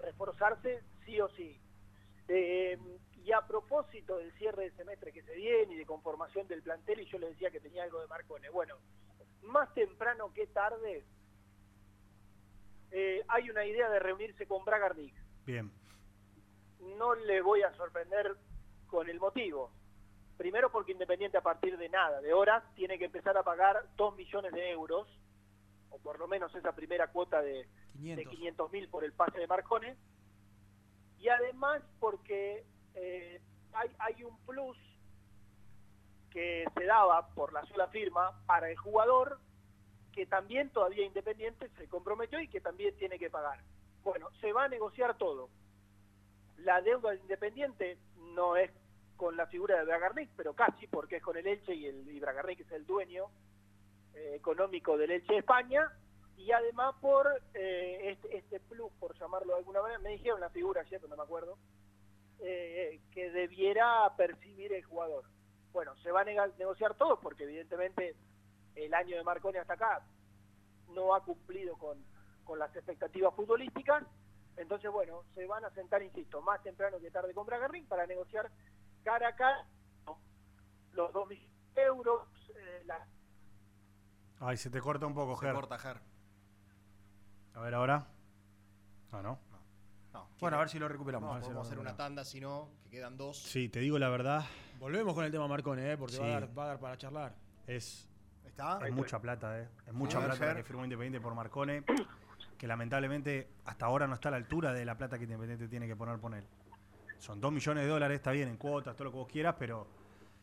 reforzarse 0.00 0.82
sí 1.04 1.20
o 1.20 1.28
sí. 1.30 1.60
Eh, 2.28 2.78
y 3.24 3.32
a 3.32 3.46
propósito 3.46 4.18
del 4.18 4.32
cierre 4.32 4.64
del 4.64 4.76
semestre 4.76 5.12
que 5.12 5.22
se 5.22 5.34
viene 5.34 5.74
y 5.74 5.78
de 5.78 5.86
conformación 5.86 6.46
del 6.46 6.62
plantel, 6.62 7.00
y 7.00 7.06
yo 7.06 7.18
le 7.18 7.30
decía 7.30 7.50
que 7.50 7.60
tenía 7.60 7.82
algo 7.82 8.00
de 8.00 8.06
Marcone, 8.06 8.48
bueno, 8.50 8.76
más 9.42 9.72
temprano 9.74 10.32
que 10.32 10.46
tarde 10.48 11.04
eh, 12.90 13.22
hay 13.28 13.50
una 13.50 13.64
idea 13.64 13.88
de 13.90 13.98
reunirse 13.98 14.46
con 14.46 14.64
Bragarnik. 14.64 15.14
Bien. 15.44 15.70
No 16.80 17.14
le 17.14 17.40
voy 17.42 17.62
a 17.62 17.74
sorprender 17.74 18.36
con 18.86 19.08
el 19.08 19.20
motivo. 19.20 19.70
Primero 20.36 20.70
porque 20.70 20.92
Independiente 20.92 21.36
a 21.36 21.42
partir 21.42 21.76
de 21.76 21.88
nada, 21.88 22.20
de 22.20 22.32
horas, 22.32 22.62
tiene 22.74 22.98
que 22.98 23.06
empezar 23.06 23.36
a 23.36 23.42
pagar 23.42 23.84
2 23.96 24.16
millones 24.16 24.52
de 24.52 24.70
euros, 24.70 25.08
o 25.90 25.98
por 25.98 26.18
lo 26.18 26.28
menos 26.28 26.54
esa 26.54 26.72
primera 26.72 27.08
cuota 27.08 27.42
de, 27.42 27.66
de 27.94 28.24
500 28.24 28.70
mil 28.70 28.88
por 28.88 29.04
el 29.04 29.12
pase 29.12 29.38
de 29.38 29.46
Marcone. 29.46 29.96
Y 31.18 31.28
además 31.28 31.82
porque 31.98 32.64
eh, 32.94 33.40
hay, 33.72 33.90
hay 33.98 34.24
un 34.24 34.38
plus 34.46 34.76
que 36.30 36.64
se 36.76 36.84
daba 36.84 37.28
por 37.34 37.52
la 37.52 37.64
sola 37.66 37.88
firma 37.88 38.40
para 38.46 38.70
el 38.70 38.76
jugador 38.76 39.40
que 40.12 40.26
también 40.26 40.70
todavía 40.70 41.04
Independiente 41.04 41.68
se 41.78 41.88
comprometió 41.88 42.40
y 42.40 42.48
que 42.48 42.60
también 42.60 42.96
tiene 42.96 43.18
que 43.18 43.30
pagar. 43.30 43.60
Bueno, 44.02 44.28
se 44.40 44.52
va 44.52 44.64
a 44.64 44.68
negociar 44.68 45.16
todo. 45.16 45.48
La 46.58 46.80
deuda 46.82 47.10
de 47.10 47.18
Independiente 47.18 47.98
no 48.34 48.56
es 48.56 48.70
con 49.16 49.36
la 49.36 49.46
figura 49.46 49.78
de 49.78 49.84
Bragarnik, 49.84 50.30
pero 50.36 50.54
casi, 50.54 50.86
porque 50.86 51.16
es 51.16 51.22
con 51.22 51.36
el 51.36 51.46
Elche 51.46 51.74
y, 51.74 51.86
el, 51.86 52.08
y 52.08 52.20
Bragarnik 52.20 52.60
es 52.60 52.72
el 52.72 52.86
dueño 52.86 53.26
eh, 54.14 54.34
económico 54.36 54.96
del 54.96 55.10
Elche 55.10 55.32
de 55.32 55.38
España, 55.40 55.92
y 56.36 56.52
además 56.52 56.94
por 57.00 57.26
eh, 57.54 58.10
este, 58.12 58.36
este 58.36 58.60
plus, 58.60 58.92
por 59.00 59.18
llamarlo 59.18 59.54
de 59.54 59.58
alguna 59.58 59.82
manera, 59.82 59.98
me 59.98 60.10
dijeron 60.10 60.40
la 60.40 60.50
figura 60.50 60.82
ayer, 60.82 61.02
no 61.08 61.16
me 61.16 61.22
acuerdo, 61.22 61.58
eh, 62.40 63.00
que 63.10 63.30
debiera 63.30 64.14
percibir 64.16 64.72
el 64.72 64.84
jugador. 64.84 65.24
Bueno, 65.72 65.96
se 65.96 66.12
va 66.12 66.20
a 66.20 66.24
negociar 66.24 66.94
todo 66.94 67.18
porque 67.20 67.42
evidentemente 67.42 68.14
el 68.76 68.94
año 68.94 69.16
de 69.16 69.24
Marconi 69.24 69.58
hasta 69.58 69.74
acá 69.74 70.06
no 70.94 71.14
ha 71.14 71.24
cumplido 71.24 71.76
con, 71.76 71.98
con 72.44 72.60
las 72.60 72.74
expectativas 72.76 73.34
futbolísticas, 73.34 74.04
entonces 74.58 74.90
bueno, 74.90 75.24
se 75.34 75.46
van 75.46 75.64
a 75.64 75.70
sentar, 75.70 76.02
insisto, 76.02 76.40
más 76.42 76.62
temprano 76.62 76.98
que 77.00 77.10
tarde 77.10 77.32
con 77.34 77.46
Bragarnik 77.46 77.86
para 77.86 78.06
negociar 78.06 78.50
cara 79.04 79.28
a 79.28 79.36
cara 79.36 79.66
los 80.92 81.12
2 81.12 81.28
millones 81.28 81.50
de 81.74 81.82
euros, 81.82 82.22
eh, 82.56 82.82
la 82.86 83.06
Ay, 84.40 84.56
se 84.56 84.70
te 84.70 84.80
corta 84.80 85.06
un 85.06 85.14
poco, 85.14 85.36
Se 85.36 85.46
Ger. 85.46 85.54
corta, 85.54 85.78
Ger. 85.78 86.00
A 87.54 87.60
ver 87.60 87.74
ahora. 87.74 88.06
Ah, 89.12 89.20
no. 89.22 89.38
No, 90.12 90.28
Bueno, 90.40 90.56
a 90.56 90.60
ver 90.60 90.68
si 90.68 90.78
lo 90.78 90.88
recuperamos. 90.88 91.26
No, 91.26 91.32
a 91.32 91.34
ver 91.36 91.42
si 91.44 91.46
podemos 91.48 91.66
lo 91.66 91.68
hacer 91.68 91.78
una 91.80 91.96
tanda, 91.96 92.24
si 92.24 92.40
no, 92.40 92.70
que 92.84 92.90
quedan 92.90 93.16
dos. 93.16 93.36
Sí, 93.42 93.68
te 93.68 93.80
digo 93.80 93.98
la 93.98 94.08
verdad. 94.08 94.44
Volvemos 94.78 95.14
con 95.14 95.24
el 95.24 95.32
tema 95.32 95.48
Marcone, 95.48 95.92
¿eh? 95.92 95.96
porque 95.96 96.14
Sí. 96.14 96.20
va, 96.22 96.26
a 96.28 96.30
dar, 96.40 96.58
va 96.58 96.64
a 96.64 96.66
dar 96.68 96.78
para 96.80 96.96
charlar. 96.96 97.34
Es, 97.66 98.08
¿Está? 98.44 98.78
es 98.86 98.92
mucha 98.92 99.20
plata, 99.20 99.60
¿eh? 99.60 99.68
Es 99.86 99.92
mucha 99.92 100.20
plata 100.24 100.54
que 100.54 100.62
firmó 100.62 100.84
Independiente 100.84 101.20
por 101.20 101.34
Marcone, 101.34 101.82
que 102.58 102.66
lamentablemente 102.66 103.48
hasta 103.64 103.86
ahora 103.86 104.06
no 104.06 104.14
está 104.14 104.28
a 104.28 104.32
la 104.32 104.36
altura 104.38 104.72
de 104.74 104.84
la 104.84 104.98
plata 104.98 105.16
que 105.16 105.24
Independiente 105.24 105.68
tiene 105.68 105.86
que 105.86 105.96
poner 105.96 106.18
por 106.18 106.34
él. 106.34 106.44
Son 107.18 107.40
2 107.40 107.52
millones 107.52 107.84
de 107.84 107.88
dólares, 107.90 108.16
está 108.16 108.32
bien, 108.32 108.48
en 108.48 108.56
cuotas, 108.56 108.94
todo 108.96 109.04
lo 109.06 109.10
que 109.12 109.16
vos 109.18 109.28
quieras, 109.28 109.54
pero 109.58 109.86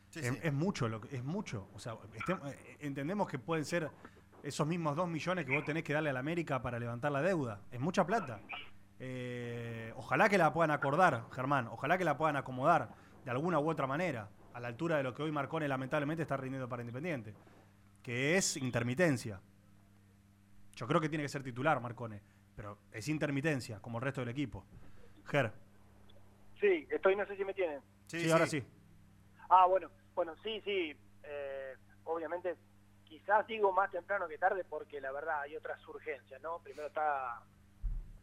Sí, 0.08 0.20
es, 0.20 0.28
sí. 0.28 0.38
es 0.42 0.52
mucho, 0.52 0.88
lo 0.88 1.00
que- 1.00 1.14
es 1.16 1.22
mucho. 1.24 1.68
O 1.74 1.78
sea, 1.78 1.94
eh, 2.48 2.76
entendemos 2.80 3.28
que 3.28 3.38
pueden 3.38 3.64
ser 3.64 3.90
esos 4.42 4.66
mismos 4.66 4.96
2 4.96 5.08
millones 5.08 5.44
que 5.44 5.54
vos 5.54 5.64
tenés 5.64 5.82
que 5.84 5.92
darle 5.92 6.10
a 6.10 6.12
la 6.12 6.20
América 6.20 6.62
para 6.62 6.78
levantar 6.78 7.12
la 7.12 7.20
deuda. 7.22 7.60
Es 7.70 7.80
mucha 7.80 8.04
plata. 8.06 8.40
Eh, 8.98 9.92
ojalá 9.96 10.28
que 10.28 10.38
la 10.38 10.52
puedan 10.52 10.70
acordar, 10.70 11.24
Germán. 11.32 11.66
Ojalá 11.68 11.98
que 11.98 12.04
la 12.04 12.16
puedan 12.16 12.36
acomodar 12.36 12.90
de 13.24 13.30
alguna 13.30 13.58
u 13.58 13.68
otra 13.68 13.86
manera 13.86 14.28
a 14.54 14.60
la 14.60 14.68
altura 14.68 14.96
de 14.96 15.02
lo 15.02 15.12
que 15.14 15.22
hoy 15.22 15.32
Marcone 15.32 15.68
lamentablemente 15.68 16.22
está 16.22 16.36
rindiendo 16.36 16.68
para 16.68 16.82
Independiente, 16.82 17.34
que 18.02 18.36
es 18.36 18.56
intermitencia. 18.56 19.40
Yo 20.76 20.86
creo 20.86 21.00
que 21.00 21.08
tiene 21.08 21.24
que 21.24 21.28
ser 21.28 21.42
titular 21.42 21.80
Marcone, 21.80 22.20
pero 22.54 22.78
es 22.92 23.08
intermitencia, 23.08 23.80
como 23.80 23.98
el 23.98 24.04
resto 24.04 24.20
del 24.20 24.28
equipo. 24.30 24.64
Ger, 25.24 25.52
Sí, 26.60 26.86
estoy, 26.90 27.16
no 27.16 27.26
sé 27.26 27.36
si 27.36 27.44
me 27.44 27.52
tienen. 27.52 27.80
sí, 28.06 28.30
ahora 28.30 28.46
sí. 28.46 28.62
Ah, 29.48 29.66
bueno, 29.66 29.90
bueno, 30.14 30.34
sí, 30.42 30.60
sí. 30.64 30.96
eh, 31.22 31.74
obviamente, 32.04 32.56
quizás 33.04 33.46
digo 33.46 33.72
más 33.72 33.90
temprano 33.90 34.26
que 34.28 34.38
tarde 34.38 34.64
porque 34.64 35.00
la 35.00 35.12
verdad 35.12 35.40
hay 35.42 35.56
otras 35.56 35.86
urgencias, 35.88 36.40
¿no? 36.42 36.58
Primero 36.60 36.88
está 36.88 37.42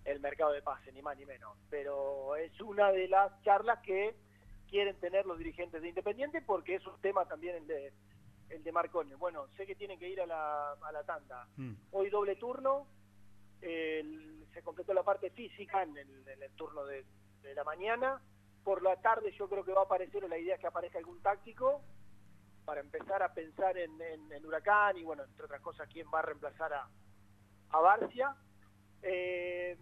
el 0.05 0.19
mercado 0.19 0.51
de 0.51 0.61
pase, 0.61 0.91
ni 0.91 1.01
más 1.01 1.17
ni 1.17 1.25
menos. 1.25 1.57
Pero 1.69 2.35
es 2.35 2.59
una 2.61 2.91
de 2.91 3.07
las 3.07 3.39
charlas 3.43 3.79
que 3.83 4.15
quieren 4.69 4.95
tener 4.99 5.25
los 5.25 5.37
dirigentes 5.37 5.81
de 5.81 5.89
Independiente 5.89 6.41
porque 6.41 6.75
es 6.75 6.87
un 6.87 6.99
tema 7.01 7.25
también 7.25 7.55
el 7.55 7.67
de, 7.67 7.93
el 8.49 8.63
de 8.63 8.71
Marconi. 8.71 9.13
Bueno, 9.15 9.47
sé 9.57 9.65
que 9.65 9.75
tienen 9.75 9.97
que 9.99 10.07
ir 10.09 10.21
a 10.21 10.25
la, 10.27 10.73
a 10.73 10.91
la 10.91 11.03
tanda. 11.03 11.47
Mm. 11.57 11.73
Hoy 11.91 12.09
doble 12.09 12.35
turno, 12.35 12.87
el- 13.61 14.45
se 14.53 14.61
completó 14.61 14.93
la 14.93 15.03
parte 15.03 15.31
física 15.31 15.81
en 15.83 15.97
el, 15.97 16.27
en 16.27 16.43
el 16.43 16.51
turno 16.51 16.85
de, 16.85 17.05
de 17.41 17.55
la 17.55 17.63
mañana. 17.63 18.21
Por 18.63 18.81
la 18.83 19.01
tarde 19.01 19.31
yo 19.31 19.49
creo 19.49 19.63
que 19.65 19.73
va 19.73 19.81
a 19.81 19.85
aparecer, 19.85 20.23
o 20.23 20.27
la 20.27 20.37
idea 20.37 20.55
es 20.55 20.61
que 20.61 20.67
aparezca 20.67 20.99
algún 20.99 21.21
táctico 21.21 21.81
para 22.65 22.79
empezar 22.79 23.21
a 23.23 23.33
pensar 23.33 23.77
en, 23.77 23.99
en- 24.01 24.31
en 24.31 24.45
Huracán 24.45 24.95
y 24.97 25.03
bueno, 25.03 25.23
entre 25.23 25.45
otras 25.45 25.61
cosas, 25.61 25.89
quién 25.91 26.07
va 26.13 26.19
a 26.19 26.23
reemplazar 26.23 26.71
a, 26.73 26.87
a 27.71 27.79
Barcia. 27.79 28.35
Eh, 29.01 29.77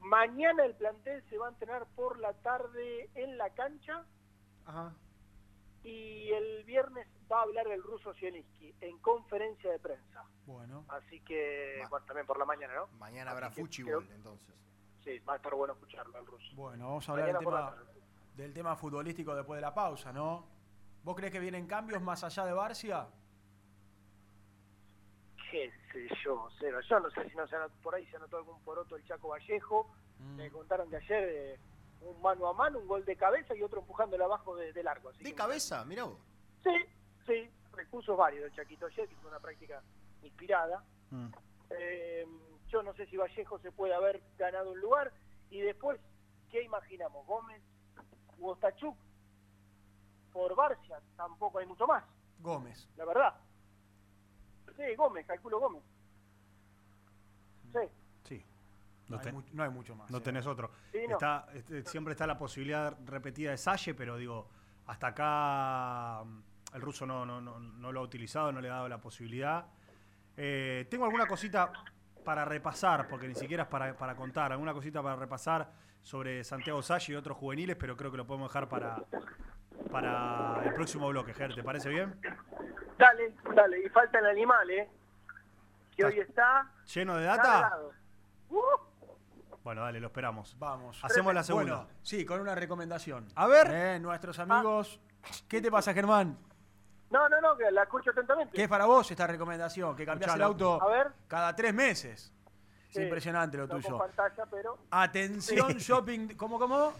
mañana 0.00 0.64
el 0.64 0.74
plantel 0.74 1.22
se 1.28 1.38
va 1.38 1.46
a 1.46 1.50
entrenar 1.50 1.86
por 1.94 2.18
la 2.18 2.32
tarde 2.34 3.08
en 3.14 3.36
la 3.38 3.50
cancha 3.50 4.04
y 5.86 6.32
el 6.32 6.64
viernes 6.64 7.06
va 7.30 7.38
a 7.38 7.42
hablar 7.42 7.66
el 7.68 7.82
ruso 7.82 8.12
Zielinski 8.14 8.74
en 8.80 8.98
conferencia 8.98 9.70
de 9.70 9.78
prensa. 9.78 10.24
Bueno. 10.44 10.84
Así 10.88 11.20
que, 11.20 11.82
bueno, 11.90 12.04
también 12.06 12.26
por 12.26 12.38
la 12.38 12.44
mañana, 12.44 12.74
¿no? 12.74 12.86
Mañana 12.98 13.30
Así 13.30 13.36
habrá 13.36 13.50
fuchibol, 13.50 14.08
entonces. 14.12 14.54
Sí, 15.04 15.18
va 15.20 15.34
a 15.34 15.36
estar 15.36 15.54
bueno 15.54 15.74
escucharlo 15.74 16.18
al 16.18 16.26
ruso. 16.26 16.46
Bueno, 16.56 16.88
vamos 16.88 17.08
a 17.08 17.12
hablar 17.12 17.28
del 17.28 17.38
tema, 17.38 17.74
del 18.34 18.52
tema 18.52 18.76
futbolístico 18.76 19.34
después 19.34 19.58
de 19.58 19.62
la 19.62 19.72
pausa, 19.74 20.12
¿no? 20.12 20.46
¿Vos 21.04 21.14
crees 21.14 21.32
que 21.32 21.38
vienen 21.38 21.66
cambios 21.68 22.02
más 22.02 22.24
allá 22.24 22.44
de 22.44 22.52
Barcia? 22.52 23.06
qué 25.50 25.70
sé 25.92 26.08
yo, 26.24 26.48
cero. 26.58 26.80
Yo 26.88 27.00
no 27.00 27.10
sé 27.10 27.30
si 27.30 27.36
no 27.36 27.46
se 27.46 27.54
anotó- 27.56 27.80
por 27.82 27.94
ahí 27.94 28.04
se 28.06 28.16
anotó 28.16 28.36
algún 28.38 28.60
poroto 28.62 28.96
el 28.96 29.04
Chaco 29.04 29.28
Vallejo. 29.28 29.88
Mm. 30.18 30.36
Me 30.36 30.50
contaron 30.50 30.90
que 30.90 30.96
ayer 30.96 31.24
eh, 31.28 31.60
un 32.00 32.20
mano 32.22 32.46
a 32.48 32.52
mano, 32.52 32.78
un 32.78 32.86
gol 32.86 33.04
de 33.04 33.16
cabeza 33.16 33.54
y 33.54 33.62
otro 33.62 33.80
empujándole 33.80 34.22
abajo 34.24 34.54
de, 34.56 34.72
de 34.72 34.82
largo. 34.82 35.08
Así 35.10 35.22
¿De 35.24 35.30
que- 35.30 35.34
cabeza? 35.36 35.84
Mirá 35.84 36.04
vos. 36.04 36.18
Sí, 36.62 36.70
sí, 37.26 37.50
recursos 37.72 38.16
varios 38.16 38.42
del 38.44 38.52
Chaquito 38.54 38.86
ayer, 38.86 39.08
que 39.08 39.16
fue 39.16 39.30
una 39.30 39.40
práctica 39.40 39.82
inspirada. 40.22 40.84
Mm. 41.10 41.28
Eh, 41.70 42.26
yo 42.68 42.82
no 42.82 42.92
sé 42.94 43.06
si 43.06 43.16
Vallejo 43.16 43.58
se 43.60 43.72
puede 43.72 43.94
haber 43.94 44.22
ganado 44.38 44.72
un 44.72 44.80
lugar. 44.80 45.12
Y 45.50 45.60
después, 45.60 46.00
¿qué 46.50 46.62
imaginamos? 46.62 47.24
Gómez, 47.26 47.62
Ostachuk, 48.40 48.96
por 50.32 50.54
Barcia, 50.54 51.00
tampoco 51.16 51.58
hay 51.58 51.66
mucho 51.66 51.86
más, 51.86 52.04
Gómez. 52.40 52.88
la 52.96 53.04
verdad. 53.04 53.34
Sí, 54.76 54.94
Gómez, 54.96 55.26
calculo 55.26 55.58
Gómez. 55.60 55.82
Sí. 57.72 57.88
No, 59.08 59.18
hay, 59.18 59.32
no 59.52 59.70
mucho 59.70 59.94
más. 59.94 60.10
no 60.10 60.18
¿eh? 60.18 60.20
tenés 60.20 60.46
otro. 60.46 60.70
Sí, 60.92 60.98
no. 61.08 61.14
Está, 61.14 61.46
este, 61.54 61.84
siempre 61.84 62.12
está 62.12 62.26
la 62.26 62.36
posibilidad 62.36 62.96
repetida 63.04 63.52
de 63.52 63.56
Salle, 63.56 63.94
pero 63.94 64.16
digo, 64.16 64.48
Hasta 64.86 65.08
acá 65.08 66.24
mm, 66.24 66.74
el 66.74 66.82
ruso 66.82 67.06
no, 67.06 67.24
no, 67.24 67.40
no, 67.40 67.58
no 67.60 67.92
lo 67.92 68.00
ha 68.00 68.02
utilizado, 68.02 68.52
no 68.52 68.60
le 68.60 68.68
ha 68.68 68.74
dado 68.74 68.88
la 68.88 69.00
posibilidad. 69.00 69.66
Eh, 70.36 70.86
tengo 70.90 71.04
alguna 71.04 71.26
cosita 71.26 71.72
para 72.24 72.44
repasar, 72.44 73.06
porque 73.08 73.28
ni 73.28 73.34
siquiera 73.34 73.62
es 73.64 73.68
para, 73.68 73.96
para 73.96 74.16
contar, 74.16 74.52
alguna 74.52 74.74
cosita 74.74 75.02
para 75.02 75.16
repasar 75.16 75.70
sobre 76.02 76.44
Santiago 76.44 76.82
Salle 76.82 77.12
y 77.12 77.16
otros 77.16 77.36
juveniles, 77.36 77.76
pero 77.76 77.96
creo 77.96 78.10
que 78.10 78.16
lo 78.16 78.26
podemos 78.26 78.48
dejar 78.48 78.68
para, 78.68 79.02
para 79.90 80.62
el 80.64 80.74
próximo 80.74 81.08
bloque, 81.08 81.32
Ger, 81.34 81.54
¿te 81.54 81.62
parece 81.62 81.88
bien? 81.88 82.20
Dale, 82.98 83.32
dale. 83.54 83.84
Y 83.84 83.88
falta 83.88 84.18
el 84.18 84.26
animal, 84.26 84.70
¿eh? 84.70 84.88
Que 85.96 86.04
hoy 86.04 86.18
está... 86.18 86.70
¿Lleno 86.92 87.16
de 87.16 87.24
data? 87.24 87.72
Bueno, 89.66 89.82
dale, 89.82 89.98
lo 89.98 90.06
esperamos. 90.06 90.56
Vamos. 90.60 90.96
Hacemos 91.02 91.34
la 91.34 91.42
segunda. 91.42 91.74
Bueno, 91.78 91.90
sí, 92.00 92.24
con 92.24 92.38
una 92.38 92.54
recomendación. 92.54 93.26
A 93.34 93.48
ver. 93.48 93.66
Eh, 93.68 93.98
nuestros 93.98 94.38
amigos. 94.38 95.00
¿Qué 95.48 95.60
te 95.60 95.72
pasa, 95.72 95.92
Germán? 95.92 96.38
No, 97.10 97.28
no, 97.28 97.40
no, 97.40 97.56
que 97.56 97.68
la 97.72 97.82
escucho 97.82 98.12
atentamente. 98.12 98.54
¿Qué 98.54 98.62
es 98.62 98.68
para 98.68 98.84
vos 98.86 99.10
esta 99.10 99.26
recomendación? 99.26 99.96
Que 99.96 100.06
cambias 100.06 100.32
el 100.36 100.42
auto 100.42 100.80
A 100.80 100.88
ver. 100.88 101.08
cada 101.26 101.56
tres 101.56 101.74
meses. 101.74 102.32
Es 102.90 102.96
impresionante 102.96 103.56
lo 103.56 103.66
no 103.66 103.74
tuyo. 103.74 103.98
con 103.98 104.06
pantalla, 104.06 104.44
pero... 104.48 104.78
Atención, 104.88 105.72
Sí. 105.72 105.78
shopping. 105.80 106.36
¿Cómo, 106.36 106.60
cómo? 106.60 106.92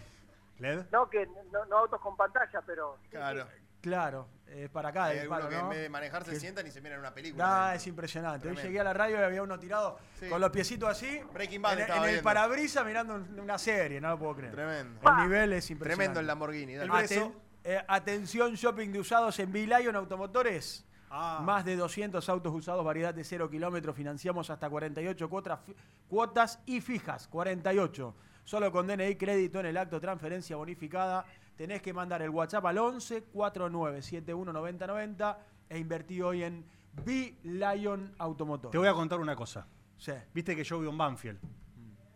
¿LED? 0.59 0.87
No, 0.91 1.09
que 1.09 1.25
no, 1.25 1.63
no 1.69 1.77
autos 1.77 2.01
con 2.01 2.17
pantalla, 2.17 2.61
pero... 2.65 2.97
Claro. 3.09 3.47
Claro, 3.81 4.27
es 4.47 4.69
para 4.69 4.89
acá. 4.89 5.05
Hay 5.05 5.17
el 5.17 5.23
algunos 5.31 5.47
que 5.49 5.55
¿no? 5.55 5.61
en 5.63 5.69
vez 5.69 5.79
de 5.83 5.89
manejar 5.89 6.23
se 6.25 6.31
Que- 6.31 6.39
sientan 6.39 6.65
y 6.67 6.71
se 6.71 6.81
miran 6.81 6.99
una 6.99 7.13
película. 7.13 7.45
Adentro. 7.67 7.75
es 7.77 7.87
impresionante. 7.87 8.49
Hoy 8.49 8.55
llegué 8.55 8.79
a 8.79 8.83
la 8.83 8.93
radio 8.93 9.19
y 9.19 9.23
había 9.23 9.43
uno 9.43 9.59
tirado 9.59 9.99
Sí. 10.19 10.27
con 10.29 10.41
los 10.41 10.49
piecitos 10.49 10.89
así. 10.89 11.19
Breaking 11.33 11.61
Bad 11.61 11.73
en, 11.73 11.79
estaba 11.81 12.09
en 12.09 12.15
el 12.15 12.21
parabrisas 12.23 12.85
mirando 12.85 13.15
un- 13.15 13.39
una 13.39 13.57
serie, 13.57 14.01
no 14.01 14.09
lo 14.09 14.19
puedo 14.19 14.35
creer. 14.35 14.53
Tremendo. 14.53 14.99
El 15.09 15.17
nivel 15.23 15.53
es 15.53 15.69
impresionante. 15.69 15.95
Tremendo 16.03 16.19
el 16.19 16.27
Lamborghini. 16.27 16.75
dale. 16.75 16.91
Aten- 16.91 17.33
eh, 17.63 17.81
atención, 17.87 18.53
shopping 18.55 18.91
de 18.91 18.99
usados 18.99 19.37
en 19.39 19.51
Lion 19.53 19.95
Automotores. 19.95 20.85
Ah. 21.09 21.39
Más 21.41 21.63
de 21.63 21.75
200 21.77 22.27
autos 22.27 22.53
usados, 22.53 22.83
variedad 22.83 23.13
de 23.13 23.23
0 23.23 23.49
kilómetros. 23.49 23.95
Financiamos 23.95 24.49
hasta 24.49 24.69
48 24.69 25.29
cuotas, 25.29 25.59
cuotas 26.09 26.59
y 26.65 26.81
fijas. 26.81 27.27
48. 27.29 28.13
Solo 28.43 28.71
con 28.71 28.87
DNI 28.87 29.15
crédito 29.15 29.59
en 29.61 29.67
el 29.67 29.77
acto 29.77 29.99
transferencia 30.01 30.55
bonificada. 30.57 31.25
Tenés 31.57 31.81
que 31.81 31.91
mandar 31.91 32.21
el 32.21 32.29
WhatsApp 32.29 32.63
al 32.67 32.77
11 32.77 33.23
49 33.23 34.01
71 34.03 34.53
90 34.53 34.87
90 34.87 35.39
e 35.69 35.79
invertí 35.79 36.21
hoy 36.21 36.43
en 36.43 36.63
B-Lion 37.03 38.13
Automotores. 38.19 38.71
Te 38.71 38.77
voy 38.77 38.87
a 38.87 38.93
contar 38.93 39.19
una 39.19 39.35
cosa. 39.35 39.67
Sí. 39.97 40.11
Viste 40.35 40.55
que 40.55 40.63
yo 40.63 40.79
vivo 40.79 40.91
en 40.91 40.97
Banfield. 40.99 41.39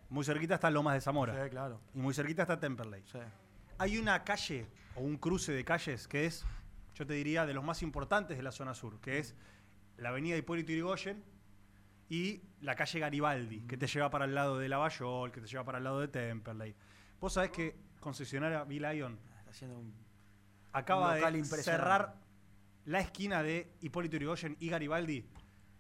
Muy 0.10 0.24
cerquita 0.24 0.56
está 0.56 0.70
Lomas 0.70 0.94
de 0.94 1.02
Zamora. 1.02 1.44
Sí, 1.44 1.50
claro. 1.50 1.82
Y 1.96 2.00
muy 2.00 2.14
cerquita 2.14 2.44
está 2.44 2.60
Temperley. 2.60 3.02
Sí. 3.12 3.18
Hay 3.80 3.98
una 3.98 4.24
calle 4.24 4.68
o 4.96 5.02
un 5.02 5.18
cruce 5.18 5.54
de 5.54 5.66
calles 5.66 6.08
que 6.08 6.26
es, 6.26 6.46
yo 6.94 7.08
te 7.08 7.14
diría, 7.14 7.48
de 7.48 7.56
los 7.56 7.64
más 7.64 7.82
importantes 7.82 8.38
de 8.38 8.44
la 8.44 8.52
zona 8.52 8.76
sur, 8.76 9.00
que 9.00 9.18
es 9.18 9.34
la 9.98 10.10
avenida 10.10 10.38
Hipólito 10.38 10.72
Yrigoyen 10.72 11.24
y 12.10 12.44
la 12.60 12.76
calle 12.76 13.00
Garibaldi, 13.00 13.62
que 13.62 13.78
te 13.78 13.88
lleva 13.88 14.12
para 14.12 14.26
el 14.26 14.36
lado 14.36 14.60
de 14.60 14.70
Lavallol, 14.70 15.32
que 15.32 15.42
te 15.42 15.48
lleva 15.48 15.64
para 15.64 15.80
el 15.80 15.84
lado 15.84 16.00
de 16.00 16.10
Temperley. 16.10 16.76
Vos 17.20 17.34
sabés 17.34 17.50
que 17.50 17.76
concesionaria 18.00 18.64
V-Lion 18.64 19.31
Está 19.31 19.31
haciendo 19.52 19.78
un. 19.78 19.94
acaba 20.74 21.10
Un 21.12 21.16
local 21.18 21.34
de 21.34 21.44
cerrar 21.46 22.16
la 22.86 23.00
esquina 23.00 23.44
de 23.44 23.72
Hipólito 23.82 24.18
Yrigoyen 24.18 24.58
y 24.60 24.70
Garibaldi 24.70 25.26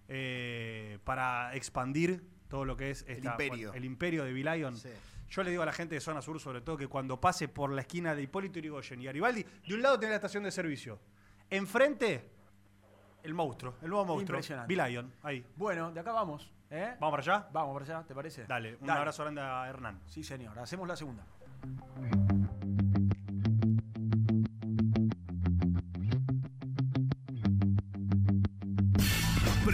eh, 0.07 0.99
para 1.03 1.56
expandir 1.56 2.23
todo 2.48 2.65
lo 2.65 2.76
que 2.77 2.91
es 2.91 3.06
esta- 3.07 3.31
imperio. 3.31 3.69
bueno, 3.69 3.73
el 3.73 3.85
imperio 3.85 4.23
de 4.26 4.34
V-Lion. 4.34 4.76
Sí. 4.77 4.89
Yo 5.30 5.43
le 5.43 5.49
digo 5.52 5.64
a 5.64 5.65
la 5.65 5.72
gente 5.72 5.95
de 5.95 6.02
zona 6.02 6.22
sur, 6.22 6.38
sobre 6.41 6.60
todo, 6.60 6.76
que 6.76 6.88
cuando 6.88 7.19
pase 7.19 7.48
por 7.48 7.72
la 7.72 7.81
esquina 7.81 8.14
de 8.14 8.23
Hipólito 8.23 8.60
Yrigoyen 8.60 9.02
y 9.02 9.06
Garibaldi, 9.06 9.43
de 9.65 9.73
un 9.73 9.81
lado 9.81 9.98
tiene 9.98 10.11
la 10.11 10.18
estación 10.18 10.43
de 10.43 10.52
servicio. 10.52 10.99
Enfrente, 11.49 12.30
el 13.23 13.34
monstruo, 13.34 13.76
el 13.81 13.89
nuevo 13.89 14.03
monstruo. 14.06 14.38
Impresionante. 14.39 14.73
V-Lion, 14.76 15.14
ahí. 15.23 15.45
Bueno, 15.56 15.91
de 15.93 15.99
acá 16.02 16.11
vamos. 16.11 16.52
¿eh? 16.69 16.95
¿Vamos 16.99 17.18
para 17.18 17.38
allá? 17.38 17.49
Vamos 17.53 17.73
para 17.81 17.98
allá, 17.99 18.07
¿te 18.07 18.14
parece? 18.14 18.45
Dale, 18.45 18.76
un 18.76 18.85
Dale. 18.88 18.99
abrazo 18.99 19.23
grande 19.23 19.39
a 19.41 19.68
Hernán. 19.69 20.02
Sí, 20.07 20.22
señor. 20.23 20.60
Hacemos 20.60 20.85
la 20.88 20.98
segunda. 20.98 21.26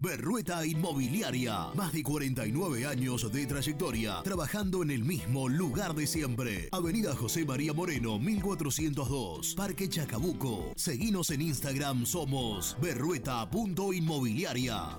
Berrueta 0.00 0.64
Inmobiliaria, 0.64 1.68
más 1.74 1.92
de 1.92 2.02
49 2.02 2.86
años 2.86 3.30
de 3.32 3.46
trayectoria, 3.46 4.22
trabajando 4.22 4.82
en 4.82 4.90
el 4.90 5.04
mismo 5.04 5.48
lugar 5.48 5.94
de 5.94 6.06
siempre. 6.06 6.68
Avenida 6.72 7.14
José 7.14 7.44
María 7.44 7.72
Moreno, 7.72 8.18
1402, 8.18 9.54
Parque 9.54 9.88
Chacabuco. 9.88 10.72
Seguinos 10.76 11.30
en 11.30 11.42
Instagram, 11.42 12.06
somos 12.06 12.76
berrueta.inmobiliaria. 12.80 14.98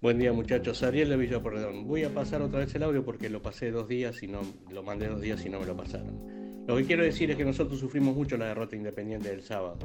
Buen 0.00 0.18
día 0.18 0.32
muchachos, 0.32 0.82
Ariel 0.82 1.10
de 1.10 1.16
Villa 1.16 1.40
Porredón. 1.42 1.86
Voy 1.86 2.04
a 2.04 2.10
pasar 2.14 2.40
otra 2.40 2.60
vez 2.60 2.74
el 2.74 2.82
audio 2.82 3.04
porque 3.04 3.28
lo 3.28 3.42
pasé 3.42 3.70
dos 3.70 3.86
días 3.86 4.22
y 4.22 4.28
no 4.28 4.40
lo 4.70 4.82
mandé 4.82 5.08
dos 5.08 5.20
días 5.20 5.44
y 5.44 5.50
no 5.50 5.60
me 5.60 5.66
lo 5.66 5.76
pasaron. 5.76 6.64
Lo 6.66 6.76
que 6.76 6.84
quiero 6.84 7.02
decir 7.02 7.30
es 7.30 7.36
que 7.36 7.44
nosotros 7.44 7.78
sufrimos 7.80 8.16
mucho 8.16 8.36
la 8.38 8.46
derrota 8.46 8.76
independiente 8.76 9.28
del 9.28 9.42
sábado. 9.42 9.76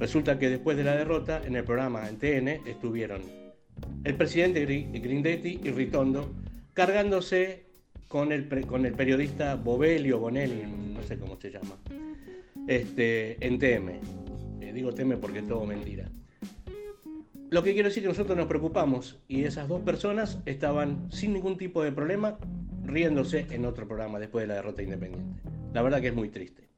Resulta 0.00 0.38
que 0.38 0.48
después 0.50 0.76
de 0.76 0.84
la 0.84 0.96
derrota, 0.96 1.40
en 1.44 1.54
el 1.54 1.62
programa 1.64 2.08
en 2.08 2.16
TN 2.18 2.48
estuvieron 2.68 3.22
el 4.02 4.14
presidente 4.16 4.66
Gri- 4.66 4.90
Grindetti 5.00 5.60
y 5.62 5.70
Ritondo 5.70 6.32
cargándose 6.74 7.66
con 8.08 8.32
el, 8.32 8.48
con 8.66 8.86
el 8.86 8.94
periodista 8.94 9.54
Bovelli 9.54 10.10
o 10.10 10.18
Bonelli, 10.18 10.62
no 10.94 11.02
sé 11.04 11.16
cómo 11.18 11.38
se 11.40 11.50
llama, 11.50 11.76
este, 12.66 13.36
en 13.46 13.58
TM. 13.58 13.90
Eh, 14.60 14.72
digo 14.72 14.92
TM 14.92 15.16
porque 15.18 15.38
es 15.40 15.46
todo 15.46 15.64
mentira. 15.64 16.10
Lo 17.52 17.62
que 17.62 17.74
quiero 17.74 17.90
decir 17.90 18.02
es 18.02 18.04
que 18.04 18.08
nosotros 18.08 18.38
nos 18.38 18.46
preocupamos 18.46 19.18
y 19.28 19.44
esas 19.44 19.68
dos 19.68 19.82
personas 19.82 20.38
estaban 20.46 21.12
sin 21.12 21.34
ningún 21.34 21.58
tipo 21.58 21.82
de 21.82 21.92
problema 21.92 22.38
riéndose 22.82 23.46
en 23.50 23.66
otro 23.66 23.86
programa 23.86 24.18
después 24.18 24.44
de 24.44 24.46
la 24.46 24.54
derrota 24.54 24.82
independiente. 24.82 25.42
La 25.74 25.82
verdad 25.82 26.00
que 26.00 26.08
es 26.08 26.14
muy 26.14 26.30
triste. 26.30 26.70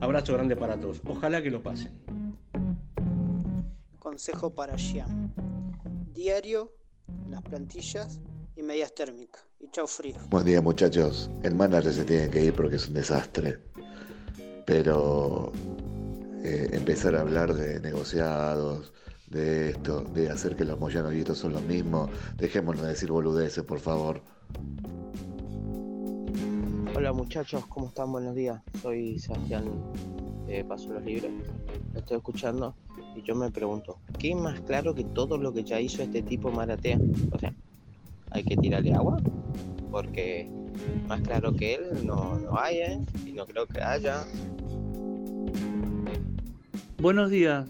Abrazo 0.00 0.32
grande 0.32 0.56
para 0.56 0.80
todos. 0.80 1.02
Ojalá 1.04 1.42
que 1.42 1.50
lo 1.50 1.62
pasen. 1.62 1.92
Consejo 3.98 4.54
para 4.54 4.78
Xiam. 4.78 5.30
Diario, 6.14 6.72
las 7.28 7.42
plantillas 7.42 8.18
y 8.56 8.62
medias 8.62 8.94
térmicas. 8.94 9.44
Y 9.60 9.68
chau 9.72 9.86
frío. 9.86 10.16
Buen 10.30 10.46
día 10.46 10.62
muchachos. 10.62 11.30
El 11.42 11.54
manager 11.54 11.92
se 11.92 12.04
tiene 12.06 12.30
que 12.30 12.44
ir 12.46 12.54
porque 12.54 12.76
es 12.76 12.88
un 12.88 12.94
desastre. 12.94 13.58
Pero 14.64 15.52
eh, 16.42 16.70
empezar 16.72 17.14
a 17.14 17.20
hablar 17.20 17.52
de 17.52 17.78
negociados, 17.80 18.94
de 19.34 19.70
esto, 19.70 20.00
de 20.14 20.30
hacer 20.30 20.54
que 20.54 20.64
los 20.64 20.78
Moyano 20.78 21.12
y 21.12 21.18
estos 21.18 21.38
son 21.38 21.52
los 21.52 21.62
mismos. 21.62 22.08
Dejémonos 22.36 22.80
de 22.82 22.88
decir 22.88 23.10
boludeces, 23.10 23.64
por 23.64 23.80
favor. 23.80 24.22
Hola 26.94 27.12
muchachos, 27.12 27.66
¿cómo 27.66 27.88
están? 27.88 28.12
Buenos 28.12 28.36
días. 28.36 28.62
Soy 28.80 29.18
Sebastián 29.18 29.64
de 30.46 30.64
Paso 30.64 30.92
Los 30.92 31.04
Libres. 31.04 31.32
Lo 31.92 31.98
estoy 31.98 32.18
escuchando 32.18 32.76
y 33.16 33.22
yo 33.22 33.34
me 33.34 33.50
pregunto, 33.50 33.98
¿qué 34.18 34.30
es 34.30 34.36
más 34.36 34.60
claro 34.60 34.94
que 34.94 35.02
todo 35.02 35.36
lo 35.36 35.52
que 35.52 35.64
ya 35.64 35.80
hizo 35.80 36.02
este 36.02 36.22
tipo 36.22 36.52
Maratea? 36.52 37.00
O 37.32 37.38
sea, 37.38 37.52
¿hay 38.30 38.44
que 38.44 38.56
tirarle 38.56 38.94
agua? 38.94 39.20
Porque 39.90 40.48
más 41.08 41.20
claro 41.22 41.52
que 41.54 41.74
él 41.74 42.06
no, 42.06 42.38
no 42.38 42.56
hay, 42.56 42.76
¿eh? 42.76 43.00
Y 43.26 43.32
no 43.32 43.46
creo 43.46 43.66
que 43.66 43.82
haya. 43.82 44.24
Buenos 46.98 47.30
días. 47.30 47.66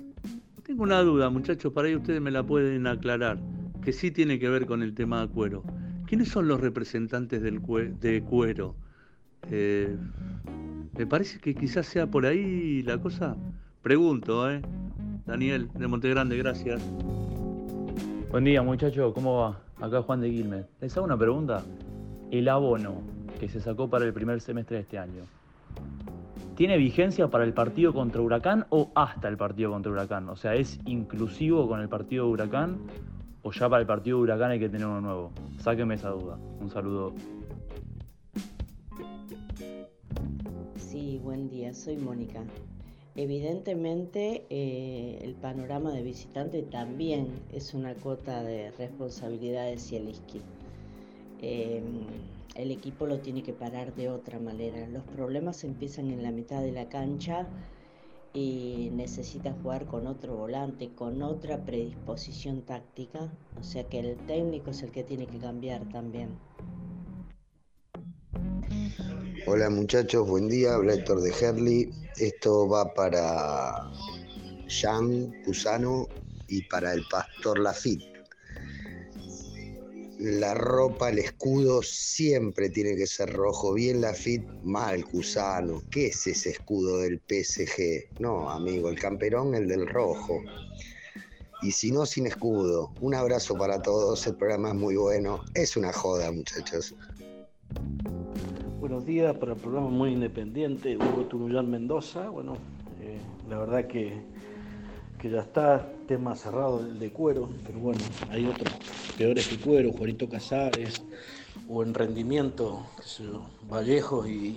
Tengo 0.65 0.83
una 0.83 1.03
duda, 1.03 1.29
muchachos, 1.29 1.75
para 1.75 1.89
ahí 1.89 1.95
ustedes 1.95 2.23
me 2.23 2.31
la 2.31 2.43
pueden 2.43 2.87
aclarar, 2.87 3.39
que 3.83 3.93
sí 3.93 4.11
tiene 4.11 4.39
que 4.39 4.49
ver 4.49 4.65
con 4.65 4.83
el 4.83 4.95
tema 4.95 5.21
de 5.21 5.29
cuero. 5.29 5.63
¿Quiénes 6.07 6.31
son 6.31 6.49
los 6.49 6.59
representantes 6.59 7.43
del 7.43 7.61
de 8.01 8.23
cuero? 8.23 8.75
Eh, 9.51 9.95
me 10.97 11.07
parece 11.07 11.39
que 11.39 11.55
quizás 11.55 11.85
sea 11.85 12.07
por 12.07 12.25
ahí 12.25 12.83
la 12.83 12.97
cosa. 12.97 13.37
Pregunto, 13.83 14.51
¿eh? 14.51 14.63
Daniel, 15.27 15.69
de 15.75 15.87
Montegrande, 15.87 16.39
gracias. 16.39 16.83
Buen 18.31 18.45
día 18.45 18.63
muchachos, 18.63 19.13
¿cómo 19.13 19.41
va? 19.41 19.61
Acá 19.87 20.01
Juan 20.01 20.23
de 20.23 20.31
Quilmes. 20.31 20.65
Les 20.81 20.97
hago 20.97 21.05
una 21.05 21.19
pregunta. 21.19 21.63
El 22.31 22.49
abono 22.49 23.03
que 23.39 23.51
se 23.51 23.61
sacó 23.61 23.91
para 23.91 24.07
el 24.07 24.15
primer 24.15 24.41
semestre 24.41 24.77
de 24.77 24.83
este 24.85 24.99
año, 24.99 25.25
¿tiene 26.55 26.77
vigencia 26.77 27.29
para 27.29 27.45
el 27.45 27.53
partido 27.53 27.93
contra 27.93 28.21
Huracán 28.21 28.67
o 28.71 28.91
hasta 28.95 29.29
el 29.29 29.37
partido 29.37 29.71
contra 29.71 29.93
Huracán? 29.93 30.29
O 30.29 30.37
sea, 30.37 30.55
¿es 30.55 30.79
inclusivo 30.87 31.69
con 31.69 31.81
el 31.81 31.89
partido 31.89 32.27
de 32.27 32.33
Huracán 32.33 32.79
o 33.43 33.53
ya 33.53 33.69
para 33.69 33.81
el 33.81 33.87
partido 33.87 34.19
de 34.19 34.23
Huracán 34.25 34.51
hay 34.53 34.61
que 34.61 34.69
tener 34.69 34.87
uno 34.87 35.01
nuevo? 35.01 35.33
Sáquenme 35.59 35.95
esa 35.95 36.11
duda. 36.11 36.39
Un 36.61 36.71
saludo. 36.71 37.13
Sí, 40.77 41.21
buen 41.23 41.49
día, 41.49 41.75
soy 41.75 41.97
Mónica. 41.97 42.41
Evidentemente, 43.17 44.45
eh, 44.51 45.21
el 45.23 45.35
panorama 45.35 45.93
de 45.93 46.03
visitante 46.03 46.63
también 46.63 47.29
es 47.53 47.73
una 47.73 47.95
cuota 47.95 48.43
de 48.43 48.73
responsabilidad 48.73 49.67
de 49.67 49.79
Zielinski. 49.79 50.41
Eh, 51.41 51.83
el 52.55 52.71
equipo 52.71 53.07
lo 53.07 53.21
tiene 53.21 53.43
que 53.43 53.53
parar 53.53 53.95
de 53.95 54.09
otra 54.09 54.39
manera. 54.39 54.87
Los 54.89 55.03
problemas 55.05 55.65
empiezan 55.65 56.11
en 56.11 56.23
la 56.23 56.31
mitad 56.31 56.63
de 56.63 56.73
la 56.73 56.89
cancha 56.89 57.47
y 58.33 58.91
necesita 58.93 59.53
jugar 59.63 59.87
con 59.87 60.07
otro 60.07 60.37
volante, 60.37 60.91
con 60.95 61.23
otra 61.23 61.65
predisposición 61.65 62.63
táctica. 62.63 63.33
O 63.61 63.63
sea 63.63 63.85
que 63.85 64.01
el 64.01 64.17
técnico 64.27 64.71
es 64.71 64.83
el 64.83 64.91
que 64.91 65.05
tiene 65.05 65.27
que 65.27 65.39
cambiar 65.39 65.89
también. 65.91 66.31
Hola 69.47 69.69
muchachos, 69.69 70.29
buen 70.29 70.49
día, 70.49 70.75
habla 70.75 70.95
Héctor 70.95 71.21
de 71.21 71.31
Herley. 71.31 71.91
Esto 72.17 72.69
va 72.69 72.93
para 72.95 73.91
Jean 74.69 75.33
Cusano 75.45 76.09
y 76.49 76.63
para 76.63 76.93
el 76.93 77.03
pastor 77.11 77.59
Lafitte. 77.59 78.14
La 80.19 80.55
ropa, 80.55 81.11
el 81.11 81.19
escudo 81.19 81.83
siempre 81.83 82.71
tiene 82.71 82.95
que 82.97 83.07
ser 83.07 83.33
rojo. 83.33 83.75
Bien 83.75 84.01
Lafitte, 84.01 84.47
mal 84.63 85.05
Cusano. 85.05 85.83
¿Qué 85.91 86.07
es 86.07 86.27
ese 86.27 86.51
escudo 86.51 86.99
del 86.99 87.21
PSG? 87.21 88.21
No, 88.21 88.49
amigo, 88.49 88.89
el 88.89 88.99
camperón, 88.99 89.55
el 89.55 89.67
del 89.67 89.89
rojo. 89.89 90.41
Y 91.63 91.73
si 91.73 91.91
no, 91.91 92.07
sin 92.07 92.27
escudo. 92.27 92.93
Un 93.01 93.15
abrazo 93.15 93.57
para 93.57 93.83
todos, 93.83 94.27
el 94.27 94.37
programa 94.37 94.69
es 94.69 94.75
muy 94.75 94.97
bueno. 94.97 95.41
Es 95.55 95.77
una 95.77 95.93
joda, 95.93 96.31
muchachos. 96.31 96.95
Buenos 98.79 99.07
días 99.07 99.35
para 99.37 99.55
el 99.55 99.59
programa 99.59 99.89
muy 99.89 100.13
independiente, 100.13 100.97
Hugo 100.97 101.25
Turullán 101.25 101.71
Mendoza. 101.71 102.29
Bueno, 102.29 102.59
eh, 103.01 103.19
la 103.49 103.59
verdad 103.59 103.87
que, 103.87 104.23
que 105.25 105.31
ya 105.31 105.41
está, 105.41 105.91
tema 106.07 106.37
cerrado 106.37 106.85
del 106.85 106.99
de 106.99 107.09
cuero, 107.09 107.49
pero 107.67 107.79
bueno, 107.79 108.01
hay 108.29 108.45
otros 108.45 108.75
peores 109.17 109.49
que 109.49 109.57
cuero, 109.57 109.91
Juanito 109.91 110.29
Casares, 110.29 111.03
o 111.67 111.83
en 111.83 111.95
rendimiento, 111.95 112.85
qué 112.99 113.09
sé 113.09 113.23
yo, 113.25 113.47
Vallejo 113.67 114.29
y, 114.29 114.55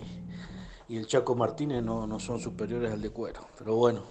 y 0.89 0.98
el 0.98 1.07
Chaco 1.07 1.35
Martínez 1.35 1.81
no, 1.81 2.06
no 2.06 2.19
son 2.19 2.41
superiores 2.41 2.91
al 2.91 3.02
de 3.02 3.10
cuero. 3.11 3.48
Pero 3.57 3.77
bueno, 3.77 4.02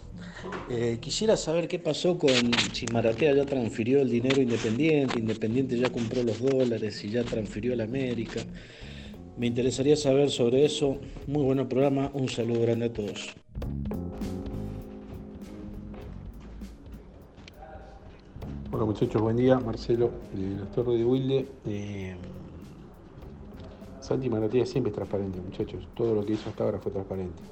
eh, 0.70 0.96
quisiera 0.98 1.36
saber 1.36 1.68
qué 1.68 1.78
pasó 1.78 2.16
con 2.16 2.30
si 2.72 2.86
Maratea 2.86 3.34
ya 3.34 3.44
transfirió 3.44 4.00
el 4.00 4.08
dinero 4.08 4.40
Independiente, 4.40 5.18
Independiente 5.18 5.78
ya 5.78 5.92
compró 5.92 6.22
los 6.22 6.40
dólares 6.40 7.04
y 7.04 7.10
ya 7.10 7.22
transfirió 7.22 7.74
a 7.74 7.76
la 7.76 7.84
América. 7.84 8.40
Me 9.36 9.46
interesaría 9.46 9.94
saber 9.94 10.30
sobre 10.30 10.64
eso. 10.64 10.96
Muy 11.26 11.42
buen 11.42 11.68
programa. 11.68 12.10
Un 12.14 12.30
saludo 12.30 12.62
grande 12.62 12.86
a 12.86 12.92
todos. 12.94 13.36
Hola 18.76 18.84
muchachos, 18.84 19.22
buen 19.22 19.38
día. 19.38 19.58
Marcelo, 19.58 20.10
de 20.34 20.54
las 20.54 20.70
Torres 20.70 20.98
de 20.98 21.04
Wilde. 21.06 21.48
Eh, 21.64 22.14
Santi 24.00 24.28
Maratea 24.28 24.66
siempre 24.66 24.90
es 24.90 24.94
transparente, 24.94 25.40
muchachos. 25.40 25.88
Todo 25.94 26.14
lo 26.14 26.26
que 26.26 26.34
hizo 26.34 26.50
hasta 26.50 26.62
ahora 26.62 26.78
fue 26.78 26.92
transparente. 26.92 27.42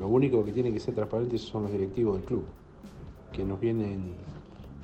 Lo 0.00 0.08
único 0.08 0.44
que 0.44 0.50
tiene 0.50 0.72
que 0.72 0.80
ser 0.80 0.96
transparentes 0.96 1.42
son 1.42 1.62
los 1.62 1.70
directivos 1.70 2.16
del 2.16 2.24
club, 2.24 2.44
que 3.32 3.44
nos 3.44 3.60
vienen 3.60 4.14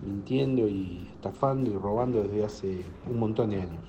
mintiendo 0.06 0.68
y 0.68 1.08
estafando 1.12 1.72
y 1.72 1.74
robando 1.74 2.22
desde 2.22 2.44
hace 2.44 2.84
un 3.10 3.18
montón 3.18 3.50
de 3.50 3.62
años. 3.62 3.82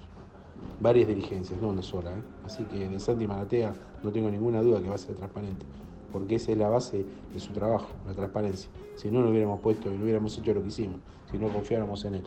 Varias 0.80 1.08
dirigencias, 1.08 1.62
no 1.62 1.68
una 1.68 1.84
sola. 1.84 2.10
¿eh? 2.10 2.24
Así 2.46 2.64
que 2.64 2.90
de 2.90 3.00
Santi 3.00 3.28
Maratea 3.28 3.76
no 4.02 4.12
tengo 4.12 4.32
ninguna 4.32 4.64
duda 4.64 4.82
que 4.82 4.90
va 4.90 4.96
a 4.96 4.98
ser 4.98 5.18
transparente, 5.18 5.68
porque 6.12 6.34
esa 6.34 6.52
es 6.52 6.58
la 6.58 6.68
base 6.70 7.06
de 7.32 7.40
su 7.40 7.54
trabajo, 7.54 7.90
la 8.08 8.16
transparencia. 8.16 8.72
Si 8.96 9.12
no, 9.12 9.22
lo 9.22 9.30
hubiéramos 9.30 9.60
puesto 9.60 9.94
y 9.94 9.98
no 10.00 10.04
hubiéramos 10.04 10.36
hecho 10.36 10.52
lo 10.52 10.64
que 10.64 10.70
hicimos, 10.70 11.00
no 11.40 11.52
confiáramos 11.52 12.06
en 12.06 12.16
él. 12.16 12.24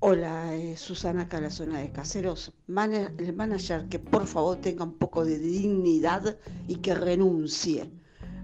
Hola, 0.00 0.54
eh, 0.54 0.76
Susana 0.76 1.22
acá 1.22 1.38
en 1.38 1.42
la 1.42 1.50
zona 1.50 1.80
de 1.80 1.90
Caseros. 1.90 2.52
El 2.68 3.34
manager 3.34 3.88
que 3.88 3.98
por 3.98 4.26
favor 4.26 4.56
tenga 4.58 4.84
un 4.84 4.96
poco 4.96 5.24
de 5.24 5.38
dignidad 5.38 6.38
y 6.68 6.76
que 6.76 6.94
renuncie. 6.94 7.90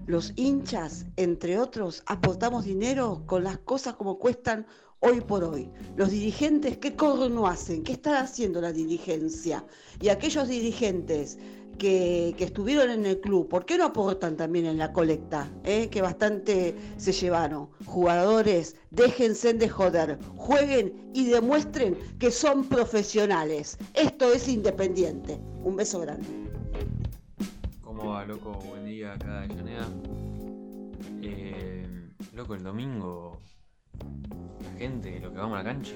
Los 0.05 0.33
hinchas, 0.35 1.05
entre 1.15 1.57
otros, 1.57 2.03
aportamos 2.05 2.65
dinero 2.65 3.23
con 3.25 3.43
las 3.43 3.57
cosas 3.57 3.95
como 3.95 4.19
cuestan 4.19 4.67
hoy 4.99 5.21
por 5.21 5.43
hoy. 5.43 5.69
Los 5.95 6.11
dirigentes, 6.11 6.77
¿qué 6.77 6.95
corno 6.95 7.47
hacen? 7.47 7.83
¿Qué 7.83 7.93
está 7.93 8.21
haciendo 8.21 8.61
la 8.61 8.71
dirigencia? 8.71 9.63
Y 10.01 10.09
aquellos 10.09 10.47
dirigentes 10.47 11.37
que, 11.77 12.33
que 12.37 12.45
estuvieron 12.45 12.89
en 12.89 13.05
el 13.05 13.19
club, 13.19 13.47
¿por 13.49 13.65
qué 13.65 13.77
no 13.77 13.85
aportan 13.85 14.37
también 14.37 14.65
en 14.65 14.77
la 14.77 14.93
colecta? 14.93 15.51
eh? 15.63 15.89
Que 15.89 16.01
bastante 16.01 16.75
se 16.97 17.11
llevaron. 17.11 17.69
Jugadores, 17.85 18.75
déjense 18.91 19.53
de 19.53 19.69
joder, 19.69 20.17
jueguen 20.37 21.11
y 21.13 21.25
demuestren 21.25 21.97
que 22.19 22.31
son 22.31 22.65
profesionales. 22.65 23.77
Esto 23.93 24.31
es 24.33 24.47
independiente. 24.47 25.39
Un 25.63 25.75
beso 25.75 25.99
grande. 25.99 26.27
¿Cómo 27.81 28.09
va, 28.09 28.25
loco? 28.25 28.51
Buen 28.69 28.85
día 28.85 29.13
acá 29.13 29.45
Llaneda. 29.47 29.87
Eh, 31.21 32.09
loco, 32.33 32.53
el 32.55 32.63
domingo, 32.63 33.39
la 34.61 34.79
gente, 34.79 35.19
lo 35.19 35.31
que 35.31 35.37
vamos 35.37 35.59
a 35.59 35.63
la 35.63 35.69
cancha, 35.69 35.95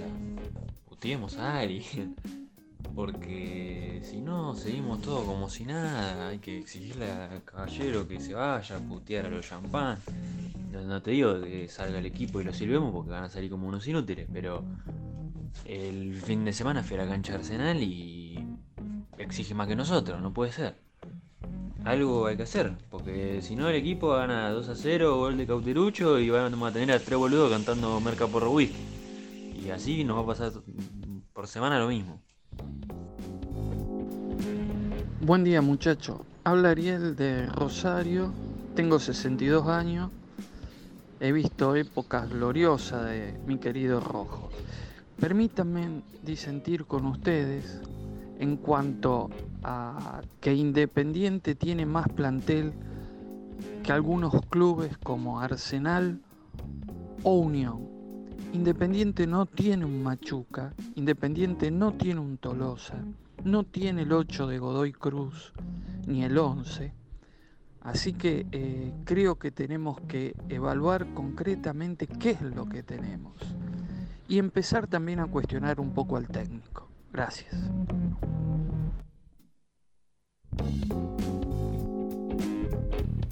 puteemos 0.86 1.38
a 1.38 1.60
alguien. 1.60 2.15
Porque 2.95 4.02
si 4.03 4.19
no, 4.19 4.56
seguimos 4.56 5.02
todo 5.02 5.26
como 5.26 5.49
si 5.49 5.65
nada. 5.65 6.30
Hay 6.30 6.40
que 6.40 6.60
exigirle 6.60 7.11
al 7.11 7.44
caballero 7.44 8.07
que 8.07 8.19
se 8.19 8.34
vaya, 8.34 8.77
putear 8.80 9.27
a 9.27 9.30
los 9.30 9.48
champán. 9.48 9.99
No, 10.72 11.02
te 11.02 11.11
digo 11.11 11.41
que 11.41 11.68
salga 11.68 11.99
el 11.99 12.06
equipo 12.06 12.41
y 12.41 12.44
lo 12.44 12.53
silbemos 12.53 12.91
porque 12.94 13.11
van 13.11 13.23
a 13.23 13.30
salir 13.30 13.49
como 13.49 13.68
unos 13.68 13.88
inútiles, 13.88 14.27
pero 14.31 14.64
el 15.65 16.15
fin 16.22 16.45
de 16.45 16.53
semana 16.53 16.84
fui 16.84 16.98
a 16.98 17.03
la 17.03 17.10
cancha 17.10 17.36
Arsenal 17.36 17.81
y 17.81 18.40
exige 19.18 19.53
más 19.53 19.68
que 19.68 19.76
nosotros, 19.76 20.22
no 20.22 20.34
puede 20.34 20.52
ser. 20.52 20.76
Algo 21.85 22.27
hay 22.27 22.35
que 22.35 22.43
hacer, 22.43 22.73
porque 22.89 23.41
si 23.41 23.56
no 23.56 23.69
el 23.69 23.76
equipo 23.76 24.10
gana 24.10 24.49
2 24.51 24.69
a 24.69 24.76
0, 24.76 25.18
gol 25.18 25.38
de 25.38 25.47
Cauterucho 25.47 26.19
y 26.19 26.30
van 26.30 26.53
a 26.53 26.72
tener 26.72 26.91
a 26.91 26.99
tres 26.99 27.18
boludos 27.18 27.49
cantando 27.51 27.99
Merca 28.01 28.27
por 28.27 28.47
Whisky. 28.47 28.77
Y 29.64 29.69
así 29.69 30.03
nos 30.03 30.18
va 30.18 30.22
a 30.22 30.26
pasar 30.26 30.51
por 31.34 31.47
semana 31.47 31.80
lo 31.80 31.88
mismo. 31.88 32.22
Buen 35.22 35.43
día 35.43 35.61
muchacho, 35.61 36.26
habla 36.43 36.72
Ariel 36.72 37.15
de 37.15 37.45
Rosario, 37.47 38.34
tengo 38.76 38.99
62 38.99 39.68
años, 39.68 40.11
he 41.19 41.31
visto 41.31 41.76
épocas 41.76 42.30
gloriosas 42.30 43.06
de 43.06 43.39
mi 43.45 43.57
querido 43.57 43.99
Rojo. 43.99 44.49
Permítanme 45.19 46.01
disentir 46.23 46.85
con 46.85 47.06
ustedes 47.06 47.81
en 48.40 48.57
cuanto 48.57 49.30
a 49.64 50.22
que 50.40 50.53
Independiente 50.53 51.56
tiene 51.56 51.86
más 51.86 52.07
plantel 52.07 52.74
que 53.84 53.91
algunos 53.91 54.34
clubes 54.48 54.98
como 54.98 55.41
Arsenal 55.41 56.22
o 57.24 57.36
Unión. 57.36 57.88
Independiente 58.53 59.28
no 59.28 59.45
tiene 59.45 59.86
un 59.86 60.02
Machuca, 60.02 60.74
Independiente 60.95 61.70
no 61.70 61.94
tiene 61.94 62.22
un 62.22 62.38
Tolosa, 62.38 62.95
no 63.44 63.64
tiene 63.64 64.03
el 64.03 64.14
8 64.14 64.48
de 64.48 64.57
Godoy 64.57 64.94
Cruz, 64.94 65.53
ni 66.07 66.24
el 66.24 66.38
11. 66.38 66.94
Así 67.82 68.14
que 68.14 68.48
eh, 68.52 68.94
creo 69.06 69.36
que 69.38 69.52
tenemos 69.52 69.99
que 70.02 70.36
evaluar 70.49 71.14
concretamente 71.14 72.07
qué 72.07 72.32
es 72.32 72.41
lo 72.41 72.68
que 72.68 72.84
tenemos 72.84 73.34
y 74.28 74.38
empezar 74.38 74.88
también 74.88 75.20
a 75.20 75.28
cuestionar 75.28 75.80
un 75.80 75.94
poco 75.94 76.18
al 76.18 76.28
técnico. 76.28 76.89
Gracias. 77.11 77.53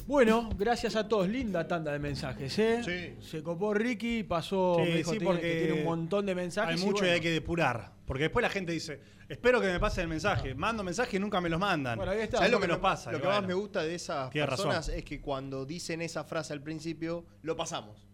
Bueno, 0.06 0.48
gracias 0.56 0.96
a 0.96 1.06
todos. 1.06 1.28
Linda 1.28 1.68
tanda 1.68 1.92
de 1.92 1.98
mensajes, 1.98 2.58
¿eh? 2.58 3.16
Se 3.20 3.42
copó 3.42 3.74
Ricky, 3.74 4.22
pasó, 4.22 4.76
Sí, 4.84 4.92
dijo 4.92 5.12
sí, 5.12 5.18
tiene- 5.18 5.24
porque 5.34 5.52
que 5.52 5.58
tiene 5.66 5.78
un 5.80 5.84
montón 5.84 6.24
de 6.24 6.34
mensajes. 6.34 6.80
Hay 6.80 6.86
mucho 6.86 6.98
y 6.98 7.00
bueno. 7.00 7.14
hay 7.14 7.20
que 7.20 7.30
depurar. 7.30 7.92
Porque 8.06 8.24
después 8.24 8.42
la 8.42 8.48
gente 8.48 8.72
dice, 8.72 9.00
espero 9.28 9.60
que 9.60 9.66
me 9.66 9.78
pasen 9.78 10.02
el 10.02 10.08
mensaje. 10.08 10.54
Mando 10.54 10.82
mensaje 10.82 11.18
y 11.18 11.20
nunca 11.20 11.42
me 11.42 11.50
los 11.50 11.60
mandan. 11.60 11.96
Bueno, 11.98 12.12
ahí 12.12 12.20
está. 12.20 12.38
¿Sabes 12.38 12.50
lo 12.50 12.56
Lo 12.56 12.60
que 12.62 12.66
que 12.68 12.72
nos 12.72 12.80
pasa? 12.80 13.12
Lo 13.12 13.20
que 13.20 13.26
más 13.28 13.46
me 13.46 13.52
gusta 13.52 13.82
de 13.82 13.94
esas 13.94 14.30
Tienes 14.30 14.48
razón. 14.48 14.66
personas 14.70 14.88
es 14.88 15.04
que 15.04 15.20
cuando 15.20 15.66
dicen 15.66 16.00
esa 16.00 16.24
frase 16.24 16.54
al 16.54 16.62
principio, 16.62 17.26
lo 17.42 17.54
pasamos. 17.54 18.07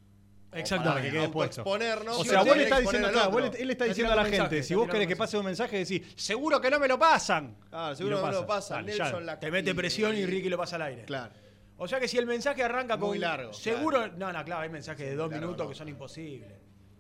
Exactamente, 0.55 1.09
que 1.11 1.17
quede 1.19 1.29
puesto. 1.29 1.61
Exponernos. 1.63 2.19
O 2.19 2.25
sea, 2.25 2.43
vos 2.43 2.57
le 2.57 2.65
estás 2.65 2.81
diciendo, 2.81 3.11
claro, 3.11 3.31
vos 3.31 3.43
le- 3.43 3.61
él 3.61 3.67
le 3.67 3.73
está 3.73 3.85
diciendo 3.85 4.13
a 4.13 4.17
la 4.17 4.25
gente, 4.25 4.63
si 4.63 4.75
vos 4.75 4.89
querés 4.89 5.07
que 5.09 5.17
pase 5.17 5.37
un 5.39 5.45
mensaje, 5.45 5.79
decís, 5.79 6.03
seguro 6.17 6.61
que 6.61 6.71
no 6.71 6.79
me 6.79 6.89
lo 6.89 6.99
pasan. 6.99 7.57
Claro, 7.71 7.95
seguro 7.97 8.17
lo 8.17 8.23
que 8.23 8.31
no 8.33 8.41
lo 8.41 8.47
pasas. 8.47 8.69
pasan. 8.79 8.87
Dale, 8.87 8.99
Nelson 8.99 9.21
ya. 9.21 9.27
la- 9.27 9.41
Te 9.41 9.51
mete 9.51 9.75
presión 9.75 10.17
y 10.17 10.25
Ricky 10.27 10.49
lo 10.49 10.57
pasa 10.59 10.77
al 10.77 10.83
aire. 10.83 11.05
Claro. 11.05 11.33
O 11.77 11.89
sea 11.89 11.99
que 11.99 12.07
si 12.07 12.19
el 12.19 12.27
mensaje 12.27 12.63
arranca 12.63 12.97
con. 12.99 13.09
Muy 13.09 13.19
largo, 13.19 13.53
Seguro. 13.53 14.07
No, 14.17 14.33
no, 14.33 14.45
claro, 14.45 14.63
hay 14.63 14.69
mensajes 14.69 15.07
de 15.09 15.17
dos 15.17 15.31
minutos 15.31 15.69
que 15.69 15.75
son 15.75 15.89
imposibles. 15.89 16.53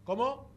¿Cómo? 0.03 0.53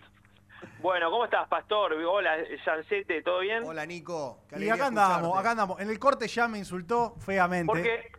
Bueno, 0.81 1.11
¿cómo 1.11 1.24
estás, 1.27 1.47
Pastor? 1.49 1.93
Hola, 1.93 2.37
Jancete, 2.65 3.23
¿todo 3.23 3.41
bien? 3.41 3.62
Hola, 3.65 3.85
Nico. 3.85 4.41
Y 4.59 4.69
acá 4.70 4.87
andamos, 4.87 5.39
acá 5.39 5.51
andamos. 5.51 5.81
En 5.81 5.91
el 5.91 5.99
corte 5.99 6.27
ya 6.28 6.49
me 6.49 6.59
insultó 6.59 7.15
feamente. 7.19 7.66
¿Por 7.66 7.83
qué, 7.83 8.11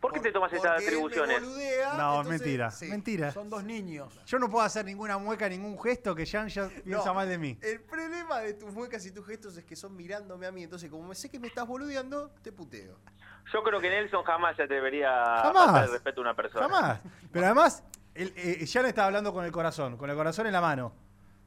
por, 0.00 0.12
qué 0.12 0.20
te 0.20 0.32
tomas 0.32 0.52
estas 0.52 0.82
atribuciones? 0.82 1.40
boludea, 1.40 1.94
No, 1.94 2.20
entonces- 2.20 2.40
mentira, 2.40 2.70
sí. 2.70 2.86
mentira. 2.86 3.32
Son 3.32 3.48
dos 3.50 3.64
niños. 3.64 4.18
Yo 4.26 4.38
no 4.38 4.48
puedo 4.50 4.64
hacer 4.64 4.84
ninguna 4.84 5.18
mueca, 5.18 5.48
ningún 5.48 5.78
gesto 5.80 6.14
que 6.14 6.26
Jan 6.26 6.48
ya 6.48 6.68
piensa 6.68 7.06
No, 7.06 7.14
mal 7.14 7.28
de 7.28 7.38
mí. 7.38 7.58
El 7.62 7.80
problema 7.82 8.40
de 8.40 8.54
tus 8.54 8.72
muecas 8.72 9.04
y 9.06 9.10
tus 9.12 9.26
gestos 9.26 9.56
es 9.56 9.64
que 9.64 9.76
son 9.76 9.96
mirándome 9.96 10.46
a 10.46 10.52
mí. 10.52 10.62
Entonces, 10.64 10.90
como 10.90 11.14
sé 11.14 11.28
que 11.30 11.38
me 11.38 11.48
estás 11.48 11.66
boludeando, 11.66 12.30
te 12.42 12.52
puteo. 12.52 12.96
Yo 13.52 13.62
creo 13.62 13.80
que 13.80 13.88
Nelson 13.88 14.24
jamás 14.24 14.56
se 14.56 14.64
atrevería 14.64 15.08
Jamás. 15.42 15.74
a 15.74 15.84
el 15.84 15.90
respeto 15.92 16.20
a 16.20 16.22
una 16.22 16.34
persona. 16.34 16.68
Jamás. 16.68 17.00
Pero 17.32 17.46
además, 17.46 17.82
el, 18.14 18.32
eh, 18.36 18.66
Jan 18.66 18.86
estaba 18.86 19.06
hablando 19.06 19.32
con 19.32 19.44
el 19.44 19.52
corazón, 19.52 19.96
con 19.96 20.10
el 20.10 20.16
corazón 20.16 20.46
en 20.46 20.52
la 20.52 20.60
mano. 20.60 20.92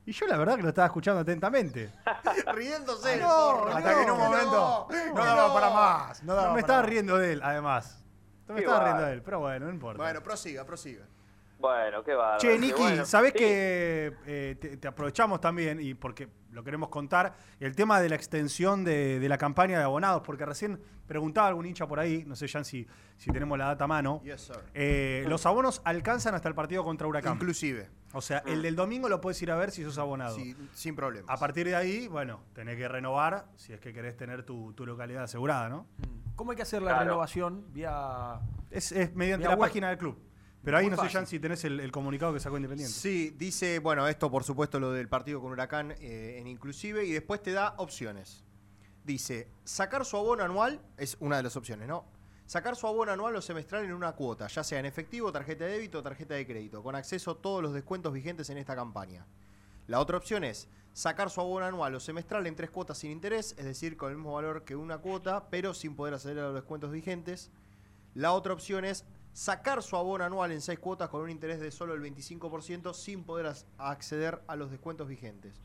Y 0.05 0.11
yo 0.13 0.25
la 0.25 0.37
verdad 0.37 0.55
que 0.55 0.63
lo 0.63 0.69
estaba 0.69 0.87
escuchando 0.87 1.21
atentamente. 1.21 1.91
Riéndose. 2.53 3.17
no, 3.17 3.27
porro. 3.27 3.75
hasta 3.75 3.95
que 3.95 4.01
en 4.03 4.09
un 4.11 4.17
momento 4.17 4.87
no, 4.89 5.13
no, 5.13 5.25
daba 5.25 5.47
no. 5.49 5.53
para 5.53 5.69
más. 5.69 6.23
No, 6.23 6.33
daba 6.33 6.47
me 6.47 6.49
para 6.53 6.59
estaba 6.61 6.81
más. 6.81 6.89
riendo 6.89 7.17
de 7.17 7.33
él, 7.33 7.41
además. 7.43 8.03
Me 8.53 8.59
Qué 8.61 8.65
estaba 8.65 8.79
va. 8.79 8.85
riendo 8.85 9.05
de 9.07 9.13
él, 9.13 9.21
pero 9.21 9.39
bueno, 9.39 9.65
no 9.67 9.71
importa. 9.71 10.01
Bueno, 10.03 10.21
prosiga, 10.23 10.65
prosiga. 10.65 11.05
Bueno, 11.59 12.03
qué 12.05 12.13
bárbaro. 12.13 12.39
Che, 12.39 12.57
Niki, 12.57 12.81
bueno. 12.81 13.05
¿sabés 13.05 13.33
Sí. 13.33 13.39
que 13.39 14.13
eh, 14.25 14.55
te, 14.59 14.77
te 14.77 14.87
aprovechamos 14.87 15.41
también, 15.41 15.81
y 15.81 15.93
porque 15.93 16.29
lo 16.51 16.63
queremos 16.63 16.87
contar, 16.87 17.33
el 17.59 17.75
tema 17.75 17.99
de 17.99 18.07
la 18.07 18.15
extensión 18.15 18.85
de, 18.85 19.19
de 19.19 19.27
la 19.29 19.37
campaña 19.37 19.77
de 19.77 19.83
abonados? 19.83 20.21
Porque 20.25 20.45
recién 20.45 20.79
preguntaba 21.05 21.49
algún 21.49 21.65
hincha 21.65 21.85
por 21.85 21.99
ahí, 21.99 22.23
no 22.25 22.35
sé, 22.37 22.47
Jan, 22.47 22.63
si, 22.63 22.87
si 23.17 23.29
tenemos 23.31 23.57
la 23.57 23.65
data 23.65 23.83
a 23.83 23.87
mano. 23.87 24.21
Yes, 24.23 24.39
sir. 24.41 24.55
Eh, 24.73 25.25
los 25.27 25.45
abonos 25.45 25.81
alcanzan 25.83 26.33
hasta 26.33 26.47
el 26.47 26.55
partido 26.55 26.83
contra 26.85 27.07
Huracán. 27.07 27.33
Inclusive. 27.33 27.89
O 28.13 28.21
sea, 28.21 28.39
el 28.47 28.61
del 28.63 28.75
domingo 28.75 29.07
lo 29.07 29.21
puedes 29.21 29.39
ir 29.43 29.51
a 29.51 29.55
ver 29.55 29.69
si 29.71 29.83
sos 29.83 29.97
abonado. 29.99 30.35
Sí, 30.35 30.55
sin 30.73 30.95
problema. 30.95 31.31
A 31.31 31.37
partir 31.37 31.67
de 31.67 31.75
ahí, 31.75 32.07
bueno, 32.07 32.41
tenés 32.53 32.75
que 32.77 32.87
renovar 32.87 33.47
si 33.55 33.71
es 33.73 33.79
que 33.79 33.93
querés 33.93 34.17
tener 34.17 34.43
tu, 34.43 34.73
tu 34.73 34.85
localidad 34.85 35.23
asegurada, 35.23 35.69
¿no? 35.69 35.85
¿Cómo 36.35 36.51
hay 36.51 36.57
que 36.57 36.63
hacer 36.63 36.81
la 36.81 36.91
Claro. 36.91 37.05
renovación 37.05 37.65
vía 37.71 38.39
Es, 38.71 38.91
es 38.91 39.13
mediante 39.13 39.43
Vía 39.43 39.49
la 39.51 39.55
web. 39.59 39.67
página 39.69 39.89
del 39.89 39.97
club. 39.97 40.17
Pero 40.63 40.77
ahí 40.77 40.87
Muy 40.89 40.95
no 40.97 41.03
sé. 41.03 41.09
Jan, 41.09 41.27
si 41.27 41.39
tenés 41.39 41.63
el, 41.65 41.79
el 41.79 41.91
comunicado 41.91 42.33
que 42.33 42.39
sacó 42.39 42.57
Independiente. 42.57 42.93
Sí, 42.93 43.33
dice, 43.37 43.79
bueno, 43.79 44.07
esto 44.07 44.29
por 44.31 44.43
supuesto 44.43 44.79
lo 44.79 44.91
del 44.91 45.07
partido 45.07 45.39
con 45.41 45.51
Huracán 45.51 45.91
eh, 45.99 46.37
en 46.39 46.47
inclusive 46.47 47.05
y 47.05 47.11
después 47.11 47.41
te 47.43 47.51
da 47.51 47.75
opciones. 47.77 48.43
Dice, 49.03 49.47
sacar 49.63 50.03
su 50.05 50.17
abono 50.17 50.43
anual, 50.43 50.81
es 50.97 51.15
una 51.19 51.37
de 51.37 51.43
las 51.43 51.55
opciones, 51.55 51.87
¿no? 51.87 52.05
Sacar 52.49 52.75
su 52.75 52.87
abono 52.87 53.11
anual 53.11 53.35
o 53.35 53.43
semestral 53.43 53.85
en 53.85 53.93
una 53.93 54.13
cuota, 54.13 54.47
ya 54.47 54.63
sea 54.63 54.79
en 54.79 54.87
efectivo, 54.87 55.31
tarjeta 55.31 55.65
de 55.65 55.73
débito 55.73 55.99
o 55.99 56.01
tarjeta 56.01 56.33
de 56.33 56.47
crédito, 56.47 56.81
con 56.81 56.95
acceso 56.95 57.29
a 57.29 57.37
todos 57.37 57.61
los 57.61 57.75
descuentos 57.75 58.11
vigentes 58.11 58.49
en 58.49 58.57
esta 58.57 58.75
campaña. 58.75 59.27
La 59.85 59.99
otra 59.99 60.17
opción 60.17 60.43
es 60.43 60.67
sacar 60.91 61.29
su 61.29 61.41
abono 61.41 61.67
anual 61.67 61.93
o 61.93 61.99
semestral 61.99 62.47
en 62.47 62.55
tres 62.55 62.71
cuotas 62.71 62.97
sin 62.97 63.11
interés, 63.11 63.53
es 63.59 63.65
decir, 63.65 63.97
con 63.97 64.09
el 64.09 64.17
mismo 64.17 64.33
valor 64.33 64.63
que 64.63 64.75
una 64.75 64.97
cuota, 64.97 65.47
pero 65.51 65.75
sin 65.75 65.95
poder 65.95 66.15
acceder 66.15 66.39
a 66.39 66.47
los 66.47 66.55
descuentos 66.55 66.91
vigentes. 66.91 67.51
La 68.15 68.31
otra 68.31 68.53
opción 68.53 68.83
es 68.83 69.05
sacar 69.31 69.83
su 69.83 69.95
abono 69.95 70.23
anual 70.23 70.51
en 70.51 70.61
seis 70.61 70.79
cuotas 70.79 71.09
con 71.09 71.21
un 71.21 71.29
interés 71.29 71.59
de 71.59 71.69
solo 71.69 71.93
el 71.93 72.01
25% 72.01 72.95
sin 72.95 73.25
poder 73.25 73.53
acceder 73.77 74.41
a 74.47 74.55
los 74.55 74.71
descuentos 74.71 75.07
vigentes. 75.07 75.61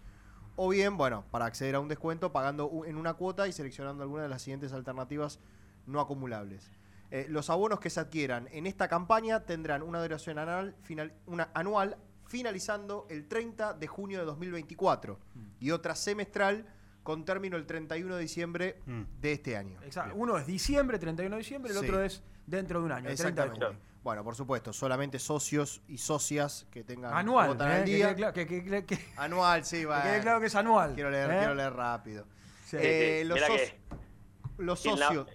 O 0.55 0.69
bien, 0.69 0.99
bueno, 0.99 1.25
para 1.31 1.47
acceder 1.47 1.77
a 1.77 1.81
un 1.81 1.89
descuento 1.89 2.31
pagando 2.31 2.83
en 2.85 2.99
una 2.99 3.15
cuota 3.15 3.49
y 3.49 3.53
seleccionando 3.53 4.03
alguna 4.03 4.25
de 4.25 4.29
las 4.29 4.43
siguientes 4.43 4.75
alternativas 4.75 5.41
no 5.87 6.01
acumulables. 6.01 6.71
Eh, 7.11 7.27
los 7.29 7.51
abonos 7.51 7.79
que 7.81 7.91
se 7.91 8.01
adquieran 8.01 8.49
en 8.53 8.67
esta 8.67 8.89
campaña 8.89 9.45
tendrán 9.45 9.83
una 9.83 10.03
duración 10.03 10.39
anual, 10.39 10.75
final- 10.83 11.13
una 11.27 11.49
anual 11.55 11.97
finalizando 12.27 13.07
el 13.11 13.29
30 13.29 13.75
de 13.75 13.87
junio 13.87 14.19
de 14.19 14.25
2024 14.25 15.19
y 15.61 15.71
otra 15.71 15.95
semestral 15.95 16.67
con 17.03 17.25
término 17.25 17.57
el 17.57 17.67
31 17.67 18.17
de 18.17 18.23
diciembre 18.23 18.81
de 19.21 19.33
este 19.33 19.57
año. 19.57 19.79
Exacto. 19.83 20.15
Uno 20.17 20.39
es 20.39 20.47
diciembre, 20.47 20.99
31 20.99 21.37
de 21.37 21.43
diciembre, 21.43 21.73
el 21.73 21.79
Sí. 21.79 21.85
otro 21.85 22.03
es 22.03 22.23
dentro 22.47 22.81
de 22.81 22.87
un 22.87 22.93
año, 22.93 23.09
el 23.11 23.17
30 23.17 23.43
de 23.43 23.49
Exactamente. 23.49 23.67
junio. 23.67 23.95
Bueno, 24.03 24.25
por 24.25 24.35
supuesto, 24.35 24.73
solamente 24.73 25.19
socios 25.19 25.81
y 25.89 25.97
socias 25.99 26.67
que 26.71 26.83
tengan 26.85 27.15
Anual, 27.15 27.57
eh, 27.59 27.63
al 27.65 27.85
que 27.85 27.91
día. 27.91 28.15
que- 28.33 28.47
que- 28.47 28.85
que- 28.85 28.99
Anual, 29.17 29.65
sí, 29.65 29.85
va. 29.85 30.03
Que 30.03 30.09
quede 30.09 30.21
claro 30.23 30.41
que 30.41 30.47
es 30.47 30.55
anual. 30.55 30.95
Quiero 30.95 31.11
leer, 31.11 31.31
¿eh? 31.31 31.39
quiero 31.39 31.55
leer 31.55 31.73
rápido. 31.73 32.27
Sí. 32.67 32.77
Eh, 32.81 33.21
Sí, 33.23 33.29
los, 33.29 33.41
la- 33.41 33.47
socios 34.77 35.27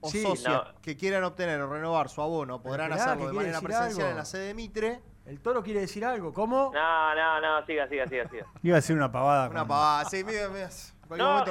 o 0.00 0.08
Sí, 0.10 0.22
socias 0.22 0.52
no. 0.54 0.80
que 0.82 0.96
quieran 0.96 1.24
obtener 1.24 1.60
o 1.60 1.72
renovar 1.72 2.08
su 2.08 2.22
abono 2.22 2.62
podrán 2.62 2.90
esperá, 2.92 3.04
hacerlo 3.12 3.26
de 3.28 3.32
manera 3.34 3.60
presencial 3.60 4.00
algo. 4.00 4.10
en 4.10 4.16
la 4.16 4.24
sede 4.24 4.46
de 4.48 4.54
Mitre. 4.54 5.00
El 5.26 5.40
toro 5.40 5.62
quiere 5.62 5.80
decir 5.80 6.04
algo. 6.04 6.32
¿Cómo? 6.32 6.72
No, 6.74 7.14
no, 7.14 7.40
no, 7.40 7.66
siga, 7.66 7.86
siga, 7.88 8.06
siga, 8.08 8.28
siga. 8.28 8.46
Iba 8.62 8.76
a 8.76 8.80
decir 8.80 8.96
una 8.96 9.12
pavada. 9.12 9.48
Una 9.50 9.60
con- 9.60 9.68
pavada, 9.68 10.04
sí, 10.06 10.24
mira, 10.24 10.48
mira. 10.48 10.68
No, 11.16 11.44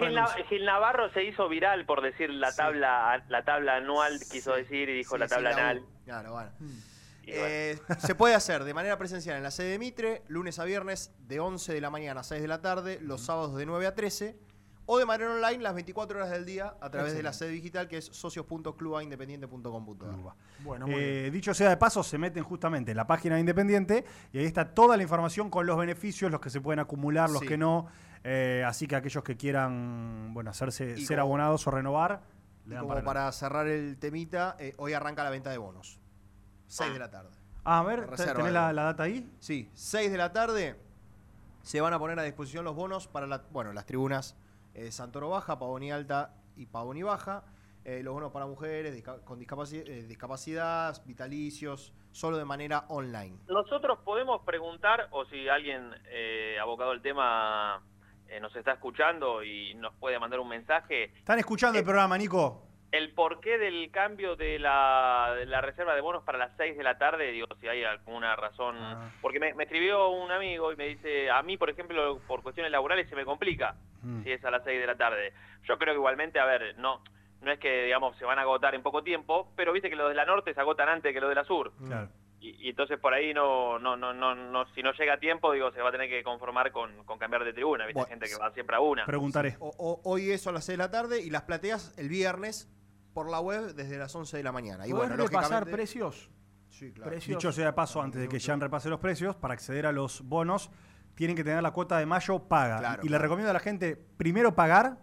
Gil, 0.47 0.65
Navarro 0.65 1.11
se 1.11 1.23
hizo 1.25 1.49
viral 1.49 1.85
por 1.85 2.01
decir 2.01 2.29
la 2.29 2.53
tabla 2.55 3.23
la 3.27 3.43
tabla 3.43 3.75
anual, 3.75 4.17
quiso 4.31 4.53
decir, 4.53 4.87
y 4.89 4.93
dijo 4.97 5.15
Sí, 5.15 5.19
la 5.19 5.27
tabla 5.27 5.49
anal. 5.51 5.83
Claro, 6.05 6.31
bueno. 6.31 6.49
Bueno. 6.59 6.73
Eh, 7.31 7.77
se 7.99 8.15
puede 8.15 8.33
hacer 8.35 8.63
de 8.63 8.73
manera 8.73 8.97
presencial 8.97 9.37
en 9.37 9.43
la 9.43 9.51
sede 9.51 9.71
de 9.71 9.79
Mitre, 9.79 10.23
lunes 10.29 10.57
a 10.59 10.63
viernes 10.63 11.13
de 11.27 11.39
11 11.39 11.73
de 11.73 11.81
la 11.81 11.89
mañana 11.91 12.21
a 12.21 12.23
6 12.23 12.41
de 12.41 12.47
la 12.47 12.61
tarde, 12.61 12.99
los 13.01 13.21
sábados 13.21 13.55
de 13.55 13.65
9 13.67 13.85
a 13.85 13.93
13, 13.93 14.35
o 14.91 14.97
de 14.97 15.05
manera 15.05 15.31
online 15.31 15.59
las 15.61 15.75
24 15.75 16.17
horas 16.17 16.31
del 16.31 16.45
día 16.47 16.73
a 16.81 16.89
través 16.89 17.13
de 17.13 17.21
la 17.21 17.31
sede 17.31 17.51
digital 17.51 17.87
que 17.87 17.97
es 17.97 18.05
socios.clubaindependiente.com.ar. 18.05 20.33
Bueno, 20.63 20.87
Eh, 20.89 21.29
dicho 21.31 21.53
sea 21.53 21.69
de 21.69 21.77
paso, 21.77 22.01
se 22.01 22.17
meten 22.17 22.43
justamente 22.43 22.89
en 22.89 22.97
la 22.97 23.05
página 23.05 23.35
de 23.35 23.41
Independiente 23.41 24.03
y 24.33 24.39
ahí 24.39 24.45
está 24.45 24.73
toda 24.73 24.97
la 24.97 25.03
información 25.03 25.51
con 25.51 25.67
los 25.67 25.77
beneficios, 25.77 26.31
los 26.31 26.41
que 26.41 26.49
se 26.49 26.59
pueden 26.59 26.79
acumular, 26.79 27.29
los 27.29 27.41
Sí. 27.41 27.47
que 27.47 27.55
no. 27.55 27.85
Eh, 28.23 28.63
así 28.65 28.87
que 28.87 28.95
aquellos 28.95 29.23
que 29.23 29.37
quieran 29.37 30.33
bueno, 30.33 30.49
hacerse 30.49 30.95
Y 30.97 31.05
ser 31.05 31.17
como- 31.19 31.27
abonados 31.27 31.67
o 31.67 31.71
renovar, 31.71 32.23
le 32.65 32.73
dan 32.73 32.81
como 32.83 32.95
para, 32.95 33.05
para 33.05 33.31
cerrar 33.31 33.67
el 33.67 33.95
temita, 33.99 34.55
eh, 34.59 34.73
hoy 34.77 34.93
arranca 34.93 35.23
la 35.23 35.29
venta 35.29 35.51
de 35.51 35.59
bonos. 35.59 35.99
6 36.67 36.91
de 36.93 36.99
la 36.99 37.11
tarde. 37.11 37.29
Ah, 37.63 37.77
a 37.79 37.83
ver, 37.83 38.07
¿tenés 38.15 38.51
la, 38.51 38.73
la 38.73 38.83
data 38.85 39.03
ahí? 39.03 39.29
Sí, 39.39 39.69
6 39.75 40.11
de 40.11 40.17
la 40.17 40.33
tarde 40.33 40.77
se 41.61 41.79
van 41.79 41.93
a 41.93 41.99
poner 41.99 42.17
a 42.17 42.23
disposición 42.23 42.65
los 42.65 42.75
bonos 42.75 43.07
para 43.07 43.27
la- 43.27 43.43
bueno, 43.51 43.71
las 43.71 43.85
tribunas 43.85 44.35
eh, 44.79 44.91
Santoro 44.91 45.29
Baja, 45.29 45.59
Pavoni 45.59 45.91
Alta 45.91 46.33
y 46.55 46.65
Pavoni 46.65 47.03
Baja. 47.03 47.43
eh, 47.85 48.03
los 48.03 48.13
bonos 48.13 48.31
para 48.31 48.45
mujeres 48.45 48.93
disca- 48.93 49.23
con 49.23 49.39
discapaci- 49.39 49.83
eh, 49.87 50.03
discapacidad, 50.05 51.01
vitalicios, 51.05 51.93
solo 52.11 52.37
de 52.37 52.43
manera 52.45 52.85
online. 52.89 53.37
Nosotros 53.47 53.99
podemos 54.03 54.41
preguntar, 54.43 55.07
o 55.11 55.25
si 55.25 55.47
alguien 55.47 55.89
abocado 56.61 56.91
al 56.91 57.01
tema 57.01 57.81
nos 58.41 58.55
está 58.55 58.73
escuchando 58.73 59.43
y 59.43 59.73
nos 59.75 59.95
puede 59.95 60.19
mandar 60.19 60.39
un 60.39 60.49
mensaje, 60.49 61.05
Están 61.15 61.39
escuchando 61.39 61.79
el 61.79 61.85
programa, 61.85 62.17
Nico. 62.17 62.67
El 62.91 63.13
porqué 63.13 63.57
del 63.57 63.91
cambio 63.91 64.35
de 64.35 64.57
la, 64.59 65.33
de 65.37 65.45
la 65.45 65.61
reserva 65.61 65.93
de 65.95 66.01
bonos 66.01 66.23
para 66.23 66.37
las 66.37 66.51
6 66.57 66.75
de 66.77 66.83
la 66.83 66.97
tarde, 66.97 67.31
digo, 67.31 67.47
si 67.61 67.67
hay 67.67 67.83
alguna 67.83 68.35
razón. 68.35 68.75
Ah. 68.79 69.11
Porque 69.21 69.39
me, 69.39 69.53
me 69.53 69.63
escribió 69.65 70.09
un 70.09 70.31
amigo 70.31 70.71
y 70.73 70.75
me 70.75 70.87
dice, 70.87 71.29
a 71.29 71.41
mí, 71.43 71.55
por 71.57 71.69
ejemplo, 71.69 72.19
por 72.27 72.41
cuestiones 72.41 72.71
laborales 72.71 73.07
se 73.09 73.15
me 73.15 73.25
complica 73.25 73.75
Mm. 74.01 74.23
si 74.23 74.31
es 74.31 74.43
a 74.45 74.49
las 74.51 74.63
6 74.63 74.79
de 74.79 74.87
la 74.87 74.95
tarde. 74.95 75.33
Yo 75.67 75.77
creo 75.77 75.93
que 75.93 75.97
igualmente, 75.97 76.39
a 76.39 76.45
ver, 76.45 76.75
no 76.77 77.03
no 77.41 77.51
es 77.51 77.59
que, 77.59 77.83
digamos, 77.85 78.17
se 78.17 78.25
van 78.25 78.37
a 78.39 78.41
agotar 78.43 78.73
en 78.75 78.81
poco 78.83 79.01
tiempo, 79.03 79.51
pero 79.55 79.71
viste 79.73 79.89
que 79.89 79.95
los 79.97 80.07
de 80.09 80.15
la 80.15 80.25
norte 80.25 80.53
se 80.53 80.59
agotan 80.59 80.87
antes 80.89 81.13
que 81.13 81.19
los 81.21 81.29
de 81.29 81.35
la 81.35 81.43
sur. 81.45 81.71
Claro. 81.85 82.09
Y, 82.41 82.51
y 82.65 82.69
entonces 82.69 82.97
por 82.99 83.13
ahí 83.13 83.33
no, 83.33 83.77
no, 83.79 83.95
no, 83.97 84.13
no, 84.13 84.35
no, 84.35 84.65
si 84.73 84.81
no 84.83 84.91
llega 84.93 85.13
a 85.13 85.19
tiempo, 85.19 85.51
digo, 85.53 85.71
se 85.71 85.81
va 85.81 85.89
a 85.89 85.91
tener 85.91 86.09
que 86.09 86.23
conformar 86.23 86.71
con, 86.71 87.03
con 87.05 87.17
cambiar 87.19 87.43
de 87.45 87.51
tribuna. 87.53 87.85
Viste, 87.85 87.99
Bueno, 87.99 88.07
gente 88.09 88.27
que 88.27 88.35
va 88.37 88.51
siempre 88.51 88.75
a 88.77 88.79
una. 88.81 89.05
Preguntaré. 89.05 89.55
O- 89.59 89.73
o- 89.77 90.01
hoy 90.09 90.31
eso 90.31 90.49
a 90.49 90.53
las 90.53 90.65
6 90.65 90.77
de 90.77 90.83
la 90.83 90.91
tarde 90.91 91.21
y 91.21 91.29
las 91.29 91.41
plateas 91.43 91.97
el 91.97 92.07
viernes 92.09 92.69
por 93.13 93.29
la 93.29 93.39
web 93.39 93.73
desde 93.75 93.97
las 93.97 94.13
11 94.15 94.37
de 94.37 94.43
la 94.43 94.51
mañana. 94.51 94.87
Y 94.87 94.91
¿Podés 94.91 95.09
bueno, 95.09 95.23
repasar 95.23 95.65
precios? 95.65 96.29
Sí, 96.69 96.91
claro. 96.91 97.11
Precios. 97.11 97.37
Dicho 97.37 97.51
sea 97.51 97.67
de 97.67 97.73
paso, 97.73 98.01
antes 98.01 98.21
de 98.21 98.27
que 98.27 98.39
Jean 98.39 98.61
repase 98.61 98.89
los 98.89 98.99
precios, 98.99 99.35
para 99.35 99.53
acceder 99.53 99.85
a 99.85 99.91
los 99.91 100.21
bonos, 100.21 100.69
tienen 101.15 101.35
que 101.35 101.43
tener 101.43 101.61
la 101.61 101.71
cuota 101.71 101.97
de 101.97 102.05
mayo 102.05 102.39
paga. 102.47 102.77
Claro, 102.77 103.03
y 103.03 103.09
le 103.09 103.17
recomiendo 103.17 103.49
a 103.49 103.53
la 103.53 103.59
gente 103.59 103.95
primero 103.95 104.55
pagar 104.55 104.99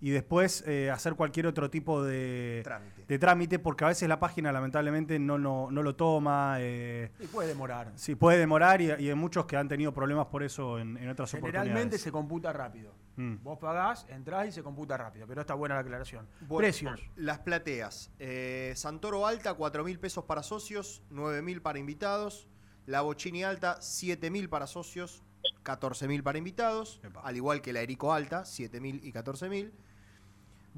y 0.00 0.10
después 0.10 0.62
eh, 0.66 0.90
hacer 0.90 1.14
cualquier 1.14 1.46
otro 1.48 1.70
tipo 1.70 2.02
de 2.04 2.60
Trámite. 2.62 3.04
de 3.08 3.18
trámite, 3.18 3.58
porque 3.58 3.84
a 3.84 3.88
veces 3.88 4.08
la 4.08 4.20
página 4.20 4.52
lamentablemente 4.52 5.18
no, 5.18 5.38
no, 5.38 5.70
no 5.70 5.82
lo 5.82 5.96
toma. 5.96 6.56
eh, 6.60 7.10
Y 7.18 7.26
puede 7.26 7.48
demorar. 7.48 7.90
sí, 7.96 8.14
puede 8.14 8.38
demorar 8.38 8.80
y, 8.80 8.86
y 8.86 9.08
hay 9.08 9.14
muchos 9.14 9.46
que 9.46 9.56
han 9.56 9.66
tenido 9.68 9.92
problemas 9.92 10.26
por 10.26 10.42
eso 10.44 10.78
en, 10.78 10.96
en 10.98 11.08
otras 11.08 11.30
Generalmente 11.32 11.66
oportunidades. 11.68 12.00
se 12.02 12.12
computa 12.12 12.52
rápido. 12.52 12.94
Mm. 13.16 13.42
Vos 13.42 13.58
pagás, 13.58 14.06
entrás 14.08 14.46
y 14.46 14.52
se 14.52 14.62
computa 14.62 14.96
rápido. 14.96 15.26
Pero 15.26 15.40
está 15.40 15.54
buena 15.54 15.74
la 15.74 15.80
aclaración. 15.80 16.28
Bueno, 16.42 16.58
Precios. 16.58 17.00
Las 17.16 17.40
plateas. 17.40 18.12
Eh, 18.20 18.72
Santoro 18.76 19.26
Alta, 19.26 19.54
4 19.54 19.82
mil 19.82 19.98
pesos 19.98 20.24
para 20.24 20.44
socios, 20.44 21.02
9 21.10 21.42
mil 21.42 21.60
para 21.60 21.80
invitados. 21.80 22.46
La 22.86 23.00
Bochini 23.00 23.42
Alta, 23.42 23.78
7 23.80 24.30
mil 24.30 24.48
para 24.48 24.66
socios, 24.68 25.24
14 25.64 26.06
mil 26.06 26.22
para 26.22 26.38
invitados. 26.38 27.00
Al 27.24 27.36
igual 27.36 27.60
que 27.60 27.72
la 27.72 27.80
Erico 27.80 28.12
Alta, 28.12 28.44
7 28.44 28.80
mil 28.80 29.00
y 29.04 29.10
14 29.10 29.48
mil. 29.48 29.72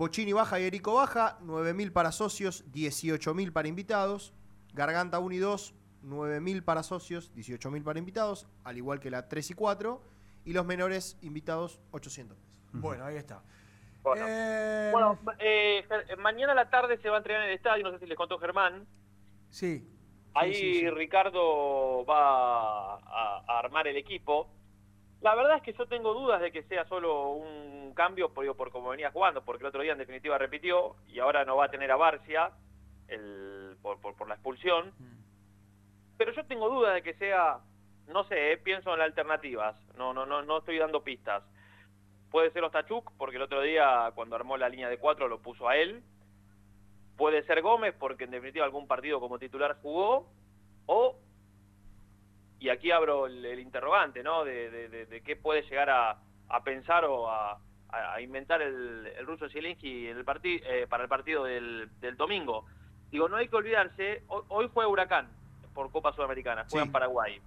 Bochini 0.00 0.32
Baja 0.32 0.58
y 0.58 0.64
Erico 0.64 0.94
Baja, 0.94 1.36
9 1.42 1.74
mil 1.74 1.92
para 1.92 2.10
socios, 2.10 2.64
18 2.72 3.34
mil 3.34 3.52
para 3.52 3.68
invitados. 3.68 4.32
Garganta 4.72 5.18
1 5.18 5.34
y 5.34 5.38
2, 5.38 5.74
9 6.04 6.40
mil 6.40 6.64
para 6.64 6.82
socios, 6.82 7.34
18 7.34 7.70
mil 7.70 7.82
para 7.84 7.98
invitados. 7.98 8.48
Al 8.64 8.78
igual 8.78 8.98
que 8.98 9.10
la 9.10 9.28
3 9.28 9.50
y 9.50 9.54
4. 9.54 10.02
Y 10.46 10.54
los 10.54 10.64
menores 10.64 11.18
invitados, 11.20 11.82
800 11.90 12.34
pesos. 12.38 12.50
Bueno, 12.72 13.04
ahí 13.04 13.16
está. 13.16 13.42
Bueno, 14.02 14.24
Bueno, 14.92 15.18
eh, 15.38 15.84
Ger- 15.86 16.16
mañana 16.16 16.52
a 16.52 16.54
la 16.54 16.70
tarde 16.70 16.96
se 17.02 17.10
va 17.10 17.16
a 17.16 17.18
entrenar 17.18 17.42
en 17.42 17.50
el 17.50 17.56
estadio, 17.56 17.84
no 17.84 17.90
sé 17.92 17.98
si 17.98 18.06
les 18.06 18.16
contó 18.16 18.38
Germán. 18.38 18.86
Sí. 19.50 19.86
Ahí 20.32 20.54
sí, 20.54 20.80
sí. 20.80 20.90
Ricardo 20.90 22.06
va 22.06 22.94
a, 22.94 23.44
a 23.46 23.58
armar 23.58 23.86
el 23.86 23.98
equipo. 23.98 24.48
La 25.20 25.34
verdad 25.34 25.56
es 25.56 25.62
que 25.62 25.74
yo 25.74 25.86
tengo 25.86 26.14
dudas 26.14 26.40
de 26.40 26.50
que 26.50 26.62
sea 26.62 26.86
solo 26.86 27.32
un 27.32 27.92
cambio 27.94 28.32
por, 28.32 28.42
digo, 28.42 28.54
por 28.54 28.70
cómo 28.70 28.90
venía 28.90 29.10
jugando, 29.10 29.44
porque 29.44 29.62
el 29.64 29.68
otro 29.68 29.82
día 29.82 29.92
en 29.92 29.98
definitiva 29.98 30.38
repitió 30.38 30.96
y 31.08 31.18
ahora 31.18 31.44
no 31.44 31.56
va 31.56 31.66
a 31.66 31.70
tener 31.70 31.90
a 31.90 31.96
Barcia 31.96 32.52
el, 33.08 33.76
por, 33.82 34.00
por, 34.00 34.16
por 34.16 34.28
la 34.28 34.34
expulsión. 34.34 34.92
Pero 36.16 36.32
yo 36.32 36.44
tengo 36.46 36.68
dudas 36.70 36.94
de 36.94 37.02
que 37.02 37.14
sea, 37.14 37.58
no 38.06 38.24
sé, 38.24 38.52
eh, 38.52 38.56
pienso 38.58 38.92
en 38.92 38.98
las 38.98 39.06
alternativas, 39.06 39.76
no, 39.96 40.14
no, 40.14 40.24
no, 40.24 40.42
no 40.42 40.58
estoy 40.58 40.78
dando 40.78 41.02
pistas. 41.02 41.42
Puede 42.30 42.50
ser 42.52 42.62
Ostachuk, 42.64 43.12
porque 43.18 43.36
el 43.36 43.42
otro 43.42 43.60
día 43.60 44.12
cuando 44.14 44.36
armó 44.36 44.56
la 44.56 44.68
línea 44.68 44.88
de 44.88 44.98
cuatro 44.98 45.28
lo 45.28 45.40
puso 45.40 45.68
a 45.68 45.76
él. 45.76 46.02
Puede 47.16 47.42
ser 47.42 47.60
Gómez, 47.60 47.94
porque 47.98 48.24
en 48.24 48.30
definitiva 48.30 48.64
algún 48.64 48.86
partido 48.86 49.20
como 49.20 49.38
titular 49.38 49.76
jugó. 49.82 50.28
O, 50.86 51.16
y 52.60 52.68
aquí 52.68 52.90
abro 52.90 53.26
el, 53.26 53.44
el 53.44 53.58
interrogante, 53.58 54.22
¿no? 54.22 54.44
De, 54.44 54.70
de- 54.70 54.88
de- 54.88 55.06
de 55.06 55.20
qué 55.22 55.34
puede 55.34 55.62
llegar 55.62 55.90
a, 55.90 56.18
a 56.48 56.62
pensar 56.62 57.04
o 57.06 57.28
a, 57.30 57.58
inventar 58.20 58.62
el, 58.62 59.06
el 59.18 59.26
ruso 59.26 59.48
el 60.06 60.24
parti- 60.24 60.62
eh, 60.64 60.86
para 60.88 61.02
el 61.04 61.08
partido 61.08 61.44
del, 61.44 61.88
del 62.00 62.16
domingo. 62.16 62.66
Digo, 63.10 63.28
no 63.28 63.36
hay 63.36 63.48
que 63.48 63.56
olvidarse, 63.56 64.22
hoy, 64.28 64.42
hoy 64.48 64.70
juega 64.72 64.88
Huracán 64.88 65.28
por 65.74 65.90
Copa 65.90 66.12
Sudamericana, 66.12 66.66
juega 66.70 66.84
en 66.86 66.92
Paraguay. 66.92 67.40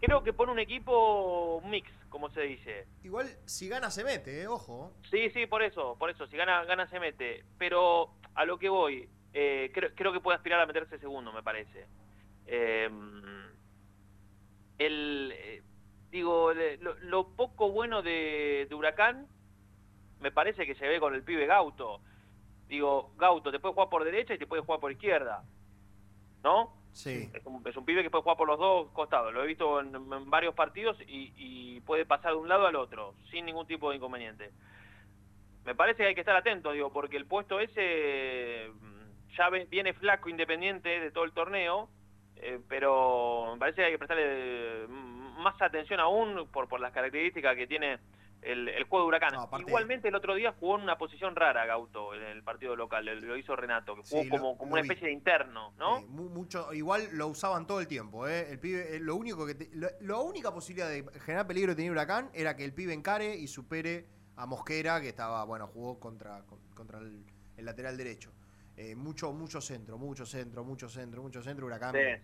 Creo 0.00 0.22
que 0.22 0.32
pone 0.32 0.52
un 0.52 0.58
equipo 0.58 1.62
mix, 1.64 1.90
como 2.08 2.28
se 2.30 2.40
dice. 2.42 2.86
Igual, 3.04 3.28
si 3.46 3.68
gana 3.68 3.90
se 3.90 4.04
mete, 4.04 4.42
eh, 4.42 4.46
ojo. 4.48 4.92
Sí, 5.10 5.30
sí, 5.30 5.46
por 5.46 5.62
eso, 5.62 5.96
por 5.98 6.10
eso, 6.10 6.26
si 6.26 6.36
gana, 6.36 6.64
gana 6.64 6.86
se 6.88 6.98
mete. 7.00 7.44
Pero 7.58 8.10
a 8.34 8.44
lo 8.44 8.58
que 8.58 8.68
voy, 8.68 9.08
eh, 9.32 9.70
creo, 9.72 9.90
creo 9.94 10.12
que 10.12 10.20
puede 10.20 10.36
aspirar 10.36 10.60
a 10.60 10.66
meterse 10.66 10.98
segundo, 10.98 11.32
me 11.32 11.42
parece. 11.42 11.86
Eh, 12.46 12.90
el, 14.78 15.32
eh, 15.34 15.62
digo, 16.10 16.52
lo, 16.80 16.94
lo 17.00 17.28
poco 17.28 17.70
bueno 17.70 18.02
de, 18.02 18.66
de 18.68 18.74
Huracán 18.74 19.26
me 20.20 20.30
parece 20.30 20.66
que 20.66 20.74
se 20.74 20.88
ve 20.88 20.98
con 21.00 21.14
el 21.14 21.22
pibe 21.22 21.46
Gauto. 21.46 22.00
Digo, 22.68 23.12
Gauto 23.16 23.50
te 23.52 23.58
puede 23.60 23.74
jugar 23.74 23.88
por 23.88 24.04
derecha 24.04 24.34
y 24.34 24.38
te 24.38 24.46
puede 24.46 24.62
jugar 24.62 24.80
por 24.80 24.90
izquierda. 24.90 25.44
¿No? 26.42 26.74
Sí. 26.92 27.30
Es 27.34 27.44
un, 27.44 27.62
es 27.66 27.76
un 27.76 27.84
pibe 27.84 28.02
que 28.02 28.10
puede 28.10 28.22
jugar 28.22 28.38
por 28.38 28.48
los 28.48 28.58
dos 28.58 28.90
costados. 28.92 29.32
Lo 29.34 29.44
he 29.44 29.46
visto 29.46 29.80
en, 29.80 29.94
en 29.94 30.30
varios 30.30 30.54
partidos 30.54 30.96
y, 31.06 31.32
y 31.36 31.80
puede 31.80 32.06
pasar 32.06 32.32
de 32.32 32.38
un 32.38 32.48
lado 32.48 32.66
al 32.66 32.76
otro 32.76 33.14
sin 33.30 33.44
ningún 33.44 33.66
tipo 33.66 33.90
de 33.90 33.96
inconveniente. 33.96 34.50
Me 35.64 35.74
parece 35.74 35.98
que 35.98 36.08
hay 36.08 36.14
que 36.14 36.20
estar 36.20 36.36
atento, 36.36 36.72
digo, 36.72 36.92
porque 36.92 37.16
el 37.16 37.26
puesto 37.26 37.60
ese 37.60 38.70
mm, 38.72 39.34
ya 39.36 39.50
viene 39.50 39.92
flaco 39.92 40.28
independiente 40.28 41.00
de 41.00 41.10
todo 41.10 41.24
el 41.24 41.32
torneo, 41.32 41.90
eh, 42.36 42.60
pero 42.68 43.52
me 43.54 43.58
parece 43.58 43.76
que 43.76 43.84
hay 43.86 43.92
que 43.92 43.98
prestarle 43.98 44.86
mm, 44.88 45.42
más 45.42 45.60
atención 45.60 46.00
aún 46.00 46.48
por, 46.52 46.68
por 46.68 46.80
las 46.80 46.92
características 46.92 47.56
que 47.56 47.66
tiene 47.66 47.98
el, 48.42 48.68
el 48.68 48.84
juego 48.84 49.04
de 49.04 49.08
Huracán. 49.08 49.34
Igualmente 49.60 50.08
el 50.08 50.14
otro 50.14 50.34
día 50.34 50.54
jugó 50.58 50.76
en 50.76 50.82
una 50.82 50.98
posición 50.98 51.34
rara 51.34 51.64
Gauto 51.66 52.14
en 52.14 52.22
el 52.22 52.42
partido 52.42 52.76
local, 52.76 53.04
lo 53.04 53.36
hizo 53.36 53.56
Renato, 53.56 53.94
que 53.96 54.02
jugó 54.02 54.22
Sí, 54.22 54.28
lo- 54.28 54.36
como, 54.36 54.58
como 54.58 54.68
lo 54.70 54.72
una 54.74 54.82
vi. 54.82 54.88
especie 54.88 55.08
de 55.08 55.12
interno, 55.14 55.72
¿no? 55.78 55.98
Sí, 55.98 56.04
mucho, 56.06 56.72
igual 56.72 57.08
lo 57.12 57.28
usaban 57.28 57.66
todo 57.66 57.80
el 57.80 57.88
tiempo, 57.88 58.28
¿eh? 58.28 58.46
El 58.50 58.58
pibe, 58.60 58.96
eh, 58.96 59.00
lo 59.00 59.16
único 59.16 59.46
que 59.46 59.54
te- 59.54 59.70
lo- 59.74 59.88
la 60.00 60.16
única 60.18 60.52
posibilidad 60.52 60.88
de 60.88 61.04
generar 61.20 61.46
peligro 61.46 61.72
que 61.72 61.76
tenía 61.76 61.90
Huracán 61.92 62.30
era 62.34 62.54
que 62.56 62.64
el 62.64 62.72
pibe 62.74 62.92
encare 62.92 63.34
y 63.34 63.46
supere 63.48 64.06
a 64.36 64.46
Mosquera, 64.46 65.00
que 65.00 65.08
estaba, 65.08 65.42
bueno, 65.44 65.66
jugó 65.66 65.98
contra, 65.98 66.42
con- 66.44 66.60
contra 66.74 66.98
el, 66.98 67.24
el 67.56 67.64
lateral 67.64 67.96
derecho. 67.96 68.32
Eh, 68.76 68.94
mucho, 68.94 69.32
mucho 69.32 69.60
centro, 69.60 69.96
mucho 69.96 70.26
centro, 70.26 70.62
mucho 70.64 70.88
centro, 70.88 71.22
mucho 71.22 71.42
centro. 71.42 71.66
Huracán 71.66 71.94
Sí. 71.94 72.22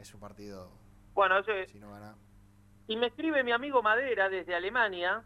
es 0.00 0.14
un 0.14 0.20
partido. 0.20 0.70
Bueno, 1.12 1.38
eso 1.38 1.52
Si 1.70 1.78
no 1.78 1.90
gana. 1.90 2.14
Y 2.86 2.96
me 2.96 3.06
escribe 3.08 3.44
mi 3.44 3.52
amigo 3.52 3.82
Madera 3.82 4.28
desde 4.28 4.54
Alemania 4.54 5.22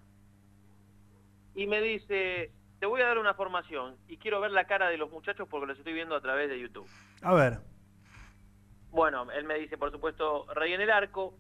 y 1.54 1.66
me 1.66 1.80
dice, 1.80 2.52
te 2.80 2.86
voy 2.86 3.00
a 3.02 3.06
dar 3.06 3.18
una 3.18 3.34
formación 3.34 3.96
y 4.08 4.16
quiero 4.18 4.40
ver 4.40 4.50
la 4.50 4.66
cara 4.66 4.88
de 4.88 4.96
los 4.98 5.10
muchachos 5.10 5.46
porque 5.48 5.66
los 5.68 5.78
estoy 5.78 5.92
viendo 5.94 6.16
a 6.16 6.20
través 6.20 6.48
de 6.50 6.58
YouTube. 6.60 6.88
A 7.22 7.32
ver, 7.34 7.60
Bueno, 8.90 9.28
él 9.32 9.44
me 9.44 9.54
dice, 9.58 9.76
por 9.76 9.90
supuesto, 9.90 10.46
Rey 10.54 10.72
en 10.72 10.80
el 10.80 10.90
arco, 10.90 11.36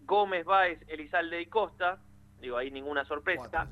Gómez, 0.00 0.44
Báez, 0.44 0.78
Elizalde 0.88 1.40
y 1.40 1.46
Costa. 1.46 1.98
Digo, 2.40 2.58
ahí 2.58 2.70
ninguna 2.70 3.06
sorpresa. 3.06 3.66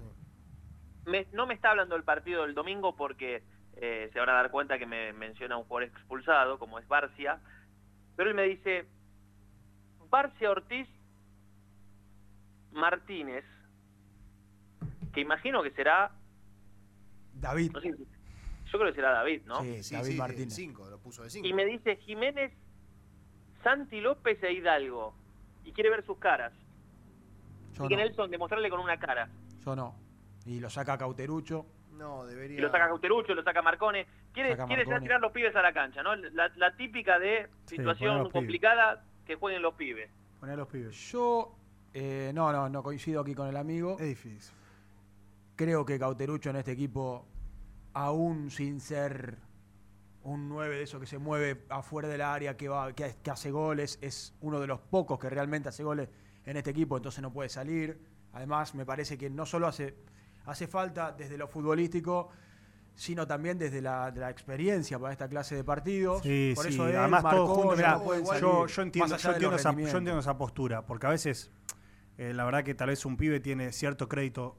Me- 1.04 1.26
no 1.32 1.46
me 1.46 1.52
está 1.52 1.70
hablando 1.72 1.94
del 1.94 2.04
partido 2.04 2.42
del 2.46 2.54
domingo 2.54 2.96
porque 2.96 3.42
eh, 3.76 4.08
se 4.12 4.18
van 4.18 4.30
a 4.30 4.32
dar 4.32 4.50
cuenta 4.50 4.78
que 4.78 4.86
me 4.86 5.12
menciona 5.12 5.56
un 5.56 5.64
jugador 5.64 5.90
expulsado, 5.90 6.58
como 6.58 6.78
es 6.78 6.88
Barcia. 6.88 7.40
Pero 8.16 8.30
él 8.30 8.36
me 8.36 8.44
dice, 8.44 8.86
Barcia 10.08 10.50
Ortiz 10.50 10.88
Martínez, 12.72 13.44
que 15.12 15.20
imagino 15.20 15.62
que 15.62 15.70
será... 15.72 16.10
David. 17.34 17.72
no 17.72 17.80
sé, 17.80 17.90
yo 17.90 18.78
creo 18.78 18.86
que 18.86 18.94
será 18.94 19.10
David, 19.12 19.42
¿no? 19.44 19.62
Sí, 19.62 19.94
David 19.94 20.18
Martínez. 20.18 20.54
5, 20.54 20.90
lo 20.90 20.98
puso 20.98 21.22
de 21.22 21.30
5. 21.30 21.46
Y 21.46 21.52
me 21.52 21.66
dice 21.66 21.96
Jiménez, 21.96 22.52
Santi 23.62 24.00
López 24.00 24.42
e 24.42 24.52
Hidalgo. 24.52 25.14
Y 25.64 25.72
quiere 25.72 25.90
ver 25.90 26.04
sus 26.06 26.18
caras. 26.18 26.52
Yo 27.74 27.84
y 27.84 27.88
que 27.88 27.96
no. 27.96 28.02
Nelson 28.02 28.30
demostrarle 28.30 28.70
con 28.70 28.80
una 28.80 28.98
cara. 28.98 29.28
Yo 29.64 29.76
no. 29.76 29.94
Y 30.46 30.60
lo 30.60 30.70
saca 30.70 30.96
Cauterucho. 30.96 31.66
No, 31.96 32.24
debería. 32.26 32.58
Y 32.58 32.60
lo 32.60 32.70
saca 32.70 32.86
Cauterucho, 32.88 33.34
lo 33.34 33.42
saca 33.42 33.62
Marcone. 33.62 34.06
Quiere, 34.32 34.50
Saca 34.56 34.66
quiere 34.66 34.84
Marcone. 34.84 35.00
tirar 35.06 35.20
los 35.20 35.32
pibes 35.32 35.54
a 35.56 35.62
la 35.62 35.72
cancha, 35.72 36.02
¿no? 36.02 36.14
La, 36.14 36.48
la 36.56 36.76
típica 36.76 37.18
de 37.18 37.48
situación 37.64 38.18
pibes. 38.18 38.32
complicada 38.32 39.04
que 39.24 39.36
jueguen 39.36 39.62
los 39.62 39.74
pibes. 39.74 40.10
poner 40.40 40.54
a 40.54 40.58
los 40.58 40.68
pibes. 40.68 40.94
Yo, 41.12 41.56
eh, 41.94 42.30
no, 42.34 42.52
no, 42.52 42.68
no 42.68 42.82
coincido 42.82 43.20
aquí 43.22 43.34
con 43.34 43.48
el 43.48 43.56
amigo. 43.56 43.96
Es 43.98 44.06
difícil. 44.06 44.54
Creo 45.56 45.84
que 45.86 45.98
Cauterucho 45.98 46.50
en 46.50 46.56
este 46.56 46.72
equipo 46.72 47.26
aún 47.94 48.50
sin 48.50 48.80
ser 48.80 49.38
un 50.22 50.48
9 50.48 50.76
de 50.76 50.82
eso 50.82 51.00
que 51.00 51.06
se 51.06 51.18
mueve 51.18 51.64
afuera 51.70 52.08
del 52.08 52.20
área, 52.20 52.56
que, 52.56 52.68
va, 52.68 52.92
que, 52.92 53.14
que 53.22 53.30
hace 53.30 53.50
goles, 53.50 53.98
es 54.02 54.34
uno 54.40 54.60
de 54.60 54.66
los 54.66 54.80
pocos 54.80 55.18
que 55.18 55.30
realmente 55.30 55.68
hace 55.70 55.82
goles 55.84 56.08
en 56.44 56.56
este 56.56 56.70
equipo, 56.70 56.96
entonces 56.96 57.22
no 57.22 57.32
puede 57.32 57.48
salir. 57.48 57.98
Además, 58.32 58.74
me 58.74 58.84
parece 58.84 59.16
que 59.16 59.30
no 59.30 59.46
solo 59.46 59.66
hace, 59.68 59.96
hace 60.46 60.66
falta 60.66 61.12
desde 61.12 61.36
lo 61.36 61.48
futbolístico, 61.48 62.30
sino 62.94 63.26
también 63.26 63.58
desde 63.58 63.82
la, 63.82 64.10
de 64.10 64.20
la 64.20 64.30
experiencia 64.30 64.98
para 64.98 65.12
esta 65.12 65.28
clase 65.28 65.54
de 65.54 65.64
partidos. 65.64 66.22
Sí, 66.22 66.52
Por 66.54 66.64
sí. 66.64 66.74
eso 66.74 66.88
él, 66.88 66.96
Además, 66.96 67.22
todos 67.22 67.48
Marconi, 67.48 67.60
juntos, 67.60 67.76
mirá, 67.76 67.92
no 67.98 68.38
yo, 68.38 68.66
yo 68.66 68.82
entiendo, 68.82 69.16
yo 69.16 69.54
esa, 69.54 69.70
entiendo 69.70 70.18
esa 70.18 70.38
postura, 70.38 70.82
porque 70.86 71.06
a 71.06 71.10
veces, 71.10 71.50
eh, 72.16 72.32
la 72.32 72.44
verdad 72.44 72.64
que 72.64 72.74
tal 72.74 72.88
vez 72.88 73.04
un 73.04 73.16
pibe 73.16 73.40
tiene 73.40 73.72
cierto 73.72 74.08
crédito 74.08 74.56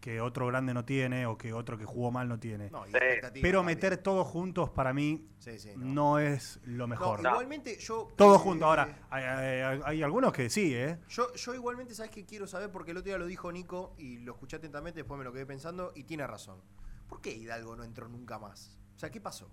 que 0.00 0.20
otro 0.20 0.46
grande 0.46 0.72
no 0.74 0.84
tiene 0.84 1.26
o 1.26 1.36
que 1.36 1.52
otro 1.52 1.76
que 1.78 1.84
jugó 1.84 2.10
mal 2.10 2.28
no 2.28 2.38
tiene. 2.38 2.70
No, 2.70 2.84
Pero 2.92 3.20
también. 3.32 3.64
meter 3.64 3.96
todos 3.98 4.26
juntos 4.26 4.70
para 4.70 4.92
mí 4.92 5.28
Sí, 5.38 5.58
sí, 5.58 5.70
no. 5.76 6.18
es 6.18 6.60
lo 6.64 6.86
mejor. 6.86 7.22
No, 7.22 7.30
igualmente 7.30 7.76
yo. 7.78 8.12
Todos 8.16 8.40
eh, 8.40 8.44
juntos. 8.44 8.66
Ahora, 8.66 9.06
hay, 9.10 9.24
hay- 9.24 9.80
hay 9.84 10.02
algunos 10.02 10.32
que 10.32 10.48
sí, 10.50 10.74
¿eh? 10.74 10.98
Yo, 11.08 11.32
yo 11.34 11.54
igualmente, 11.54 11.94
¿sabes 11.94 12.10
qué 12.12 12.24
quiero 12.24 12.46
saber? 12.46 12.70
Porque 12.70 12.92
el 12.92 12.98
otro 12.98 13.06
día 13.08 13.18
lo 13.18 13.26
dijo 13.26 13.50
Nico 13.50 13.94
y 13.98 14.18
lo 14.18 14.32
escuché 14.34 14.56
atentamente, 14.56 15.00
después 15.00 15.18
me 15.18 15.24
lo 15.24 15.32
quedé 15.32 15.46
pensando 15.46 15.92
y 15.94 16.04
tiene 16.04 16.26
razón. 16.26 16.60
¿Por 17.08 17.20
qué 17.20 17.30
Hidalgo 17.32 17.74
no 17.76 17.82
entró 17.84 18.08
nunca 18.08 18.38
más? 18.38 18.78
O 18.94 18.98
sea, 18.98 19.10
¿qué 19.10 19.20
pasó? 19.20 19.46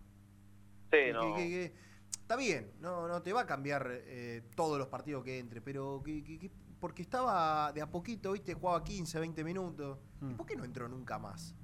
Sí, 0.92 0.98
¿Qué- 1.06 1.14
no. 1.14 1.36
qué- 1.36 1.48
qué- 1.50 1.94
Está 2.22 2.36
bien, 2.38 2.72
no, 2.80 3.08
no 3.08 3.22
te 3.22 3.34
va 3.34 3.42
a 3.42 3.46
cambiar 3.46 3.88
eh, 3.92 4.44
todos 4.56 4.78
los 4.78 4.88
partidos 4.88 5.24
que 5.24 5.40
entre, 5.40 5.62
pero 5.62 6.02
¿qué- 6.06 6.24
qué- 6.24 6.40
qué- 6.40 6.52
porque 6.84 7.02
estaba 7.02 7.72
de 7.72 7.82
a 7.82 7.90
poquito, 7.90 8.34
¿viste? 8.34 8.54
Jugaba 8.56 8.84
15, 8.84 9.18
20 9.18 9.42
minutos. 9.42 9.98
¿Y 10.30 10.34
por 10.34 10.46
qué 10.46 10.54
no 10.58 10.66
entró 10.66 10.90
nunca 10.90 11.18
más? 11.18 11.56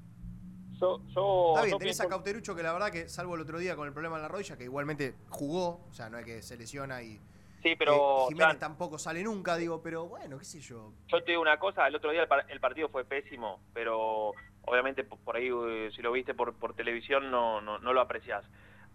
Yo, 0.79 1.01
yo, 1.13 1.47
Está 1.49 1.61
bien, 1.63 1.71
yo 1.73 1.77
tenés 1.77 1.97
pienso- 1.97 2.03
a 2.03 2.07
Cauterucho 2.07 2.55
que 2.55 2.63
la 2.63 2.71
verdad 2.71 2.89
que, 2.89 3.09
salvo 3.09 3.35
el 3.35 3.41
otro 3.41 3.59
día 3.59 3.75
con 3.75 3.85
el 3.85 3.91
problema 3.91 4.15
en 4.15 4.21
la 4.21 4.29
rodilla, 4.29 4.55
que 4.57 4.63
igualmente 4.63 5.15
jugó, 5.27 5.85
o 5.89 5.91
sea, 5.93 6.09
no 6.09 6.17
es 6.19 6.25
que 6.25 6.41
se 6.41 6.55
lesiona 6.55 7.01
y. 7.03 7.19
Sí, 7.61 7.75
pero, 7.77 7.91
eh, 8.21 8.25
Jiménez 8.29 8.47
Jan, 8.53 8.59
tampoco 8.59 8.97
sale 8.97 9.21
nunca, 9.21 9.57
digo, 9.57 9.81
pero 9.83 10.07
bueno, 10.07 10.37
qué 10.39 10.45
sé 10.45 10.61
yo. 10.61 10.93
Yo 11.09 11.21
te 11.21 11.31
digo 11.33 11.41
una 11.41 11.59
cosa, 11.59 11.85
el 11.85 11.95
otro 11.97 12.11
día 12.11 12.21
el, 12.21 12.29
par- 12.29 12.45
el 12.47 12.61
partido 12.61 12.87
fue 12.87 13.03
pésimo, 13.03 13.59
pero 13.73 14.31
obviamente 14.61 15.03
por 15.03 15.35
ahí 15.35 15.49
eh, 15.49 15.89
si 15.93 16.01
lo 16.01 16.13
viste 16.13 16.33
por, 16.33 16.53
por 16.53 16.75
televisión 16.75 17.29
no, 17.29 17.59
no, 17.59 17.77
no 17.79 17.91
lo 17.91 17.99
apreciás. 17.99 18.45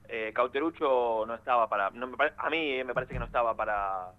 Eh, 0.09 0.33
Cauterucho 0.35 1.27
no 1.27 1.35
estaba 1.35 1.69
para, 1.69 1.91
no 1.91 2.11
a 2.39 2.49
mí 2.49 2.71
eh, 2.81 2.83
me 2.85 2.95
parece 2.95 3.13
que 3.13 3.19
no 3.19 3.27
estaba 3.27 3.55
para, 3.55 4.11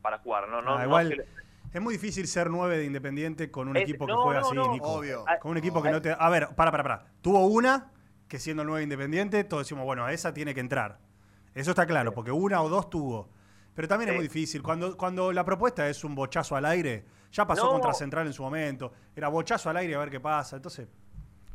para 0.00 0.20
jugar, 0.20 0.48
no, 0.48 0.62
no, 0.62 0.72
Ah, 0.72 0.78
no 0.78 0.84
igual 0.84 1.08
le- 1.10 1.26
es 1.72 1.80
muy 1.80 1.94
difícil 1.94 2.26
ser 2.26 2.50
nueve 2.50 2.76
de 2.78 2.84
Independiente 2.84 3.50
con 3.50 3.68
un 3.68 3.76
Es- 3.76 3.82
equipo 3.84 4.06
que 4.06 4.12
no, 4.12 4.22
juega 4.22 4.40
no, 4.40 4.46
así, 4.46 4.56
no, 4.56 4.72
Nico. 4.72 4.88
obvio. 4.88 5.24
Con 5.40 5.52
un 5.52 5.56
equipo 5.58 5.82
que 5.82 5.90
no 5.90 6.02
te... 6.02 6.14
A 6.18 6.28
ver, 6.28 6.48
para, 6.56 6.70
para, 6.70 6.82
para. 6.82 7.06
Tuvo 7.22 7.46
una 7.46 7.90
que 8.28 8.38
siendo 8.38 8.62
el 8.62 8.68
nueve 8.68 8.82
Independiente, 8.84 9.42
todos 9.44 9.64
decimos, 9.64 9.84
bueno, 9.84 10.08
esa 10.08 10.32
tiene 10.34 10.54
que 10.54 10.60
entrar. 10.60 10.98
Eso 11.54 11.70
está 11.70 11.86
claro, 11.86 12.12
porque 12.12 12.30
una 12.30 12.62
o 12.62 12.68
dos 12.68 12.88
tuvo. 12.90 13.28
Pero 13.74 13.88
también 13.88 14.10
es 14.10 14.14
muy 14.16 14.24
difícil. 14.24 14.62
Cuando, 14.62 14.96
cuando 14.96 15.32
la 15.32 15.44
propuesta 15.44 15.88
es 15.88 16.04
un 16.04 16.14
bochazo 16.14 16.54
al 16.56 16.64
aire, 16.64 17.04
ya 17.32 17.46
pasó 17.46 17.64
No. 17.66 17.70
contra 17.72 17.92
Central 17.94 18.26
en 18.26 18.32
su 18.32 18.42
momento. 18.42 18.92
Era 19.16 19.28
bochazo 19.28 19.70
al 19.70 19.76
aire 19.78 19.94
a 19.94 19.98
ver 19.98 20.10
qué 20.10 20.20
pasa. 20.20 20.56
Entonces, 20.56 20.88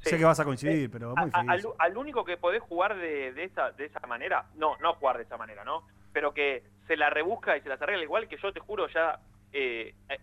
sé 0.02 0.18
que 0.18 0.24
vas 0.26 0.40
a 0.40 0.44
coincidir, 0.46 0.90
pero 0.92 1.12
es 1.14 1.18
muy 1.18 1.30
A- 1.34 1.40
a- 1.40 1.44
difícil. 1.54 1.72
al, 1.78 1.92
al 1.92 1.98
único 1.98 2.24
que 2.26 2.38
podés 2.38 2.62
jugar 2.62 2.96
de, 2.98 3.32
de, 3.34 3.44
esa, 3.46 3.72
de 3.72 3.86
esa 3.86 4.00
manera, 4.08 4.46
no, 4.56 4.78
no 4.78 4.94
jugar 4.96 5.18
de 5.18 5.24
esa 5.24 5.38
manera, 5.38 5.64
¿no? 5.64 5.84
Pero 6.14 6.34
que 6.34 6.64
se 6.88 6.96
la 6.98 7.10
rebusca 7.10 7.58
y 7.58 7.62
se 7.62 7.70
las 7.70 7.82
arregla 7.82 8.04
igual 8.04 8.28
que 8.28 8.38
yo 8.42 8.52
te 8.54 8.60
juro 8.60 8.88
ya, 8.94 9.20
eh, 9.58 9.96
eh, 10.10 10.20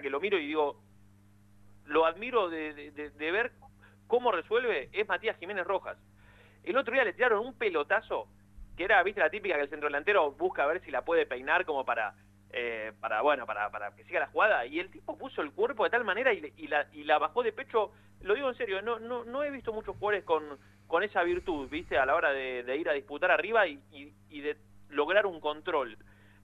que 0.00 0.08
lo 0.08 0.18
miro 0.18 0.38
y 0.38 0.46
digo, 0.46 0.80
lo 1.84 2.06
admiro 2.06 2.48
de, 2.48 2.90
ver 3.18 3.52
cómo 4.06 4.32
resuelve, 4.32 4.88
es 4.92 5.06
Matías 5.06 5.36
Jiménez 5.38 5.66
Rojas. 5.66 5.98
El 6.64 6.78
otro 6.78 6.94
día 6.94 7.04
le 7.04 7.12
tiraron 7.12 7.44
un 7.46 7.52
pelotazo, 7.52 8.28
que 8.74 8.84
era, 8.84 9.02
viste, 9.02 9.20
la 9.20 9.28
típica 9.28 9.56
que 9.56 9.62
el 9.62 9.68
centro 9.68 9.88
delantero 9.88 10.32
busca 10.32 10.64
ver 10.64 10.82
si 10.82 10.90
la 10.90 11.04
puede 11.04 11.26
peinar 11.26 11.66
como 11.66 11.84
para, 11.84 12.14
eh, 12.50 12.92
para 12.98 13.20
bueno, 13.20 13.44
para, 13.44 13.70
para 13.70 13.94
que 13.94 14.04
siga 14.04 14.20
la 14.20 14.28
jugada, 14.28 14.64
y 14.64 14.80
el 14.80 14.90
tipo 14.90 15.18
puso 15.18 15.42
el 15.42 15.52
cuerpo 15.52 15.84
de 15.84 15.90
tal 15.90 16.04
manera 16.04 16.32
y, 16.32 16.66
la, 17.04 17.18
bajó 17.18 17.42
de 17.42 17.52
pecho, 17.52 17.92
lo 18.22 18.34
digo 18.34 18.48
en 18.48 18.56
serio, 18.56 18.80
no, 18.80 18.98
no, 18.98 19.24
no 19.24 19.44
he 19.44 19.50
visto 19.50 19.74
muchos 19.74 19.96
jugadores 19.98 20.24
con, 20.24 20.58
con 20.86 21.02
esa 21.02 21.22
virtud, 21.22 21.68
viste, 21.68 21.98
a 21.98 22.06
la 22.06 22.14
hora 22.14 22.32
de, 22.32 22.76
ir 22.78 22.88
a 22.88 22.94
disputar 22.94 23.30
arriba 23.30 23.66
y 23.66 24.40
de 24.40 24.56
lograr 24.88 25.26
un 25.26 25.40
control. 25.40 25.98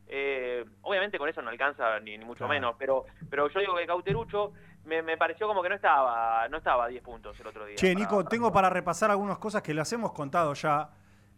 Eh, 0.09 0.65
obviamente 0.83 1.19
con 1.19 1.29
eso 1.29 1.41
no 1.43 1.51
alcanza 1.51 1.99
ni, 2.01 2.19
ni 2.19 2.25
mucho 2.25 2.39
Claro. 2.47 2.53
menos, 2.53 2.75
pero 2.79 3.05
pero 3.31 3.49
yo 3.49 3.61
digo 3.61 3.75
que 3.77 3.87
Cauterucho 3.87 4.53
me, 4.85 5.01
me 5.03 5.17
pareció 5.17 5.47
como 5.47 5.63
que 5.63 5.69
no 5.71 5.75
estaba 5.77 6.47
no 6.49 6.59
estaba 6.59 6.85
a 6.85 6.89
10 6.89 7.03
puntos 7.03 7.39
el 7.41 7.47
otro 7.47 7.65
día. 7.65 7.77
Che, 7.77 7.93
para- 7.95 7.99
Nico, 8.05 8.17
para 8.19 8.29
tengo 8.29 8.53
para 8.53 8.69
repasar 8.71 9.11
algunas 9.11 9.39
cosas 9.39 9.63
que 9.63 9.73
las 9.75 9.91
hemos 9.93 10.13
contado 10.13 10.53
ya 10.55 10.91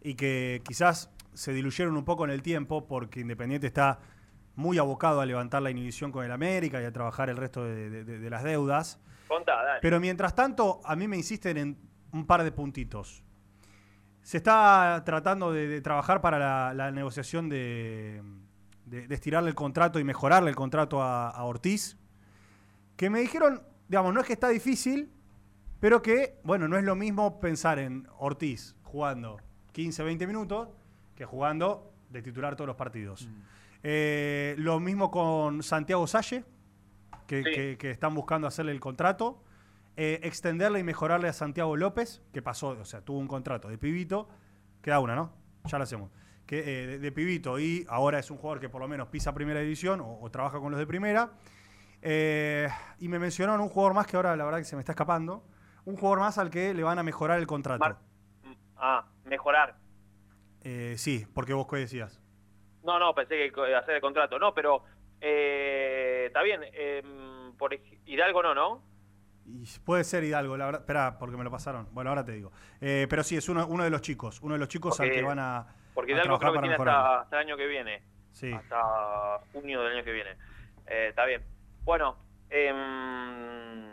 y 0.02 0.14
que 0.14 0.60
quizás 0.66 1.12
se 1.34 1.52
diluyeron 1.52 1.96
un 1.96 2.04
poco 2.04 2.24
en 2.24 2.30
el 2.30 2.42
tiempo 2.42 2.86
porque 2.88 3.20
Independiente 3.20 3.66
está 3.68 4.00
muy 4.56 4.78
abocado 4.78 5.20
a 5.20 5.26
levantar 5.26 5.62
la 5.62 5.70
inhibición 5.70 6.10
con 6.12 6.24
el 6.24 6.32
América 6.32 6.80
y 6.80 6.84
a 6.84 6.92
trabajar 6.92 7.28
el 7.30 7.36
resto 7.36 7.64
de, 7.64 7.90
de- 7.90 8.04
de- 8.04 8.18
de 8.18 8.30
las 8.30 8.42
deudas. 8.44 9.00
Contá, 9.28 9.62
dale. 9.62 9.80
Pero 9.82 10.00
mientras 10.00 10.34
tanto, 10.34 10.80
a 10.84 10.94
mí 10.96 11.06
me 11.08 11.16
insisten 11.16 11.56
en 11.56 11.78
un 12.12 12.26
par 12.26 12.42
de 12.44 12.52
puntitos. 12.52 13.22
Se 14.22 14.36
está 14.38 15.02
tratando 15.04 15.52
de, 15.52 15.80
trabajar 15.80 16.20
para 16.20 16.38
la, 16.38 16.72
la 16.74 16.90
negociación 16.90 17.48
de, 17.48 18.22
de- 18.86 19.06
de 19.09 19.15
estirarle 19.15 19.48
el 19.51 19.55
contrato 19.55 19.98
y 19.98 20.05
mejorarle 20.05 20.51
el 20.51 20.56
contrato 20.56 21.02
a, 21.02 21.31
a 21.31 21.44
Ortiz. 21.44 21.97
Que 22.97 23.11
me 23.11 23.20
dijeron, 23.20 23.62
digamos, 23.89 24.15
no 24.15 24.20
es 24.20 24.27
que 24.27 24.32
está 24.35 24.48
difícil, 24.48 25.11
pero 25.81 26.02
que, 26.02 26.39
bueno, 26.44 26.69
no 26.69 26.77
es 26.77 26.85
lo 26.85 26.94
mismo 26.94 27.40
pensar 27.40 27.78
en 27.78 28.06
Ortiz 28.19 28.74
jugando 28.82 29.39
15, 29.73 30.02
20 30.05 30.27
minutos 30.27 30.69
que 31.16 31.24
jugando 31.24 31.93
de 32.11 32.23
titular 32.23 32.55
todos 32.56 32.69
los 32.69 32.77
partidos. 32.77 33.28
Eh, 33.82 34.55
lo 34.59 34.81
mismo 34.81 35.11
con 35.11 35.62
Santiago 35.62 36.06
Salle, 36.06 36.44
que, 37.27 37.43
que- 37.43 37.77
que 37.78 37.90
están 37.90 38.15
buscando 38.15 38.47
hacerle 38.47 38.73
el 38.73 38.81
contrato. 38.81 39.43
Eh, 39.97 40.19
extenderle 40.24 40.81
y 40.81 40.82
mejorarle 40.82 41.28
a 41.28 41.32
Santiago 41.32 41.77
López, 41.77 42.20
que 42.32 42.43
pasó, 42.43 42.70
o 42.70 42.85
sea, 42.85 43.01
tuvo 43.02 43.19
un 43.19 43.28
contrato 43.28 43.69
de 43.69 43.78
pibito. 43.78 44.28
Queda 44.82 44.98
una, 45.01 45.15
¿no? 45.15 45.32
Ya 45.66 45.78
lo 45.78 45.85
hacemos. 45.85 46.11
Que, 46.46 46.58
eh, 46.58 46.86
de, 46.86 46.98
de 46.98 47.12
pibito 47.12 47.58
y 47.58 47.86
ahora 47.88 48.18
es 48.18 48.30
un 48.30 48.36
jugador 48.36 48.60
que 48.60 48.68
por 48.68 48.80
lo 48.80 48.86
menos 48.86 49.08
pisa 49.08 49.32
primera 49.32 49.60
división 49.60 50.00
o, 50.02 50.18
o 50.20 50.30
trabaja 50.30 50.58
con 50.60 50.70
los 50.70 50.78
de 50.78 50.86
primera. 50.86 51.30
Eh, 52.06 52.68
y 52.98 53.08
me 53.08 53.18
mencionaron 53.18 53.62
un 53.62 53.70
jugador 53.70 53.94
más 53.94 54.06
que 54.06 54.16
ahora 54.16 54.36
la 54.36 54.44
verdad 54.44 54.58
que 54.58 54.64
se 54.64 54.76
me 54.76 54.80
está 54.80 54.92
escapando. 54.92 55.42
Un 55.86 55.96
jugador 55.96 56.20
más 56.20 56.36
al 56.36 56.50
que 56.50 56.74
le 56.74 56.82
van 56.82 56.98
a 56.98 57.02
mejorar 57.02 57.38
el 57.38 57.46
contrato. 57.46 57.98
Ah, 58.76 59.06
mejorar. 59.24 59.76
Eh, 60.60 60.96
sí, 60.98 61.26
porque 61.34 61.54
vos 61.54 61.66
qué 61.66 61.76
decías. 61.76 62.20
No, 62.84 62.98
no, 62.98 63.14
pensé 63.14 63.50
que 63.50 63.74
hacer 63.74 63.94
el 63.94 64.00
contrato. 64.02 64.38
No, 64.38 64.52
pero 64.52 64.84
está 65.18 66.42
bien. 66.42 66.60
eh, 66.74 67.02
por 67.56 67.72
Hidalgo 68.04 68.42
no, 68.42 68.54
¿no? 68.54 68.82
Y 69.46 69.66
puede 69.84 70.04
ser 70.04 70.24
Hidalgo, 70.24 70.58
la 70.58 70.66
verdad. 70.66 70.80
Espera, 70.82 71.18
porque 71.18 71.38
me 71.38 71.44
lo 71.44 71.50
pasaron. 71.50 71.88
Bueno, 71.92 72.10
ahora 72.10 72.24
te 72.24 72.32
digo. 72.32 72.52
Pero 72.80 73.22
sí, 73.22 73.36
es 73.36 73.48
uno, 73.48 73.66
uno 73.66 73.82
de 73.84 73.90
los 73.90 74.02
chicos. 74.02 74.42
Uno 74.42 74.54
de 74.54 74.58
los 74.58 74.68
chicos 74.68 75.00
al 75.00 75.10
que 75.10 75.22
van 75.22 75.38
a, 75.38 75.66
Porque 75.94 76.12
Hidalgo 76.12 76.38
creo 76.38 76.52
que 76.54 76.58
tiene 76.58 76.74
hasta, 76.74 77.20
hasta 77.20 77.36
el 77.40 77.46
año 77.46 77.56
que 77.56 77.66
viene. 77.66 78.02
Sí. 78.32 78.52
Hasta 78.52 79.38
junio 79.52 79.82
del 79.82 79.92
año 79.96 80.04
que 80.04 80.12
viene. 80.12 80.30
Eh, 80.86 81.06
está 81.10 81.24
bien. 81.24 81.42
Bueno, 81.84 82.16
em, 82.50 83.84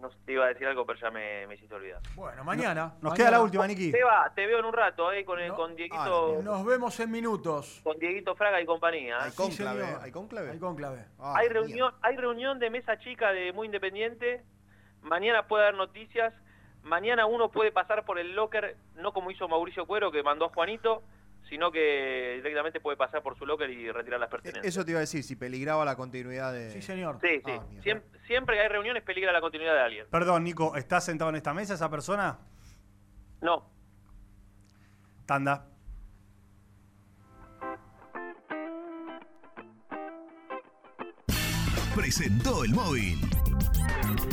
no 0.00 0.08
te 0.24 0.32
iba 0.32 0.44
a 0.44 0.48
decir 0.48 0.66
algo, 0.66 0.84
pero 0.86 0.98
ya 0.98 1.10
me, 1.10 1.46
me 1.46 1.54
hiciste 1.54 1.74
olvidar. 1.74 2.00
Bueno, 2.14 2.44
mañana. 2.44 2.94
Nos 3.00 3.14
queda 3.14 3.30
la 3.30 3.40
última, 3.42 3.66
Niki. 3.66 3.90
Seba, 3.90 4.30
te 4.34 4.46
veo 4.46 4.58
en 4.58 4.64
un 4.64 4.72
rato, 4.72 5.12
eh, 5.12 5.24
con, 5.24 5.38
el, 5.40 5.48
No. 5.48 5.56
con 5.56 5.74
Dieguito, 5.76 6.40
Nos 6.42 6.64
vemos 6.64 6.98
en 7.00 7.10
minutos. 7.10 7.80
con 7.82 7.98
Dieguito 7.98 8.34
Fraga 8.34 8.60
y 8.60 8.66
compañía. 8.66 9.16
¿eh? 9.16 9.22
Hay 9.22 9.30
Sí, 9.30 9.52
señor. 9.52 10.00
hay 10.02 10.10
cónclave. 10.10 10.50
Hay 10.50 10.58
cónclave. 10.58 11.04
Ah, 11.18 11.34
hay 11.38 11.48
reunión, 11.48 11.94
hay 12.02 12.16
reunión 12.16 12.58
de 12.58 12.70
mesa 12.70 12.98
chica 12.98 13.32
de 13.32 13.52
Muy 13.52 13.66
Independiente. 13.66 14.42
Mañana 15.02 15.46
puede 15.48 15.64
haber 15.64 15.76
noticias. 15.76 16.32
Mañana 16.82 17.26
uno 17.26 17.50
puede 17.50 17.72
pasar 17.72 18.04
por 18.04 18.18
el 18.18 18.34
locker, 18.34 18.76
no 18.96 19.12
como 19.12 19.30
hizo 19.30 19.46
Mauricio 19.48 19.86
Cuero, 19.86 20.10
que 20.10 20.22
mandó 20.22 20.46
a 20.46 20.48
Juanito, 20.48 21.02
sino 21.48 21.70
que 21.70 22.34
directamente 22.36 22.80
puede 22.80 22.96
pasar 22.96 23.22
por 23.22 23.36
su 23.38 23.44
locker 23.46 23.68
y 23.70 23.90
retirar 23.90 24.18
las 24.20 24.30
pertenencias. 24.30 24.64
Eso 24.64 24.84
te 24.84 24.92
iba 24.92 24.98
a 24.98 25.00
decir, 25.00 25.22
si 25.22 25.36
peligraba 25.36 25.84
la 25.84 25.96
continuidad 25.96 26.52
de. 26.52 26.70
Sí, 26.70 26.82
señor. 26.82 27.18
Sí, 27.20 27.40
sí. 27.44 27.52
Ah. 27.52 27.64
Siem- 27.82 28.02
siempre 28.26 28.56
que 28.56 28.62
hay 28.62 28.68
reuniones 28.68 29.02
peligra 29.02 29.32
la 29.32 29.40
continuidad 29.40 29.74
de 29.74 29.80
alguien. 29.80 30.06
Perdón, 30.10 30.44
Nico, 30.44 30.74
¿estás 30.76 31.04
sentado 31.04 31.30
en 31.30 31.36
esta 31.36 31.52
mesa 31.52 31.74
esa 31.74 31.90
persona? 31.90 32.38
No. 33.40 33.68
Tanda. 35.26 35.66
Presentó 41.94 42.64
el 42.64 42.70
móvil. 42.72 43.18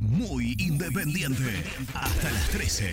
muy 0.00 0.56
independiente. 0.58 1.64
Hasta 1.94 2.30
las 2.30 2.48
13. 2.50 2.90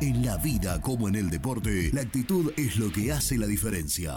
En 0.00 0.24
la 0.24 0.38
vida 0.38 0.80
como 0.80 1.08
en 1.08 1.14
el 1.14 1.28
deporte, 1.28 1.90
la 1.92 2.00
actitud 2.00 2.52
es 2.56 2.78
lo 2.78 2.90
que 2.90 3.12
hace 3.12 3.36
la 3.36 3.46
diferencia. 3.46 4.16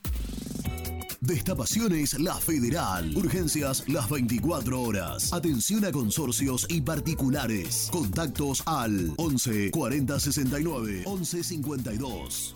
Destapaciones 1.21 2.19
La 2.19 2.35
Federal. 2.35 3.15
Urgencias 3.15 3.87
las 3.87 4.09
24 4.09 4.81
horas. 4.81 5.31
Atención 5.31 5.85
a 5.85 5.91
consorcios 5.91 6.65
y 6.67 6.81
particulares. 6.81 7.89
Contactos 7.91 8.63
al 8.65 9.13
11 9.17 9.69
40 9.69 10.19
69 10.19 11.03
11 11.05 11.43
52. 11.43 12.55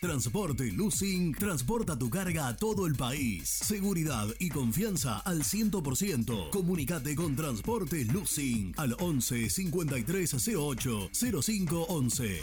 Transporte 0.00 0.70
Lucing 0.70 1.34
transporta 1.34 1.98
tu 1.98 2.08
carga 2.08 2.46
a 2.46 2.56
todo 2.56 2.86
el 2.86 2.94
país. 2.94 3.48
Seguridad 3.48 4.28
y 4.38 4.48
confianza 4.48 5.18
al 5.20 5.42
100%. 5.42 6.50
Comunicate 6.50 7.16
con 7.16 7.34
Transporte 7.34 8.04
Lucing 8.04 8.74
al 8.76 8.94
11 9.00 9.50
53 9.50 10.34
08 10.54 11.10
05 11.42 11.82
11. 11.88 12.42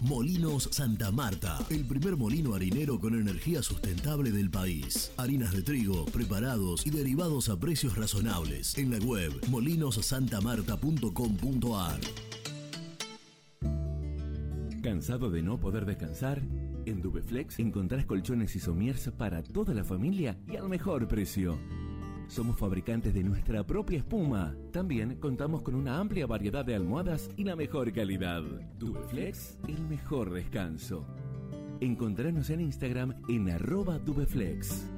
Molinos 0.00 0.68
Santa 0.70 1.10
Marta, 1.10 1.58
el 1.70 1.84
primer 1.84 2.16
molino 2.16 2.54
harinero 2.54 3.00
con 3.00 3.14
energía 3.14 3.62
sustentable 3.62 4.30
del 4.30 4.48
país. 4.48 5.10
Harinas 5.16 5.52
de 5.52 5.62
trigo, 5.62 6.04
preparados 6.06 6.86
y 6.86 6.90
derivados 6.90 7.48
a 7.48 7.58
precios 7.58 7.96
razonables. 7.96 8.78
En 8.78 8.92
la 8.92 8.98
web 8.98 9.32
molinosantamarta.com.ar. 9.48 12.00
¿Cansado 14.82 15.30
de 15.30 15.42
no 15.42 15.58
poder 15.58 15.84
descansar? 15.84 16.42
En 16.86 17.02
Dubeflex 17.02 17.58
encontrás 17.58 18.06
colchones 18.06 18.54
y 18.54 18.60
somiers 18.60 19.10
para 19.18 19.42
toda 19.42 19.74
la 19.74 19.82
familia 19.84 20.38
y 20.46 20.54
al 20.56 20.68
mejor 20.68 21.08
precio. 21.08 21.58
Somos 22.28 22.58
fabricantes 22.58 23.14
de 23.14 23.24
nuestra 23.24 23.66
propia 23.66 23.98
espuma. 23.98 24.54
También 24.70 25.16
contamos 25.16 25.62
con 25.62 25.74
una 25.74 25.98
amplia 25.98 26.26
variedad 26.26 26.64
de 26.64 26.74
almohadas 26.74 27.30
y 27.36 27.44
la 27.44 27.56
mejor 27.56 27.90
calidad. 27.92 28.42
Dubeflex, 28.78 29.58
el 29.66 29.80
mejor 29.88 30.30
descanso. 30.30 31.06
Encontranos 31.80 32.50
en 32.50 32.60
Instagram 32.60 33.14
en 33.28 33.48
arroba 33.48 33.98
Dubeflex. 33.98 34.97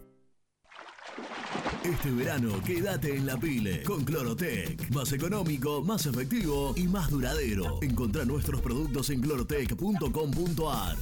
Este 1.83 2.11
verano 2.11 2.61
quédate 2.63 3.15
en 3.15 3.25
la 3.25 3.37
pile 3.37 3.81
con 3.81 4.03
Clorotec. 4.03 4.93
Más 4.93 5.11
económico, 5.13 5.83
más 5.83 6.05
efectivo 6.05 6.73
y 6.75 6.87
más 6.87 7.09
duradero. 7.09 7.79
Encontrá 7.81 8.23
nuestros 8.23 8.61
productos 8.61 9.09
en 9.09 9.19
clorotec.com.ar. 9.21 10.97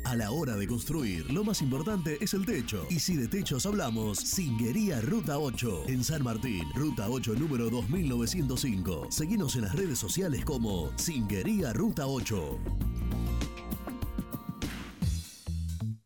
A 0.05 0.15
la 0.15 0.31
hora 0.31 0.55
de 0.55 0.69
construir, 0.69 1.29
lo 1.33 1.43
más 1.43 1.61
importante 1.61 2.19
es 2.21 2.35
el 2.35 2.47
techo. 2.47 2.87
Y 2.89 3.01
si 3.01 3.17
de 3.17 3.27
techos 3.27 3.67
hablamos, 3.67 4.19
Singuería 4.19 5.01
Ruta 5.01 5.41
8. 5.41 5.87
En 5.89 6.05
San 6.05 6.23
Martín, 6.23 6.63
Ruta 6.77 7.11
8 7.11 7.35
número 7.35 7.69
2905. 7.69 9.09
Seguinos 9.11 9.57
en 9.57 9.63
las 9.63 9.75
redes 9.75 9.99
sociales 9.99 10.45
como 10.45 10.97
Singuería 10.97 11.73
Ruta 11.73 12.07
8. 12.07 12.61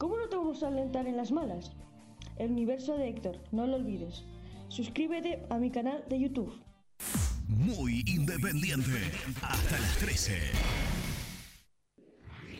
¿cómo 0.00 0.16
no 0.16 0.28
te 0.28 0.36
vamos 0.36 0.62
a 0.62 0.68
alentar 0.68 1.06
en 1.06 1.16
las 1.16 1.30
malas? 1.30 1.72
El 2.38 2.52
universo 2.52 2.96
de 2.96 3.10
Héctor, 3.10 3.36
no 3.52 3.66
lo 3.66 3.76
olvides. 3.76 4.24
Suscríbete 4.68 5.44
a 5.50 5.58
mi 5.58 5.70
canal 5.70 6.02
de 6.08 6.18
YouTube. 6.18 6.52
Muy 7.46 8.02
independiente. 8.06 9.12
Hasta 9.42 9.78
las 9.78 9.98
13. 9.98 10.38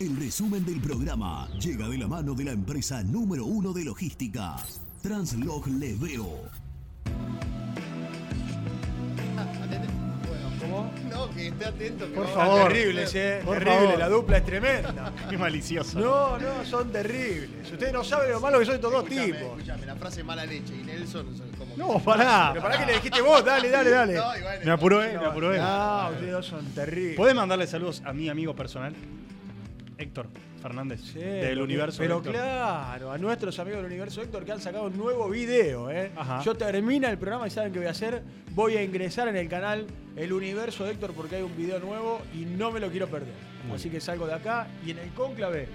El 0.01 0.17
resumen 0.17 0.65
del 0.67 0.81
programa 0.81 1.49
llega 1.59 1.89
de 1.89 1.97
la 1.97 2.09
mano 2.09 2.35
de 2.35 2.45
la 2.45 2.53
empresa 2.53 3.03
número 3.03 3.47
uno 3.47 3.73
de 3.73 3.85
logística, 3.85 4.57
Translog 5.03 5.67
Leveo. 5.69 6.60
Que 11.35 11.49
esté 11.49 11.65
atento. 11.67 12.07
que 12.07 12.13
Por 12.13 12.27
no- 12.29 12.35
favor. 12.35 12.73
Terribles, 12.73 13.15
eh. 13.15 13.41
Por 13.45 13.59
terrible, 13.59 13.81
favor. 13.81 13.99
la 13.99 14.09
dupla 14.09 14.37
es 14.39 14.45
tremenda. 14.45 15.13
Qué 15.31 15.39
malicioso. 15.39 15.99
No, 15.99 16.39
no, 16.39 16.65
son 16.65 16.91
terribles. 16.93 17.71
Ustedes 17.73 17.93
no 17.93 18.05
saben 18.05 18.31
lo 18.33 18.41
malo 18.41 18.59
que 18.59 18.65
son 18.67 18.75
estos 18.77 18.93
dos 18.93 19.03
Escuchame, 19.05 19.27
tipos. 19.33 19.59
escuchame, 19.59 19.87
la 19.87 19.97
frase 19.97 20.25
mala 20.25 20.45
leche 20.47 20.75
y 20.75 20.83
Nelson 20.85 21.37
son 21.37 21.49
como. 21.59 21.77
No, 21.77 21.99
pará. 22.03 22.51
Pero 22.53 22.63
pará 22.63 22.79
que 22.79 22.87
le 22.87 22.93
dijiste 22.95 23.21
vos, 23.21 23.45
dale, 23.45 23.71
dale, 23.71 23.91
dale. 23.91 24.15
No, 24.15 24.37
y 24.37 24.41
bueno, 24.43 24.61
Me 24.65 24.71
apuró, 24.73 25.03
eh, 25.05 25.13
no, 25.15 25.21
me 25.23 25.27
apuró. 25.29 25.55
eh. 25.55 25.59
No, 25.59 26.09
ustedes 26.13 26.33
dos 26.33 26.47
son 26.47 26.65
terribles. 26.75 27.17
¿Podés 27.17 27.35
mandarle 27.35 27.67
saludos 27.67 28.03
a 28.05 28.13
mi 28.13 28.29
amigo 28.29 28.55
personal, 28.55 28.95
Héctor 29.99 30.27
Fernández, 30.63 31.01
Sí, 31.01 31.19
del 31.19 31.61
universo? 31.61 31.99
Pero 31.99 32.19
Héctor? 32.19 32.33
claro, 32.33 33.13
a 33.13 33.19
nuestros 33.19 33.59
amigos 33.59 33.79
del 33.79 33.87
universo 33.87 34.21
Héctor 34.23 34.45
que 34.45 34.53
han 34.53 34.61
sacado 34.61 34.85
un 34.85 34.97
nuevo 34.97 35.29
video. 35.29 35.91
¿eh? 35.91 36.11
Yo 36.45 36.55
termina 36.55 37.11
el 37.11 37.19
programa 37.19 37.47
y 37.47 37.51
saben 37.51 37.73
qué 37.73 37.79
voy 37.79 37.89
a 37.89 37.93
hacer. 37.93 38.23
Voy 38.53 38.77
a 38.77 38.83
ingresar 38.83 39.29
en 39.29 39.37
el 39.37 39.49
canal 39.49 39.87
El 40.17 40.33
Universo 40.33 40.85
de 40.85 40.93
Héctor 40.93 41.13
porque 41.13 41.37
hay 41.37 41.43
un 41.43 41.57
video 41.57 41.79
nuevo 41.81 42.21
y 42.35 42.45
no 42.45 42.73
me 42.73 42.81
lo 42.81 42.91
quiero 42.91 43.09
perder. 43.09 43.35
Muy 43.67 43.77
Así 43.77 43.91
que 43.91 44.01
salgo 44.01 44.27
de 44.27 44.35
acá 44.35 44.69
y 44.85 44.91
en 44.91 44.99
el 44.99 45.11
cónclave 45.11 45.69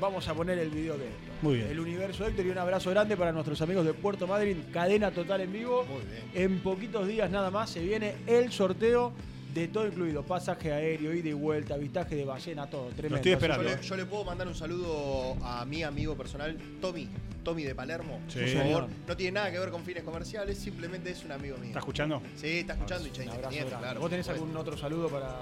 vamos 0.00 0.28
a 0.28 0.34
poner 0.34 0.58
el 0.58 0.70
video 0.70 0.96
de 0.96 1.06
Héctor. 1.06 1.34
Muy 1.42 1.56
bien. 1.56 1.68
El 1.68 1.80
Universo 1.80 2.24
de 2.24 2.30
Héctor 2.30 2.46
y 2.46 2.50
un 2.50 2.58
abrazo 2.58 2.90
grande 2.90 3.16
para 3.16 3.32
nuestros 3.32 3.60
amigos 3.62 3.84
de 3.84 3.94
Puerto 3.94 4.26
Madryn. 4.26 4.62
Cadena 4.72 5.10
total 5.10 5.40
en 5.42 5.52
vivo. 5.52 5.84
Muy 5.84 6.02
bien. 6.02 6.52
En 6.52 6.58
poquitos 6.60 7.06
días 7.06 7.30
nada 7.30 7.50
más 7.50 7.70
se 7.70 7.80
viene 7.80 8.14
el 8.26 8.52
sorteo 8.52 9.12
de 9.54 9.68
todo 9.68 9.86
incluido. 9.86 10.22
Pasaje 10.22 10.72
aéreo, 10.72 11.12
ida 11.14 11.28
y 11.30 11.32
vuelta, 11.32 11.74
avistaje 11.74 12.14
de 12.16 12.24
ballena, 12.24 12.68
todo. 12.68 12.86
Tremendo. 12.90 13.16
estoy 13.16 13.32
Así 13.32 13.38
que- 13.40 13.46
esperando. 13.46 13.62
Yo 13.70 13.76
le, 13.76 13.82
yo 13.82 13.96
le 13.96 14.04
puedo 14.06 14.24
mandar 14.24 14.46
un 14.48 14.54
saludo 14.54 15.36
a 15.42 15.64
mi 15.64 15.82
amigo 15.82 16.14
personal, 16.16 16.56
Tommy. 16.80 17.08
Tommy 17.44 17.62
de 17.64 17.74
Palermo. 17.74 18.20
Sí. 18.28 18.40
Por 18.40 18.48
favor. 18.62 18.88
No 19.06 19.16
tiene 19.16 19.32
nada 19.32 19.50
que 19.50 19.58
ver 19.58 19.70
con 19.70 19.82
fines 19.84 20.02
comerciales, 20.02 20.58
simplemente 20.58 21.10
es 21.10 21.24
un 21.24 21.32
amigo 21.32 21.56
mío. 21.56 21.68
¿Está 21.68 21.78
escuchando? 21.78 22.20
Sí, 22.36 22.58
está 22.58 22.74
escuchando 22.74 23.08
y 23.08 23.20
Un 23.22 23.28
abrazo 23.30 23.78
claro. 23.78 24.00
¿Vos 24.00 24.10
tenés 24.10 24.28
algún 24.28 24.56
otro 24.56 24.76
saludo 24.76 25.08
para.? 25.08 25.40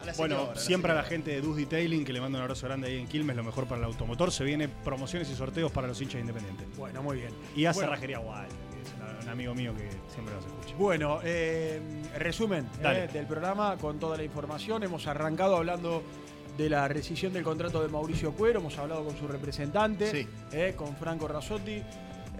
A 0.00 0.06
la 0.06 0.12
Bueno, 0.12 0.38
señora, 0.38 0.60
siempre 0.60 0.92
a 0.92 0.94
la 0.94 1.02
gente 1.02 1.32
de 1.32 1.40
Dus 1.40 1.56
Detailing, 1.56 2.04
que 2.04 2.12
le 2.12 2.20
mando 2.20 2.38
un 2.38 2.42
abrazo 2.42 2.66
grande 2.68 2.86
ahí 2.86 2.98
en 2.98 3.08
Quilmes, 3.08 3.34
lo 3.34 3.42
mejor 3.42 3.66
para 3.66 3.80
el 3.80 3.84
automotor. 3.84 4.30
Se 4.30 4.44
viene 4.44 4.68
promociones 4.68 5.28
y 5.28 5.34
sorteos 5.34 5.72
para 5.72 5.88
los 5.88 6.00
hinchas 6.00 6.20
independientes. 6.20 6.66
Bueno, 6.76 7.02
muy 7.02 7.16
bien. 7.16 7.30
Y 7.56 7.64
a 7.64 7.72
Bueno. 7.72 7.88
Cerrajería 7.88 8.20
Wild, 8.20 8.48
un 9.22 9.28
amigo 9.28 9.54
mío 9.54 9.74
que 9.74 9.88
siempre 10.12 10.34
nos 10.34 10.44
escucha. 10.46 10.74
Bueno, 10.76 11.20
eh, 11.24 11.80
resumen 12.18 12.68
eh, 12.82 13.08
del 13.12 13.26
programa 13.26 13.76
con 13.76 13.98
toda 13.98 14.16
la 14.16 14.24
información. 14.24 14.82
Hemos 14.82 15.06
arrancado 15.06 15.56
hablando 15.56 16.02
de 16.56 16.68
la 16.68 16.88
rescisión 16.88 17.32
del 17.32 17.44
contrato 17.44 17.82
de 17.82 17.88
Mauricio 17.88 18.32
Cuero, 18.32 18.60
hemos 18.60 18.76
hablado 18.78 19.04
con 19.04 19.16
su 19.16 19.28
representante, 19.28 20.10
Sí. 20.10 20.28
eh, 20.52 20.74
con 20.76 20.96
Franco 20.96 21.28
Rasotti. 21.28 21.82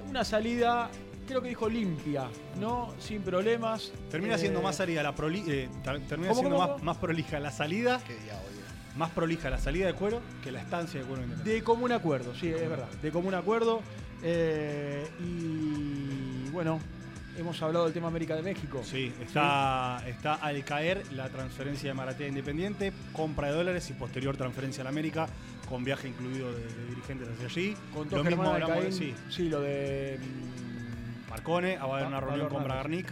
Una 0.08 0.24
salida, 0.24 0.90
creo 1.26 1.40
que 1.42 1.50
dijo 1.50 1.68
limpia, 1.68 2.28
¿no? 2.58 2.94
Sin 2.98 3.22
problemas. 3.22 3.92
Termina 4.10 4.34
Eh, 4.34 4.38
siendo 4.38 4.60
más 4.62 4.76
salida 4.76 5.02
la 5.02 5.14
proli- 5.14 5.44
eh, 5.46 5.68
ter- 5.84 6.00
termina 6.08 6.30
¿Cómo, 6.30 6.40
siendo 6.40 6.56
cómo, 6.56 6.66
más, 6.68 6.70
cómo? 6.78 6.84
más 6.84 6.96
prolija 6.96 7.38
la 7.38 7.50
salida, 7.52 8.00
Qué 8.06 8.16
más 8.96 9.10
prolija 9.10 9.48
la 9.50 9.58
salida 9.58 9.86
de 9.86 9.92
cuero 9.94 10.20
que 10.42 10.50
la 10.50 10.60
estancia 10.62 10.98
de 11.00 11.06
cuero. 11.06 11.22
De 11.44 11.62
común 11.62 11.92
acuerdo, 11.92 12.34
sí, 12.34 12.48
es 12.48 12.68
verdad. 12.68 12.88
De 13.00 13.12
común 13.12 13.34
acuerdo. 13.34 13.80
eh, 14.20 15.06
y 15.20 16.27
bueno, 16.58 16.80
hemos 17.38 17.62
hablado 17.62 17.84
del 17.84 17.94
tema 17.94 18.08
América 18.08 18.34
de 18.34 18.42
México. 18.42 18.80
Sí, 18.82 19.12
está, 19.22 20.02
está 20.08 20.34
al 20.34 20.64
caer 20.64 21.04
la 21.12 21.28
transferencia 21.28 21.88
de 21.88 21.94
Maratea 21.94 22.26
Independiente, 22.26 22.92
compra 23.12 23.46
de 23.46 23.52
dólares 23.54 23.88
y 23.90 23.92
posterior 23.92 24.36
transferencia 24.36 24.80
a 24.80 24.84
la 24.84 24.90
América, 24.90 25.28
con 25.68 25.84
viaje 25.84 26.08
incluido 26.08 26.52
de, 26.52 26.66
de 26.66 26.86
dirigentes 26.88 27.28
hacia 27.28 27.46
allí. 27.46 27.76
Con 27.94 28.10
Lo 28.10 28.24
mismo 28.24 28.42
hablamos 28.42 28.82
de, 28.82 28.90
sí, 28.90 29.14
sí, 29.30 29.48
lo 29.48 29.60
de. 29.60 30.18
mm, 30.18 31.30
Marcone, 31.30 31.76
va 31.76 31.84
a 31.84 31.96
haber 31.98 32.06
una 32.08 32.20
reunión 32.20 32.48
con. 32.48 32.64
Bragarnik 32.64 33.06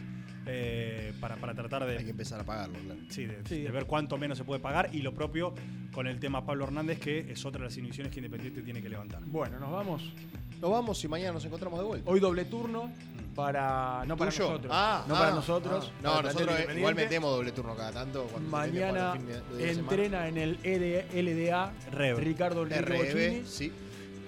eh, 0.49 1.13
para, 1.21 1.37
para 1.37 1.55
tratar 1.55 1.87
de, 1.87 1.99
Hay 1.99 2.05
que 2.05 2.11
empezar 2.11 2.41
a 2.41 2.45
pagarlo, 2.45 2.81
claro. 2.81 3.01
sí, 3.09 3.27
de, 3.27 3.47
Sí. 3.47 3.63
de 3.63 3.71
ver 3.71 3.85
cuánto 3.87 4.19
menos 4.19 4.37
se 4.39 4.43
puede 4.43 4.59
pagar 4.61 4.91
y 4.93 5.03
lo 5.03 5.15
propio 5.15 5.55
con 5.93 6.09
el 6.09 6.19
tema 6.19 6.45
Pablo 6.45 6.65
Hernández, 6.65 6.99
que 6.99 7.31
es 7.31 7.45
otra 7.47 7.61
de 7.61 7.67
las 7.67 7.77
inhibiciones 7.77 8.13
que 8.13 8.19
Independiente 8.19 8.63
tiene 8.63 8.83
que 8.83 8.89
levantar. 8.89 9.23
Bueno, 9.25 9.61
nos 9.61 9.71
vamos. 9.71 10.13
Nos 10.61 10.71
vamos 10.71 11.03
y 11.05 11.09
mañana 11.09 11.33
nos 11.33 11.45
encontramos 11.45 11.79
de 11.79 11.85
vuelta. 11.85 12.11
Hoy 12.11 12.19
doble 12.21 12.45
turno 12.47 12.91
para. 13.35 14.05
No 14.07 14.17
para 14.17 14.31
¿Tuyo? 14.31 14.45
nosotros. 14.49 14.73
Ah, 14.75 15.05
no 15.07 15.15
ah, 15.15 15.19
para 15.19 15.31
nosotros. 15.33 15.93
ah. 15.99 16.03
para 16.03 16.13
No, 16.13 16.19
el 16.19 16.25
nosotros 16.25 16.41
Independiente. 16.51 16.79
igual 16.81 16.95
metemos 16.95 17.31
doble 17.37 17.53
turno 17.53 17.75
cada 17.77 17.93
tanto. 17.93 18.25
cuando 18.25 18.49
Mañana 18.51 19.15
entrena 19.59 20.29
en 20.29 20.39
el 20.39 20.59
ED 20.63 21.05
LDA 21.23 21.73
Rev. 21.93 22.19
Ricardo 22.19 22.65
RB, 22.65 22.97
Bocchini. 22.97 23.43
sí. 23.47 23.73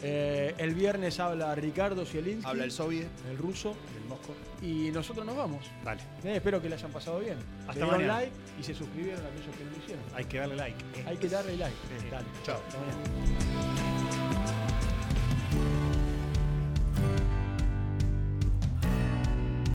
Eh, 0.00 0.54
el 0.58 0.76
viernes 0.76 1.18
habla 1.18 1.52
Ricardo 1.56 2.04
Zielinski. 2.06 2.46
Habla 2.48 2.62
el 2.64 2.70
soviet. 2.70 3.08
el 3.28 3.36
ruso. 3.36 3.74
El 4.00 4.08
Mosco. 4.08 4.32
Y 4.62 4.92
nosotros 4.92 5.26
nos 5.26 5.34
vamos. 5.36 5.64
Dale, 5.84 6.02
Eh, 6.22 6.36
espero 6.36 6.62
que 6.62 6.68
le 6.68 6.76
hayan 6.76 6.92
pasado 6.92 7.18
bien. 7.18 7.36
Hasta 7.62 7.72
Le 7.72 7.78
dieron 7.80 7.94
mañana. 8.02 8.20
like 8.20 8.32
y 8.60 8.62
se 8.62 8.74
suscribieron 8.74 9.24
a 9.24 9.28
aquellos 9.28 9.56
que 9.56 9.64
no 9.64 9.70
lo 9.72 9.76
hicieron. 9.78 10.04
hay 10.14 10.24
que 10.26 10.38
darle 10.38 10.54
like. 10.56 10.84
Hay 11.04 11.16
que 11.16 11.28
darle 11.28 11.56
like. 11.56 11.76
Dale. 12.12 12.26
Chao. 12.44 12.60
Hasta 12.68 12.78
mañana. 12.78 13.87